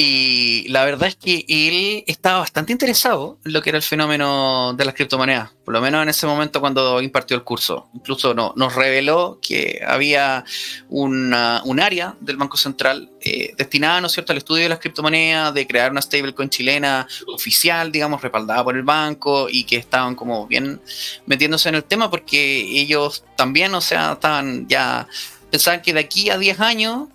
Y 0.00 0.64
la 0.68 0.84
verdad 0.84 1.08
es 1.08 1.16
que 1.16 1.44
él 1.48 2.04
estaba 2.06 2.38
bastante 2.38 2.70
interesado 2.70 3.40
en 3.44 3.52
lo 3.52 3.60
que 3.62 3.70
era 3.70 3.78
el 3.78 3.82
fenómeno 3.82 4.72
de 4.74 4.84
las 4.84 4.94
criptomonedas, 4.94 5.50
por 5.64 5.74
lo 5.74 5.80
menos 5.80 6.04
en 6.04 6.08
ese 6.08 6.24
momento 6.24 6.60
cuando 6.60 7.02
impartió 7.02 7.36
el 7.36 7.42
curso. 7.42 7.88
Incluso 7.92 8.32
no, 8.32 8.52
nos 8.54 8.76
reveló 8.76 9.40
que 9.42 9.80
había 9.84 10.44
una, 10.88 11.62
un 11.64 11.80
área 11.80 12.14
del 12.20 12.36
Banco 12.36 12.56
Central 12.56 13.10
eh, 13.22 13.54
destinada, 13.58 14.00
¿no 14.00 14.06
es 14.06 14.12
cierto?, 14.12 14.30
al 14.30 14.38
estudio 14.38 14.62
de 14.62 14.68
las 14.68 14.78
criptomonedas, 14.78 15.52
de 15.52 15.66
crear 15.66 15.90
una 15.90 16.00
stablecoin 16.00 16.48
chilena 16.48 17.08
oficial, 17.26 17.90
digamos, 17.90 18.22
respaldada 18.22 18.62
por 18.62 18.76
el 18.76 18.84
banco 18.84 19.48
y 19.50 19.64
que 19.64 19.78
estaban 19.78 20.14
como 20.14 20.46
bien 20.46 20.80
metiéndose 21.26 21.70
en 21.70 21.74
el 21.74 21.82
tema 21.82 22.08
porque 22.08 22.60
ellos 22.60 23.24
también, 23.34 23.74
o 23.74 23.80
sea, 23.80 24.12
estaban 24.12 24.68
ya, 24.68 25.08
pensaban 25.50 25.82
que 25.82 25.92
de 25.92 26.00
aquí 26.00 26.30
a 26.30 26.38
10 26.38 26.60
años 26.60 27.08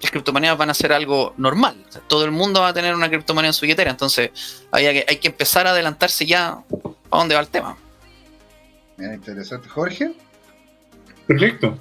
las 0.00 0.10
criptomonedas 0.10 0.58
van 0.58 0.70
a 0.70 0.74
ser 0.74 0.92
algo 0.92 1.34
normal. 1.38 1.76
todo 2.08 2.24
el 2.24 2.30
mundo 2.30 2.60
va 2.60 2.68
a 2.68 2.74
tener 2.74 2.94
una 2.94 3.08
criptomoneda 3.08 3.50
en 3.50 3.54
su 3.54 3.62
billetera. 3.62 3.90
Entonces, 3.90 4.30
hay 4.70 4.84
que, 4.84 5.04
hay 5.08 5.16
que 5.16 5.28
empezar 5.28 5.66
a 5.66 5.70
adelantarse 5.70 6.26
ya 6.26 6.58
a 7.10 7.18
dónde 7.18 7.34
va 7.34 7.40
el 7.40 7.48
tema. 7.48 7.76
Mira, 8.96 9.14
interesante. 9.14 9.68
Jorge. 9.68 10.12
Perfecto. 11.26 11.78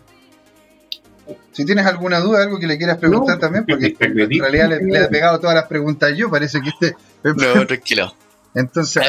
Si 1.51 1.65
tienes 1.65 1.85
alguna 1.85 2.19
duda, 2.19 2.43
algo 2.43 2.59
que 2.59 2.67
le 2.67 2.77
quieras 2.77 2.97
preguntar 2.97 3.39
también, 3.39 3.65
porque 3.65 3.95
en 3.99 4.15
realidad 4.15 4.69
le, 4.69 5.03
he 5.03 5.07
pegado 5.07 5.39
todas 5.39 5.55
las 5.55 5.67
preguntas 5.67 6.11
yo, 6.17 6.29
parece 6.29 6.61
que 6.61 6.69
este. 6.69 6.95
No, 7.23 7.65
tranquilo. 7.65 8.13
Entonces, 8.55 9.03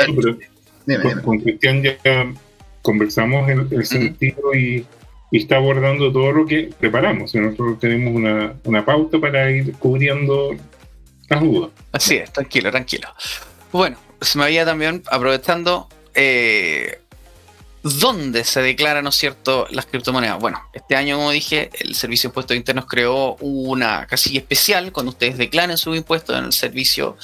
con, 1.24 1.40
Cristian 1.40 1.82
ya 1.82 1.96
conversamos 2.82 3.48
en 3.48 3.68
el 3.70 3.86
sentido 3.86 4.54
y 4.54 4.86
y 5.34 5.38
está 5.38 5.56
abordando 5.56 6.12
todo 6.12 6.30
lo 6.30 6.46
que 6.46 6.70
preparamos. 6.78 7.34
Nosotros 7.34 7.80
tenemos 7.80 8.14
una, 8.14 8.54
una 8.62 8.84
pauta 8.84 9.18
para 9.18 9.50
ir 9.50 9.72
cubriendo 9.80 10.54
las 11.28 11.42
dudas. 11.42 11.70
Así 11.90 12.14
es, 12.14 12.32
tranquilo, 12.32 12.70
tranquilo. 12.70 13.08
Bueno, 13.72 13.96
se 14.20 14.38
me 14.38 14.44
había 14.44 14.64
también, 14.64 15.02
aprovechando, 15.10 15.88
eh, 16.14 17.00
¿dónde 17.84 18.44
se 18.44 18.62
declaran, 18.62 19.04
¿no 19.04 19.10
es 19.10 19.16
cierto?, 19.16 19.66
las 19.70 19.84
criptomonedas. 19.84 20.38
Bueno, 20.38 20.58
este 20.72 20.96
año, 20.96 21.16
como 21.16 21.30
dije, 21.30 21.68
el 21.80 21.94
Servicio 21.94 22.28
de 22.28 22.30
Impuestos 22.30 22.56
Internos 22.56 22.86
creó 22.88 23.36
una 23.40 24.06
casilla 24.06 24.40
especial 24.40 24.90
cuando 24.90 25.10
ustedes 25.10 25.36
declaren 25.36 25.76
su 25.76 25.94
impuesto 25.94 26.36
en 26.36 26.46
el 26.46 26.52
servicio. 26.54 27.18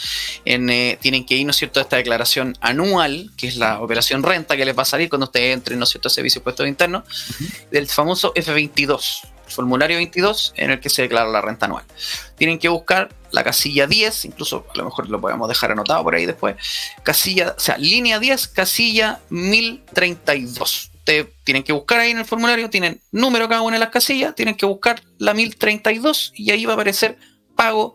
En, 0.44 0.68
eh, 0.68 0.98
tienen 1.00 1.24
que 1.24 1.34
ir, 1.34 1.46
¿no 1.46 1.52
es 1.52 1.56
cierto?, 1.56 1.80
a 1.80 1.84
esta 1.84 1.96
declaración 1.96 2.58
anual, 2.60 3.30
que 3.38 3.48
es 3.48 3.56
la 3.56 3.80
operación 3.80 4.22
renta 4.22 4.54
que 4.54 4.66
les 4.66 4.76
va 4.76 4.82
a 4.82 4.84
salir 4.84 5.08
cuando 5.08 5.24
ustedes 5.24 5.54
entren, 5.54 5.78
¿no 5.78 5.84
es 5.84 5.90
cierto?, 5.90 6.08
al 6.08 6.12
Servicio 6.12 6.40
de 6.40 6.42
Impuestos 6.42 6.68
Internos, 6.68 7.04
del 7.70 7.86
famoso 7.88 8.34
F22 8.34 9.22
formulario 9.50 9.96
22 9.96 10.52
en 10.56 10.70
el 10.70 10.78
que 10.78 10.88
se 10.88 11.02
declara 11.02 11.28
la 11.28 11.40
renta 11.40 11.66
anual. 11.66 11.84
Tienen 12.36 12.60
que 12.60 12.68
buscar 12.68 13.08
la 13.32 13.44
casilla 13.44 13.86
10, 13.86 14.24
incluso 14.26 14.66
a 14.72 14.76
lo 14.76 14.84
mejor 14.84 15.08
lo 15.08 15.20
podemos 15.20 15.48
dejar 15.48 15.72
anotado 15.72 16.02
por 16.02 16.14
ahí 16.14 16.26
después. 16.26 16.56
Casilla, 17.02 17.54
o 17.56 17.60
sea, 17.60 17.76
línea 17.78 18.18
10, 18.18 18.48
casilla 18.48 19.20
1032. 19.30 20.90
Ustedes 20.94 21.26
tienen 21.44 21.62
que 21.62 21.72
buscar 21.72 22.00
ahí 22.00 22.10
en 22.10 22.18
el 22.18 22.24
formulario, 22.24 22.70
tienen 22.70 23.00
número 23.10 23.48
cada 23.48 23.62
una 23.62 23.76
de 23.76 23.80
las 23.80 23.90
casillas, 23.90 24.34
tienen 24.34 24.54
que 24.54 24.66
buscar 24.66 25.02
la 25.18 25.34
1032 25.34 26.32
y 26.36 26.50
ahí 26.50 26.64
va 26.66 26.72
a 26.72 26.74
aparecer 26.74 27.18
pago, 27.56 27.94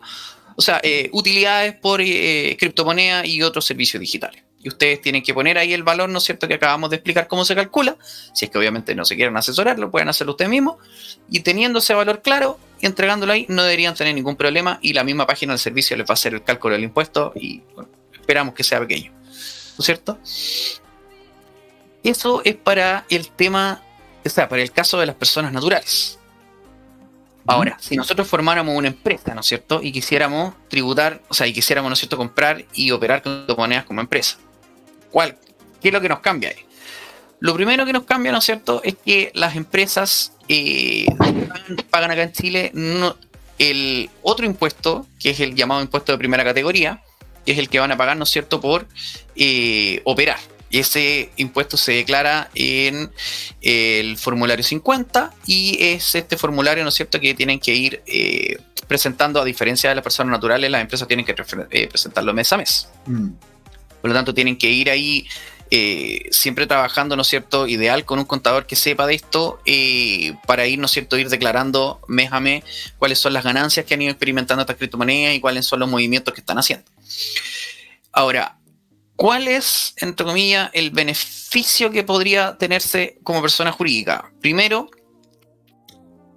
o 0.56 0.62
sea, 0.62 0.80
eh, 0.82 1.08
utilidades 1.12 1.74
por 1.74 2.00
eh, 2.00 2.56
criptomoneda 2.58 3.24
y 3.26 3.42
otros 3.42 3.64
servicios 3.64 4.00
digitales 4.00 4.46
y 4.66 4.68
ustedes 4.68 5.00
tienen 5.00 5.22
que 5.22 5.32
poner 5.32 5.58
ahí 5.58 5.72
el 5.72 5.84
valor, 5.84 6.08
¿no 6.08 6.18
es 6.18 6.24
cierto?, 6.24 6.48
que 6.48 6.54
acabamos 6.54 6.90
de 6.90 6.96
explicar 6.96 7.28
cómo 7.28 7.44
se 7.44 7.54
calcula. 7.54 7.96
Si 8.34 8.46
es 8.46 8.50
que 8.50 8.58
obviamente 8.58 8.96
no 8.96 9.04
se 9.04 9.14
quieren 9.14 9.36
asesorar, 9.36 9.78
lo 9.78 9.92
pueden 9.92 10.08
hacer 10.08 10.28
ustedes 10.28 10.50
mismos. 10.50 10.78
Y 11.30 11.38
teniendo 11.38 11.78
ese 11.78 11.94
valor 11.94 12.20
claro 12.20 12.58
entregándolo 12.80 13.32
ahí, 13.32 13.46
no 13.48 13.62
deberían 13.62 13.94
tener 13.94 14.14
ningún 14.14 14.36
problema 14.36 14.78
y 14.82 14.92
la 14.92 15.04
misma 15.04 15.26
página 15.26 15.52
del 15.52 15.60
servicio 15.60 15.96
les 15.96 16.06
va 16.06 16.10
a 16.10 16.14
hacer 16.14 16.34
el 16.34 16.42
cálculo 16.42 16.74
del 16.74 16.84
impuesto 16.84 17.32
y 17.34 17.62
esperamos 18.12 18.54
que 18.54 18.64
sea 18.64 18.80
pequeño. 18.80 19.12
¿No 19.12 19.80
es 19.80 19.84
cierto? 19.84 20.18
Eso 22.02 22.42
es 22.44 22.54
para 22.54 23.04
el 23.08 23.28
tema, 23.28 23.82
o 24.24 24.28
sea, 24.28 24.48
para 24.48 24.62
el 24.62 24.70
caso 24.70 24.98
de 24.98 25.06
las 25.06 25.16
personas 25.16 25.52
naturales. 25.52 26.18
Ahora, 27.48 27.76
si 27.80 27.96
nosotros 27.96 28.26
formáramos 28.26 28.76
una 28.76 28.88
empresa, 28.88 29.32
¿no 29.34 29.40
es 29.40 29.46
cierto? 29.46 29.80
Y 29.82 29.92
quisiéramos 29.92 30.54
tributar, 30.68 31.22
o 31.28 31.34
sea, 31.34 31.46
y 31.46 31.52
quisiéramos, 31.52 31.88
¿no 31.88 31.92
es 31.92 32.00
cierto?, 32.00 32.16
comprar 32.16 32.64
y 32.74 32.90
operar 32.90 33.22
con 33.22 33.46
monedas 33.56 33.84
como 33.84 34.00
empresa. 34.00 34.38
¿Cuál? 35.12 35.38
¿Qué 35.80 35.88
es 35.88 35.94
lo 35.94 36.00
que 36.00 36.08
nos 36.08 36.18
cambia 36.20 36.50
ahí? 36.50 36.64
Lo 37.38 37.54
primero 37.54 37.86
que 37.86 37.92
nos 37.92 38.04
cambia, 38.04 38.32
¿no 38.32 38.38
es 38.38 38.44
cierto?, 38.44 38.80
es 38.82 38.96
que 38.96 39.30
las 39.34 39.54
empresas 39.54 40.32
eh, 40.48 41.06
pagan 41.90 42.10
acá 42.10 42.22
en 42.22 42.32
Chile 42.32 42.72
el 43.58 44.10
otro 44.22 44.46
impuesto, 44.46 45.06
que 45.18 45.30
es 45.30 45.40
el 45.40 45.54
llamado 45.54 45.80
impuesto 45.80 46.12
de 46.12 46.18
primera 46.18 46.44
categoría, 46.44 47.02
que 47.44 47.52
es 47.52 47.58
el 47.58 47.68
que 47.68 47.78
van 47.78 47.92
a 47.92 47.96
pagar, 47.96 48.16
¿no 48.16 48.24
es 48.24 48.30
cierto?, 48.30 48.60
por 48.60 48.86
eh, 49.34 50.00
operar. 50.04 50.38
Ese 50.70 51.30
impuesto 51.36 51.76
se 51.76 51.92
declara 51.92 52.50
en 52.54 53.10
el 53.62 54.18
formulario 54.18 54.64
50 54.64 55.32
y 55.46 55.78
es 55.80 56.14
este 56.14 56.36
formulario, 56.36 56.82
¿no 56.82 56.90
es 56.90 56.96
cierto?, 56.96 57.20
que 57.20 57.34
tienen 57.34 57.60
que 57.60 57.74
ir 57.74 58.02
eh, 58.06 58.58
presentando, 58.88 59.40
a 59.40 59.44
diferencia 59.44 59.88
de 59.88 59.96
las 59.96 60.04
personas 60.04 60.32
naturales, 60.32 60.70
las 60.70 60.82
empresas 60.82 61.08
tienen 61.08 61.24
que 61.24 61.34
presentarlo 61.34 62.34
mes 62.34 62.52
a 62.52 62.56
mes. 62.56 62.88
Mm. 63.06 63.28
Por 64.00 64.10
lo 64.10 64.14
tanto, 64.14 64.34
tienen 64.34 64.56
que 64.56 64.70
ir 64.70 64.90
ahí 64.90 65.26
eh, 65.70 66.28
siempre 66.30 66.66
trabajando, 66.66 67.16
¿no 67.16 67.22
es 67.22 67.28
cierto? 67.28 67.66
Ideal 67.66 68.04
con 68.04 68.18
un 68.18 68.24
contador 68.24 68.66
que 68.66 68.76
sepa 68.76 69.06
de 69.06 69.14
esto 69.14 69.60
eh, 69.64 70.34
para 70.46 70.66
ir, 70.66 70.78
¿no 70.78 70.86
es 70.86 70.92
cierto? 70.92 71.18
Ir 71.18 71.28
declarando 71.28 72.00
mes 72.06 72.32
a 72.32 72.40
mes 72.40 72.64
cuáles 72.98 73.18
son 73.18 73.32
las 73.32 73.42
ganancias 73.42 73.84
que 73.84 73.94
han 73.94 74.02
ido 74.02 74.12
experimentando 74.12 74.62
estas 74.62 74.76
criptomonedas 74.76 75.34
y 75.34 75.40
cuáles 75.40 75.66
son 75.66 75.80
los 75.80 75.88
movimientos 75.88 76.32
que 76.32 76.40
están 76.40 76.58
haciendo. 76.58 76.90
Ahora, 78.12 78.58
¿cuál 79.16 79.48
es, 79.48 79.94
entre 79.98 80.24
comillas, 80.24 80.70
el 80.72 80.90
beneficio 80.90 81.90
que 81.90 82.04
podría 82.04 82.56
tenerse 82.58 83.18
como 83.24 83.42
persona 83.42 83.72
jurídica? 83.72 84.30
Primero, 84.40 84.88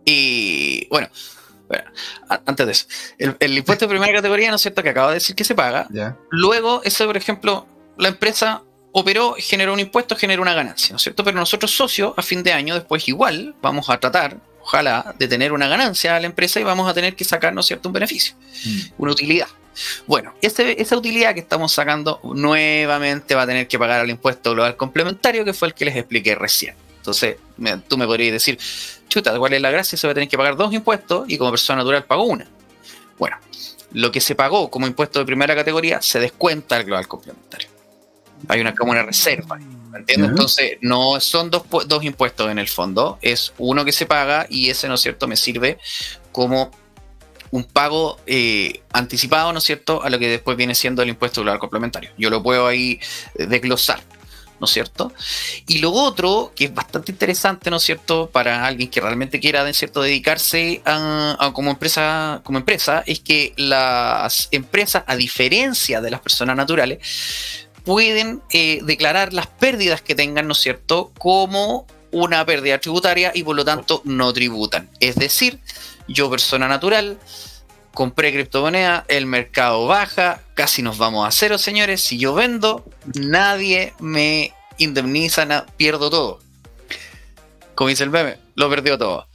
eh, 0.06 0.88
bueno, 0.90 1.10
antes 2.46 2.66
de 2.66 2.72
eso, 2.72 2.88
el, 3.40 3.58
impuesto 3.58 3.86
de 3.86 3.90
primera 3.90 4.12
categoría, 4.12 4.50
¿no 4.50 4.56
es 4.56 4.62
cierto?, 4.62 4.82
que 4.82 4.90
acaba 4.90 5.10
de 5.10 5.16
decir 5.16 5.36
que 5.36 5.44
se 5.44 5.54
paga. 5.54 5.88
Luego, 6.32 6.82
eso, 6.84 7.06
por 7.06 7.16
ejemplo, 7.16 7.68
la 7.98 8.08
empresa 8.08 8.64
operó, 8.92 9.36
generó 9.38 9.74
un 9.74 9.80
impuesto, 9.80 10.16
generó 10.16 10.42
una 10.42 10.54
ganancia, 10.54 10.92
¿no 10.92 10.98
es 10.98 11.04
cierto? 11.04 11.24
Pero 11.24 11.38
nosotros 11.38 11.72
socios, 11.72 12.14
a 12.18 12.22
fin 12.22 12.44
de 12.44 12.54
año, 12.54 12.76
después 12.76 13.08
igual, 13.08 13.56
vamos 13.62 13.90
a 13.90 14.00
tratar, 14.00 14.38
ojalá, 14.62 15.14
de 15.18 15.28
tener 15.28 15.54
una 15.54 15.68
ganancia 15.68 16.16
a 16.16 16.20
la 16.20 16.26
empresa 16.26 16.60
y 16.60 16.64
vamos 16.64 16.90
a 16.90 16.94
tener 16.94 17.16
que 17.16 17.24
sacar, 17.24 17.54
¿no 17.54 17.62
es 17.62 17.68
cierto?, 17.68 17.90
un 17.90 17.94
beneficio, 17.94 18.36
mm. 18.66 18.80
una 18.98 19.12
utilidad. 19.12 19.48
Bueno, 20.08 20.34
esa 20.42 20.98
utilidad 20.98 21.34
que 21.34 21.40
estamos 21.40 21.72
sacando 21.72 22.20
nuevamente 22.24 23.36
va 23.36 23.44
a 23.44 23.48
tener 23.48 23.68
que 23.68 23.80
pagar 23.80 24.04
el 24.04 24.10
impuesto 24.10 24.52
global 24.52 24.76
complementario, 24.76 25.46
que 25.46 25.54
fue 25.54 25.70
el 25.70 25.74
que 25.74 25.86
les 25.86 25.96
expliqué 25.96 26.36
recién. 26.36 26.76
Entonces, 26.98 27.38
tú 27.88 27.98
me 27.98 28.06
podrías 28.06 28.34
decir, 28.34 28.60
chuta, 29.08 29.38
¿cuál 29.38 29.54
es 29.54 29.62
la 29.62 29.72
gracia? 29.72 29.98
Se 29.98 30.06
va 30.06 30.12
a 30.12 30.14
tener 30.14 30.28
que 30.28 30.38
pagar 30.38 30.58
dos 30.58 30.74
impuestos 30.74 31.30
y 31.30 31.38
como 31.38 31.52
persona 31.52 31.78
natural 31.78 32.04
pago 32.04 32.24
una. 32.24 32.46
Bueno, 33.18 33.38
lo 33.94 34.12
que 34.12 34.20
se 34.20 34.36
pagó 34.36 34.70
como 34.70 34.86
impuesto 34.86 35.20
de 35.20 35.26
primera 35.26 35.56
categoría 35.56 36.02
se 36.02 36.20
descuenta 36.20 36.76
al 36.76 36.84
global 36.84 37.08
complementario. 37.08 37.69
Hay 38.48 38.62
una 38.62 38.74
como 38.74 38.92
una 38.92 39.04
reserva. 39.04 39.58
¿me 39.58 40.00
¿Entiendes? 40.00 40.30
Entonces, 40.30 40.78
no 40.82 41.20
son 41.20 41.50
dos, 41.50 41.64
dos 41.88 42.04
impuestos 42.04 42.50
en 42.52 42.60
el 42.60 42.68
fondo, 42.68 43.18
es 43.22 43.54
uno 43.58 43.84
que 43.84 43.92
se 43.92 44.06
paga 44.06 44.46
y 44.50 44.70
ese, 44.70 44.88
¿no 44.88 44.96
es 44.96 45.02
cierto?, 45.02 45.28
me 45.28 45.36
sirve 45.36 45.80
como 46.32 46.72
un 47.52 47.64
pago 47.64 48.20
eh, 48.28 48.84
anticipado, 48.94 49.52
¿no 49.52 49.60
es 49.60 49.64
cierto?, 49.64 50.04
a 50.04 50.10
lo 50.10 50.20
que 50.20 50.30
después 50.30 50.56
viene 50.56 50.76
siendo 50.76 51.02
el 51.02 51.10
impuesto 51.10 51.42
global 51.42 51.60
complementario. 51.60 52.12
Yo 52.18 52.30
lo 52.30 52.44
puedo 52.44 52.68
ahí 52.68 53.00
desglosar. 53.36 54.00
¿no 54.60 54.66
es 54.66 54.72
cierto? 54.72 55.14
Y 55.68 55.80
lo 55.80 55.92
otro, 55.92 56.52
que 56.56 56.66
es 56.66 56.74
bastante 56.74 57.12
interesante, 57.12 57.70
¿no 57.70 57.78
es 57.78 57.84
cierto?, 57.84 58.30
para 58.30 58.66
alguien 58.66 58.90
que 58.90 59.02
realmente 59.02 59.40
quiera, 59.40 59.64
¿no 59.64 59.74
cierto?, 59.74 60.02
dedicarse 60.02 60.82
a, 60.86 61.52
como, 61.54 61.72
empresa, 61.72 62.42
como 62.44 62.58
empresa, 62.58 63.04
es 63.06 63.22
que 63.22 63.54
las 63.56 64.50
empresas, 64.52 65.04
a 65.08 65.16
diferencia 65.16 66.02
de 66.02 66.12
las 66.12 66.20
personas 66.20 66.56
naturales, 66.56 67.00
pueden 67.84 68.42
eh, 68.52 68.80
declarar 68.84 69.34
las 69.34 69.48
pérdidas 69.48 70.02
que 70.02 70.16
tengan, 70.16 70.48
¿no 70.48 70.54
es 70.54 70.60
cierto?, 70.60 71.12
como 71.18 71.88
una 72.12 72.46
pérdida 72.46 72.80
tributaria 72.80 73.32
y 73.34 73.44
por 73.44 73.56
lo 73.56 73.66
tanto 73.66 74.02
no 74.06 74.34
tributan. 74.34 74.90
Es 75.00 75.16
decir, 75.16 75.60
yo 76.08 76.30
persona 76.30 76.68
natural, 76.68 77.20
compré 77.94 78.32
criptomoneda, 78.32 79.06
el 79.08 79.26
mercado 79.26 79.86
baja, 79.86 80.42
casi 80.56 80.82
nos 80.82 80.98
vamos 80.98 81.28
a 81.28 81.32
cero, 81.32 81.58
señores. 81.58 82.02
Si 82.02 82.18
yo 82.18 82.34
vendo, 82.34 82.86
nadie 83.16 83.94
me 84.00 84.54
indemniza, 84.78 85.66
pierdo 85.78 86.10
todo. 86.10 86.40
Como 87.76 87.90
dice 87.90 88.04
el 88.04 88.10
meme, 88.10 88.38
lo 88.56 88.70
perdió 88.70 88.98
todo. 88.98 89.28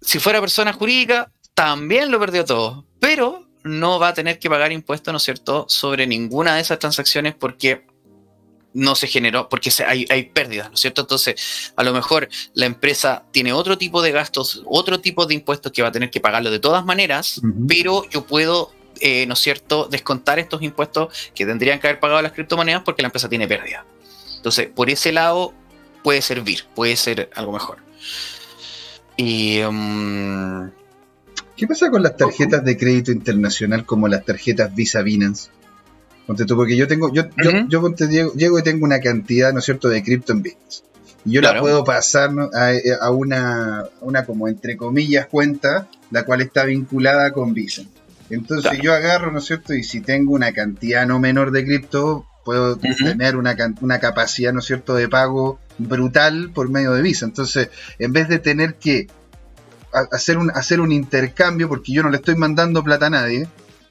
Si 0.00 0.18
fuera 0.18 0.40
persona 0.40 0.72
jurídica, 0.72 1.30
también 1.54 2.10
lo 2.10 2.18
perdió 2.18 2.44
todo. 2.44 2.84
Pero 3.00 3.45
no 3.66 3.98
va 3.98 4.08
a 4.08 4.14
tener 4.14 4.38
que 4.38 4.48
pagar 4.48 4.72
impuestos, 4.72 5.12
¿no 5.12 5.18
es 5.18 5.22
cierto?, 5.22 5.66
sobre 5.68 6.06
ninguna 6.06 6.54
de 6.54 6.60
esas 6.62 6.78
transacciones 6.78 7.34
porque 7.34 7.84
no 8.72 8.94
se 8.94 9.06
generó, 9.06 9.48
porque 9.48 9.70
hay, 9.86 10.06
hay 10.10 10.24
pérdidas, 10.24 10.68
¿no 10.68 10.74
es 10.74 10.80
cierto? 10.80 11.00
Entonces, 11.00 11.72
a 11.76 11.82
lo 11.82 11.92
mejor 11.94 12.28
la 12.52 12.66
empresa 12.66 13.24
tiene 13.30 13.52
otro 13.52 13.78
tipo 13.78 14.02
de 14.02 14.12
gastos, 14.12 14.62
otro 14.66 15.00
tipo 15.00 15.24
de 15.24 15.34
impuestos 15.34 15.72
que 15.72 15.82
va 15.82 15.88
a 15.88 15.92
tener 15.92 16.10
que 16.10 16.20
pagarlo 16.20 16.50
de 16.50 16.58
todas 16.58 16.84
maneras, 16.84 17.40
pero 17.66 18.08
yo 18.10 18.26
puedo, 18.26 18.72
eh, 19.00 19.24
¿no 19.26 19.32
es 19.32 19.40
cierto?, 19.40 19.88
descontar 19.90 20.38
estos 20.38 20.62
impuestos 20.62 21.30
que 21.34 21.46
tendrían 21.46 21.80
que 21.80 21.88
haber 21.88 22.00
pagado 22.00 22.20
las 22.20 22.32
criptomonedas 22.32 22.82
porque 22.82 23.02
la 23.02 23.08
empresa 23.08 23.28
tiene 23.28 23.48
pérdida. 23.48 23.86
Entonces, 24.36 24.68
por 24.68 24.90
ese 24.90 25.10
lado 25.10 25.54
puede 26.04 26.20
servir, 26.20 26.64
puede 26.74 26.96
ser 26.96 27.30
algo 27.34 27.52
mejor. 27.52 27.78
Y. 29.16 29.62
Um, 29.62 30.70
¿Qué 31.56 31.66
pasa 31.66 31.90
con 31.90 32.02
las 32.02 32.16
tarjetas 32.16 32.64
de 32.64 32.76
crédito 32.76 33.12
internacional 33.12 33.86
como 33.86 34.08
las 34.08 34.24
tarjetas 34.24 34.74
Visa 34.74 35.02
Binance? 35.02 35.50
porque 36.26 36.76
yo 36.76 36.88
tengo, 36.88 37.12
yo, 37.12 37.22
yo, 37.36 37.94
llego, 38.34 38.58
y 38.58 38.62
tengo 38.62 38.84
una 38.84 39.00
cantidad, 39.00 39.52
¿no 39.52 39.60
es 39.60 39.64
cierto?, 39.64 39.88
de 39.88 40.02
cripto 40.02 40.32
en 40.32 40.42
Binance. 40.42 40.82
Y 41.24 41.32
yo 41.32 41.40
la 41.40 41.60
puedo 41.60 41.84
pasar 41.84 42.30
a, 43.00 43.10
una, 43.10 43.84
una, 44.00 44.24
como 44.24 44.48
entre 44.48 44.76
comillas, 44.76 45.26
cuenta, 45.26 45.88
la 46.10 46.24
cual 46.24 46.40
está 46.40 46.64
vinculada 46.64 47.32
con 47.32 47.54
Visa. 47.54 47.82
Entonces 48.28 48.80
yo 48.82 48.92
agarro, 48.92 49.30
¿no 49.30 49.38
es 49.38 49.44
cierto? 49.44 49.72
Y 49.74 49.84
si 49.84 50.00
tengo 50.00 50.32
una 50.32 50.52
cantidad 50.52 51.06
no 51.06 51.20
menor 51.20 51.52
de 51.52 51.64
cripto, 51.64 52.26
puedo 52.44 52.76
tener 52.76 53.36
una, 53.36 53.56
una 53.80 53.98
capacidad, 53.98 54.52
¿no 54.52 54.60
es 54.60 54.66
cierto?, 54.66 54.94
de 54.94 55.08
pago 55.08 55.58
brutal 55.78 56.50
por 56.52 56.70
medio 56.70 56.92
de 56.92 57.02
Visa. 57.02 57.24
Entonces, 57.24 57.70
en 57.98 58.12
vez 58.12 58.28
de 58.28 58.38
tener 58.38 58.74
que 58.74 59.08
hacer 60.12 60.38
un, 60.38 60.50
hacer 60.50 60.80
un 60.80 60.92
intercambio, 60.92 61.68
porque 61.68 61.92
yo 61.92 62.02
no 62.02 62.10
le 62.10 62.16
estoy 62.16 62.36
mandando 62.36 62.82
plata 62.82 63.06
a 63.06 63.10
nadie, 63.10 63.48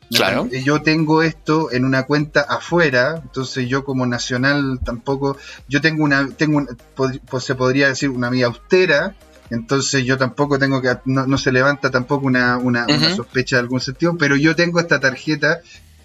Claro. 0.09 0.47
Yo 0.49 0.81
tengo 0.81 1.23
esto 1.23 1.71
en 1.71 1.83
una 1.83 2.03
cuenta 2.03 2.41
afuera, 2.41 3.21
entonces 3.23 3.67
yo 3.67 3.83
como 3.83 4.05
nacional 4.05 4.79
tampoco, 4.83 5.37
yo 5.67 5.81
tengo 5.81 6.03
una, 6.03 6.29
tengo 6.29 6.63
pues 6.95 7.43
se 7.43 7.55
podría 7.55 7.87
decir 7.87 8.09
una 8.09 8.29
vía 8.29 8.45
austera, 8.45 9.15
entonces 9.49 10.03
yo 10.05 10.17
tampoco 10.17 10.59
tengo 10.59 10.81
que, 10.81 10.97
no, 11.05 11.37
se 11.37 11.51
levanta 11.51 11.89
tampoco 11.89 12.27
una, 12.27 12.57
una, 12.57 12.85
sospecha 13.15 13.55
de 13.55 13.61
algún 13.61 13.79
sentido, 13.79 14.15
pero 14.17 14.35
yo 14.35 14.55
tengo 14.55 14.79
esta 14.79 14.99
tarjeta 14.99 15.61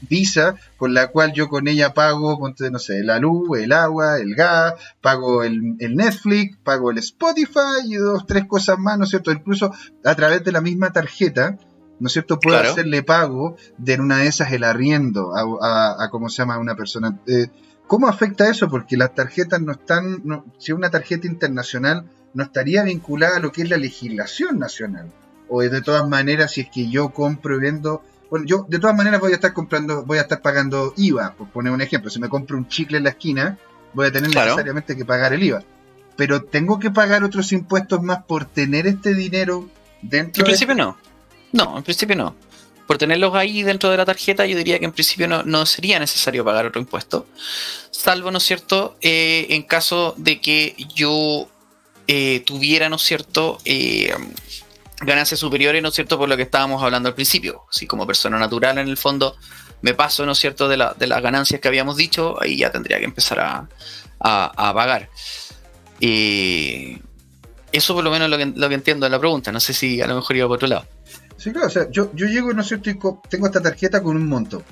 Visa 0.08 0.56
con 0.76 0.94
la 0.94 1.08
cual 1.08 1.32
yo 1.32 1.48
con 1.48 1.68
ella 1.68 1.94
pago, 1.94 2.38
no 2.70 2.78
sé, 2.78 3.02
la 3.02 3.18
luz, 3.18 3.58
el 3.58 3.72
agua, 3.72 4.18
el 4.18 4.34
gas, 4.34 4.74
pago 5.00 5.42
el, 5.42 5.76
el, 5.78 5.96
Netflix, 5.96 6.56
pago 6.64 6.90
el 6.90 6.98
Spotify 6.98 7.84
y 7.86 7.96
dos, 7.96 8.26
tres 8.26 8.46
cosas 8.46 8.78
más, 8.78 8.98
¿no 8.98 9.04
es 9.04 9.10
cierto? 9.10 9.30
Incluso 9.30 9.72
a 10.04 10.14
través 10.14 10.42
de 10.44 10.52
la 10.52 10.60
misma 10.60 10.92
tarjeta 10.92 11.58
¿no 12.00 12.06
es 12.06 12.14
cierto? 12.14 12.40
Puedo 12.40 12.58
hacerle 12.58 13.02
pago 13.02 13.56
de 13.76 14.00
una 14.00 14.18
de 14.18 14.26
esas 14.26 14.50
el 14.52 14.64
arriendo 14.64 15.34
a, 15.36 16.02
a, 16.02 16.08
¿cómo 16.10 16.28
se 16.28 16.38
llama?, 16.38 16.58
una 16.58 16.74
persona. 16.74 17.18
Eh, 17.26 17.48
¿Cómo 17.86 18.08
afecta 18.08 18.48
eso? 18.48 18.68
Porque 18.68 18.96
las 18.96 19.14
tarjetas 19.14 19.60
no 19.60 19.72
están, 19.72 20.22
si 20.58 20.72
una 20.72 20.90
tarjeta 20.90 21.26
internacional 21.26 22.08
no 22.32 22.44
estaría 22.44 22.82
vinculada 22.84 23.36
a 23.36 23.40
lo 23.40 23.52
que 23.52 23.62
es 23.62 23.70
la 23.70 23.76
legislación 23.76 24.58
nacional. 24.58 25.12
O 25.48 25.60
de 25.60 25.82
todas 25.82 26.08
maneras, 26.08 26.52
si 26.52 26.62
es 26.62 26.70
que 26.70 26.88
yo 26.88 27.10
compro 27.10 27.56
y 27.56 27.60
vendo, 27.60 28.02
bueno, 28.30 28.46
yo 28.46 28.64
de 28.68 28.78
todas 28.78 28.96
maneras 28.96 29.20
voy 29.20 29.32
a 29.32 29.34
estar 29.34 29.52
comprando, 29.52 30.04
voy 30.04 30.18
a 30.18 30.22
estar 30.22 30.40
pagando 30.40 30.94
IVA, 30.96 31.34
por 31.34 31.48
poner 31.48 31.72
un 31.72 31.80
ejemplo. 31.80 32.10
Si 32.10 32.20
me 32.20 32.28
compro 32.28 32.56
un 32.56 32.68
chicle 32.68 32.98
en 32.98 33.04
la 33.04 33.10
esquina, 33.10 33.58
voy 33.92 34.06
a 34.06 34.12
tener 34.12 34.30
necesariamente 34.30 34.96
que 34.96 35.04
pagar 35.04 35.32
el 35.32 35.42
IVA. 35.42 35.64
Pero 36.16 36.44
tengo 36.44 36.78
que 36.78 36.90
pagar 36.90 37.24
otros 37.24 37.52
impuestos 37.52 38.02
más 38.02 38.22
por 38.24 38.44
tener 38.44 38.86
este 38.86 39.14
dinero 39.14 39.68
dentro. 40.00 40.42
En 40.42 40.46
principio 40.46 40.74
no. 40.76 40.96
No, 41.52 41.76
en 41.76 41.82
principio 41.82 42.14
no. 42.14 42.36
Por 42.86 42.98
tenerlos 42.98 43.34
ahí 43.34 43.62
dentro 43.62 43.90
de 43.90 43.96
la 43.96 44.04
tarjeta, 44.04 44.46
yo 44.46 44.56
diría 44.56 44.78
que 44.78 44.84
en 44.84 44.92
principio 44.92 45.26
no, 45.26 45.66
sería 45.66 45.98
necesario 45.98 46.44
pagar 46.44 46.66
otro 46.66 46.80
impuesto. 46.80 47.26
Salvo, 47.90 48.30
¿no 48.30 48.38
es 48.38 48.44
cierto?, 48.44 48.96
eh, 49.00 49.46
en 49.50 49.62
caso 49.62 50.14
de 50.16 50.40
que 50.40 50.74
yo 50.94 51.48
eh, 52.06 52.40
tuviera, 52.40 52.88
¿no 52.88 52.96
es 52.96 53.02
cierto?, 53.02 53.58
eh, 53.64 54.12
ganancias 55.00 55.40
superiores, 55.40 55.82
¿no 55.82 55.88
es 55.88 55.94
cierto?, 55.94 56.18
por 56.18 56.28
lo 56.28 56.36
que 56.36 56.42
estábamos 56.42 56.82
hablando 56.82 57.08
al 57.08 57.14
principio. 57.14 57.64
Así 57.70 57.86
como 57.86 58.06
persona 58.06 58.38
natural, 58.38 58.78
en 58.78 58.88
el 58.88 58.96
fondo, 58.96 59.36
me 59.82 59.94
paso, 59.94 60.26
¿no 60.26 60.32
es 60.32 60.38
cierto?, 60.38 60.68
de, 60.68 60.76
la, 60.76 60.94
de 60.98 61.06
las 61.06 61.22
ganancias 61.22 61.60
que 61.60 61.68
habíamos 61.68 61.96
dicho, 61.96 62.40
ahí 62.40 62.58
ya 62.58 62.70
tendría 62.70 62.98
que 62.98 63.04
empezar 63.04 63.40
a, 63.40 63.68
a, 64.20 64.74
pagar. 64.74 65.08
eso 66.00 67.94
por 67.94 68.04
lo 68.04 68.10
menos 68.10 68.28
lo 68.28 68.36
que, 68.36 68.46
lo 68.46 68.68
que 68.68 68.74
entiendo 68.74 69.06
de 69.06 69.10
la 69.10 69.18
pregunta. 69.18 69.50
No 69.52 69.60
sé 69.60 69.72
si 69.72 70.00
a 70.00 70.06
lo 70.06 70.16
mejor 70.16 70.36
iba 70.36 70.46
por 70.46 70.56
otro 70.56 70.68
lado. 70.68 70.86
Sí, 71.36 71.52
claro, 71.52 71.68
o 71.68 71.70
sea, 71.70 71.90
yo, 71.90 72.10
yo 72.14 72.26
llego, 72.26 72.52
no 72.52 72.62
sé, 72.62 72.78
tengo 72.78 73.22
esta 73.46 73.62
tarjeta 73.62 74.02
con 74.02 74.16
un 74.16 74.28
monto. 74.28 74.62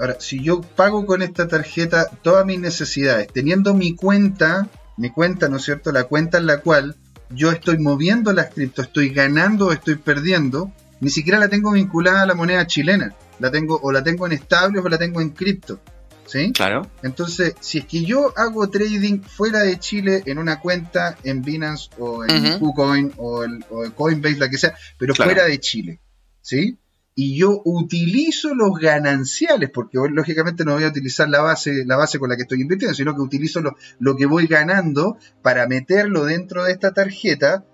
Ahora, 0.00 0.16
si 0.20 0.42
yo 0.42 0.60
pago 0.62 1.06
con 1.06 1.22
esta 1.22 1.46
tarjeta 1.46 2.08
todas 2.22 2.44
mis 2.44 2.58
necesidades, 2.58 3.28
teniendo 3.32 3.74
mi 3.74 3.94
cuenta, 3.94 4.68
mi 4.96 5.10
cuenta, 5.10 5.48
¿no 5.48 5.58
es 5.58 5.64
cierto? 5.64 5.92
La 5.92 6.04
cuenta 6.04 6.38
en 6.38 6.46
la 6.46 6.60
cual 6.60 6.96
yo 7.34 7.50
estoy 7.50 7.78
moviendo 7.78 8.32
las 8.32 8.52
cripto, 8.52 8.82
estoy 8.82 9.10
ganando 9.10 9.68
o 9.68 9.72
estoy 9.72 9.96
perdiendo, 9.96 10.72
ni 11.00 11.10
siquiera 11.10 11.38
la 11.38 11.48
tengo 11.48 11.72
vinculada 11.72 12.22
a 12.22 12.26
la 12.26 12.34
moneda 12.34 12.66
chilena. 12.66 13.14
La 13.40 13.50
tengo, 13.50 13.78
o 13.82 13.92
la 13.92 14.02
tengo 14.02 14.26
en 14.26 14.32
estable 14.32 14.78
o 14.78 14.88
la 14.88 14.98
tengo 14.98 15.20
en 15.20 15.30
cripto. 15.30 15.80
¿Sí? 16.26 16.52
Claro. 16.52 16.90
Entonces, 17.02 17.54
si 17.60 17.78
es 17.78 17.84
que 17.84 18.02
yo 18.04 18.32
hago 18.36 18.70
trading 18.70 19.20
fuera 19.20 19.60
de 19.60 19.78
Chile 19.78 20.22
en 20.24 20.38
una 20.38 20.58
cuenta 20.58 21.18
en 21.22 21.42
Binance 21.42 21.90
o 21.98 22.24
en 22.24 22.58
KuCoin 22.58 23.12
o, 23.18 23.44
el, 23.44 23.62
Coinbase, 23.94 24.38
la 24.38 24.48
que 24.48 24.56
sea, 24.56 24.74
pero 24.96 25.14
fuera 25.14 25.44
de 25.44 25.60
Chile, 25.60 26.00
¿sí? 26.40 26.78
Y 27.16 27.38
yo 27.38 27.62
utilizo 27.64 28.54
los 28.54 28.78
gananciales, 28.78 29.70
porque 29.70 29.98
lógicamente 30.10 30.64
no 30.64 30.74
voy 30.74 30.84
a 30.84 30.88
utilizar 30.88 31.28
la 31.28 31.42
base, 31.42 31.84
la 31.86 31.96
base 31.96 32.18
con 32.18 32.28
la 32.28 32.36
que 32.36 32.42
estoy 32.42 32.60
invirtiendo, 32.60 32.94
sino 32.94 33.14
que 33.14 33.20
utilizo 33.20 33.60
lo, 33.60 33.76
lo 34.00 34.16
que 34.16 34.26
voy 34.26 34.46
ganando 34.48 35.16
para 35.40 35.68
meterlo 35.68 36.24
dentro 36.24 36.64
de 36.64 36.72
esta 36.72 36.92
tarjeta 36.92 37.64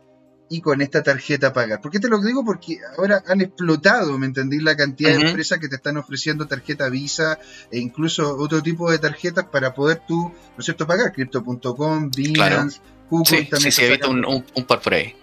y 0.51 0.61
con 0.61 0.83
esta 0.83 1.03
tarjeta 1.03 1.53
pagar. 1.53 1.81
¿Por 1.81 1.93
qué 1.93 2.01
te 2.01 2.09
lo 2.09 2.21
digo? 2.21 2.45
Porque 2.45 2.81
ahora 2.99 3.23
han 3.29 3.41
explotado, 3.41 4.19
¿me 4.19 4.27
entendí? 4.27 4.59
La 4.59 4.77
cantidad 4.77 5.17
de 5.17 5.29
empresas 5.29 5.61
que 5.61 5.69
te 5.69 5.77
están 5.77 5.97
ofreciendo 5.97 6.47
tarjeta 6.47 6.89
Visa 6.89 7.39
e 7.71 7.79
incluso 7.79 8.37
otro 8.37 8.61
tipo 8.61 8.91
de 8.91 8.99
tarjetas 8.99 9.45
para 9.45 9.73
poder 9.73 10.03
tú, 10.09 10.19
¿no 10.19 10.59
es 10.59 10.65
cierto?, 10.65 10.89
pagar. 10.89 11.13
Crypto.com, 11.13 12.11
Binance, 12.11 12.81
Google 13.09 13.45
también. 13.45 13.71
Sí, 13.73 13.81
sí, 13.81 13.85
he 13.85 13.91
visto 13.91 14.11
un, 14.11 14.25
un, 14.25 14.65
par 14.65 14.81
por 14.81 14.95
ahí. 14.95 15.15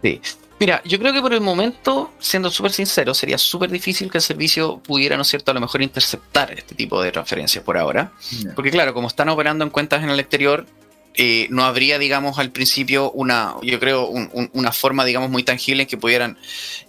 Sí. 0.00 0.20
Mira, 0.60 0.82
yo 0.84 0.98
creo 0.98 1.14
que 1.14 1.22
por 1.22 1.32
el 1.32 1.40
momento, 1.40 2.12
siendo 2.18 2.50
súper 2.50 2.72
sincero, 2.72 3.14
sería 3.14 3.38
súper 3.38 3.70
difícil 3.70 4.10
que 4.10 4.18
el 4.18 4.22
servicio 4.22 4.78
pudiera, 4.78 5.16
¿no 5.16 5.22
es 5.22 5.28
cierto?, 5.28 5.50
a 5.52 5.54
lo 5.54 5.60
mejor 5.60 5.80
interceptar 5.80 6.52
este 6.52 6.74
tipo 6.74 7.02
de 7.02 7.10
transferencias 7.10 7.64
por 7.64 7.78
ahora. 7.78 8.12
Porque 8.54 8.70
claro, 8.70 8.92
como 8.92 9.08
están 9.08 9.30
operando 9.30 9.64
en 9.64 9.70
cuentas 9.70 10.02
en 10.02 10.10
el 10.10 10.20
exterior, 10.20 10.66
eh, 11.14 11.46
no 11.48 11.64
habría, 11.64 11.98
digamos, 11.98 12.38
al 12.38 12.50
principio 12.50 13.10
una, 13.12 13.54
yo 13.62 13.80
creo, 13.80 14.04
una 14.04 14.72
forma, 14.72 15.06
digamos, 15.06 15.30
muy 15.30 15.42
tangible 15.44 15.84
en 15.84 15.88
que 15.88 15.96
pudieran 15.96 16.36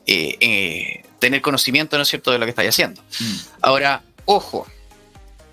eh, 0.06 0.36
eh, 0.42 1.04
tener 1.20 1.42
conocimiento, 1.42 1.96
¿no 1.96 2.04
es 2.04 2.10
cierto?, 2.10 2.32
de 2.32 2.40
lo 2.40 2.46
que 2.46 2.50
estáis 2.50 2.70
haciendo. 2.70 3.02
Mm. 3.02 3.36
Ahora, 3.62 4.04
ojo, 4.26 4.68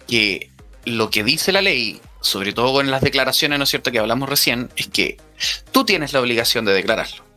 que 0.09 0.51
lo 0.85 1.09
que 1.09 1.23
dice 1.23 1.53
la 1.53 1.62
ley, 1.62 2.01
sobre 2.20 2.53
todo 2.53 2.73
con 2.73 2.90
las 2.90 3.01
declaraciones, 3.01 3.59
¿no 3.59 3.62
es 3.62 3.70
cierto?, 3.70 3.93
que 3.93 4.01
hablamos 4.01 4.28
recién, 4.28 4.70
es 4.74 4.89
que 4.89 5.19
tú 5.70 5.85
tienes 5.85 6.12
la 6.12 6.20
obligación 6.20 6.65
de 6.65 6.73
declararlo. 6.73 7.28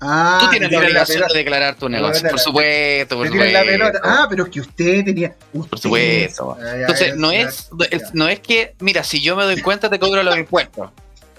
Ah, 0.00 0.38
tú 0.42 0.50
tienes 0.50 0.70
la 0.70 0.78
obligación 0.78 1.24
de 1.26 1.38
declarar 1.38 1.74
tu 1.76 1.88
negocio, 1.88 2.28
por 2.30 2.38
supuesto, 2.38 3.16
por 3.16 3.26
supuesto. 3.26 3.98
Ah, 4.04 4.26
pero 4.30 4.44
es 4.44 4.50
que 4.50 4.60
usted 4.60 5.04
tenía. 5.04 5.34
por 5.52 5.78
supuesto. 5.78 6.56
Entonces, 6.60 7.16
no 7.16 7.32
es, 7.32 7.68
no 8.12 8.28
es 8.28 8.40
que, 8.40 8.74
mira, 8.80 9.02
si 9.02 9.20
yo 9.20 9.34
me 9.36 9.44
doy 9.44 9.60
cuenta, 9.60 9.90
te 9.90 9.98
cobro 9.98 10.22
los 10.22 10.36
impuestos. 10.36 10.90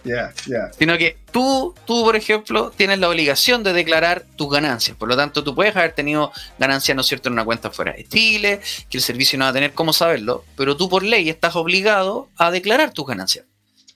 Ya, 0.03 0.33
ya. 0.47 0.71
Sino 0.77 0.97
que 0.97 1.17
tú, 1.31 1.75
tú, 1.85 2.03
por 2.03 2.15
ejemplo, 2.15 2.71
tienes 2.75 2.99
la 2.99 3.09
obligación 3.09 3.63
de 3.63 3.73
declarar 3.73 4.23
tus 4.37 4.49
ganancias. 4.49 4.95
Por 4.97 5.09
lo 5.09 5.17
tanto, 5.17 5.43
tú 5.43 5.53
puedes 5.53 5.75
haber 5.75 5.91
tenido 5.91 6.31
ganancias, 6.57 6.95
¿no 6.95 7.01
es 7.01 7.07
cierto?, 7.07 7.27
en 7.29 7.33
una 7.33 7.45
cuenta 7.45 7.69
fuera 7.69 7.93
de 7.93 8.05
Chile, 8.05 8.61
que 8.89 8.97
el 8.97 9.03
servicio 9.03 9.37
no 9.37 9.45
va 9.45 9.49
a 9.49 9.53
tener 9.53 9.73
cómo 9.73 9.91
saberlo, 9.91 10.45
pero 10.55 10.77
tú 10.77 10.89
por 10.89 11.03
ley 11.03 11.29
estás 11.29 11.55
obligado 11.55 12.29
a 12.37 12.49
declarar 12.49 12.91
tus 12.91 13.05
ganancias. 13.07 13.45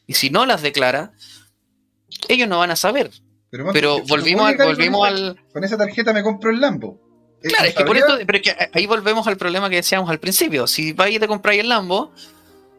Y 0.06 0.16
si 0.16 0.30
no 0.30 0.46
las 0.46 0.62
declaras, 0.62 1.12
ellos 2.28 2.48
no 2.48 2.60
van 2.60 2.72
a 2.72 2.76
saber. 2.76 3.12
Pero, 3.72 4.02
volvimos, 4.08 4.50
al, 4.50 4.58
volvimos 4.58 5.08
al. 5.08 5.40
Con 5.52 5.64
esa 5.64 5.78
tarjeta 5.78 6.12
me 6.12 6.24
compro 6.24 6.50
el 6.50 6.60
Lambo. 6.60 7.00
Claro, 7.42 7.66
es 7.66 7.76
que 7.76 7.84
por 7.84 7.98
eso, 7.98 8.18
pero 8.26 8.42
que 8.42 8.56
ahí 8.74 8.86
volvemos 8.86 9.28
al 9.28 9.38
problema 9.38 9.70
que 9.70 9.76
decíamos 9.76 10.10
al 10.10 10.20
principio. 10.20 10.66
Si 10.66 10.94
vais 10.94 11.16
y 11.16 11.20
te 11.20 11.28
compráis 11.28 11.60
el 11.60 11.70
Lambo, 11.70 12.14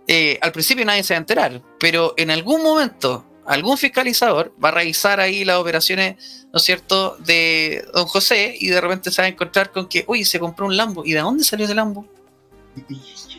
eh, 0.09 0.39
al 0.41 0.53
principio 0.53 0.85
nadie 0.85 1.03
se 1.03 1.15
va 1.15 1.19
a 1.19 1.21
enterar, 1.21 1.63
pero 1.79 2.15
en 2.17 2.31
algún 2.31 2.63
momento 2.63 3.25
algún 3.47 3.77
fiscalizador 3.77 4.55
va 4.63 4.71
a 4.71 4.73
revisar 4.73 5.21
ahí 5.21 5.45
las 5.45 5.59
operaciones, 5.59 6.47
¿no 6.53 6.57
es 6.57 6.63
cierto?, 6.63 7.17
de 7.19 7.85
don 7.93 8.07
José 8.07 8.57
y 8.59 8.69
de 8.69 8.81
repente 8.81 9.11
se 9.11 9.21
va 9.21 9.27
a 9.27 9.29
encontrar 9.29 9.71
con 9.71 9.87
que, 9.87 10.05
uy, 10.09 10.25
se 10.25 10.41
compró 10.41 10.67
un 10.67 10.77
Lambo. 10.77 11.05
¿Y 11.05 11.13
de 11.13 11.21
dónde 11.21 11.45
salió 11.45 11.67
ese 11.67 11.75
Lambo? 11.75 12.07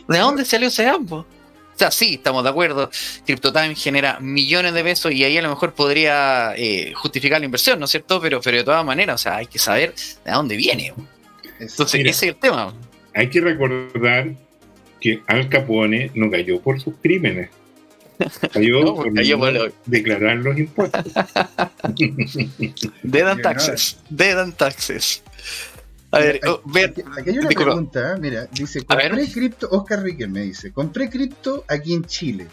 ¿De 0.08 0.18
dónde 0.18 0.44
salió 0.44 0.68
ese 0.68 0.84
Lambo? 0.84 1.26
O 1.76 1.78
sea, 1.78 1.90
sí, 1.90 2.14
estamos 2.14 2.42
de 2.42 2.48
acuerdo. 2.48 2.90
CryptoTime 3.26 3.74
genera 3.74 4.18
millones 4.18 4.72
de 4.72 4.82
pesos 4.82 5.12
y 5.12 5.24
ahí 5.24 5.36
a 5.36 5.42
lo 5.42 5.50
mejor 5.50 5.74
podría 5.74 6.54
eh, 6.56 6.94
justificar 6.94 7.38
la 7.38 7.44
inversión, 7.44 7.78
¿no 7.78 7.84
es 7.84 7.90
cierto? 7.90 8.18
Pero, 8.18 8.40
pero 8.40 8.56
de 8.56 8.64
todas 8.64 8.82
maneras, 8.82 9.16
o 9.16 9.18
sea, 9.18 9.36
hay 9.36 9.46
que 9.46 9.58
saber 9.58 9.94
de 10.24 10.32
dónde 10.32 10.56
viene. 10.56 10.94
Entonces, 11.60 12.00
ese 12.00 12.08
es 12.08 12.22
el 12.22 12.36
tema. 12.36 12.72
Hay 13.14 13.28
que 13.28 13.42
recordar 13.42 14.32
que 15.02 15.20
Al 15.26 15.50
Capone 15.50 16.10
no 16.14 16.30
cayó 16.30 16.62
por 16.62 16.80
sus 16.80 16.94
crímenes. 17.02 17.50
Cayó 18.52 18.94
por 18.96 19.72
declarar 19.84 20.38
los 20.38 20.58
impuestos. 20.58 21.12
Dead 23.02 23.28
and 23.28 23.42
taxes. 23.42 23.98
Dead 24.08 24.40
and 24.40 24.56
taxes. 24.56 25.22
A 26.10 26.18
ver, 26.20 26.40
oh, 26.46 26.62
aquí, 27.18 27.30
hay 27.30 27.38
una 27.38 27.48
pregunta, 27.48 28.14
¿eh? 28.14 28.18
mira, 28.20 28.46
dice, 28.52 28.84
compré 28.84 29.30
cripto, 29.30 29.68
Oscar 29.70 30.02
Riquel 30.02 30.30
me 30.30 30.42
dice, 30.42 30.72
compré 30.72 31.10
cripto 31.10 31.64
aquí 31.68 31.94
en 31.94 32.04
Chile 32.04 32.46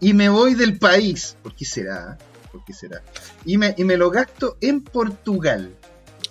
y 0.00 0.12
me 0.12 0.28
voy 0.28 0.54
del 0.54 0.78
país, 0.78 1.36
¿por 1.42 1.54
qué 1.54 1.64
será? 1.64 2.18
¿Por 2.52 2.64
qué 2.64 2.72
será? 2.72 3.02
Y 3.44 3.58
me, 3.58 3.74
y 3.76 3.84
me 3.84 3.96
lo 3.96 4.10
gasto 4.10 4.56
en 4.60 4.82
Portugal. 4.82 5.74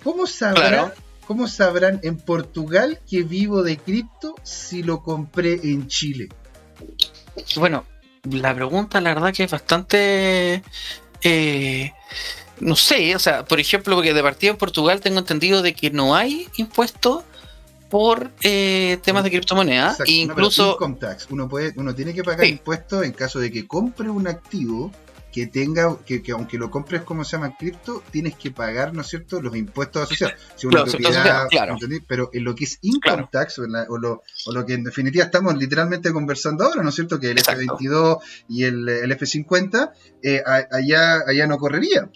¿Cómo 0.02 0.26
sabrá, 0.26 0.94
¿Cómo 1.26 1.48
sabrán 1.48 2.00
en 2.02 2.16
Portugal 2.16 3.00
que 3.08 3.22
vivo 3.22 3.62
de 3.62 3.76
cripto 3.76 4.34
si 4.42 4.82
lo 4.82 5.02
compré 5.02 5.60
en 5.62 5.86
Chile? 5.88 6.28
Bueno, 7.56 7.84
la 8.30 8.54
pregunta 8.54 9.00
la 9.00 9.14
verdad 9.14 9.32
que 9.34 9.44
es 9.44 9.50
bastante... 9.50 10.62
Eh, 11.22 11.92
no 12.60 12.76
sé, 12.76 13.14
o 13.14 13.18
sea, 13.18 13.44
por 13.44 13.60
ejemplo, 13.60 13.94
porque 13.94 14.14
de 14.14 14.22
partida 14.22 14.50
en 14.50 14.56
Portugal 14.56 15.00
tengo 15.00 15.18
entendido 15.18 15.62
de 15.62 15.74
que 15.74 15.90
no 15.90 16.14
hay 16.14 16.48
impuestos 16.56 17.24
por 17.88 18.30
eh, 18.42 18.98
temas 19.02 19.24
de 19.24 19.30
criptomonedas. 19.30 19.98
incluso... 20.06 20.76
Uno, 21.30 21.48
puede, 21.48 21.72
uno 21.76 21.94
tiene 21.94 22.14
que 22.14 22.22
pagar 22.22 22.46
impuestos 22.46 23.04
en 23.04 23.12
caso 23.12 23.38
de 23.38 23.50
que 23.50 23.66
compre 23.66 24.10
un 24.10 24.28
activo 24.28 24.92
que 25.32 25.46
tenga, 25.46 25.96
que, 26.04 26.22
aunque 26.32 26.58
lo 26.58 26.70
compres 26.70 27.02
como 27.02 27.22
se 27.22 27.32
llama 27.36 27.54
cripto, 27.56 28.02
tienes 28.10 28.36
que 28.36 28.50
pagar, 28.50 28.94
¿no 28.94 29.02
es 29.02 29.08
cierto?, 29.08 29.40
los 29.40 29.54
impuestos 29.56 30.04
asociados. 30.04 30.34
Si 30.56 30.66
una 30.66 30.84
propiedad, 30.84 31.46
Pero 32.06 32.30
en 32.32 32.44
lo 32.44 32.54
que 32.54 32.64
es 32.64 32.78
income 32.82 33.28
tax, 33.30 33.58
o, 33.58 33.66
lo, 33.66 34.22
o, 34.46 34.52
lo, 34.52 34.66
que 34.66 34.74
en 34.74 34.84
definitiva 34.84 35.24
estamos 35.24 35.56
literalmente 35.56 36.12
conversando 36.12 36.64
ahora, 36.64 36.82
¿no 36.82 36.88
es 36.88 36.94
cierto?, 36.94 37.20
que 37.20 37.30
el 37.30 37.38
F22 37.38 38.18
y 38.48 38.64
el, 38.64 38.88
el 38.88 39.10
F50, 39.10 39.92
eh, 40.22 40.42
allá, 40.44 41.22
allá 41.26 41.46
no 41.46 41.58
correría. 41.58 42.10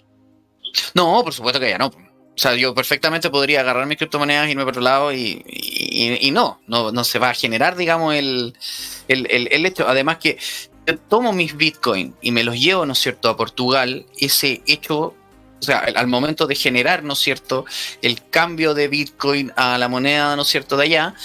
No, 0.93 1.23
por 1.23 1.33
supuesto 1.33 1.59
que 1.59 1.67
allá 1.67 1.77
no. 1.77 1.87
O 1.87 2.37
sea, 2.37 2.55
yo 2.55 2.73
perfectamente 2.73 3.29
podría 3.29 3.59
agarrar 3.59 3.85
mis 3.85 3.97
criptomonedas, 3.97 4.49
irme 4.49 4.63
por 4.63 4.71
otro 4.71 4.81
lado 4.81 5.13
y, 5.13 5.43
y, 5.45 6.31
no, 6.31 6.61
no, 6.65 6.91
no 6.91 7.03
se 7.03 7.19
va 7.19 7.29
a 7.29 7.33
generar, 7.35 7.75
digamos, 7.75 8.15
el, 8.15 8.55
el, 9.07 9.27
el 9.51 9.65
hecho. 9.67 9.87
Además 9.87 10.17
que 10.17 10.39
tomo 11.07 11.31
mis 11.31 11.55
bitcoins 11.55 12.13
y 12.21 12.31
me 12.31 12.43
los 12.43 12.59
llevo, 12.59 12.85
¿no 12.85 12.93
es 12.93 12.99
cierto?, 12.99 13.29
a 13.29 13.37
Portugal, 13.37 14.05
ese 14.17 14.63
hecho, 14.65 14.97
o 14.99 15.15
sea, 15.61 15.79
al 15.79 16.07
momento 16.07 16.47
de 16.47 16.55
generar, 16.55 17.03
¿no 17.03 17.13
es 17.13 17.19
cierto?, 17.19 17.65
el 18.01 18.27
cambio 18.29 18.73
de 18.73 18.87
bitcoin 18.87 19.51
a 19.55 19.77
la 19.77 19.87
moneda, 19.87 20.35
¿no 20.35 20.41
es 20.41 20.47
cierto?, 20.47 20.75
de 20.75 20.85
allá, 20.85 21.15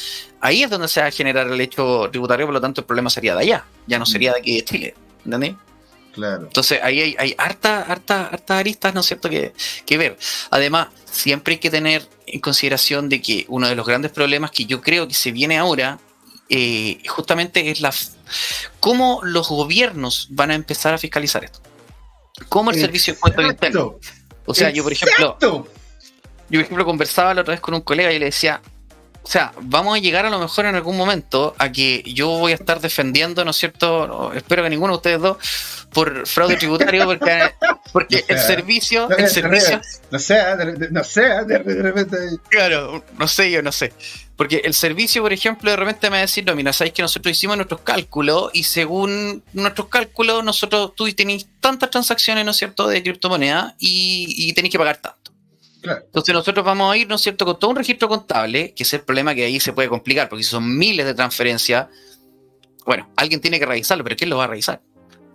ahí 0.41 0.63
es 0.63 0.71
donde 0.71 0.89
se 0.89 1.01
va 1.01 1.07
a 1.07 1.11
generar 1.11 1.49
el 1.49 1.61
hecho 1.61 2.09
tributario, 2.11 2.47
por 2.47 2.55
lo 2.55 2.61
tanto 2.61 2.83
el 2.83 2.87
problema 2.87 3.11
sería 3.11 3.35
de 3.35 3.43
allá, 3.43 3.65
ya 3.87 3.99
no 3.99 4.07
sería 4.07 4.33
de 4.33 4.41
aquí 4.41 4.57
de 4.57 4.65
Chile, 4.65 4.95
¿entendés? 5.25 5.55
Claro. 6.19 6.47
Entonces 6.47 6.81
ahí 6.83 7.01
hay, 7.01 7.17
hay 7.17 7.35
harta, 7.39 7.83
harta, 7.83 8.27
harta 8.27 8.59
aristas, 8.59 8.93
¿no 8.93 9.03
es 9.03 9.07
cierto?, 9.07 9.31
que, 9.31 9.53
que 9.87 9.99
ver. 9.99 10.19
Además, 10.51 10.89
siempre 11.09 11.55
hay 11.55 11.61
que 11.61 11.71
tener 11.71 12.09
en 12.27 12.41
consideración 12.41 13.09
de 13.09 13.23
que 13.23 13.47
uno 13.49 13.69
de 13.69 13.77
los 13.77 13.87
grandes 13.87 14.11
problemas 14.11 14.51
que 14.51 14.65
yo 14.65 14.81
creo 14.81 15.07
que 15.07 15.15
se 15.15 15.31
viene 15.31 15.59
ahora 15.59 16.01
eh, 16.49 16.99
justamente 17.07 17.71
es 17.71 17.81
la 17.81 17.95
cómo 18.81 19.21
los 19.23 19.49
gobiernos 19.49 20.27
van 20.31 20.51
a 20.51 20.55
empezar 20.57 20.93
a 20.93 20.99
fiscalizar 20.99 21.45
esto. 21.45 21.61
¿Cómo 22.49 22.73
el 22.73 22.81
servicio 22.81 23.13
de 23.13 23.19
impuestos 23.19 23.45
internos? 23.45 23.95
O 24.45 24.55
sea, 24.55 24.71
yo 24.71 24.83
por 24.83 24.93
ejemplo, 24.93 25.39
yo 25.41 25.65
por 26.49 26.61
ejemplo 26.61 26.85
conversaba 26.85 27.33
la 27.33 27.43
otra 27.43 27.53
vez 27.53 27.61
con 27.61 27.75
un 27.75 27.83
colega 27.83 28.13
y 28.13 28.19
le 28.19 28.27
decía, 28.27 28.61
o 29.23 29.31
sea, 29.31 29.53
vamos 29.61 29.95
a 29.97 30.01
llegar 30.01 30.25
a 30.25 30.31
lo 30.31 30.39
mejor 30.39 30.65
en 30.65 30.75
algún 30.75 30.97
momento 30.97 31.55
a 31.59 31.71
que 31.71 32.03
yo 32.07 32.29
voy 32.29 32.53
a 32.53 32.55
estar 32.55 32.81
defendiendo, 32.81 33.45
¿no 33.45 33.51
es 33.51 33.57
cierto? 33.59 34.33
espero 34.33 34.63
que 34.63 34.71
ninguno 34.71 34.95
de 34.95 34.97
ustedes 34.97 35.21
dos 35.21 35.37
por 35.93 36.27
fraude 36.27 36.57
tributario, 36.57 37.05
porque, 37.07 37.41
porque 37.93 38.25
el 38.29 38.39
servicio, 38.39 39.09
el 39.11 39.29
servicio, 39.29 39.81
no 40.11 40.19
sé, 40.19 40.39
no 40.91 41.05
sé, 41.05 41.23
de 41.47 41.83
repente. 41.83 42.17
Claro, 42.49 43.05
no 43.19 43.29
sé, 43.29 43.51
yo 43.51 43.63
no 43.63 43.73
sé. 43.73 43.93
Porque 44.37 44.63
el 44.65 44.75
servicio, 44.75 45.23
por 45.23 45.33
ejemplo, 45.33 45.71
de 45.71 45.77
repente 45.77 46.07
me 46.09 46.17
va 46.17 46.19
a 46.19 46.21
decir, 46.21 46.45
no, 46.47 46.55
mira, 46.55 46.73
sabéis 46.73 46.95
que 46.95 47.03
nosotros 47.03 47.33
hicimos 47.33 47.57
nuestros 47.57 47.81
cálculos 47.81 48.51
y 48.53 48.63
según 48.63 49.43
nuestros 49.53 49.89
cálculos, 49.89 50.45
nosotros 50.45 50.93
tú 50.95 51.13
tenéis 51.13 51.49
tantas 51.59 51.91
transacciones, 51.91 52.45
¿no 52.45 52.53
es 52.53 52.57
cierto?, 52.57 52.87
de 52.87 53.03
criptomonedas 53.03 53.75
y, 53.81 54.27
y 54.37 54.53
tenéis 54.53 54.73
que 54.73 54.79
pagar 54.79 54.99
tanto. 54.99 55.33
Entonces 55.83 56.35
nosotros 56.35 56.65
vamos 56.65 56.93
a 56.93 56.97
ir, 56.97 57.09
¿no 57.09 57.17
es 57.17 57.23
cierto?, 57.23 57.45
con 57.45 57.59
todo 57.59 57.71
un 57.71 57.77
registro 57.77 58.09
contable, 58.09 58.75
que 58.75 58.83
es 58.83 58.93
el 58.93 59.01
problema 59.01 59.35
que 59.35 59.45
ahí 59.45 59.59
se 59.59 59.73
puede 59.73 59.89
complicar, 59.89 60.29
porque 60.29 60.45
si 60.45 60.51
son 60.51 60.77
miles 60.77 61.07
de 61.07 61.15
transferencias, 61.15 61.87
bueno, 62.85 63.11
alguien 63.17 63.41
tiene 63.41 63.59
que 63.59 63.67
revisarlo, 63.67 64.05
pero 64.05 64.17
¿quién 64.17 64.31
lo 64.31 64.39
va 64.39 64.45
a 64.45 64.49
revisar? 64.49 64.81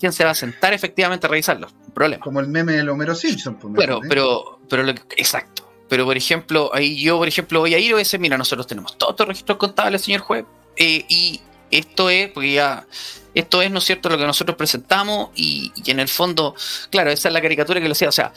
¿Quién 0.03 0.11
se 0.11 0.25
va 0.25 0.31
a 0.31 0.35
sentar 0.35 0.73
efectivamente 0.73 1.27
a 1.27 1.30
revisarlo? 1.30 1.69
Un 1.88 1.93
problema. 1.93 2.21
Como 2.21 2.41
el 2.41 2.49
meme 2.49 2.73
del 2.73 2.89
Homero 2.89 3.15
Simpson. 3.15 3.57
Bueno, 3.61 3.99
pues, 3.99 4.09
pero, 4.09 4.59
pero 4.69 4.84
lo, 4.84 4.91
exacto. 5.15 5.71
Pero, 5.88 6.03
por 6.03 6.17
ejemplo, 6.17 6.69
ahí 6.73 7.01
yo, 7.01 7.17
por 7.17 7.30
ejemplo, 7.30 7.61
voy 7.61 7.73
a 7.73 7.80
ir 7.80 7.85
y 7.85 7.91
voy 7.93 7.99
a 7.99 8.03
decir, 8.03 8.19
mira, 8.19 8.38
nosotros 8.38 8.67
tenemos 8.67 8.97
todos 8.97 9.11
estos 9.11 9.25
registros 9.30 9.57
contables, 9.57 10.01
señor 10.01 10.19
juez, 10.19 10.43
eh, 10.75 11.05
y 11.07 11.39
esto 11.71 12.09
es, 12.09 12.30
porque 12.31 12.51
ya, 12.51 12.85
esto 13.34 13.61
es, 13.61 13.71
¿no 13.71 13.77
es 13.77 13.85
cierto?, 13.85 14.09
lo 14.09 14.17
que 14.17 14.25
nosotros 14.25 14.57
presentamos 14.57 15.30
y, 15.35 15.71
en 15.85 16.01
el 16.01 16.09
fondo, 16.09 16.53
claro, 16.89 17.09
esa 17.09 17.30
es 17.30 17.34
la 17.34 17.41
caricatura 17.41 17.80
que 17.80 17.88
lo 17.88 17.93
decía, 17.93 18.09
o 18.09 18.11
sea, 18.11 18.34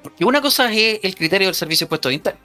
porque 0.00 0.24
una 0.24 0.40
cosa 0.40 0.72
es 0.72 1.00
el 1.02 1.16
criterio 1.16 1.48
del 1.48 1.56
servicio 1.56 1.86
de 1.86 1.88
impuestos 1.88 2.12
internos, 2.12 2.42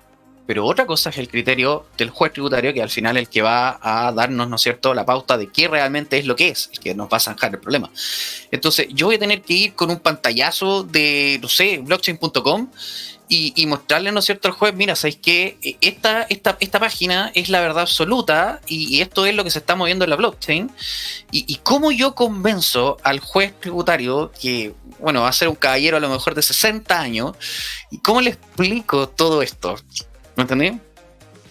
pero 0.47 0.65
otra 0.65 0.85
cosa 0.85 1.09
es 1.09 1.17
el 1.17 1.27
criterio 1.27 1.85
del 1.97 2.09
juez 2.09 2.31
tributario, 2.31 2.73
que 2.73 2.81
al 2.81 2.89
final 2.89 3.17
es 3.17 3.23
el 3.23 3.29
que 3.29 3.41
va 3.41 3.79
a 3.81 4.13
darnos, 4.13 4.47
¿no 4.47 4.55
es 4.55 4.61
cierto?, 4.61 4.93
la 4.93 5.05
pauta 5.05 5.37
de 5.37 5.51
qué 5.51 5.67
realmente 5.67 6.17
es 6.17 6.25
lo 6.25 6.37
que 6.37 6.47
es, 6.47 6.69
el 6.71 6.79
que 6.79 6.95
nos 6.95 7.11
va 7.11 7.17
a 7.17 7.19
zanjar 7.19 7.53
el 7.53 7.59
problema. 7.59 7.91
Entonces, 8.49 8.87
yo 8.91 9.07
voy 9.07 9.15
a 9.15 9.19
tener 9.19 9.41
que 9.41 9.53
ir 9.53 9.73
con 9.75 9.91
un 9.91 9.99
pantallazo 9.99 10.83
de, 10.83 11.37
no 11.41 11.49
sé, 11.49 11.79
blockchain.com 11.83 12.69
y, 13.29 13.65
mostrarle, 13.67 14.13
¿no 14.13 14.19
es 14.19 14.25
cierto?, 14.25 14.47
al 14.47 14.53
juez, 14.53 14.73
mira, 14.73 14.95
¿sabéis 14.95 15.17
que 15.17 15.77
esta, 15.81 16.21
esta, 16.29 16.55
esta 16.61 16.79
página 16.79 17.29
es 17.35 17.49
la 17.49 17.59
verdad 17.59 17.81
absoluta 17.81 18.61
y, 18.67 19.01
esto 19.01 19.25
es 19.25 19.35
lo 19.35 19.43
que 19.43 19.51
se 19.51 19.59
está 19.59 19.75
moviendo 19.75 20.05
en 20.05 20.11
la 20.11 20.15
blockchain? 20.15 20.71
Y, 21.29 21.43
y, 21.45 21.57
cómo 21.57 21.91
yo 21.91 22.15
convenzo 22.15 22.95
al 23.03 23.19
juez 23.19 23.53
tributario, 23.59 24.31
que, 24.41 24.73
bueno, 24.99 25.23
va 25.23 25.27
a 25.27 25.33
ser 25.33 25.49
un 25.49 25.55
caballero 25.55 25.97
a 25.97 25.99
lo 25.99 26.07
mejor 26.07 26.35
de 26.35 26.41
60 26.41 26.97
años, 26.97 27.35
y 27.91 27.97
cómo 27.97 28.21
le 28.21 28.29
explico 28.29 29.09
todo 29.09 29.41
esto? 29.41 29.75
¿Me 30.37 30.43
entendí? 30.43 30.79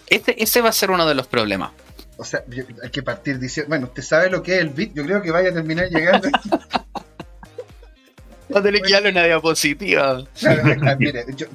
Este, 0.07 0.41
ese 0.41 0.61
va 0.61 0.69
a 0.69 0.73
ser 0.73 0.89
uno 0.91 1.05
de 1.05 1.13
los 1.13 1.27
problemas. 1.27 1.71
O 2.15 2.23
sea, 2.23 2.43
hay 2.81 2.89
que 2.89 3.03
partir 3.03 3.37
diciendo, 3.37 3.69
bueno, 3.69 3.87
usted 3.87 4.01
sabe 4.01 4.29
lo 4.29 4.41
que 4.41 4.55
es 4.55 4.61
el 4.61 4.69
bit, 4.69 4.93
yo 4.95 5.03
creo 5.03 5.21
que 5.21 5.29
vaya 5.29 5.49
a 5.49 5.53
terminar 5.53 5.89
llegando 5.89 6.29
aquí. 6.29 6.49
Va 8.53 8.61
a 8.61 8.63
tener 8.63 8.81
que 8.81 8.93
darle 8.93 9.09
una 9.09 9.25
diapositiva. 9.25 10.23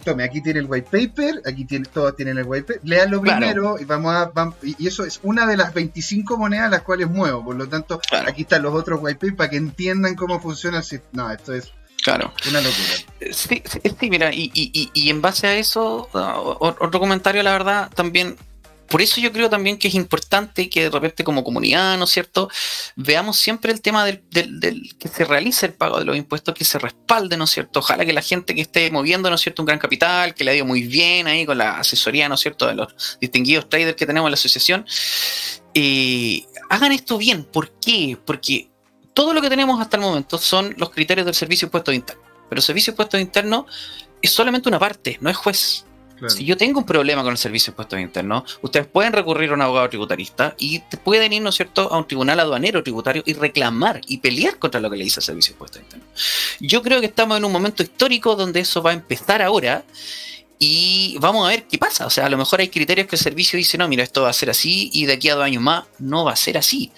tome, 0.04 0.24
aquí 0.24 0.42
tiene 0.42 0.60
el 0.60 0.66
white 0.66 0.88
paper, 0.90 1.40
aquí 1.46 1.64
tiene, 1.64 1.86
todos 1.86 2.14
tienen 2.14 2.36
el 2.36 2.44
white 2.44 2.64
paper. 2.64 2.80
Léanlo 2.84 3.22
primero 3.22 3.78
y 3.80 3.86
vamos 3.86 4.14
a. 4.14 4.30
y 4.62 4.86
eso 4.86 5.02
es 5.06 5.18
una 5.22 5.46
de 5.46 5.56
las 5.56 5.72
25 5.72 6.36
monedas 6.36 6.70
las 6.70 6.82
cuales 6.82 7.08
muevo. 7.08 7.42
Por 7.42 7.56
lo 7.56 7.66
tanto, 7.66 7.98
aquí 8.26 8.42
están 8.42 8.62
los 8.62 8.74
otros 8.74 9.00
white 9.02 9.14
papers 9.14 9.36
para 9.36 9.48
que 9.48 9.56
entiendan 9.56 10.14
cómo 10.16 10.38
funciona. 10.38 10.82
No, 11.12 11.30
esto 11.30 11.54
es 11.54 11.72
Claro. 12.02 12.32
Una 12.48 12.60
locura. 12.60 13.32
Sí, 13.32 13.62
sí, 14.00 14.10
mira, 14.10 14.34
y, 14.34 14.50
y, 14.52 14.90
y, 14.92 15.10
en 15.10 15.22
base 15.22 15.46
a 15.46 15.54
eso, 15.54 16.08
otro 16.12 17.00
comentario, 17.00 17.42
la 17.42 17.52
verdad, 17.52 17.90
también 17.94 18.36
por 18.92 19.00
eso 19.00 19.22
yo 19.22 19.32
creo 19.32 19.48
también 19.48 19.78
que 19.78 19.88
es 19.88 19.94
importante 19.94 20.68
que 20.68 20.82
de 20.82 20.90
repente 20.90 21.24
como 21.24 21.42
comunidad, 21.42 21.96
¿no 21.96 22.04
es 22.04 22.10
cierto?, 22.10 22.50
veamos 22.94 23.38
siempre 23.38 23.72
el 23.72 23.80
tema 23.80 24.04
del, 24.04 24.22
que 24.98 25.08
se 25.08 25.24
realice 25.24 25.64
el 25.64 25.72
pago 25.72 25.98
de 25.98 26.04
los 26.04 26.14
impuestos, 26.14 26.54
que 26.54 26.66
se 26.66 26.78
respalde, 26.78 27.38
¿no 27.38 27.44
es 27.44 27.50
cierto? 27.50 27.78
Ojalá 27.78 28.04
que 28.04 28.12
la 28.12 28.20
gente 28.20 28.54
que 28.54 28.60
esté 28.60 28.90
moviendo, 28.90 29.30
¿no 29.30 29.36
es 29.36 29.40
cierto?, 29.40 29.62
un 29.62 29.66
gran 29.66 29.78
capital, 29.78 30.34
que 30.34 30.44
le 30.44 30.50
ha 30.50 30.54
ido 30.56 30.66
muy 30.66 30.82
bien 30.82 31.26
ahí 31.26 31.46
con 31.46 31.56
la 31.56 31.78
asesoría, 31.78 32.28
¿no 32.28 32.34
es 32.34 32.42
cierto?, 32.42 32.66
de 32.66 32.74
los 32.74 33.18
distinguidos 33.18 33.66
traders 33.70 33.96
que 33.96 34.04
tenemos 34.04 34.28
en 34.28 34.32
la 34.32 34.34
asociación, 34.34 34.84
eh, 35.72 36.44
hagan 36.68 36.92
esto 36.92 37.16
bien. 37.16 37.44
¿Por 37.44 37.70
qué? 37.80 38.18
Porque 38.26 38.71
todo 39.14 39.34
lo 39.34 39.40
que 39.40 39.48
tenemos 39.48 39.80
hasta 39.80 39.96
el 39.96 40.02
momento 40.02 40.38
son 40.38 40.74
los 40.78 40.90
criterios 40.90 41.24
del 41.26 41.34
servicio 41.34 41.66
de 41.66 41.68
impuestos 41.68 41.94
internos. 41.94 42.24
Pero 42.48 42.58
el 42.58 42.62
servicio 42.62 42.90
de 42.90 42.94
impuestos 42.94 43.20
internos 43.20 43.66
es 44.20 44.30
solamente 44.30 44.68
una 44.68 44.78
parte, 44.78 45.18
no 45.20 45.30
es 45.30 45.36
juez. 45.36 45.84
Si 46.28 46.44
yo 46.44 46.56
tengo 46.56 46.78
un 46.78 46.86
problema 46.86 47.22
con 47.22 47.32
el 47.32 47.38
servicio 47.38 47.70
de 47.70 47.72
impuestos 47.72 47.98
internos, 47.98 48.58
ustedes 48.62 48.86
pueden 48.86 49.12
recurrir 49.12 49.50
a 49.50 49.54
un 49.54 49.62
abogado 49.62 49.88
tributarista 49.88 50.54
y 50.56 50.78
pueden 51.02 51.32
ir, 51.32 51.42
¿no 51.42 51.48
es 51.48 51.56
cierto?, 51.56 51.92
a 51.92 51.98
un 51.98 52.06
tribunal 52.06 52.38
aduanero 52.38 52.80
tributario 52.82 53.24
y 53.26 53.32
reclamar 53.32 54.00
y 54.06 54.18
pelear 54.18 54.56
contra 54.58 54.80
lo 54.80 54.88
que 54.88 54.98
le 54.98 55.04
dice 55.04 55.18
el 55.18 55.24
servicio 55.24 55.50
de 55.50 55.54
impuestos 55.54 55.82
internos. 55.82 56.08
Yo 56.60 56.80
creo 56.80 57.00
que 57.00 57.06
estamos 57.06 57.38
en 57.38 57.44
un 57.44 57.50
momento 57.50 57.82
histórico 57.82 58.36
donde 58.36 58.60
eso 58.60 58.82
va 58.82 58.90
a 58.90 58.94
empezar 58.94 59.42
ahora 59.42 59.84
y 60.60 61.16
vamos 61.18 61.44
a 61.44 61.48
ver 61.48 61.64
qué 61.64 61.76
pasa. 61.76 62.06
O 62.06 62.10
sea, 62.10 62.26
a 62.26 62.28
lo 62.28 62.38
mejor 62.38 62.60
hay 62.60 62.68
criterios 62.68 63.08
que 63.08 63.16
el 63.16 63.22
servicio 63.22 63.56
dice, 63.56 63.76
no, 63.76 63.88
mira, 63.88 64.04
esto 64.04 64.22
va 64.22 64.30
a 64.30 64.32
ser 64.32 64.48
así 64.48 64.90
y 64.92 65.06
de 65.06 65.14
aquí 65.14 65.28
a 65.28 65.34
dos 65.34 65.44
años 65.44 65.60
más 65.60 65.86
no 65.98 66.24
va 66.24 66.32
a 66.32 66.36
ser 66.36 66.56
así. 66.56 66.92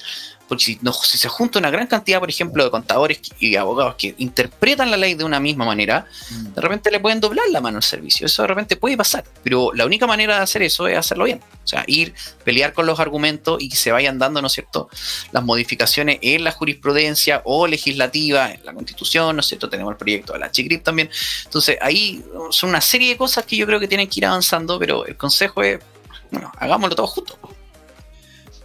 Porque 0.49 0.65
si, 0.65 0.79
se 1.19 1.29
junta 1.29 1.59
una 1.59 1.71
gran 1.71 1.87
cantidad, 1.87 2.21
por 2.21 2.29
ejemplo, 2.29 2.65
de 2.65 2.71
contadores 2.71 3.21
y 3.39 3.57
abogados 3.57 3.95
que 3.97 4.15
interpretan 4.19 4.91
la 4.91 4.97
ley 4.97 5.15
de 5.15 5.25
una 5.25 5.41
misma 5.41 5.65
manera, 5.65 6.07
mm. 6.31 6.55
de 6.55 6.61
repente 6.61 6.91
le 6.91 7.01
pueden 7.01 7.21
doblar 7.21 7.49
la 7.51 7.61
mano 7.61 7.79
al 7.79 7.83
servicio. 7.83 8.27
Eso 8.27 8.43
de 8.43 8.49
repente 8.49 8.77
puede 8.77 8.97
pasar. 8.97 9.25
Pero 9.43 9.73
la 9.73 9.87
única 9.87 10.07
manera 10.07 10.37
de 10.37 10.43
hacer 10.43 10.63
eso 10.63 10.87
es 10.87 10.99
hacerlo 10.99 11.25
bien. 11.25 11.41
O 11.65 11.67
sea, 11.67 11.85
ir, 11.87 12.15
pelear 12.45 12.73
con 12.73 12.87
los 12.87 13.01
argumentos 13.01 13.63
y 13.63 13.69
que 13.69 13.77
se 13.77 13.91
vayan 13.91 14.19
dando, 14.19 14.41
¿no 14.41 14.49
es 14.49 14.53
cierto?, 14.53 14.89
las 15.33 15.43
modificaciones 15.43 16.19
en 16.21 16.45
la 16.45 16.53
jurisprudencia 16.53 17.41
o 17.45 17.67
legislativa, 17.67 18.53
en 18.53 18.65
la 18.65 18.75
constitución, 18.75 19.37
¿no 19.37 19.41
es 19.41 19.47
cierto? 19.47 19.69
Tenemos 19.71 19.93
el 19.93 19.97
proyecto 19.97 20.35
de 20.35 20.41
la 20.41 20.51
CHICRIP 20.51 20.83
también. 20.83 21.11
Entonces, 21.45 21.79
ahí 21.81 22.23
son 22.51 22.71
una 22.71 22.81
serie 22.81 23.11
de 23.11 23.17
cosas 23.17 23.45
que 23.47 23.57
yo 23.57 23.67
creo 23.67 23.81
que 23.81 23.89
tienen 23.89 24.09
que 24.09 24.21
ir 24.21 24.27
avanzando, 24.27 24.79
pero 24.79 25.07
el 25.07 25.17
consejo 25.17 25.63
es, 25.63 25.81
bueno, 26.31 26.53
hagámoslo 26.59 26.95
todo 26.95 27.07
juntos. 27.07 27.39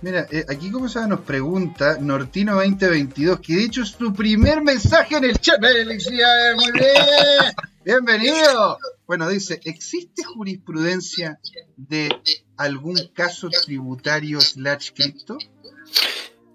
Mira, 0.01 0.27
eh, 0.31 0.45
aquí 0.47 0.71
como 0.71 0.87
se 0.87 1.05
nos 1.07 1.19
pregunta 1.21 1.97
Nortino 1.99 2.55
2022, 2.55 3.41
que 3.41 3.55
de 3.55 3.63
hecho 3.65 3.83
es 3.83 3.95
tu 3.95 4.13
primer 4.13 4.61
mensaje 4.61 5.17
en 5.17 5.25
el 5.25 5.37
chat. 5.39 5.59
¡Felicidades! 5.59 6.55
¡Muy 6.55 6.71
bien! 6.79 7.53
¡Bienvenido! 7.83 8.77
Bueno, 9.05 9.27
dice, 9.27 9.59
¿existe 9.65 10.23
jurisprudencia 10.23 11.39
de 11.75 12.15
algún 12.55 12.95
caso 13.13 13.49
tributario 13.49 14.39
slash 14.39 14.91
cripto? 14.93 15.37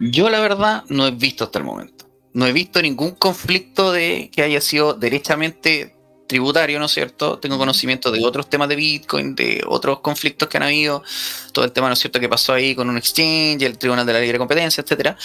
Yo 0.01 0.31
la 0.31 0.41
verdad 0.41 0.85
no 0.89 1.07
he 1.07 1.11
visto 1.11 1.45
hasta 1.45 1.59
el 1.59 1.67
momento. 1.67 2.09
No 2.33 2.47
he 2.47 2.53
visto 2.53 2.81
ningún 2.81 3.11
conflicto 3.13 3.93
de 3.93 4.31
que 4.33 4.43
haya 4.43 4.63
sido 4.63 4.95
derechamente 4.95 5.94
tributario, 6.35 6.81
¿no 6.81 6.87
es 6.87 6.93
cierto? 6.93 7.39
Tengo 7.39 7.57
conocimiento 7.57 8.11
de 8.11 8.25
otros 8.27 8.51
temas 8.51 8.69
de 8.69 8.75
Bitcoin, 8.75 9.37
de 9.37 9.63
otros 9.69 10.01
conflictos 10.01 10.49
que 10.49 10.57
han 10.57 10.65
habido, 10.65 11.05
todo 11.53 11.65
el 11.65 11.71
tema, 11.71 11.87
¿no 11.87 11.93
es 11.93 12.01
cierto?, 12.01 12.19
que 12.19 12.29
pasó 12.29 12.53
ahí 12.53 12.75
con 12.75 12.91
un 12.91 12.97
exchange, 12.97 13.63
el 13.63 13.79
Tribunal 13.79 14.05
de 14.05 14.15
la 14.15 14.19
Libre 14.19 14.39
Competencia, 14.39 14.83
etcétera. 14.83 15.17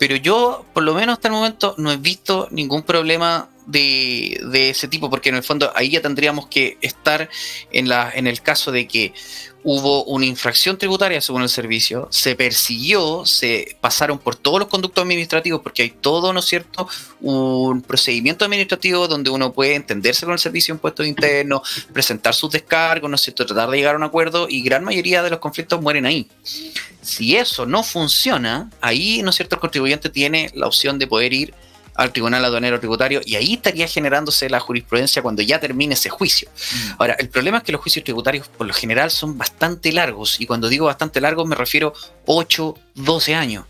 Pero 0.00 0.16
yo, 0.16 0.66
por 0.74 0.82
lo 0.82 0.94
menos 0.94 1.12
hasta 1.12 1.28
el 1.28 1.34
momento, 1.34 1.76
no 1.78 1.92
he 1.92 1.96
visto 1.96 2.48
ningún 2.50 2.82
problema 2.82 3.48
de, 3.68 4.70
ese 4.70 4.88
tipo, 4.88 5.10
porque 5.10 5.28
en 5.28 5.36
el 5.36 5.42
fondo 5.42 5.70
ahí 5.76 5.90
ya 5.90 6.00
tendríamos 6.00 6.46
que 6.46 6.78
estar 6.80 7.28
en, 7.70 7.88
la, 7.88 8.10
en 8.14 8.26
el 8.26 8.40
caso 8.40 8.72
de 8.72 8.88
que 8.88 9.12
hubo 9.62 10.04
una 10.04 10.24
infracción 10.24 10.78
tributaria 10.78 11.20
según 11.20 11.42
el 11.42 11.48
servicio, 11.48 12.08
se 12.10 12.34
persiguió, 12.34 13.26
se 13.26 13.76
pasaron 13.80 14.18
por 14.18 14.36
todos 14.36 14.60
los 14.60 14.68
conductos 14.68 15.02
administrativos, 15.02 15.60
porque 15.60 15.82
hay 15.82 15.90
todo, 15.90 16.32
¿no 16.32 16.40
es 16.40 16.46
cierto?, 16.46 16.88
un 17.20 17.82
procedimiento 17.82 18.46
administrativo 18.46 19.06
donde 19.08 19.30
uno 19.30 19.52
puede 19.52 19.74
entenderse 19.74 20.24
con 20.24 20.32
el 20.32 20.38
servicio 20.38 20.72
de 20.72 20.76
impuestos 20.78 21.06
internos, 21.06 21.86
presentar 21.92 22.34
sus 22.34 22.50
descargos, 22.50 23.10
¿no 23.10 23.16
es 23.16 23.20
cierto?, 23.20 23.44
tratar 23.44 23.68
de 23.68 23.76
llegar 23.76 23.94
a 23.94 23.98
un 23.98 24.04
acuerdo 24.04 24.46
y 24.48 24.62
gran 24.62 24.84
mayoría 24.84 25.22
de 25.22 25.30
los 25.30 25.40
conflictos 25.40 25.82
mueren 25.82 26.06
ahí. 26.06 26.28
Si 27.02 27.36
eso 27.36 27.66
no 27.66 27.82
funciona, 27.82 28.70
ahí, 28.80 29.22
¿no 29.22 29.30
es 29.30 29.36
cierto?, 29.36 29.56
el 29.56 29.60
contribuyente 29.60 30.08
tiene 30.08 30.50
la 30.54 30.66
opción 30.66 30.98
de 30.98 31.06
poder 31.06 31.34
ir 31.34 31.54
al 31.98 32.12
Tribunal 32.12 32.44
Aduanero 32.44 32.78
Tributario 32.78 33.20
y 33.24 33.34
ahí 33.34 33.54
estaría 33.54 33.88
generándose 33.88 34.48
la 34.48 34.60
jurisprudencia 34.60 35.20
cuando 35.20 35.42
ya 35.42 35.58
termine 35.58 35.94
ese 35.94 36.08
juicio. 36.08 36.48
Mm. 36.48 36.92
Ahora, 36.98 37.16
el 37.18 37.28
problema 37.28 37.58
es 37.58 37.64
que 37.64 37.72
los 37.72 37.80
juicios 37.80 38.04
tributarios 38.04 38.46
por 38.46 38.68
lo 38.68 38.72
general 38.72 39.10
son 39.10 39.36
bastante 39.36 39.90
largos 39.90 40.40
y 40.40 40.46
cuando 40.46 40.68
digo 40.68 40.86
bastante 40.86 41.20
largos 41.20 41.46
me 41.48 41.56
refiero 41.56 41.92
8, 42.26 42.78
12 42.94 43.34
años. 43.34 43.64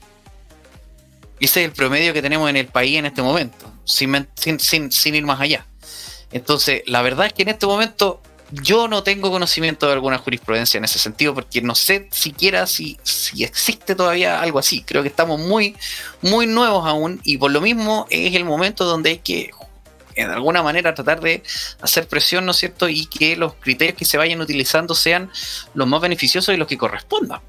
Ese 1.41 1.63
es 1.63 1.69
el 1.69 1.73
promedio 1.73 2.13
que 2.13 2.21
tenemos 2.21 2.51
en 2.51 2.57
el 2.57 2.67
país 2.67 2.99
en 2.99 3.07
este 3.07 3.23
momento, 3.23 3.73
sin, 3.87 4.29
sin, 4.37 4.93
sin 4.93 5.15
ir 5.15 5.25
más 5.25 5.41
allá. 5.41 5.67
Entonces, 6.31 6.83
la 6.85 7.01
verdad 7.01 7.27
es 7.27 7.33
que 7.33 7.43
en 7.43 7.49
este 7.49 7.65
momento 7.65 8.21
yo 8.51 8.89
no 8.89 9.03
tengo 9.03 9.31
conocimiento 9.31 9.87
de 9.87 9.93
alguna 9.93 10.19
jurisprudencia 10.19 10.79
en 10.79 10.85
ese 10.85 10.99
sentido 10.99 11.35
porque 11.35 11.61
no 11.61 11.75
sé 11.75 12.09
siquiera 12.11 12.67
si, 12.67 12.99
si 13.03 13.45
existe 13.45 13.95
todavía 13.95 14.41
algo 14.41 14.59
así. 14.59 14.83
Creo 14.83 15.03
que 15.03 15.09
estamos 15.09 15.41
muy, 15.41 15.77
muy 16.23 16.47
nuevos 16.47 16.87
aún 16.87 17.21
y 17.25 17.37
por 17.37 17.51
lo 17.51 17.61
mismo 17.61 18.07
es 18.11 18.35
el 18.35 18.45
momento 18.45 18.85
donde 18.85 19.11
hay 19.11 19.19
que 19.19 19.51
de 20.17 20.25
alguna 20.25 20.63
manera 20.63 20.95
tratar 20.95 21.21
de 21.21 21.43
hacer 21.81 22.09
presión, 22.09 22.45
¿no 22.45 22.51
es 22.51 22.57
cierto? 22.57 22.89
Y 22.89 23.07
que 23.07 23.37
los 23.37 23.55
criterios 23.55 23.97
que 23.97 24.05
se 24.05 24.19
vayan 24.19 24.41
utilizando 24.41 24.95
sean 24.95 25.31
los 25.75 25.87
más 25.87 26.01
beneficiosos 26.01 26.53
y 26.55 26.59
los 26.59 26.67
que 26.67 26.77
correspondan. 26.77 27.41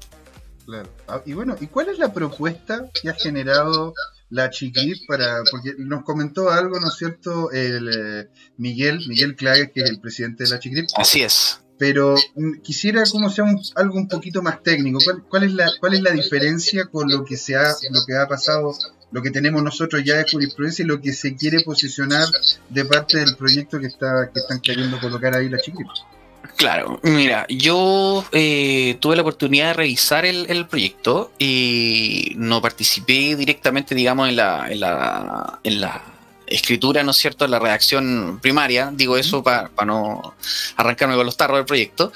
Claro. 0.66 0.88
Ah, 1.08 1.20
y 1.26 1.32
bueno, 1.32 1.56
¿y 1.60 1.66
cuál 1.66 1.88
es 1.88 1.98
la 1.98 2.12
propuesta 2.12 2.84
que 2.94 3.10
ha 3.10 3.14
generado 3.14 3.92
la 4.30 4.48
Chiquip 4.48 5.06
para, 5.06 5.42
porque 5.50 5.74
nos 5.78 6.04
comentó 6.04 6.50
algo, 6.50 6.80
¿no 6.80 6.88
es 6.88 6.94
cierto? 6.94 7.50
El 7.50 7.90
eh, 7.92 8.28
Miguel, 8.56 9.00
Miguel 9.08 9.36
Clague, 9.36 9.70
que 9.72 9.82
es 9.82 9.90
el 9.90 10.00
presidente 10.00 10.44
de 10.44 10.50
la 10.50 10.58
Chiquip. 10.58 10.86
Así 10.96 11.22
es. 11.22 11.60
Pero 11.78 12.14
mm, 12.36 12.60
quisiera 12.62 13.02
como 13.10 13.30
sea 13.30 13.44
algo 13.74 13.96
un 13.96 14.08
poquito 14.08 14.42
más 14.42 14.62
técnico. 14.62 14.98
¿Cuál, 15.28 15.44
es 15.44 15.52
la, 15.52 15.70
¿Cuál 15.80 15.94
es 15.94 16.02
la 16.02 16.12
diferencia 16.12 16.86
con 16.86 17.10
lo 17.10 17.24
que 17.24 17.36
se 17.36 17.56
ha, 17.56 17.74
lo 17.90 18.04
que 18.06 18.16
ha 18.16 18.28
pasado, 18.28 18.76
lo 19.10 19.22
que 19.22 19.30
tenemos 19.30 19.62
nosotros 19.62 20.02
ya 20.04 20.16
de 20.16 20.26
jurisprudencia 20.30 20.84
y 20.84 20.88
lo 20.88 21.00
que 21.00 21.12
se 21.12 21.34
quiere 21.34 21.62
posicionar 21.62 22.26
de 22.68 22.84
parte 22.84 23.18
del 23.18 23.36
proyecto 23.36 23.80
que 23.80 23.86
está, 23.86 24.30
que 24.32 24.40
están 24.40 24.60
queriendo 24.60 25.00
colocar 25.00 25.34
ahí 25.34 25.48
la 25.48 25.58
Chiquip? 25.58 25.88
Claro, 26.56 27.00
mira, 27.02 27.46
yo 27.48 28.24
eh, 28.32 28.96
tuve 29.00 29.16
la 29.16 29.22
oportunidad 29.22 29.68
de 29.68 29.72
revisar 29.74 30.26
el, 30.26 30.66
proyecto 30.66 31.32
y 31.38 32.32
no 32.36 32.60
participé 32.60 33.34
directamente, 33.36 33.94
digamos, 33.94 34.28
en 34.28 34.36
la, 34.36 34.66
en 34.70 34.80
la, 34.80 35.58
en 35.64 35.80
la 35.80 36.02
escritura, 36.46 37.02
¿no 37.02 37.12
es 37.12 37.16
cierto?, 37.16 37.44
en 37.44 37.52
la 37.52 37.58
redacción 37.58 38.40
primaria, 38.42 38.90
digo 38.92 39.16
eso 39.16 39.42
para 39.42 39.70
no 39.86 40.34
arrancarme 40.76 41.16
con 41.16 41.24
los 41.24 41.36
tarros 41.36 41.58
del 41.58 41.66
proyecto, 41.66 42.12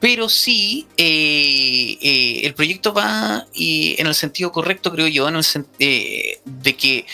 pero 0.00 0.28
sí, 0.28 0.86
eh, 0.96 1.96
eh, 2.02 2.40
el 2.44 2.54
proyecto 2.54 2.92
va 2.92 3.46
y 3.54 3.94
en 3.98 4.06
el 4.06 4.14
sentido 4.14 4.52
correcto, 4.52 4.92
creo 4.92 5.06
yo, 5.06 5.28
en 5.28 5.36
el 5.36 5.44
de 6.44 6.76
que 6.76 7.06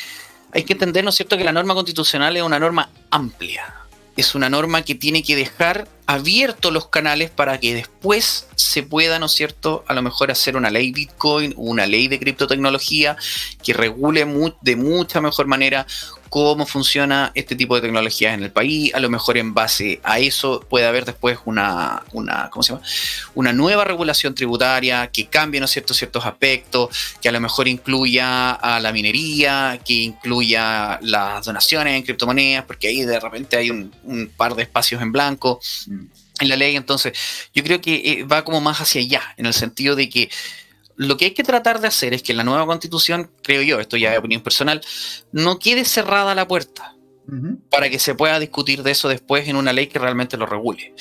hay 0.53 0.65
que 0.65 0.73
entender, 0.73 1.05
¿no 1.05 1.11
es 1.11 1.17
cierto?, 1.17 1.37
que 1.37 1.45
la 1.45 1.53
norma 1.53 1.75
constitucional 1.75 2.37
es 2.37 2.43
una 2.43 2.59
norma 2.59 2.91
amplia 3.11 3.88
es 4.19 4.35
una 4.35 4.51
norma 4.51 4.83
que 4.83 4.97
tiene 4.97 5.23
que 5.23 5.37
dejar 5.37 5.87
abiertos 6.07 6.73
los 6.73 6.89
canales 6.89 7.31
para 7.31 7.61
que 7.61 7.73
después 7.73 8.49
se 8.57 8.83
pueda, 8.83 9.21
¿no 9.21 9.27
es 9.27 9.33
cierto?, 9.33 9.85
a 9.87 9.95
lo 9.95 10.03
mejor 10.03 10.33
hacer 10.33 10.57
una 10.57 10.71
ley 10.71 10.91
Bitcoin, 10.91 11.55
una 11.57 11.87
ley 11.87 12.09
de 12.09 12.19
criptotecnología 12.19 13.17
que 13.63 13.75
regule 13.75 14.27
de 14.63 14.77
mucha 14.77 15.21
mejor 15.21 15.47
manera 15.47 15.87
cómo 16.29 16.67
funciona 16.67 17.33
este 17.35 17.57
tipo 17.57 17.75
de 17.75 17.83
tecnologías 17.83 18.35
en 18.35 18.43
el 18.43 18.51
país. 18.51 18.95
A 18.95 19.01
lo 19.01 19.11
mejor 19.11 19.39
en 19.39 19.55
base 19.55 20.01
a 20.03 20.19
eso 20.19 20.61
puede 20.69 20.87
haber 20.87 21.05
después 21.05 21.39
una, 21.45 22.03
una, 22.13 22.51
¿cómo 22.51 22.63
se 22.63 22.73
llama? 22.73 22.85
una 23.35 23.53
nueva 23.53 23.85
regulación 23.85 24.35
tributaria 24.35 25.09
que 25.09 25.27
cambie 25.27 25.61
¿no 25.61 25.67
cierto? 25.67 25.95
ciertos 25.95 26.25
aspectos, 26.27 26.91
que 27.21 27.29
a 27.29 27.33
lo 27.33 27.41
mejor 27.41 27.69
incluya 27.69 28.53
a 28.53 28.81
la 28.81 28.93
minería, 28.93 29.81
que 29.85 29.95
incluya 29.95 30.99
las 31.03 31.45
donaciones 31.45 31.95
en 31.95 32.03
criptomonedas, 32.03 32.65
porque 32.65 32.89
ahí 32.89 33.03
de 33.03 33.21
repente 33.21 33.57
hay 33.57 33.71
un, 33.71 33.95
un 34.05 34.31
par 34.37 34.55
de 34.55 34.63
espacios 34.63 35.03
en 35.03 35.13
blanco 35.13 35.61
en 36.41 36.49
la 36.49 36.57
ley. 36.57 36.77
Entonces, 36.77 37.13
yo 37.55 37.63
creo 37.63 37.81
que 37.81 37.95
eh, 37.95 38.25
va 38.25 38.45
como 38.45 38.61
más 38.61 38.81
hacia 38.81 39.01
allá, 39.01 39.23
en 39.37 39.47
el 39.47 39.55
sentido 39.55 39.97
de 39.97 40.09
que 40.09 40.31
lo 40.99 41.17
que 41.17 41.27
hay 41.27 41.31
que 41.31 41.45
tratar 41.45 41.81
de 41.81 41.87
hacer 41.87 42.13
es 42.13 42.23
que 42.23 42.35
la 42.35 42.43
nueva 42.43 42.67
constitución, 42.67 43.31
creo 43.43 43.63
yo, 43.63 43.79
esto 43.79 43.97
ya 43.97 44.13
es 44.13 44.19
opinión 44.19 44.43
personal, 44.43 44.81
no 45.31 45.59
quede 45.61 45.85
cerrada 45.85 46.35
la 46.35 46.47
puerta. 46.47 46.95
para 47.69 47.91
que 47.91 47.99
se 47.99 48.15
pueda 48.15 48.41
discutir 48.41 48.83
de 48.83 48.91
eso 48.91 49.07
después 49.07 49.47
en 49.49 49.57
una 49.57 49.75
ley 49.75 49.89
que 49.89 49.99
realmente 49.99 50.39
lo 50.39 50.47
regule. 50.47 50.95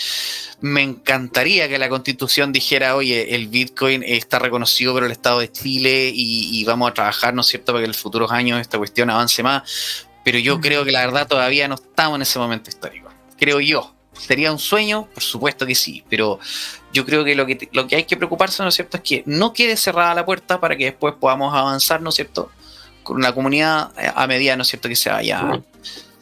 Me 0.59 0.81
encantaría 0.81 1.69
que 1.69 1.77
la 1.77 1.87
constitución 1.87 2.51
dijera, 2.51 2.97
oye, 2.97 3.33
el 3.33 3.47
Bitcoin 3.47 4.03
está 4.03 4.37
reconocido 4.37 4.91
por 4.91 5.05
el 5.05 5.11
Estado 5.11 5.39
de 5.39 5.49
Chile 5.49 6.11
y, 6.13 6.63
vamos 6.65 6.91
a 6.91 6.93
trabajar, 6.93 7.33
¿no 7.33 7.41
es 7.41 7.47
cierto?, 7.47 7.71
para 7.71 7.79
que 7.79 7.85
en 7.85 7.91
los 7.91 7.97
futuros 7.97 8.29
años 8.29 8.59
esta 8.59 8.77
cuestión 8.77 9.09
avance 9.09 9.41
más, 9.41 10.05
pero 10.25 10.37
yo 10.37 10.59
creo 10.59 10.83
que 10.83 10.91
la 10.91 11.05
verdad 11.05 11.27
todavía 11.29 11.69
no 11.69 11.75
estamos 11.75 12.17
en 12.17 12.23
ese 12.23 12.37
momento 12.39 12.69
histórico, 12.69 13.09
creo 13.37 13.61
yo. 13.61 13.96
¿Sería 14.19 14.51
un 14.51 14.59
sueño? 14.59 15.07
Por 15.13 15.23
supuesto 15.23 15.65
que 15.65 15.75
sí, 15.75 16.03
pero 16.09 16.39
yo 16.93 17.05
creo 17.05 17.23
que 17.23 17.35
lo 17.35 17.45
que, 17.45 17.69
lo 17.71 17.87
que 17.87 17.95
hay 17.97 18.03
que 18.03 18.17
preocuparse, 18.17 18.63
¿no 18.63 18.69
es 18.69 18.75
cierto?, 18.75 18.97
es 18.97 19.03
que 19.03 19.23
no 19.25 19.53
quede 19.53 19.77
cerrada 19.77 20.13
la 20.13 20.25
puerta 20.25 20.59
para 20.59 20.75
que 20.75 20.85
después 20.85 21.15
podamos 21.19 21.53
avanzar, 21.53 22.01
¿no 22.01 22.09
es 22.09 22.15
cierto?, 22.15 22.51
con 23.03 23.21
la 23.21 23.33
comunidad 23.33 23.91
a 24.15 24.27
medida, 24.27 24.55
¿no 24.55 24.63
es 24.63 24.69
cierto?, 24.69 24.89
que 24.89 24.95
se 24.95 25.09
vaya 25.09 25.61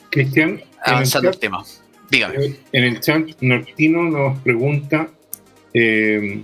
Cristian, 0.10 0.62
avanzando 0.84 1.30
el, 1.30 1.40
tema. 1.40 1.64
Dígame. 2.10 2.58
En 2.72 2.84
el 2.84 3.00
chat, 3.00 3.28
Nortino 3.42 4.04
nos 4.04 4.38
pregunta 4.40 5.10
eh, 5.78 6.44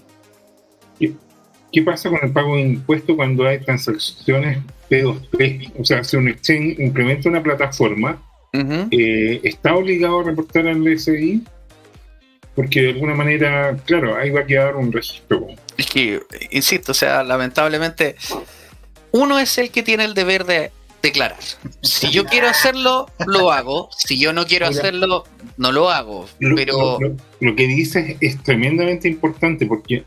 ¿qué, 1.72 1.82
pasa 1.84 2.10
con 2.10 2.20
el 2.22 2.32
pago 2.32 2.58
de 2.58 2.64
impuestos 2.64 3.16
cuando 3.16 3.48
hay 3.48 3.60
transacciones 3.60 4.60
P2P? 4.90 5.72
O 5.80 5.86
sea, 5.86 6.04
si 6.04 6.18
un 6.18 6.28
exchange 6.28 6.80
implementa 6.80 7.30
una 7.30 7.42
plataforma, 7.42 8.22
eh, 8.54 9.42
¿está 9.44 9.76
obligado 9.76 10.20
a 10.20 10.24
reportar 10.24 10.68
al 10.68 11.00
SI? 11.00 11.44
Porque 12.56 12.82
de 12.82 12.90
alguna 12.90 13.16
manera, 13.16 13.78
claro, 13.86 14.18
ahí 14.18 14.30
va 14.30 14.42
a 14.42 14.46
quedar 14.46 14.76
un 14.76 14.92
registro. 14.92 15.48
Es 15.78 15.86
que, 15.88 16.22
insisto, 16.52 16.92
o 16.92 16.96
sea, 16.96 17.24
lamentablemente, 17.24 18.16
uno 19.12 19.40
es 19.40 19.58
el 19.58 19.72
que 19.72 19.84
tiene 19.84 20.04
el 20.04 20.14
deber 20.14 20.46
de 20.46 20.72
declarar. 21.02 21.38
Si 21.82 22.12
yo 22.12 22.26
quiero 22.26 22.48
hacerlo, 22.48 23.10
lo 23.26 23.52
hago. 23.52 23.90
Si 23.98 24.20
yo 24.20 24.34
no 24.34 24.46
quiero 24.46 24.68
hacerlo, 24.68 25.26
no 25.58 25.72
lo 25.72 25.90
hago. 25.90 26.28
Pero 26.40 27.00
lo, 27.40 27.56
que 27.56 27.68
dices 27.68 28.18
es 28.20 28.42
tremendamente 28.44 29.08
importante 29.08 29.66
porque 29.66 30.04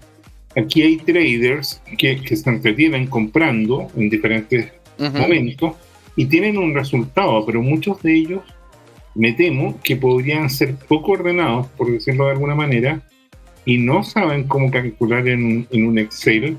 aquí 0.57 0.83
hay 0.83 0.97
traders 0.99 1.81
que, 1.99 2.21
se 2.37 2.49
entretienen 2.49 3.07
comprando 3.07 3.91
en 3.97 4.11
diferentes 4.11 4.73
momentos 4.99 5.75
y 6.17 6.27
tienen 6.27 6.59
un 6.59 6.75
resultado, 6.75 7.45
pero 7.47 7.63
muchos 7.63 8.03
de 8.03 8.15
ellos 8.15 8.43
me 9.15 9.33
temo 9.33 9.79
que 9.83 9.97
podrían 9.97 10.51
ser 10.51 10.75
poco 10.77 11.13
ordenados, 11.13 11.69
por 11.77 11.91
decirlo 11.91 12.27
de 12.27 12.33
alguna 12.33 12.55
manera, 12.55 13.03
y 13.65 13.79
no 13.79 14.03
saben 14.03 14.45
cómo 14.45 14.71
calcular 14.71 15.27
en, 15.29 15.67
en 15.71 15.87
un 15.87 15.99
Excel 15.99 16.59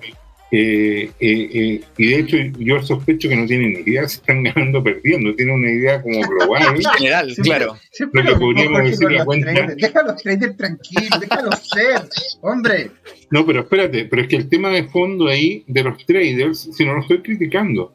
eh, 0.52 1.10
eh, 1.20 1.50
eh, 1.54 1.82
y 1.98 2.08
de 2.08 2.20
hecho, 2.20 2.38
yo 2.60 2.82
sospecho 2.82 3.28
que 3.28 3.36
no 3.36 3.46
tienen 3.46 3.74
ni 3.74 3.80
idea 3.80 4.08
si 4.08 4.18
están 4.18 4.44
ganando 4.44 4.80
o 4.80 4.84
perdiendo, 4.84 5.36
tienen 5.36 5.56
una 5.56 5.72
idea 5.72 6.02
como 6.02 6.22
global. 6.22 6.78
general, 6.98 7.36
claro. 7.44 7.78
lo 8.14 8.24
que 8.24 8.36
podríamos 8.36 8.84
decir 8.84 9.12
la 9.12 9.26
cuenta. 9.26 9.52
Déjalos 9.76 10.22
trader 10.22 10.56
tranquilos, 10.56 11.20
déjalos 11.20 11.68
ser, 11.68 12.02
hombre. 12.42 12.92
No, 13.32 13.46
pero 13.46 13.62
espérate, 13.62 14.06
pero 14.06 14.22
es 14.22 14.28
que 14.28 14.36
el 14.36 14.48
tema 14.48 14.70
de 14.70 14.84
fondo 14.86 15.28
ahí 15.28 15.64
de 15.68 15.84
los 15.84 16.06
traders, 16.06 16.70
si 16.72 16.86
no 16.86 16.94
lo 16.94 17.02
estoy 17.02 17.22
criticando, 17.22 17.94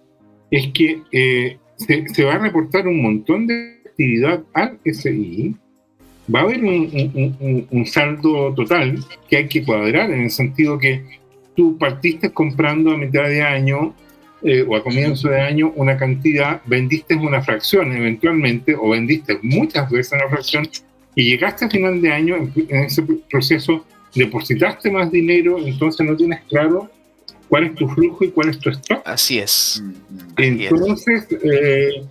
es 0.50 0.68
que 0.68 1.58
se, 1.76 2.08
se, 2.08 2.24
va 2.24 2.34
a 2.34 2.38
reportar 2.38 2.86
un 2.86 3.02
montón 3.02 3.46
de 3.46 3.80
actividad 3.86 4.42
al 4.54 4.78
SI. 4.84 5.54
Va 6.32 6.40
a 6.40 6.42
haber 6.44 6.62
un, 6.62 7.66
un, 7.70 7.86
saldo 7.86 8.54
total 8.54 8.98
que 9.28 9.38
hay 9.38 9.48
que 9.48 9.64
cuadrar 9.64 10.10
en 10.10 10.22
el 10.22 10.30
sentido 10.30 10.78
que 10.78 11.02
tú 11.56 11.76
partiste 11.76 12.30
comprando 12.30 12.92
a 12.92 12.96
mitad 12.96 13.24
de 13.24 13.42
año 13.42 13.94
eh, 14.42 14.64
o 14.66 14.74
a 14.74 14.82
comienzo 14.82 15.28
de 15.28 15.38
año 15.38 15.70
una 15.76 15.98
cantidad, 15.98 16.62
vendiste 16.64 17.14
una 17.14 17.42
fracción 17.42 17.92
eventualmente 17.92 18.74
o 18.74 18.88
vendiste 18.88 19.38
muchas 19.42 19.90
veces 19.90 20.12
una 20.14 20.30
fracción 20.30 20.66
y 21.14 21.24
llegaste 21.24 21.66
a 21.66 21.70
final 21.70 22.00
de 22.00 22.10
año 22.10 22.36
en, 22.36 22.84
ese 22.84 23.02
proceso, 23.30 23.84
depositaste 24.14 24.90
más 24.90 25.10
dinero, 25.10 25.58
entonces 25.58 26.06
no 26.06 26.16
tienes 26.16 26.40
claro 26.48 26.90
cuál 27.50 27.64
es 27.64 27.74
tu 27.74 27.88
flujo 27.88 28.24
y 28.24 28.30
cuál 28.30 28.48
es 28.48 28.58
tu 28.58 28.70
stock. 28.70 29.02
Así 29.04 29.38
es. 29.38 29.82
Entonces, 30.36 31.26
eh, 31.42 32.06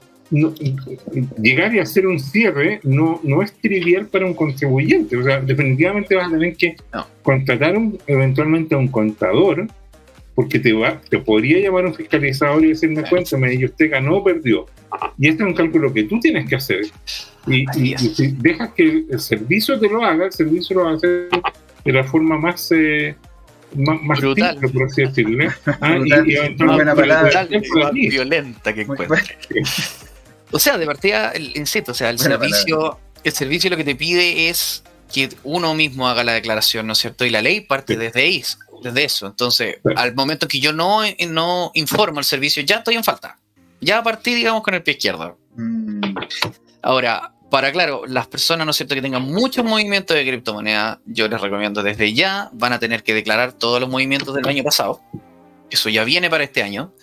llegar 1.41 1.73
y 1.73 1.79
hacer 1.79 2.05
un 2.05 2.19
cierre 2.19 2.81
no, 2.83 3.19
no 3.23 3.41
es 3.41 3.53
trivial 3.53 4.05
para 4.07 4.25
un 4.25 4.33
contribuyente. 4.33 5.15
O 5.15 5.23
sea, 5.23 5.39
definitivamente 5.39 6.15
vas 6.15 6.27
a 6.27 6.31
tener 6.31 6.55
que 6.55 6.75
contratar 7.23 7.75
eventualmente 8.05 8.75
a 8.75 8.77
un 8.77 8.89
contador, 8.89 9.67
porque 10.35 10.59
te 10.59 10.73
va, 10.73 11.01
te 11.09 11.17
podría 11.19 11.59
llamar 11.59 11.85
un 11.85 11.95
fiscalizador 11.95 12.63
y 12.65 12.69
decirme, 12.69 13.03
cuéntame, 13.09 13.53
y 13.53 13.65
usted 13.65 13.89
ganó 13.89 14.17
o 14.17 14.23
perdió. 14.23 14.65
Y 15.17 15.29
este 15.29 15.43
es 15.43 15.47
un 15.47 15.55
cálculo 15.55 15.93
que 15.93 16.03
tú 16.03 16.19
tienes 16.19 16.47
que 16.49 16.55
hacer. 16.55 16.81
Y, 17.47 17.65
si 17.97 18.27
dejas 18.33 18.73
que 18.73 19.05
el 19.09 19.19
servicio 19.19 19.79
te 19.79 19.89
lo 19.89 20.03
haga, 20.03 20.25
el 20.25 20.33
servicio 20.33 20.75
lo 20.75 20.83
va 20.83 20.91
a 20.91 20.95
hacer 20.95 21.29
de 21.85 21.93
la 21.93 22.03
forma 22.03 22.37
más... 22.37 22.71
Eh, 22.73 23.15
más, 23.75 24.19
brutal, 24.19 24.57
por 24.59 24.83
así 24.83 25.03
decirlo. 25.03 25.51
Ah, 25.81 25.97
y, 26.25 26.63
buena 26.63 26.95
palabra, 26.95 27.47
violenta 27.93 28.73
que 28.73 28.81
encuentre. 28.81 29.37
O 30.51 30.59
sea, 30.59 30.77
de 30.77 30.85
partida, 30.85 31.31
el, 31.31 31.55
insisto, 31.55 31.91
o 31.91 31.95
sea, 31.95 32.09
el 32.09 32.19
servicio, 32.19 32.99
el 33.23 33.31
servicio 33.31 33.69
lo 33.69 33.77
que 33.77 33.83
te 33.83 33.95
pide 33.95 34.49
es 34.49 34.83
que 35.11 35.29
uno 35.43 35.73
mismo 35.73 36.07
haga 36.07 36.23
la 36.23 36.33
declaración, 36.33 36.87
¿no 36.87 36.93
es 36.93 36.99
cierto? 36.99 37.25
Y 37.25 37.29
la 37.29 37.41
ley 37.41 37.61
parte 37.61 37.97
desde 37.97 38.21
ahí, 38.21 38.43
desde 38.83 39.03
eso. 39.03 39.27
Entonces, 39.27 39.77
al 39.95 40.15
momento 40.15 40.47
que 40.47 40.59
yo 40.59 40.73
no, 40.73 41.01
no 41.29 41.71
informo 41.73 42.19
el 42.19 42.25
servicio, 42.25 42.63
ya 42.63 42.77
estoy 42.77 42.95
en 42.95 43.03
falta. 43.03 43.37
Ya 43.81 44.03
partí, 44.03 44.33
digamos, 44.33 44.63
con 44.63 44.73
el 44.73 44.83
pie 44.83 44.95
izquierdo. 44.95 45.37
Mm. 45.55 46.15
Ahora, 46.81 47.33
para 47.49 47.71
claro, 47.71 48.03
las 48.07 48.27
personas, 48.27 48.65
¿no 48.65 48.71
es 48.71 48.77
cierto?, 48.77 48.95
que 48.95 49.01
tengan 49.01 49.23
muchos 49.23 49.65
movimientos 49.65 50.15
de 50.15 50.25
criptomoneda, 50.25 50.99
yo 51.05 51.27
les 51.27 51.41
recomiendo 51.41 51.81
desde 51.83 52.13
ya, 52.13 52.49
van 52.53 52.73
a 52.73 52.79
tener 52.79 53.03
que 53.03 53.13
declarar 53.13 53.53
todos 53.53 53.79
los 53.79 53.89
movimientos 53.89 54.35
del 54.35 54.47
año 54.47 54.63
pasado. 54.63 55.01
Eso 55.69 55.89
ya 55.89 56.03
viene 56.03 56.29
para 56.29 56.43
este 56.43 56.63
año. 56.63 56.93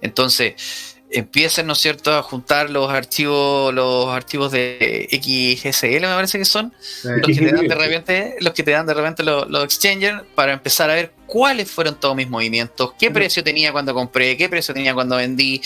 Entonces, 0.00 0.94
empiecen, 1.10 1.66
¿no 1.66 1.74
es 1.74 1.78
cierto?, 1.78 2.12
a 2.12 2.22
juntar 2.22 2.70
los 2.70 2.90
archivos, 2.90 3.72
los 3.72 4.08
archivos 4.08 4.50
de 4.50 5.08
XSL, 5.12 6.00
me 6.00 6.14
parece 6.14 6.38
que 6.38 6.44
son, 6.44 6.74
los, 7.04 7.26
que 7.26 7.34
te 7.34 7.52
dan 7.52 7.68
de 7.68 7.74
repente, 7.76 8.36
los 8.40 8.52
que 8.52 8.62
te 8.64 8.72
dan 8.72 8.86
de 8.86 8.94
repente 8.94 9.22
los, 9.22 9.48
los 9.48 9.64
exchangers, 9.64 10.22
para 10.34 10.52
empezar 10.52 10.90
a 10.90 10.94
ver 10.94 11.12
cuáles 11.26 11.70
fueron 11.70 11.98
todos 12.00 12.16
mis 12.16 12.28
movimientos, 12.28 12.94
qué 12.98 13.10
precio 13.12 13.44
tenía 13.44 13.70
cuando 13.70 13.94
compré, 13.94 14.36
qué 14.36 14.48
precio 14.48 14.74
tenía 14.74 14.92
cuando 14.92 15.16
vendí. 15.16 15.60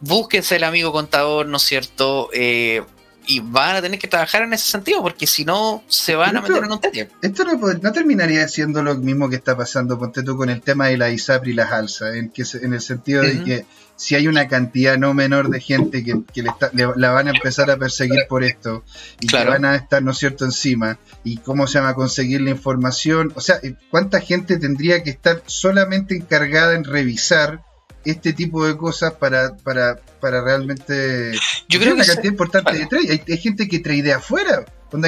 Búsquense 0.00 0.56
el 0.56 0.64
amigo 0.64 0.92
contador, 0.92 1.46
¿no 1.46 1.58
es 1.58 1.62
cierto? 1.62 2.30
Eh, 2.32 2.82
y 3.26 3.40
van 3.40 3.76
a 3.76 3.82
tener 3.82 3.98
que 3.98 4.08
trabajar 4.08 4.42
en 4.42 4.52
ese 4.52 4.70
sentido, 4.70 5.02
porque 5.02 5.26
si 5.26 5.44
no, 5.44 5.82
se 5.88 6.14
van 6.14 6.36
a 6.36 6.40
meter 6.40 6.64
en 6.64 6.72
un 6.72 6.80
taller. 6.80 7.10
Esto 7.22 7.44
no, 7.44 7.92
terminaría 7.92 8.46
siendo 8.48 8.82
lo 8.82 8.94
mismo 8.96 9.28
que 9.28 9.36
está 9.36 9.56
pasando, 9.56 9.98
ponte 9.98 10.22
tú, 10.22 10.36
con 10.36 10.50
el 10.50 10.62
tema 10.62 10.86
de 10.88 10.96
la 10.96 11.10
ISAPRI 11.10 11.50
y 11.50 11.54
las 11.54 11.72
alzas, 11.72 12.14
en, 12.14 12.30
que, 12.30 12.44
en 12.62 12.72
el 12.72 12.80
sentido 12.80 13.22
de 13.22 13.42
que 13.44 13.66
si 13.96 14.14
hay 14.14 14.28
una 14.28 14.46
cantidad 14.46 14.98
no 14.98 15.14
menor 15.14 15.48
de 15.48 15.60
gente 15.60 16.04
que, 16.04 16.42
le, 16.42 16.86
la 16.96 17.10
van 17.10 17.28
a 17.28 17.30
empezar 17.30 17.70
a 17.70 17.76
perseguir 17.76 18.26
por 18.28 18.44
esto 18.44 18.84
y 19.20 19.26
que 19.26 19.44
van 19.44 19.64
a 19.64 19.74
estar, 19.74 20.02
¿no 20.02 20.10
es 20.10 20.18
cierto?, 20.18 20.44
encima. 20.44 20.98
¿Y 21.24 21.38
cómo 21.38 21.66
se 21.66 21.78
llama 21.78 21.94
conseguir 21.94 22.42
la 22.42 22.50
información? 22.50 23.32
O 23.34 23.40
sea, 23.40 23.58
¿cuánta 23.90 24.20
gente 24.20 24.58
tendría 24.58 25.02
que 25.02 25.10
estar 25.10 25.42
solamente 25.46 26.14
encargada 26.14 26.74
en 26.74 26.84
revisar 26.84 27.65
este 28.06 28.32
tipo 28.32 28.66
de 28.66 28.76
cosas 28.76 29.12
para, 29.14 29.56
para, 29.56 30.00
para 30.20 30.42
realmente... 30.42 31.32
Yo 31.68 31.80
creo 31.80 31.94
una 31.94 32.04
cantidad 32.04 32.30
importante 32.30 32.78
de 32.78 32.86
trade. 32.86 33.22
Hay, 33.26 33.38
gente 33.38 33.68
que 33.68 33.80
tradea 33.80 34.18
afuera. 34.18 34.64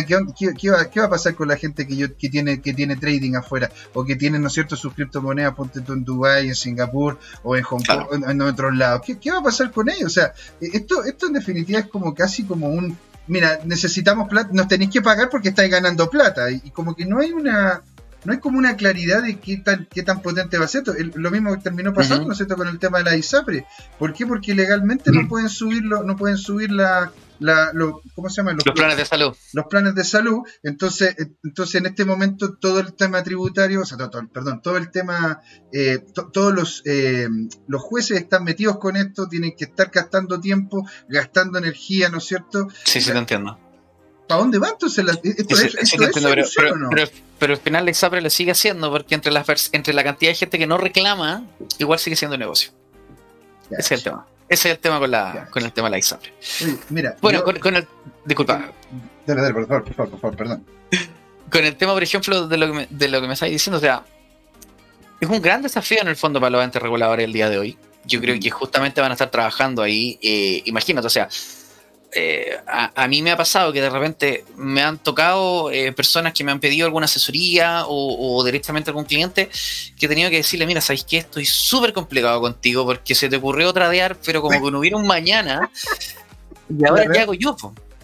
¿qué, 0.07 0.53
qué, 0.59 0.71
va, 0.71 0.91
¿Qué, 0.91 1.01
va, 1.01 1.07
a 1.07 1.11
pasar 1.11 1.35
con 1.35 1.49
la 1.49 1.57
gente 1.57 1.87
que, 1.87 1.97
yo, 1.97 2.17
que, 2.17 2.29
tiene, 2.29 2.61
que 2.61 2.75
tiene 2.75 2.97
trading 2.97 3.37
afuera? 3.37 3.71
O 3.95 4.05
que 4.05 4.17
tiene, 4.17 4.39
¿no 4.39 4.49
es 4.49 4.53
cierto?, 4.53 4.77
sus 4.77 4.95
criptomonedas, 4.95 5.55
ponte 5.55 5.81
tú 5.81 5.93
en 5.93 6.05
Dubai, 6.05 6.49
en 6.49 6.55
Singapur 6.55 7.19
o 7.45 7.57
en 7.57 7.63
Hong 7.63 7.83
Kong, 7.85 8.25
en, 8.29 8.41
otros 8.43 8.75
lados. 8.77 9.03
¿Qué, 9.07 9.19
¿Qué, 9.19 9.31
va 9.31 9.39
a 9.39 9.43
pasar 9.43 9.71
con 9.71 9.89
ellos? 9.89 10.07
O 10.07 10.11
sea, 10.11 10.33
esto, 10.61 11.05
esto 11.05 11.29
en 11.29 11.35
definitiva 11.35 11.79
es 11.81 11.87
como 11.87 12.15
casi 12.15 12.45
como 12.45 12.69
un... 12.69 12.99
Mira, 13.29 13.61
necesitamos 13.65 14.29
plata, 14.29 14.51
nos 14.53 14.69
tenéis 14.69 14.91
que 14.91 15.03
pagar 15.03 15.29
porque 15.29 15.51
estáis 15.51 15.71
ganando 15.71 16.09
plata. 16.11 16.51
y 16.51 16.71
como 16.71 16.97
que 16.97 17.05
no 17.05 17.21
hay 17.21 17.33
una 17.33 17.83
no 18.25 18.33
hay 18.33 18.41
como 18.41 18.59
una 18.59 18.77
claridad 18.77 19.23
de 19.23 19.39
qué 19.39 19.59
tan, 19.59 19.87
qué 19.91 20.03
tan 20.03 20.23
potente 20.23 20.59
va 20.59 20.65
a 20.65 20.69
ser. 20.69 20.83
lo 21.15 21.31
mismo 21.31 21.55
que 21.55 21.63
terminó 21.63 21.93
pasando, 21.93 22.27
¿no 22.27 22.33
es 22.33 22.39
cierto?, 22.39 22.57
con 22.57 22.69
el 22.69 22.79
tema 22.79 22.99
de 22.99 23.05
la 23.05 23.17
ISAPRE. 23.17 23.67
¿Por 23.99 24.13
qué? 24.13 24.27
Porque 24.27 24.55
legalmente 24.55 25.11
no 25.13 25.29
pueden 25.29 25.49
subirlo, 25.49 26.03
no 26.03 26.17
pueden 26.17 26.37
subir 26.37 26.73
la, 26.73 27.13
la 27.39 27.73
¿cómo 28.15 28.29
se 28.29 28.37
llama? 28.37 28.53
Los, 28.53 28.65
planes 28.75 28.97
de 28.97 29.05
salud. 29.05 29.37
Los 29.53 29.67
planes 29.67 29.95
de 29.95 30.05
salud. 30.05 30.43
Entonces, 30.63 31.15
entonces 31.45 31.77
en 31.77 31.87
este 31.87 32.05
momento 32.05 32.55
todo 32.55 32.81
el 32.81 32.95
tema 32.95 33.23
tributario, 33.23 33.83
o 33.83 33.85
sea, 33.85 33.97
todo, 33.97 34.29
perdón, 34.29 34.63
todo 34.63 34.77
el 34.77 34.91
tema, 34.91 35.41
eh, 35.73 36.05
todos 36.33 36.53
los, 36.53 36.83
eh, 36.87 37.29
los 37.69 37.83
jueces 37.83 38.19
están 38.19 38.45
metidos 38.45 38.79
con 38.79 38.97
esto, 38.97 39.29
tienen 39.29 39.55
que 39.57 39.65
estar 39.65 39.91
gastando 39.93 40.41
tiempo, 40.41 40.85
gastando 41.09 41.59
energía, 41.59 42.09
¿no 42.09 42.19
es 42.19 42.25
cierto? 42.25 42.69
Sí, 42.85 43.01
sí, 43.01 43.13
te 43.13 43.19
entiendo. 43.19 43.68
¿Para 44.29 44.41
dónde 44.41 44.59
va 44.59 44.69
entonces? 44.69 45.05
esto 45.25 46.05
es, 46.05 47.13
pero, 47.39 47.55
al 47.55 47.61
final 47.61 47.85
la 47.85 47.91
ISAPRE 47.91 48.21
lo 48.21 48.31
sigue 48.31 48.51
haciendo 48.51 48.91
porque 48.91 49.15
entre, 49.15 49.33
las, 49.33 49.47
entre 49.73 49.95
la 49.95 50.05
cantidad 50.05 50.31
de 50.31 50.35
gente 50.35 50.59
que 50.59 50.67
no 50.67 50.77
reclama, 50.77 51.45
igual 51.79 51.99
sigue 51.99 52.15
siendo 52.15 52.37
negocio. 52.37 52.71
Ese 53.71 53.81
es 53.81 53.93
el 53.93 54.03
tema. 54.03 54.27
Ese 54.49 54.69
es 54.69 54.75
el 54.75 54.81
tema 54.81 54.99
con, 54.99 55.11
la, 55.11 55.49
con 55.51 55.65
el 55.65 55.73
tema 55.73 55.89
de 55.89 55.93
la 55.93 55.99
ISAPRE. 55.99 56.33
mira, 56.91 57.17
bueno, 57.23 57.43
con, 57.43 57.77
el. 57.77 57.87
Disculpa. 58.25 58.71
Dale, 59.27 59.41
dale, 59.41 59.55
por 59.55 59.67
favor, 59.67 59.85
por 59.85 59.95
favor, 59.95 60.11
por 60.11 60.21
favor, 60.21 60.37
perdón. 60.37 60.65
con 61.51 61.65
el 61.65 61.77
tema, 61.77 61.95
por 61.95 62.03
ejemplo, 62.03 62.49
de 62.49 62.57
lo 62.59 62.67
que 62.67 62.73
me, 62.73 62.87
de 62.91 63.09
lo 63.09 63.21
que 63.21 63.29
me 63.29 63.35
estáis 63.35 63.53
diciendo, 63.53 63.79
o 63.79 63.81
sea, 63.81 64.05
es 65.21 65.29
un 65.29 65.41
gran 65.41 65.63
desafío 65.63 66.03
en 66.03 66.09
el 66.09 66.17
fondo 66.17 66.39
para 66.39 66.51
los 66.51 66.63
entes 66.63 66.83
reguladores 66.83 67.25
el 67.25 67.33
día 67.33 67.49
de 67.49 67.59
hoy. 67.59 67.79
Yo 68.05 68.21
creo 68.21 68.39
que 68.39 68.51
justamente 68.51 69.01
van 69.01 69.11
a 69.11 69.15
estar 69.15 69.31
trabajando 69.31 69.83
ahí. 69.83 70.19
Eh, 70.23 70.63
imagínate, 70.67 71.07
o 71.07 71.11
sea, 71.11 71.29
eh, 72.13 72.57
a, 72.67 73.07
mí 73.07 73.21
me 73.21 73.31
ha 73.31 73.37
pasado 73.37 73.73
que 73.73 73.83
de 73.83 73.91
repente 73.91 74.45
me 74.57 74.81
han 74.83 74.99
tocado 74.99 75.71
eh, 75.71 75.93
personas 75.93 76.33
que 76.33 76.43
me 76.43 76.51
han 76.51 76.59
pedido 76.59 76.87
alguna 76.87 77.05
asesoría 77.05 77.85
o, 77.87 78.43
directamente 78.45 78.91
algún 78.91 79.05
cliente 79.05 79.51
que 79.99 80.07
he 80.07 80.09
tenido 80.09 80.31
que 80.31 80.37
decirle, 80.37 80.67
mira, 80.67 80.81
¿sabéis 80.81 81.05
que 81.05 81.19
estoy 81.19 81.45
súper 81.45 81.93
complicado 81.93 82.41
contigo 82.41 82.87
porque 82.87 83.15
se 83.15 83.29
te 83.29 83.37
ocurrió 83.37 83.73
tradear, 83.73 84.17
pero 84.25 84.41
como 84.41 84.65
que 84.65 84.71
no 84.71 84.79
hubiera 84.79 84.97
un 84.97 85.07
mañana, 85.07 85.71
y 86.71 86.87
ahora 86.87 87.07
¿qué 87.13 87.21
hago 87.21 87.35
yo? 87.35 87.57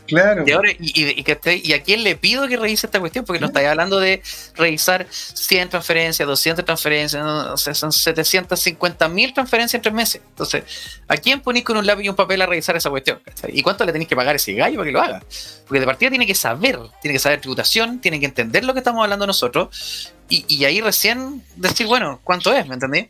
Claro. 0.07 0.45
Y, 0.47 0.53
ahora, 0.53 0.71
y, 0.79 1.25
y, 1.25 1.73
a 1.73 1.83
quién 1.83 2.05
le 2.05 2.17
pido 2.17 2.47
que 2.47 2.57
revise 2.57 2.87
esta 2.87 3.01
cuestión? 3.01 3.25
Porque 3.25 3.41
no 3.41 3.47
estáis 3.47 3.69
hablando 3.69 3.99
de 3.99 4.23
revisar 4.55 5.07
100 5.11 5.71
transferencias, 5.71 6.29
200 6.29 6.65
transferencias, 6.65 7.25
no, 7.25 7.57
son 7.57 7.91
750 7.93 9.09
mil 9.09 9.33
transferencias 9.33 9.79
en 9.79 9.83
tres 9.83 9.95
meses. 9.95 10.21
Entonces, 10.29 10.65
¿a 11.09 11.17
quién 11.17 11.41
ponéis 11.41 11.65
con 11.65 11.79
un 11.79 11.87
lápiz 11.87 12.05
y 12.05 12.09
un 12.11 12.17
papel 12.17 12.43
a 12.43 12.47
revisar 12.47 12.77
esa 12.77 12.91
cuestión? 12.91 13.21
¿Y 13.49 13.63
cuánto 13.63 13.85
le 13.85 13.93
tenéis 13.93 14.09
que 14.09 14.17
pagar 14.17 14.35
a 14.35 14.37
ese 14.37 14.53
gallo 14.53 14.77
para 14.77 14.87
que 14.87 14.93
lo 14.93 15.01
haga? 15.01 15.23
Porque 15.67 15.81
de 15.81 15.87
partida 15.87 16.11
tiene 16.11 16.27
que 16.27 16.35
saber, 16.35 16.79
tiene 17.01 17.15
que 17.15 17.21
saber 17.21 17.41
tributación, 17.41 18.01
tiene 18.01 18.21
que 18.21 18.27
entender 18.27 18.65
lo 18.65 18.75
que 18.75 18.81
estamos 18.81 19.03
hablando 19.03 19.27
nosotros 19.27 20.13
y, 20.29 20.65
ahí 20.65 20.81
recién 20.81 21.43
decir, 21.57 21.87
bueno, 21.87 22.21
¿cuánto 22.25 22.53
es? 22.53 22.67
¿Me 22.67 22.75
entendí? 22.75 23.09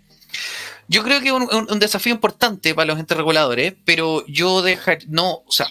Yo 0.88 1.02
creo 1.02 1.20
que 1.20 1.28
es 1.28 1.32
un, 1.32 1.48
un, 1.50 1.78
desafío 1.78 2.12
importante 2.12 2.74
para 2.74 2.86
los 2.86 2.98
entes 2.98 3.16
reguladores, 3.16 3.72
pero 3.86 4.24
yo 4.26 4.60
dejar, 4.60 4.98
no, 5.08 5.42
o 5.46 5.50
sea, 5.50 5.66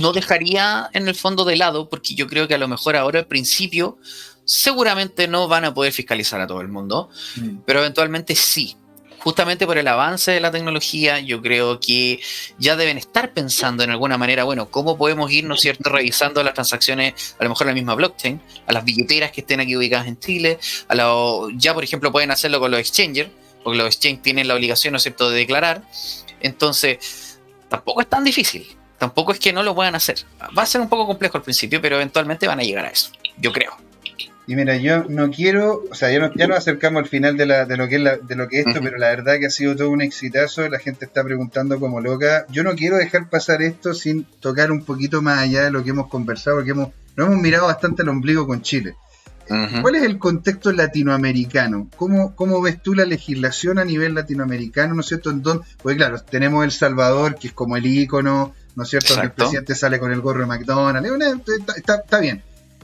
no 0.00 0.12
dejaría 0.12 0.88
en 0.92 1.08
el 1.08 1.14
fondo 1.14 1.44
de 1.44 1.56
lado, 1.56 1.88
porque 1.88 2.14
yo 2.14 2.26
creo 2.26 2.48
que 2.48 2.54
a 2.54 2.58
lo 2.58 2.68
mejor 2.68 2.96
ahora 2.96 3.20
al 3.20 3.26
principio 3.26 3.98
seguramente 4.44 5.28
no 5.28 5.48
van 5.48 5.64
a 5.64 5.74
poder 5.74 5.92
fiscalizar 5.92 6.40
a 6.40 6.46
todo 6.46 6.60
el 6.60 6.68
mundo, 6.68 7.10
mm. 7.36 7.58
pero 7.66 7.80
eventualmente 7.80 8.34
sí. 8.34 8.76
Justamente 9.18 9.66
por 9.66 9.78
el 9.78 9.86
avance 9.86 10.32
de 10.32 10.40
la 10.40 10.50
tecnología, 10.50 11.20
yo 11.20 11.40
creo 11.40 11.78
que 11.78 12.20
ya 12.58 12.74
deben 12.74 12.98
estar 12.98 13.32
pensando 13.32 13.84
en 13.84 13.90
alguna 13.90 14.18
manera, 14.18 14.42
bueno, 14.42 14.68
cómo 14.68 14.98
podemos 14.98 15.30
ir, 15.30 15.44
¿no 15.44 15.54
es 15.54 15.60
cierto?, 15.60 15.90
revisando 15.90 16.42
las 16.42 16.54
transacciones, 16.54 17.36
a 17.38 17.44
lo 17.44 17.50
mejor 17.50 17.68
en 17.68 17.68
la 17.68 17.74
misma 17.74 17.94
blockchain, 17.94 18.40
a 18.66 18.72
las 18.72 18.84
billeteras 18.84 19.30
que 19.30 19.42
estén 19.42 19.60
aquí 19.60 19.76
ubicadas 19.76 20.08
en 20.08 20.18
Chile, 20.18 20.58
a 20.88 20.96
lo, 20.96 21.50
ya 21.50 21.72
por 21.72 21.84
ejemplo 21.84 22.10
pueden 22.10 22.32
hacerlo 22.32 22.58
con 22.58 22.72
los 22.72 22.80
exchanges, 22.80 23.28
porque 23.62 23.78
los 23.78 23.86
exchanges 23.86 24.22
tienen 24.22 24.48
la 24.48 24.56
obligación, 24.56 24.90
¿no 24.90 24.96
es 24.96 25.04
cierto?, 25.04 25.30
de 25.30 25.38
declarar. 25.38 25.84
Entonces, 26.40 27.38
tampoco 27.68 28.00
es 28.00 28.08
tan 28.08 28.24
difícil 28.24 28.66
tampoco 29.02 29.32
es 29.32 29.40
que 29.40 29.52
no 29.52 29.64
lo 29.64 29.74
puedan 29.74 29.96
hacer. 29.96 30.18
Va 30.56 30.62
a 30.62 30.66
ser 30.66 30.80
un 30.80 30.88
poco 30.88 31.08
complejo 31.08 31.36
al 31.36 31.42
principio, 31.42 31.80
pero 31.82 31.96
eventualmente 31.96 32.46
van 32.46 32.60
a 32.60 32.62
llegar 32.62 32.84
a 32.84 32.90
eso, 32.90 33.10
yo 33.36 33.52
creo. 33.52 33.72
Y 34.46 34.54
mira, 34.54 34.76
yo 34.76 35.02
no 35.08 35.28
quiero, 35.32 35.82
o 35.90 35.94
sea, 35.96 36.12
ya, 36.12 36.20
no, 36.20 36.32
ya 36.36 36.46
nos 36.46 36.58
acercamos 36.58 37.02
al 37.02 37.08
final 37.08 37.36
de, 37.36 37.46
la, 37.46 37.64
de, 37.64 37.76
lo 37.76 37.88
que 37.88 37.96
es 37.96 38.02
de 38.28 38.36
lo 38.36 38.46
que 38.46 38.60
esto, 38.60 38.78
pero 38.80 38.98
la 38.98 39.08
verdad 39.08 39.40
que 39.40 39.46
ha 39.46 39.50
sido 39.50 39.74
todo 39.74 39.90
un 39.90 40.02
exitazo, 40.02 40.68
la 40.68 40.78
gente 40.78 41.04
está 41.04 41.24
preguntando 41.24 41.80
como 41.80 42.00
loca. 42.00 42.46
Yo 42.48 42.62
no 42.62 42.76
quiero 42.76 42.96
dejar 42.96 43.28
pasar 43.28 43.60
esto 43.60 43.92
sin 43.92 44.24
tocar 44.38 44.70
un 44.70 44.84
poquito 44.84 45.20
más 45.20 45.40
allá 45.40 45.64
de 45.64 45.72
lo 45.72 45.82
que 45.82 45.90
hemos 45.90 46.06
conversado, 46.06 46.58
porque 46.58 46.70
hemos, 46.70 46.90
nos 47.16 47.26
hemos 47.26 47.40
mirado 47.40 47.66
bastante 47.66 48.02
al 48.02 48.08
ombligo 48.08 48.46
con 48.46 48.62
Chile. 48.62 48.94
¿Cuál 49.82 49.96
es 49.96 50.02
el 50.02 50.18
contexto 50.18 50.72
latinoamericano? 50.72 51.88
¿Cómo, 51.96 52.34
¿Cómo 52.34 52.60
ves 52.62 52.82
tú 52.82 52.94
la 52.94 53.04
legislación 53.04 53.78
a 53.78 53.84
nivel 53.84 54.14
latinoamericano? 54.14 54.94
¿No 54.94 55.00
es 55.00 55.06
cierto? 55.06 55.30
En 55.30 55.42
porque 55.42 55.96
claro, 55.96 56.20
tenemos 56.22 56.64
El 56.64 56.70
Salvador, 56.70 57.36
que 57.36 57.48
es 57.48 57.52
como 57.52 57.76
el 57.76 57.86
ícono, 57.86 58.54
¿no 58.74 58.82
es 58.82 58.88
cierto? 58.88 59.14
Que 59.14 59.22
el 59.22 59.32
presidente 59.32 59.74
sale 59.74 59.98
con 59.98 60.12
el 60.12 60.20
gorro 60.20 60.40
de 60.40 60.46
McDonald's. 60.46 61.08
Está, 61.76 62.18
bien. 62.20 62.42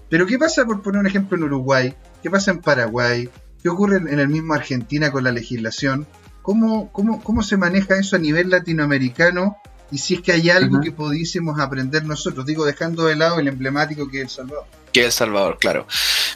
Pero 0.09 0.27
¿qué 0.27 0.39
pasa, 0.39 0.65
por 0.65 0.83
poner 0.83 1.01
un 1.01 1.07
ejemplo, 1.07 1.37
en 1.37 1.45
Uruguay? 1.45 1.95
¿Qué 2.23 2.31
pasa 2.31 2.51
en 2.51 2.61
Paraguay? 2.61 3.29
¿Qué 3.63 3.69
ocurre 3.69 3.97
en 3.97 4.19
el 4.19 4.29
mismo 4.29 4.55
Argentina 4.55 5.11
con 5.11 5.25
la 5.25 5.33
legislación? 5.33 6.07
¿Cómo, 6.43 6.91
cómo, 6.93 7.23
cómo 7.23 7.43
se 7.43 7.57
maneja 7.57 7.99
eso 7.99 8.17
a 8.17 8.19
nivel 8.19 8.51
latinoamericano? 8.51 9.57
Y 9.91 9.99
si 9.99 10.15
es 10.15 10.21
que 10.21 10.33
hay 10.33 10.51
algo 10.51 10.81
que 10.81 10.93
pudiésemos 10.93 11.61
aprender 11.61 12.05
nosotros, 12.05 12.45
digo, 12.45 12.65
dejando 12.67 13.07
de 13.07 13.17
lado 13.17 13.39
el 13.39 13.49
emblemático 13.49 14.09
que 14.09 14.19
es 14.19 14.25
El 14.25 14.31
Salvador. 14.31 14.67
Que 14.93 15.05
El 15.05 15.13
Salvador, 15.13 15.59
claro. 15.59 15.87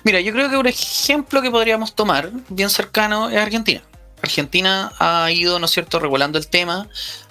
Mira, 0.04 0.20
yo 0.20 0.32
creo 0.32 0.50
que 0.50 0.56
un 0.56 0.66
ejemplo 0.66 1.42
que 1.42 1.50
podríamos 1.50 1.94
tomar, 1.94 2.30
bien 2.48 2.70
cercano, 2.70 3.30
es 3.30 3.38
Argentina. 3.38 3.82
Argentina 4.22 4.92
ha 4.98 5.30
ido, 5.30 5.58
¿no 5.58 5.66
es 5.66 5.72
cierto?, 5.72 5.98
regulando 5.98 6.38
el 6.38 6.46
tema, 6.46 6.88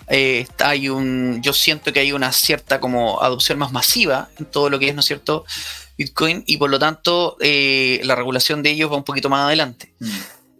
eh, 0.09 0.45
hay 0.59 0.89
un, 0.89 1.41
yo 1.41 1.53
siento 1.53 1.93
que 1.93 2.01
hay 2.01 2.11
una 2.11 2.33
cierta 2.33 2.81
como 2.81 3.21
adopción 3.21 3.57
más 3.57 3.71
masiva 3.71 4.29
en 4.37 4.45
todo 4.45 4.69
lo 4.69 4.77
que 4.77 4.89
es, 4.89 4.95
¿no 4.95 4.99
es 4.99 5.05
cierto?, 5.05 5.45
Bitcoin 5.97 6.43
y 6.47 6.57
por 6.57 6.69
lo 6.69 6.79
tanto 6.79 7.37
eh, 7.39 8.01
la 8.03 8.15
regulación 8.15 8.63
de 8.63 8.71
ellos 8.71 8.91
va 8.91 8.97
un 8.97 9.03
poquito 9.03 9.29
más 9.29 9.45
adelante. 9.45 9.93
Mm. 9.99 10.09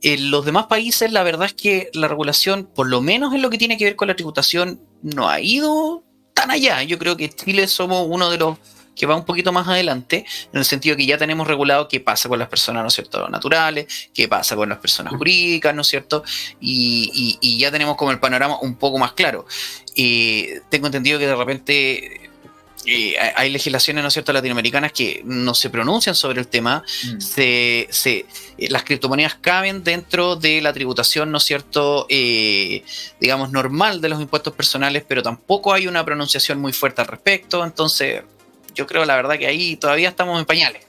En 0.04 0.32
los 0.32 0.46
demás 0.46 0.66
países, 0.66 1.12
la 1.12 1.24
verdad 1.24 1.48
es 1.48 1.54
que 1.54 1.90
la 1.94 2.08
regulación, 2.08 2.66
por 2.66 2.88
lo 2.88 3.02
menos 3.02 3.34
en 3.34 3.42
lo 3.42 3.50
que 3.50 3.58
tiene 3.58 3.78
que 3.78 3.86
ver 3.86 3.96
con 3.96 4.08
la 4.08 4.16
tributación, 4.16 4.82
no 5.04 5.30
ha 5.30 5.40
ido 5.42 6.04
tan 6.34 6.50
allá. 6.50 6.82
Yo 6.84 6.98
creo 6.98 7.18
que 7.18 7.30
Chile 7.30 7.68
somos 7.68 8.08
uno 8.10 8.32
de 8.32 8.40
los 8.40 8.58
que 9.02 9.08
va 9.08 9.16
un 9.16 9.26
poquito 9.26 9.52
más 9.52 9.68
adelante, 9.68 10.28
en 10.54 10.60
el 10.60 10.64
sentido 10.64 10.96
que 10.96 11.08
ya 11.08 11.18
tenemos 11.18 11.48
regulado 11.48 11.88
qué 11.88 12.00
pasa 12.00 12.30
con 12.30 12.38
las 12.38 12.50
personas, 12.50 12.84
¿no 12.84 12.90
es 12.90 12.94
cierto?, 12.94 13.28
naturales, 13.30 14.12
qué 14.14 14.28
pasa 14.28 14.56
con 14.56 14.70
las 14.70 14.78
personas 14.78 15.16
jurídicas, 15.16 15.74
¿no 15.74 15.82
es 15.82 15.88
cierto?, 15.88 16.24
y, 16.60 17.58
ya 17.58 17.72
tenemos 17.72 17.96
como 17.96 18.12
el 18.12 18.20
panorama 18.20 18.60
un 18.62 18.76
poco 18.76 19.00
más 19.00 19.14
claro. 19.14 19.48
tengo 19.96 20.86
entendido 20.86 21.18
que 21.18 21.26
de 21.26 21.36
repente 21.36 22.30
eh, 22.86 23.16
hay 23.36 23.50
legislaciones, 23.50 24.04
¿no 24.04 24.10
es 24.10 24.14
cierto?, 24.14 24.34
latinoamericanas 24.34 24.92
que 24.92 25.24
no 25.26 25.56
se 25.56 25.72
pronuncian 25.72 26.14
sobre 26.14 26.40
el 26.40 26.48
tema. 26.48 26.84
Mm. 27.06 27.20
Se, 27.20 27.88
se, 27.90 28.28
eh, 28.60 28.70
las 28.70 28.84
criptomonedas 28.84 29.34
caben 29.42 29.84
dentro 29.84 30.36
de 30.36 30.62
la 30.62 30.74
tributación, 30.74 31.32
¿no 31.32 31.40
es 31.40 31.44
cierto?, 31.44 32.06
eh, 32.08 32.84
digamos, 33.20 33.52
normal 33.52 34.00
de 34.00 34.10
los 34.10 34.22
impuestos 34.22 34.54
personales, 34.54 35.04
pero 35.08 35.24
tampoco 35.24 35.74
hay 35.74 35.88
una 35.88 36.06
pronunciación 36.06 36.60
muy 36.60 36.72
fuerte 36.72 37.02
al 37.02 37.08
respecto. 37.08 37.64
Entonces, 37.66 38.22
yo 38.76 38.88
creo 38.88 39.06
la 39.06 39.16
verdad 39.16 39.38
que 39.38 39.48
ahí 39.48 39.76
todavía 39.76 40.10
estamos 40.10 40.40
en 40.40 40.46
pañales. 40.46 40.86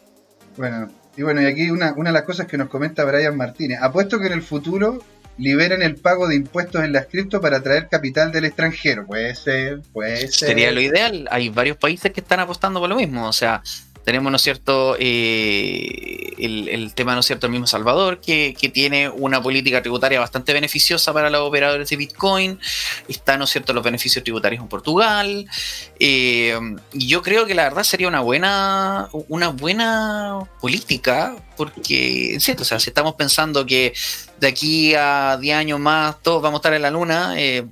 Bueno, 0.57 0.91
y 1.17 1.23
bueno, 1.23 1.43
y 1.43 1.47
aquí 1.47 1.71
una, 1.71 1.93
una 1.97 2.11
de 2.11 2.15
las 2.15 2.23
cosas 2.23 2.47
que 2.47 2.59
nos 2.59 2.69
comenta 2.69 3.05
Brian 3.05 3.37
Martínez. 3.37 3.79
Apuesto 3.81 4.19
que 4.19 4.27
en 4.27 4.33
el 4.33 4.43
futuro 4.43 5.03
liberan 5.39 5.83
el 5.83 5.97
pago 5.97 6.29
de 6.29 6.37
impuestos 6.37 6.85
en 6.85 6.93
las 6.93 7.07
cripto 7.07 7.41
para 7.41 7.59
atraer 7.59 7.89
capital 7.89 8.33
del 8.33 8.45
extranjero. 8.45 9.07
Puede 9.07 9.35
ser, 9.35 9.81
puede 9.93 10.29
ser. 10.29 10.49
Sería 10.49 10.71
lo 10.73 10.81
ideal. 10.81 11.29
Hay 11.31 11.49
varios 11.49 11.77
países 11.77 12.13
que 12.13 12.21
están 12.21 12.41
apostando 12.41 12.81
por 12.81 12.89
lo 12.89 12.97
mismo. 12.97 13.27
O 13.27 13.33
sea, 13.33 13.63
tenemos, 14.05 14.31
¿no 14.31 14.37
es 14.37 14.43
cierto?, 14.43 14.97
eh, 14.99 16.35
el, 16.39 16.93
tema, 16.95 17.15
¿no 17.15 17.21
es 17.21 17.27
cierto?, 17.27 17.47
el 17.47 17.53
mismo 17.53 17.67
Salvador, 17.67 18.21
que, 18.21 18.55
tiene 18.73 19.09
una 19.09 19.43
política 19.43 19.83
tributaria 19.83 20.19
bastante 20.19 20.53
beneficiosa 20.53 21.13
para 21.13 21.31
los 21.31 21.43
operadores 21.43 21.89
de 21.91 21.97
Bitcoin. 21.97 22.59
Está, 23.09 23.37
¿no 23.37 23.45
es 23.45 23.51
cierto?, 23.51 23.73
los 23.73 23.85
beneficios 23.85 24.25
tributarios 24.25 24.63
en 24.63 24.69
Portugal. 24.69 25.47
Eh, 25.99 26.59
y 26.93 27.07
yo 27.07 27.23
creo 27.23 27.47
que 27.47 27.55
la 27.55 27.65
verdad 27.65 27.85
sería 27.85 28.09
una 28.09 28.21
buena, 28.21 29.09
una 29.29 29.49
buena 29.49 30.39
política, 30.61 31.37
porque, 31.57 32.37
es 32.37 32.45
cierto, 32.45 32.63
o 32.63 32.67
sea, 32.67 32.81
si 32.81 32.91
estamos 32.91 33.15
pensando 33.15 33.65
que 33.67 33.93
de 34.41 34.47
aquí 34.49 34.95
a 34.95 35.37
10 35.41 35.57
años 35.57 35.81
más 35.81 36.21
todos 36.23 36.43
vamos 36.43 36.59
a 36.59 36.61
estar 36.61 36.75
en 36.75 36.83
la 36.83 36.91
luna, 36.91 37.35
eh, 37.37 37.65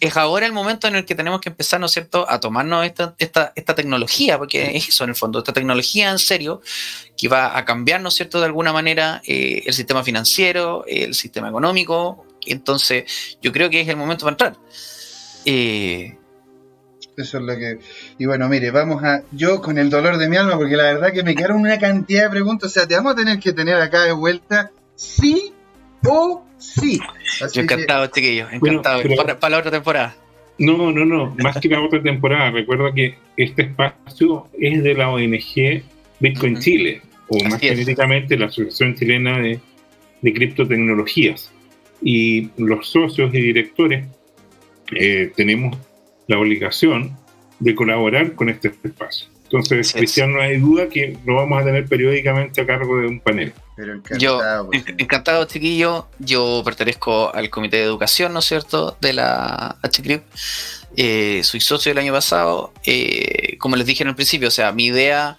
es 0.00 0.16
ahora 0.16 0.46
el 0.46 0.52
momento 0.52 0.86
en 0.86 0.96
el 0.96 1.04
que 1.04 1.14
tenemos 1.14 1.40
que 1.40 1.48
empezar, 1.48 1.80
¿no 1.80 1.86
es 1.86 1.92
cierto?, 1.92 2.28
a 2.28 2.40
tomarnos 2.40 2.84
esta, 2.84 3.14
esta, 3.18 3.52
esta, 3.56 3.74
tecnología, 3.74 4.36
porque 4.38 4.76
es 4.76 4.88
eso 4.88 5.04
en 5.04 5.10
el 5.10 5.16
fondo, 5.16 5.38
esta 5.38 5.52
tecnología 5.52 6.10
en 6.10 6.18
serio, 6.18 6.60
que 7.16 7.28
va 7.28 7.56
a 7.56 7.64
cambiar, 7.64 8.00
¿no 8.00 8.08
es 8.08 8.14
cierto?, 8.14 8.38
de 8.38 8.46
alguna 8.46 8.72
manera 8.72 9.22
eh, 9.26 9.62
el 9.64 9.72
sistema 9.72 10.04
financiero, 10.04 10.84
el 10.86 11.14
sistema 11.14 11.48
económico. 11.48 12.26
Entonces, 12.46 13.38
yo 13.40 13.50
creo 13.50 13.70
que 13.70 13.80
es 13.80 13.88
el 13.88 13.96
momento 13.96 14.24
para 14.24 14.34
entrar. 14.34 14.56
Eh, 15.46 16.18
eso 17.16 17.38
es 17.38 17.44
lo 17.44 17.56
que. 17.56 17.78
Y 18.18 18.26
bueno, 18.26 18.48
mire, 18.48 18.70
vamos 18.70 19.02
a. 19.02 19.22
Yo 19.32 19.62
con 19.62 19.78
el 19.78 19.88
dolor 19.88 20.18
de 20.18 20.28
mi 20.28 20.36
alma, 20.36 20.56
porque 20.56 20.76
la 20.76 20.84
verdad 20.84 21.12
que 21.12 21.22
me 21.22 21.34
quedaron 21.34 21.60
una 21.60 21.78
cantidad 21.78 22.24
de 22.24 22.30
preguntas. 22.30 22.70
O 22.70 22.74
sea, 22.74 22.86
te 22.86 22.94
vamos 22.94 23.14
a 23.14 23.16
tener 23.16 23.40
que 23.40 23.54
tener 23.54 23.76
acá 23.80 24.02
de 24.02 24.12
vuelta, 24.12 24.70
sí 24.94 25.55
o 26.04 26.46
Sí. 26.58 26.98
Yo 27.52 27.62
encantado, 27.62 28.06
chiquillo, 28.06 28.48
encantado. 28.50 29.02
para, 29.38 29.50
la 29.50 29.58
otra 29.58 29.70
temporada. 29.70 30.16
No, 30.58 30.90
no, 30.90 31.04
no, 31.04 31.34
más 31.38 31.58
que 31.58 31.68
la 31.68 31.82
otra 31.82 32.02
temporada. 32.02 32.50
Recuerda 32.50 32.92
que 32.94 33.16
este 33.36 33.62
espacio 33.62 34.48
es 34.58 34.82
de 34.82 34.94
la 34.94 35.10
ONG 35.10 35.82
Bitcoin 36.20 36.58
Chile, 36.58 37.02
o 37.28 37.42
más 37.44 37.62
específicamente 37.62 38.38
la 38.38 38.46
Asociación 38.46 38.94
Chilena 38.94 39.38
de, 39.38 39.60
de 40.22 40.32
Criptotecnologías. 40.32 41.52
Y 42.02 42.50
los 42.56 42.88
socios 42.88 43.34
y 43.34 43.40
directores 43.40 44.06
eh, 44.92 45.32
tenemos 45.36 45.76
la 46.26 46.38
obligación 46.38 47.16
de 47.58 47.74
colaborar 47.74 48.34
con 48.34 48.48
este 48.48 48.72
espacio. 48.82 49.28
Entonces, 49.46 49.92
Cristian, 49.92 50.32
no 50.32 50.40
hay 50.40 50.58
duda 50.58 50.88
que 50.88 51.16
lo 51.24 51.36
vamos 51.36 51.62
a 51.62 51.64
tener 51.64 51.86
periódicamente 51.86 52.60
a 52.60 52.66
cargo 52.66 52.98
de 52.98 53.06
un 53.06 53.20
panel. 53.20 53.52
Pero 53.76 53.94
encantado, 53.94 54.18
yo, 54.18 54.66
pues, 54.70 54.84
encantado, 54.98 55.44
chiquillo. 55.44 56.08
Yo 56.18 56.62
pertenezco 56.64 57.32
al 57.32 57.48
comité 57.48 57.76
de 57.76 57.84
educación, 57.84 58.32
¿no 58.32 58.40
es 58.40 58.46
cierto?, 58.46 58.96
de 59.00 59.12
la 59.12 59.76
HCRIP. 59.82 60.22
Eh, 60.96 61.42
soy 61.44 61.60
socio 61.60 61.90
del 61.90 61.98
año 61.98 62.12
pasado. 62.12 62.72
Eh, 62.84 63.56
como 63.58 63.76
les 63.76 63.86
dije 63.86 64.02
en 64.02 64.08
el 64.08 64.16
principio, 64.16 64.48
o 64.48 64.50
sea, 64.50 64.72
mi 64.72 64.86
idea 64.86 65.38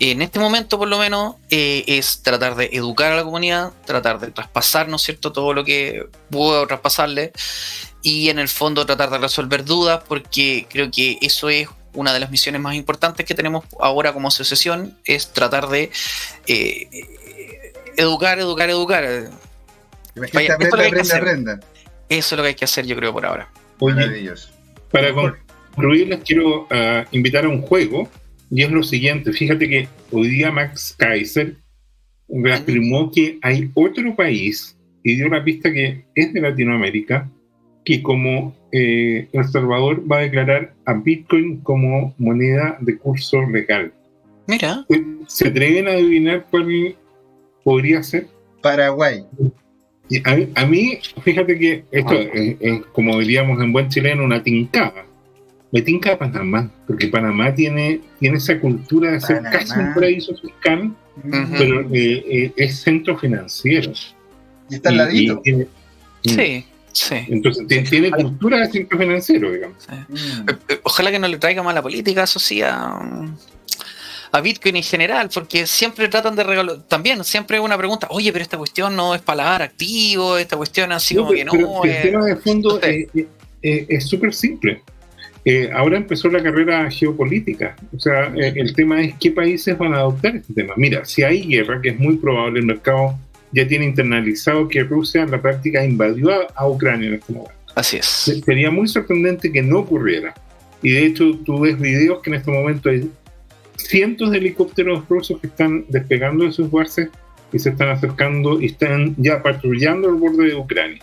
en 0.00 0.22
este 0.22 0.38
momento, 0.38 0.78
por 0.78 0.88
lo 0.88 0.98
menos, 0.98 1.36
eh, 1.50 1.84
es 1.86 2.22
tratar 2.22 2.56
de 2.56 2.70
educar 2.72 3.12
a 3.12 3.16
la 3.16 3.24
comunidad, 3.24 3.72
tratar 3.84 4.18
de 4.18 4.30
traspasar, 4.30 4.88
¿no 4.88 4.96
es 4.96 5.02
cierto?, 5.02 5.32
todo 5.32 5.52
lo 5.52 5.64
que 5.64 6.06
puedo 6.30 6.66
traspasarle 6.66 7.32
y 8.02 8.30
en 8.30 8.38
el 8.38 8.48
fondo 8.48 8.86
tratar 8.86 9.10
de 9.10 9.18
resolver 9.18 9.64
dudas, 9.64 10.02
porque 10.08 10.66
creo 10.70 10.90
que 10.90 11.18
eso 11.20 11.50
es 11.50 11.68
una 11.94 12.12
de 12.12 12.20
las 12.20 12.30
misiones 12.30 12.60
más 12.60 12.74
importantes 12.74 13.26
que 13.26 13.34
tenemos 13.34 13.64
ahora 13.80 14.12
como 14.12 14.28
asociación, 14.28 14.96
es 15.04 15.32
tratar 15.32 15.68
de 15.68 15.90
eh, 16.46 16.88
educar, 17.96 18.38
educar, 18.38 18.70
educar. 18.70 19.30
Vaya, 20.34 20.54
aprenda, 20.54 21.60
Eso 22.08 22.34
es 22.34 22.36
lo 22.36 22.42
que 22.42 22.48
hay 22.48 22.54
que 22.54 22.64
hacer, 22.64 22.86
yo 22.86 22.96
creo, 22.96 23.12
por 23.12 23.24
ahora. 23.24 23.48
para 24.90 25.12
concluir, 25.14 26.08
les 26.08 26.20
quiero 26.22 26.66
ah, 26.70 27.04
invitar 27.12 27.44
a 27.44 27.48
un 27.48 27.62
juego, 27.62 28.08
y 28.50 28.62
es 28.62 28.70
lo 28.70 28.82
siguiente: 28.82 29.32
fíjate 29.32 29.68
que 29.68 29.88
hoy 30.10 30.28
día 30.28 30.50
Max 30.50 30.94
Kaiser 30.98 31.56
afirmó 32.52 33.10
que 33.10 33.38
hay 33.42 33.70
otro 33.74 34.14
país, 34.16 34.76
y 35.02 35.16
dio 35.16 35.28
la 35.28 35.42
pista 35.42 35.72
que 35.72 36.04
es 36.14 36.32
de 36.32 36.40
Latinoamérica, 36.40 37.28
que 37.84 38.02
como 38.02 38.54
eh, 38.72 39.28
El 39.32 39.44
Salvador 39.44 40.02
va 40.10 40.18
a 40.18 40.22
declarar 40.22 40.74
a 40.84 40.94
Bitcoin 40.94 41.58
como 41.58 42.14
moneda 42.18 42.76
de 42.80 42.98
curso 42.98 43.42
legal. 43.42 43.92
Mira. 44.46 44.84
¿Se 45.26 45.48
atreven 45.48 45.88
a 45.88 45.92
adivinar 45.92 46.46
cuál 46.50 46.96
podría 47.64 48.02
ser? 48.02 48.26
Paraguay. 48.62 49.24
A, 50.56 50.66
mí, 50.66 50.98
fíjate 51.22 51.56
que 51.56 51.84
esto 51.92 52.14
es, 52.14 52.82
como 52.92 53.18
diríamos 53.20 53.62
en 53.62 53.72
buen 53.72 53.88
chileno, 53.88 54.24
una 54.24 54.42
tincada. 54.42 55.06
Me 55.72 55.82
tinca 55.82 56.18
Panamá, 56.18 56.68
porque 56.88 57.06
Panamá 57.06 57.54
tiene, 57.54 58.00
tiene 58.18 58.38
esa 58.38 58.58
cultura 58.58 59.12
de 59.12 59.20
ser 59.20 59.40
casi 59.42 59.78
un 59.78 59.94
paraíso 59.94 60.34
fiscal, 60.34 60.92
pero 61.56 61.82
eh, 61.92 62.24
eh, 62.28 62.52
es 62.56 62.80
centro 62.80 63.16
financiero. 63.16 63.92
Y 64.68 64.74
está 64.74 64.88
al 64.88 64.96
ladito. 64.96 65.42
sí. 66.24 66.64
Sí. 66.92 67.16
Entonces 67.28 67.66
tiene, 67.88 68.10
cultura 68.10 68.58
de 68.58 68.70
centro 68.70 68.98
financiero, 68.98 69.52
digamos. 69.52 69.86
Mm. 70.08 70.46
Ojalá 70.82 71.10
que 71.10 71.18
no 71.18 71.28
le 71.28 71.38
traiga 71.38 71.62
mala 71.62 71.82
política, 71.82 72.24
eso 72.24 72.38
sí, 72.38 72.62
a, 72.62 73.10
Bitcoin 74.42 74.76
en 74.76 74.82
general, 74.82 75.28
porque 75.32 75.66
siempre 75.66 76.08
tratan 76.08 76.36
de 76.36 76.44
regalar, 76.44 76.82
también 76.82 77.24
siempre 77.24 77.58
una 77.58 77.76
pregunta, 77.76 78.06
oye, 78.10 78.32
pero 78.32 78.42
esta 78.42 78.56
cuestión 78.56 78.94
no 78.94 79.14
es 79.14 79.20
paladar 79.20 79.62
activo, 79.62 80.38
esta 80.38 80.56
cuestión 80.56 80.92
así 80.92 81.16
como 81.16 81.32
que 81.32 81.44
no. 81.44 81.82
el 81.84 82.02
tema 82.02 82.24
de 82.24 82.36
fondo 82.36 82.80
es 82.80 84.06
súper 84.06 84.32
simple. 84.32 84.82
Eh, 85.44 85.70
ahora 85.72 85.96
empezó 85.96 86.28
la 86.28 86.42
carrera 86.42 86.90
geopolítica, 86.90 87.74
o 87.96 87.98
sea, 87.98 88.32
eh, 88.36 88.52
el 88.56 88.74
tema 88.74 89.00
es 89.00 89.14
qué 89.18 89.30
países 89.30 89.76
van 89.78 89.94
a 89.94 90.00
adoptar 90.00 90.36
este 90.36 90.52
tema. 90.52 90.74
Mira, 90.76 91.04
si 91.06 91.22
hay 91.22 91.46
guerra, 91.46 91.80
que 91.80 91.90
es 91.90 91.98
muy 91.98 92.16
probable, 92.16 92.60
el 92.60 92.66
mercado 92.66 93.18
ya 93.52 93.66
tiene 93.66 93.86
internalizado 93.86 94.68
que 94.68 94.82
Rusia 94.84 95.22
en 95.22 95.30
la 95.30 95.42
práctica 95.42 95.84
invadió 95.84 96.30
a, 96.54 96.68
Ucrania 96.68 97.08
en 97.08 97.14
este 97.14 97.32
momento. 97.32 97.54
Así 97.74 97.96
es. 97.96 98.06
Sería 98.44 98.70
muy 98.70 98.88
sorprendente 98.88 99.50
que 99.50 99.62
no 99.62 99.80
ocurriera. 99.80 100.34
Y 100.82 100.92
de 100.92 101.06
hecho 101.06 101.32
tú 101.44 101.60
ves 101.60 101.78
videos 101.78 102.20
que 102.22 102.30
en 102.30 102.36
este 102.36 102.50
momento 102.50 102.88
hay 102.88 103.10
cientos 103.76 104.30
de 104.30 104.38
helicópteros 104.38 105.08
rusos 105.08 105.40
que 105.40 105.46
están 105.46 105.84
despegando 105.88 106.44
de 106.44 106.52
sus 106.52 106.70
bases 106.70 107.08
y 107.52 107.58
se 107.58 107.70
están 107.70 107.88
acercando 107.88 108.60
y 108.60 108.66
están 108.66 109.14
ya 109.18 109.42
patrullando 109.42 110.08
el 110.08 110.14
borde 110.14 110.48
de 110.48 110.54
Ucrania. 110.54 111.02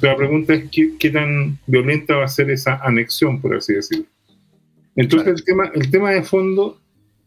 la 0.00 0.16
pregunta 0.16 0.54
es 0.54 0.64
qué, 0.70 1.10
tan 1.10 1.58
violenta 1.66 2.16
va 2.16 2.24
a 2.24 2.28
ser 2.28 2.50
esa 2.50 2.76
anexión, 2.76 3.40
por 3.40 3.54
así 3.56 3.74
decirlo. 3.74 4.06
Entonces 4.96 5.28
el, 5.28 5.44
tema, 5.44 5.70
el 5.74 5.90
tema 5.90 6.10
de 6.10 6.22
fondo 6.22 6.80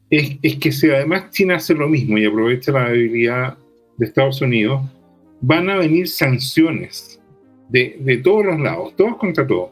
es, 0.10 0.38
es, 0.42 0.56
que 0.58 0.72
si 0.72 0.90
además 0.90 1.32
China 1.32 1.56
hace 1.56 1.74
lo 1.74 1.88
mismo 1.88 2.18
y 2.18 2.26
aprovecha 2.26 2.72
la 2.72 2.90
debilidad 2.90 3.58
de 3.98 4.06
Estados 4.06 4.42
Unidos, 4.42 4.82
van 5.42 5.70
a 5.70 5.78
venir 5.78 6.08
sanciones 6.08 7.20
de, 7.70 7.98
de 8.00 8.18
todos 8.18 8.46
los 8.46 8.60
lados, 8.60 8.96
todos 8.96 9.18
contra 9.18 9.46
todos. 9.46 9.72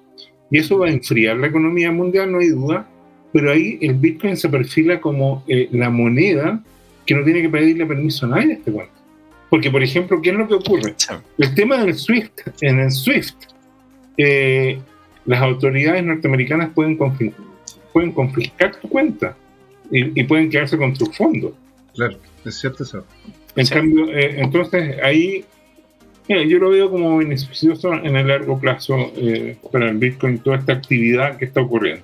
Y 0.52 0.60
eso 0.60 0.80
va 0.80 0.88
a 0.88 0.92
enfriar 0.92 1.38
la 1.38 1.48
economía 1.48 1.92
mundial, 1.92 2.32
no 2.32 2.40
hay 2.40 2.50
duda, 2.50 2.88
pero 3.36 3.52
ahí 3.52 3.78
el 3.82 3.96
Bitcoin 3.96 4.38
se 4.38 4.48
perfila 4.48 5.02
como 5.02 5.44
eh, 5.48 5.68
la 5.72 5.90
moneda 5.90 6.64
que 7.06 7.14
no 7.14 7.24
tiene 7.24 7.42
que 7.42 7.50
pedirle 7.50 7.86
permiso 7.86 8.26
a 8.26 8.30
nadie 8.30 8.54
este 8.54 8.72
cuento. 8.72 8.94
Porque, 9.50 9.70
por 9.70 9.84
ejemplo, 9.84 10.22
¿qué 10.22 10.30
es 10.30 10.36
lo 10.38 10.48
que 10.48 10.54
ocurre? 10.54 10.96
El 11.38 11.54
tema 11.54 11.84
del 11.84 11.94
SWIFT, 11.94 12.42
en 12.62 12.80
el 12.80 12.92
SWIFT, 12.92 13.36
eh, 14.18 14.80
las 15.26 15.42
autoridades 15.42 16.04
norteamericanas 16.04 16.70
pueden 16.74 16.98
confiscar, 16.98 17.46
pueden 17.92 18.12
confiscar 18.12 18.76
tu 18.78 18.88
cuenta 18.88 19.36
y, 19.92 20.20
y, 20.20 20.24
pueden 20.24 20.50
quedarse 20.50 20.78
con 20.78 20.94
tus 20.94 21.16
fondos. 21.16 21.54
Claro, 21.94 22.18
es 22.46 22.56
cierto 22.56 22.84
eso. 22.84 23.06
En 23.56 23.68
cambio, 23.68 24.12
eh, 24.12 24.42
entonces 24.42 24.98
ahí 25.02 25.46
yo 26.28 26.58
lo 26.58 26.70
veo 26.72 26.90
como 26.90 27.18
beneficioso 27.18 27.94
en 27.94 28.16
el 28.16 28.28
largo 28.28 28.60
plazo 28.60 28.96
eh, 29.16 29.58
para 29.72 29.90
el 29.90 29.98
Bitcoin, 29.98 30.40
toda 30.40 30.58
esta 30.58 30.74
actividad 30.74 31.38
que 31.38 31.46
está 31.46 31.62
ocurriendo. 31.62 32.04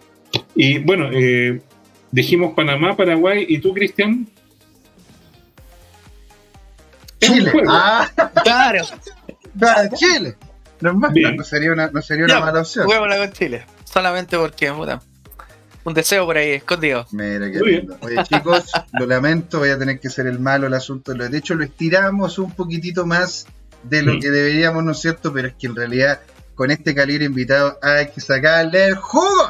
Y 0.56 0.80
bueno, 0.80 1.10
eh, 1.12 1.62
dijimos 2.12 2.54
Panamá, 2.54 2.96
Paraguay, 2.96 3.46
¿y 3.48 3.58
tú, 3.60 3.74
Cristian? 3.74 4.28
Chile. 7.20 7.52
Ah, 7.68 8.10
claro. 8.44 8.86
Chile. 9.96 10.36
No, 10.82 10.94
no, 10.94 11.44
sería 11.44 11.72
una, 11.72 11.92
no 11.92 12.02
sería 12.02 12.26
una 12.26 12.40
mala 12.40 12.62
opción. 12.62 12.86
Juguémosla 12.86 13.18
con 13.18 13.32
Chile. 13.34 13.66
Solamente 13.84 14.38
porque, 14.38 14.72
puta, 14.72 15.02
un 15.84 15.94
deseo 15.94 16.26
por 16.26 16.38
ahí 16.38 16.52
escondido. 16.52 17.06
Mira 17.12 17.52
qué 17.52 17.60
lindo. 17.60 17.98
Oye, 18.02 18.24
chicos, 18.24 18.72
lo 19.00 19.06
lamento, 19.06 19.60
voy 19.60 19.70
a 19.70 19.78
tener 19.78 20.00
que 20.00 20.10
ser 20.10 20.28
el 20.28 20.40
malo 20.40 20.68
el 20.68 20.74
asunto. 20.74 21.14
De 21.14 21.38
hecho, 21.38 21.56
lo 21.56 21.64
estiramos 21.64 22.40
un 22.40 22.52
poquitito 22.52 23.06
más 23.06 23.48
de 23.84 24.04
lo 24.04 24.20
que 24.20 24.30
deberíamos, 24.30 24.84
¿no 24.84 24.92
es 24.92 25.00
cierto? 25.00 25.34
Pero 25.34 25.48
es 25.48 25.56
que 25.56 25.68
en 25.68 25.76
realidad 25.76 26.22
con 26.62 26.70
este 26.70 26.94
calibre 26.94 27.26
invitado 27.26 27.80
hay 27.82 28.10
que 28.10 28.22
sacarle 28.22 28.86
el 28.86 28.96
jugo. 28.96 29.50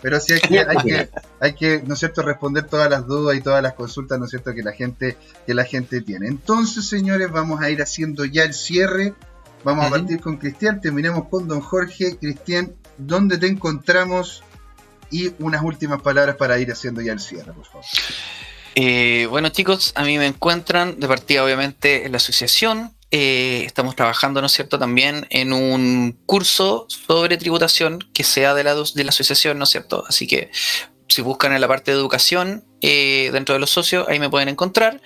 pero 0.00 0.20
sí 0.20 0.34
hay 0.34 0.40
que, 0.40 0.60
hay 0.60 0.76
que, 0.76 1.08
hay 1.40 1.52
que, 1.54 1.82
¿no 1.84 1.94
es 1.94 2.00
cierto?, 2.00 2.22
responder 2.22 2.64
todas 2.64 2.88
las 2.88 3.06
dudas 3.06 3.36
y 3.36 3.40
todas 3.40 3.62
las 3.62 3.72
consultas, 3.74 4.18
¿no 4.18 4.26
es 4.26 4.30
cierto?, 4.30 4.54
que 4.54 4.62
la 4.62 4.72
gente, 4.72 5.16
que 5.46 5.54
la 5.54 5.64
gente 5.64 6.00
tiene. 6.00 6.28
Entonces, 6.28 6.88
señores, 6.88 7.30
vamos 7.32 7.60
a 7.60 7.70
ir 7.70 7.82
haciendo 7.82 8.24
ya 8.24 8.44
el 8.44 8.54
cierre. 8.54 9.14
Vamos 9.64 9.86
a 9.86 9.90
partir 9.90 10.20
con 10.20 10.36
Cristian, 10.36 10.80
terminemos 10.80 11.28
con 11.28 11.48
don 11.48 11.60
Jorge. 11.60 12.16
Cristian, 12.16 12.72
¿dónde 12.98 13.38
te 13.38 13.48
encontramos 13.48 14.44
y 15.10 15.32
unas 15.38 15.62
últimas 15.62 16.00
palabras 16.02 16.36
para 16.36 16.58
ir 16.58 16.70
haciendo 16.70 17.00
ya 17.00 17.12
el 17.12 17.20
cierre, 17.20 17.52
por 17.52 17.64
favor. 17.64 17.84
Eh, 18.74 19.26
bueno 19.30 19.48
chicos, 19.48 19.92
a 19.96 20.04
mí 20.04 20.18
me 20.18 20.26
encuentran 20.26 21.00
de 21.00 21.08
partida 21.08 21.44
obviamente 21.44 22.06
en 22.06 22.12
la 22.12 22.18
asociación. 22.18 22.94
Eh, 23.10 23.62
estamos 23.64 23.96
trabajando, 23.96 24.40
¿no 24.40 24.46
es 24.46 24.52
cierto?, 24.52 24.78
también 24.78 25.26
en 25.30 25.52
un 25.52 26.18
curso 26.26 26.86
sobre 26.88 27.38
tributación 27.38 27.98
que 28.12 28.22
sea 28.22 28.54
de 28.54 28.64
la, 28.64 28.74
de 28.74 29.04
la 29.04 29.08
asociación, 29.08 29.58
¿no 29.58 29.64
es 29.64 29.70
cierto? 29.70 30.04
Así 30.06 30.26
que 30.26 30.50
si 31.08 31.22
buscan 31.22 31.54
en 31.54 31.60
la 31.60 31.68
parte 31.68 31.90
de 31.90 31.96
educación 31.96 32.67
eh, 32.80 33.30
dentro 33.32 33.54
de 33.54 33.60
los 33.60 33.70
socios, 33.70 34.06
ahí 34.08 34.18
me 34.18 34.30
pueden 34.30 34.48
encontrar. 34.48 35.00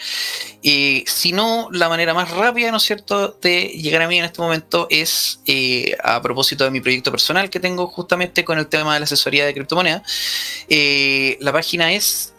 Y 0.61 1.05
si 1.07 1.33
no, 1.33 1.69
la 1.73 1.89
manera 1.89 2.15
más 2.15 2.31
rápida, 2.31 2.71
¿no 2.71 2.77
es 2.77 2.83
cierto?, 2.83 3.39
de 3.41 3.69
llegar 3.69 4.03
a 4.03 4.09
mí 4.09 4.19
en 4.19 4.25
este 4.25 4.41
momento 4.41 4.87
es 4.91 5.41
eh, 5.47 5.97
a 6.03 6.21
propósito 6.21 6.65
de 6.65 6.71
mi 6.71 6.81
proyecto 6.81 7.11
personal 7.11 7.51
que 7.51 7.61
tengo 7.61 7.87
justamente 7.87 8.45
con 8.45 8.59
el 8.59 8.67
tema 8.67 8.95
de 8.95 9.01
la 9.01 9.05
asesoría 9.05 9.47
de 9.47 9.55
criptomonedas. 9.55 10.03
Eh, 10.69 11.39
la 11.41 11.53
página 11.53 11.93
es 11.93 12.35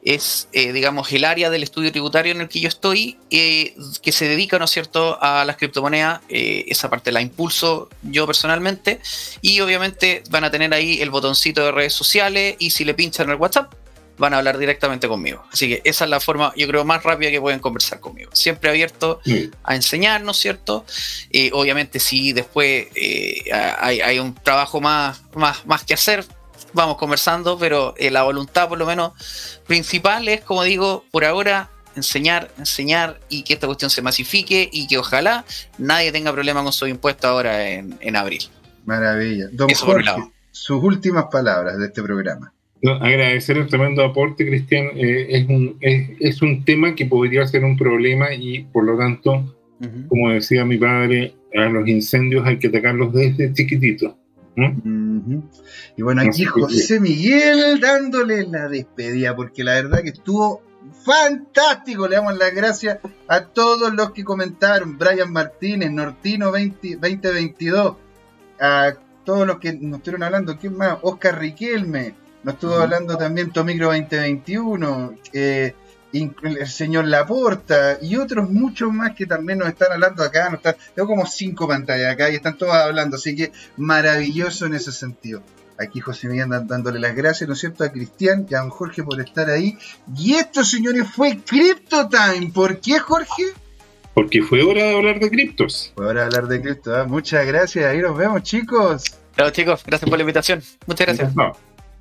es 0.03 0.49
eh, 0.53 0.73
digamos, 0.73 1.11
el 1.13 1.25
área 1.25 1.51
del 1.51 1.63
estudio 1.63 1.91
tributario 1.91 2.33
en 2.33 2.43
el 2.43 2.49
que 2.49 2.61
yo 2.61 2.69
estoy, 2.69 3.19
eh, 3.31 3.75
que 4.03 4.13
se 4.13 4.29
dedica, 4.29 4.59
¿no 4.59 4.67
es 4.67 4.71
cierto?, 4.71 5.19
a 5.21 5.45
las 5.45 5.57
criptomonedas. 5.57 6.21
Eh, 6.29 6.67
esa 6.69 6.89
parte 6.89 7.11
la 7.11 7.21
impulso 7.21 7.89
yo 8.03 8.27
personalmente. 8.27 9.01
Y 9.41 9.61
obviamente 9.61 10.23
van 10.31 10.45
a 10.45 10.51
tener 10.51 10.73
ahí 10.75 11.01
el 11.01 11.11
botoncito 11.11 11.65
de 11.65 11.73
redes 11.73 11.95
sociales 11.95 12.57
y 12.59 12.71
si 12.71 12.85
le 12.85 12.95
pinchan 12.95 13.31
el 13.31 13.37
WhatsApp, 13.37 13.73
van 14.19 14.35
a 14.35 14.39
hablar 14.39 14.59
directamente 14.59 15.09
conmigo. 15.09 15.45
Así 15.53 15.69
que 15.69 15.83
esa 15.85 16.05
es 16.05 16.11
la 16.11 16.21
forma, 16.21 16.53
yo 16.57 16.67
creo, 16.67 16.85
más 16.85 17.03
rápida 17.03 17.31
que 17.31 17.41
pueden 17.41 17.61
conversar 17.61 18.01
conmigo. 18.01 18.31
Siempre 18.33 18.71
abierto 18.71 19.21
a 19.63 19.75
enseñar, 19.75 20.23
¿no 20.23 20.33
es 20.33 20.39
cierto? 20.39 20.85
Eh, 21.31 21.51
obviamente, 21.53 22.01
si 22.01 22.33
después 22.33 22.89
eh, 22.95 23.45
hay, 23.53 24.19
un 24.19 24.35
trabajo 24.35 24.81
más, 24.81 25.23
más, 25.35 25.67
más 25.67 25.85
que 25.85 25.95
hacer, 25.95 26.25
vamos 26.73 26.97
conversando, 26.97 27.59
pero 27.59 27.95
eh, 27.97 28.11
la 28.11 28.23
voluntad 28.23 28.69
por 28.69 28.79
lo 28.79 28.87
menos 28.87 29.13
principal 29.67 30.29
es, 30.29 30.43
como 30.43 30.63
digo, 30.63 31.05
por 31.11 31.25
ahora 31.25 31.71
enseñar, 31.97 32.51
enseñar 32.59 33.21
y 33.29 33.43
que 33.43 33.55
esta 33.55 33.67
cuestión 33.67 33.91
se 33.91 34.03
masifique 34.03 34.69
y 34.71 34.87
que 34.87 34.99
ojalá 34.99 35.45
nadie 35.79 36.13
tenga 36.13 36.33
problema 36.33 36.63
con 36.63 36.73
su 36.73 36.87
impuesto 36.87 37.27
ahora 37.27 37.69
en, 37.69 38.17
abril. 38.17 38.49
Maravilla. 38.85 39.49
Don 39.53 39.69
Jorge, 39.71 40.31
sus 40.51 40.83
últimas 40.83 41.27
palabras 41.31 41.79
de 41.79 41.87
este 41.87 42.03
programa. 42.03 42.53
Agradecer 43.01 43.57
el 43.59 43.67
tremendo 43.67 44.05
aporte, 44.05 44.47
Cristian. 44.47 44.89
Eh, 44.95 45.27
es, 45.31 45.49
un, 45.49 45.77
es, 45.81 46.43
un 46.43 46.65
tema 46.65 46.95
que 46.95 47.07
podría 47.07 47.47
ser 47.47 47.65
un 47.65 47.77
problema 47.77 48.35
y 48.35 48.65
por 48.65 48.85
lo 48.85 48.97
tanto, 48.97 49.55
como 50.09 50.31
decía 50.31 50.65
mi 50.65 50.79
padre, 50.79 51.35
a 51.55 51.67
los 51.69 51.89
incendios 51.89 52.47
hay 52.47 52.59
que 52.59 52.69
atacarlos 52.69 53.13
desde 53.13 53.53
chiquititos. 53.53 54.15
Y 55.97 56.03
bueno, 56.03 56.23
aquí 56.23 56.45
José 56.45 56.99
Miguel 57.01 57.79
dándole 57.81 58.47
la 58.47 58.69
despedida, 58.69 59.37
porque 59.37 59.65
la 59.65 59.75
verdad 59.75 60.03
que 60.03 60.11
estuvo 60.11 60.63
fantástico. 61.05 62.09
Le 62.09 62.17
damos 62.17 62.37
las 62.39 62.55
gracias 62.55 62.99
a 63.29 63.45
todos 63.45 63.95
los 63.95 64.13
que 64.13 64.25
comentaron. 64.25 64.99
Brian 64.99 65.33
Martínez, 65.33 65.91
Nortino 65.91 66.47
2022, 66.47 67.97
a 68.61 68.95
todos 69.25 69.47
los 69.47 69.59
que 69.59 69.75
nos 69.75 69.99
estuvieron 69.99 70.23
hablando. 70.23 70.57
¿Quién 70.59 70.77
más? 70.77 70.99
Oscar 71.03 71.39
Riquelme. 71.39 72.15
Nos 72.47 72.55
estuvo 72.55 72.77
hablando 72.77 73.19
también 73.19 73.51
Tomicro 73.51 73.87
2021. 73.87 75.19
Eh, 75.33 75.75
el 76.13 76.69
señor 76.69 77.07
Laporta 77.07 77.99
y 78.01 78.15
otros 78.15 78.49
muchos 78.49 78.93
más 78.93 79.17
que 79.17 79.27
también 79.27 79.59
nos 79.59 79.67
están 79.67 79.91
hablando 79.91 80.23
acá. 80.23 80.49
Nos 80.51 80.61
tengo 80.63 81.09
como 81.09 81.27
cinco 81.27 81.67
pantallas 81.67 82.13
acá 82.13 82.31
y 82.31 82.37
están 82.37 82.57
todos 82.57 82.73
hablando, 82.73 83.17
así 83.17 83.35
que 83.35 83.51
maravilloso 83.77 84.67
en 84.67 84.75
ese 84.75 84.93
sentido. 84.93 85.43
Aquí 85.77 85.99
José 85.99 86.29
Miguel 86.29 86.49
dándole 86.69 87.01
las 87.01 87.17
gracias, 87.17 87.49
¿no 87.49 87.55
es 87.55 87.59
cierto?, 87.59 87.83
a 87.83 87.91
Cristian 87.91 88.47
y 88.49 88.55
a 88.55 88.61
don 88.61 88.71
Jorge 88.71 89.03
por 89.03 89.21
estar 89.21 89.51
ahí. 89.51 89.77
Y 90.17 90.35
esto, 90.35 90.63
señores, 90.63 91.03
fue 91.13 91.41
Crypto 91.45 92.09
Time. 92.09 92.53
¿Por 92.55 92.79
qué, 92.79 93.01
Jorge? 93.01 93.43
Porque 94.15 94.41
fue 94.43 94.63
hora 94.63 94.85
de 94.85 94.95
hablar 94.95 95.19
de 95.19 95.31
criptos. 95.31 95.93
Fue 95.97 96.07
hora 96.07 96.21
de 96.21 96.27
hablar 96.27 96.47
de 96.47 96.61
cripto. 96.63 96.97
¿eh? 96.97 97.05
Muchas 97.09 97.45
gracias. 97.45 97.85
Ahí 97.87 97.99
nos 97.99 98.17
vemos, 98.17 98.45
chicos. 98.45 99.03
Chao, 99.37 99.51
chicos. 99.51 99.83
Gracias 99.85 100.09
por 100.09 100.17
la 100.17 100.23
invitación. 100.23 100.63
Muchas 100.87 101.09
gracias. 101.09 101.35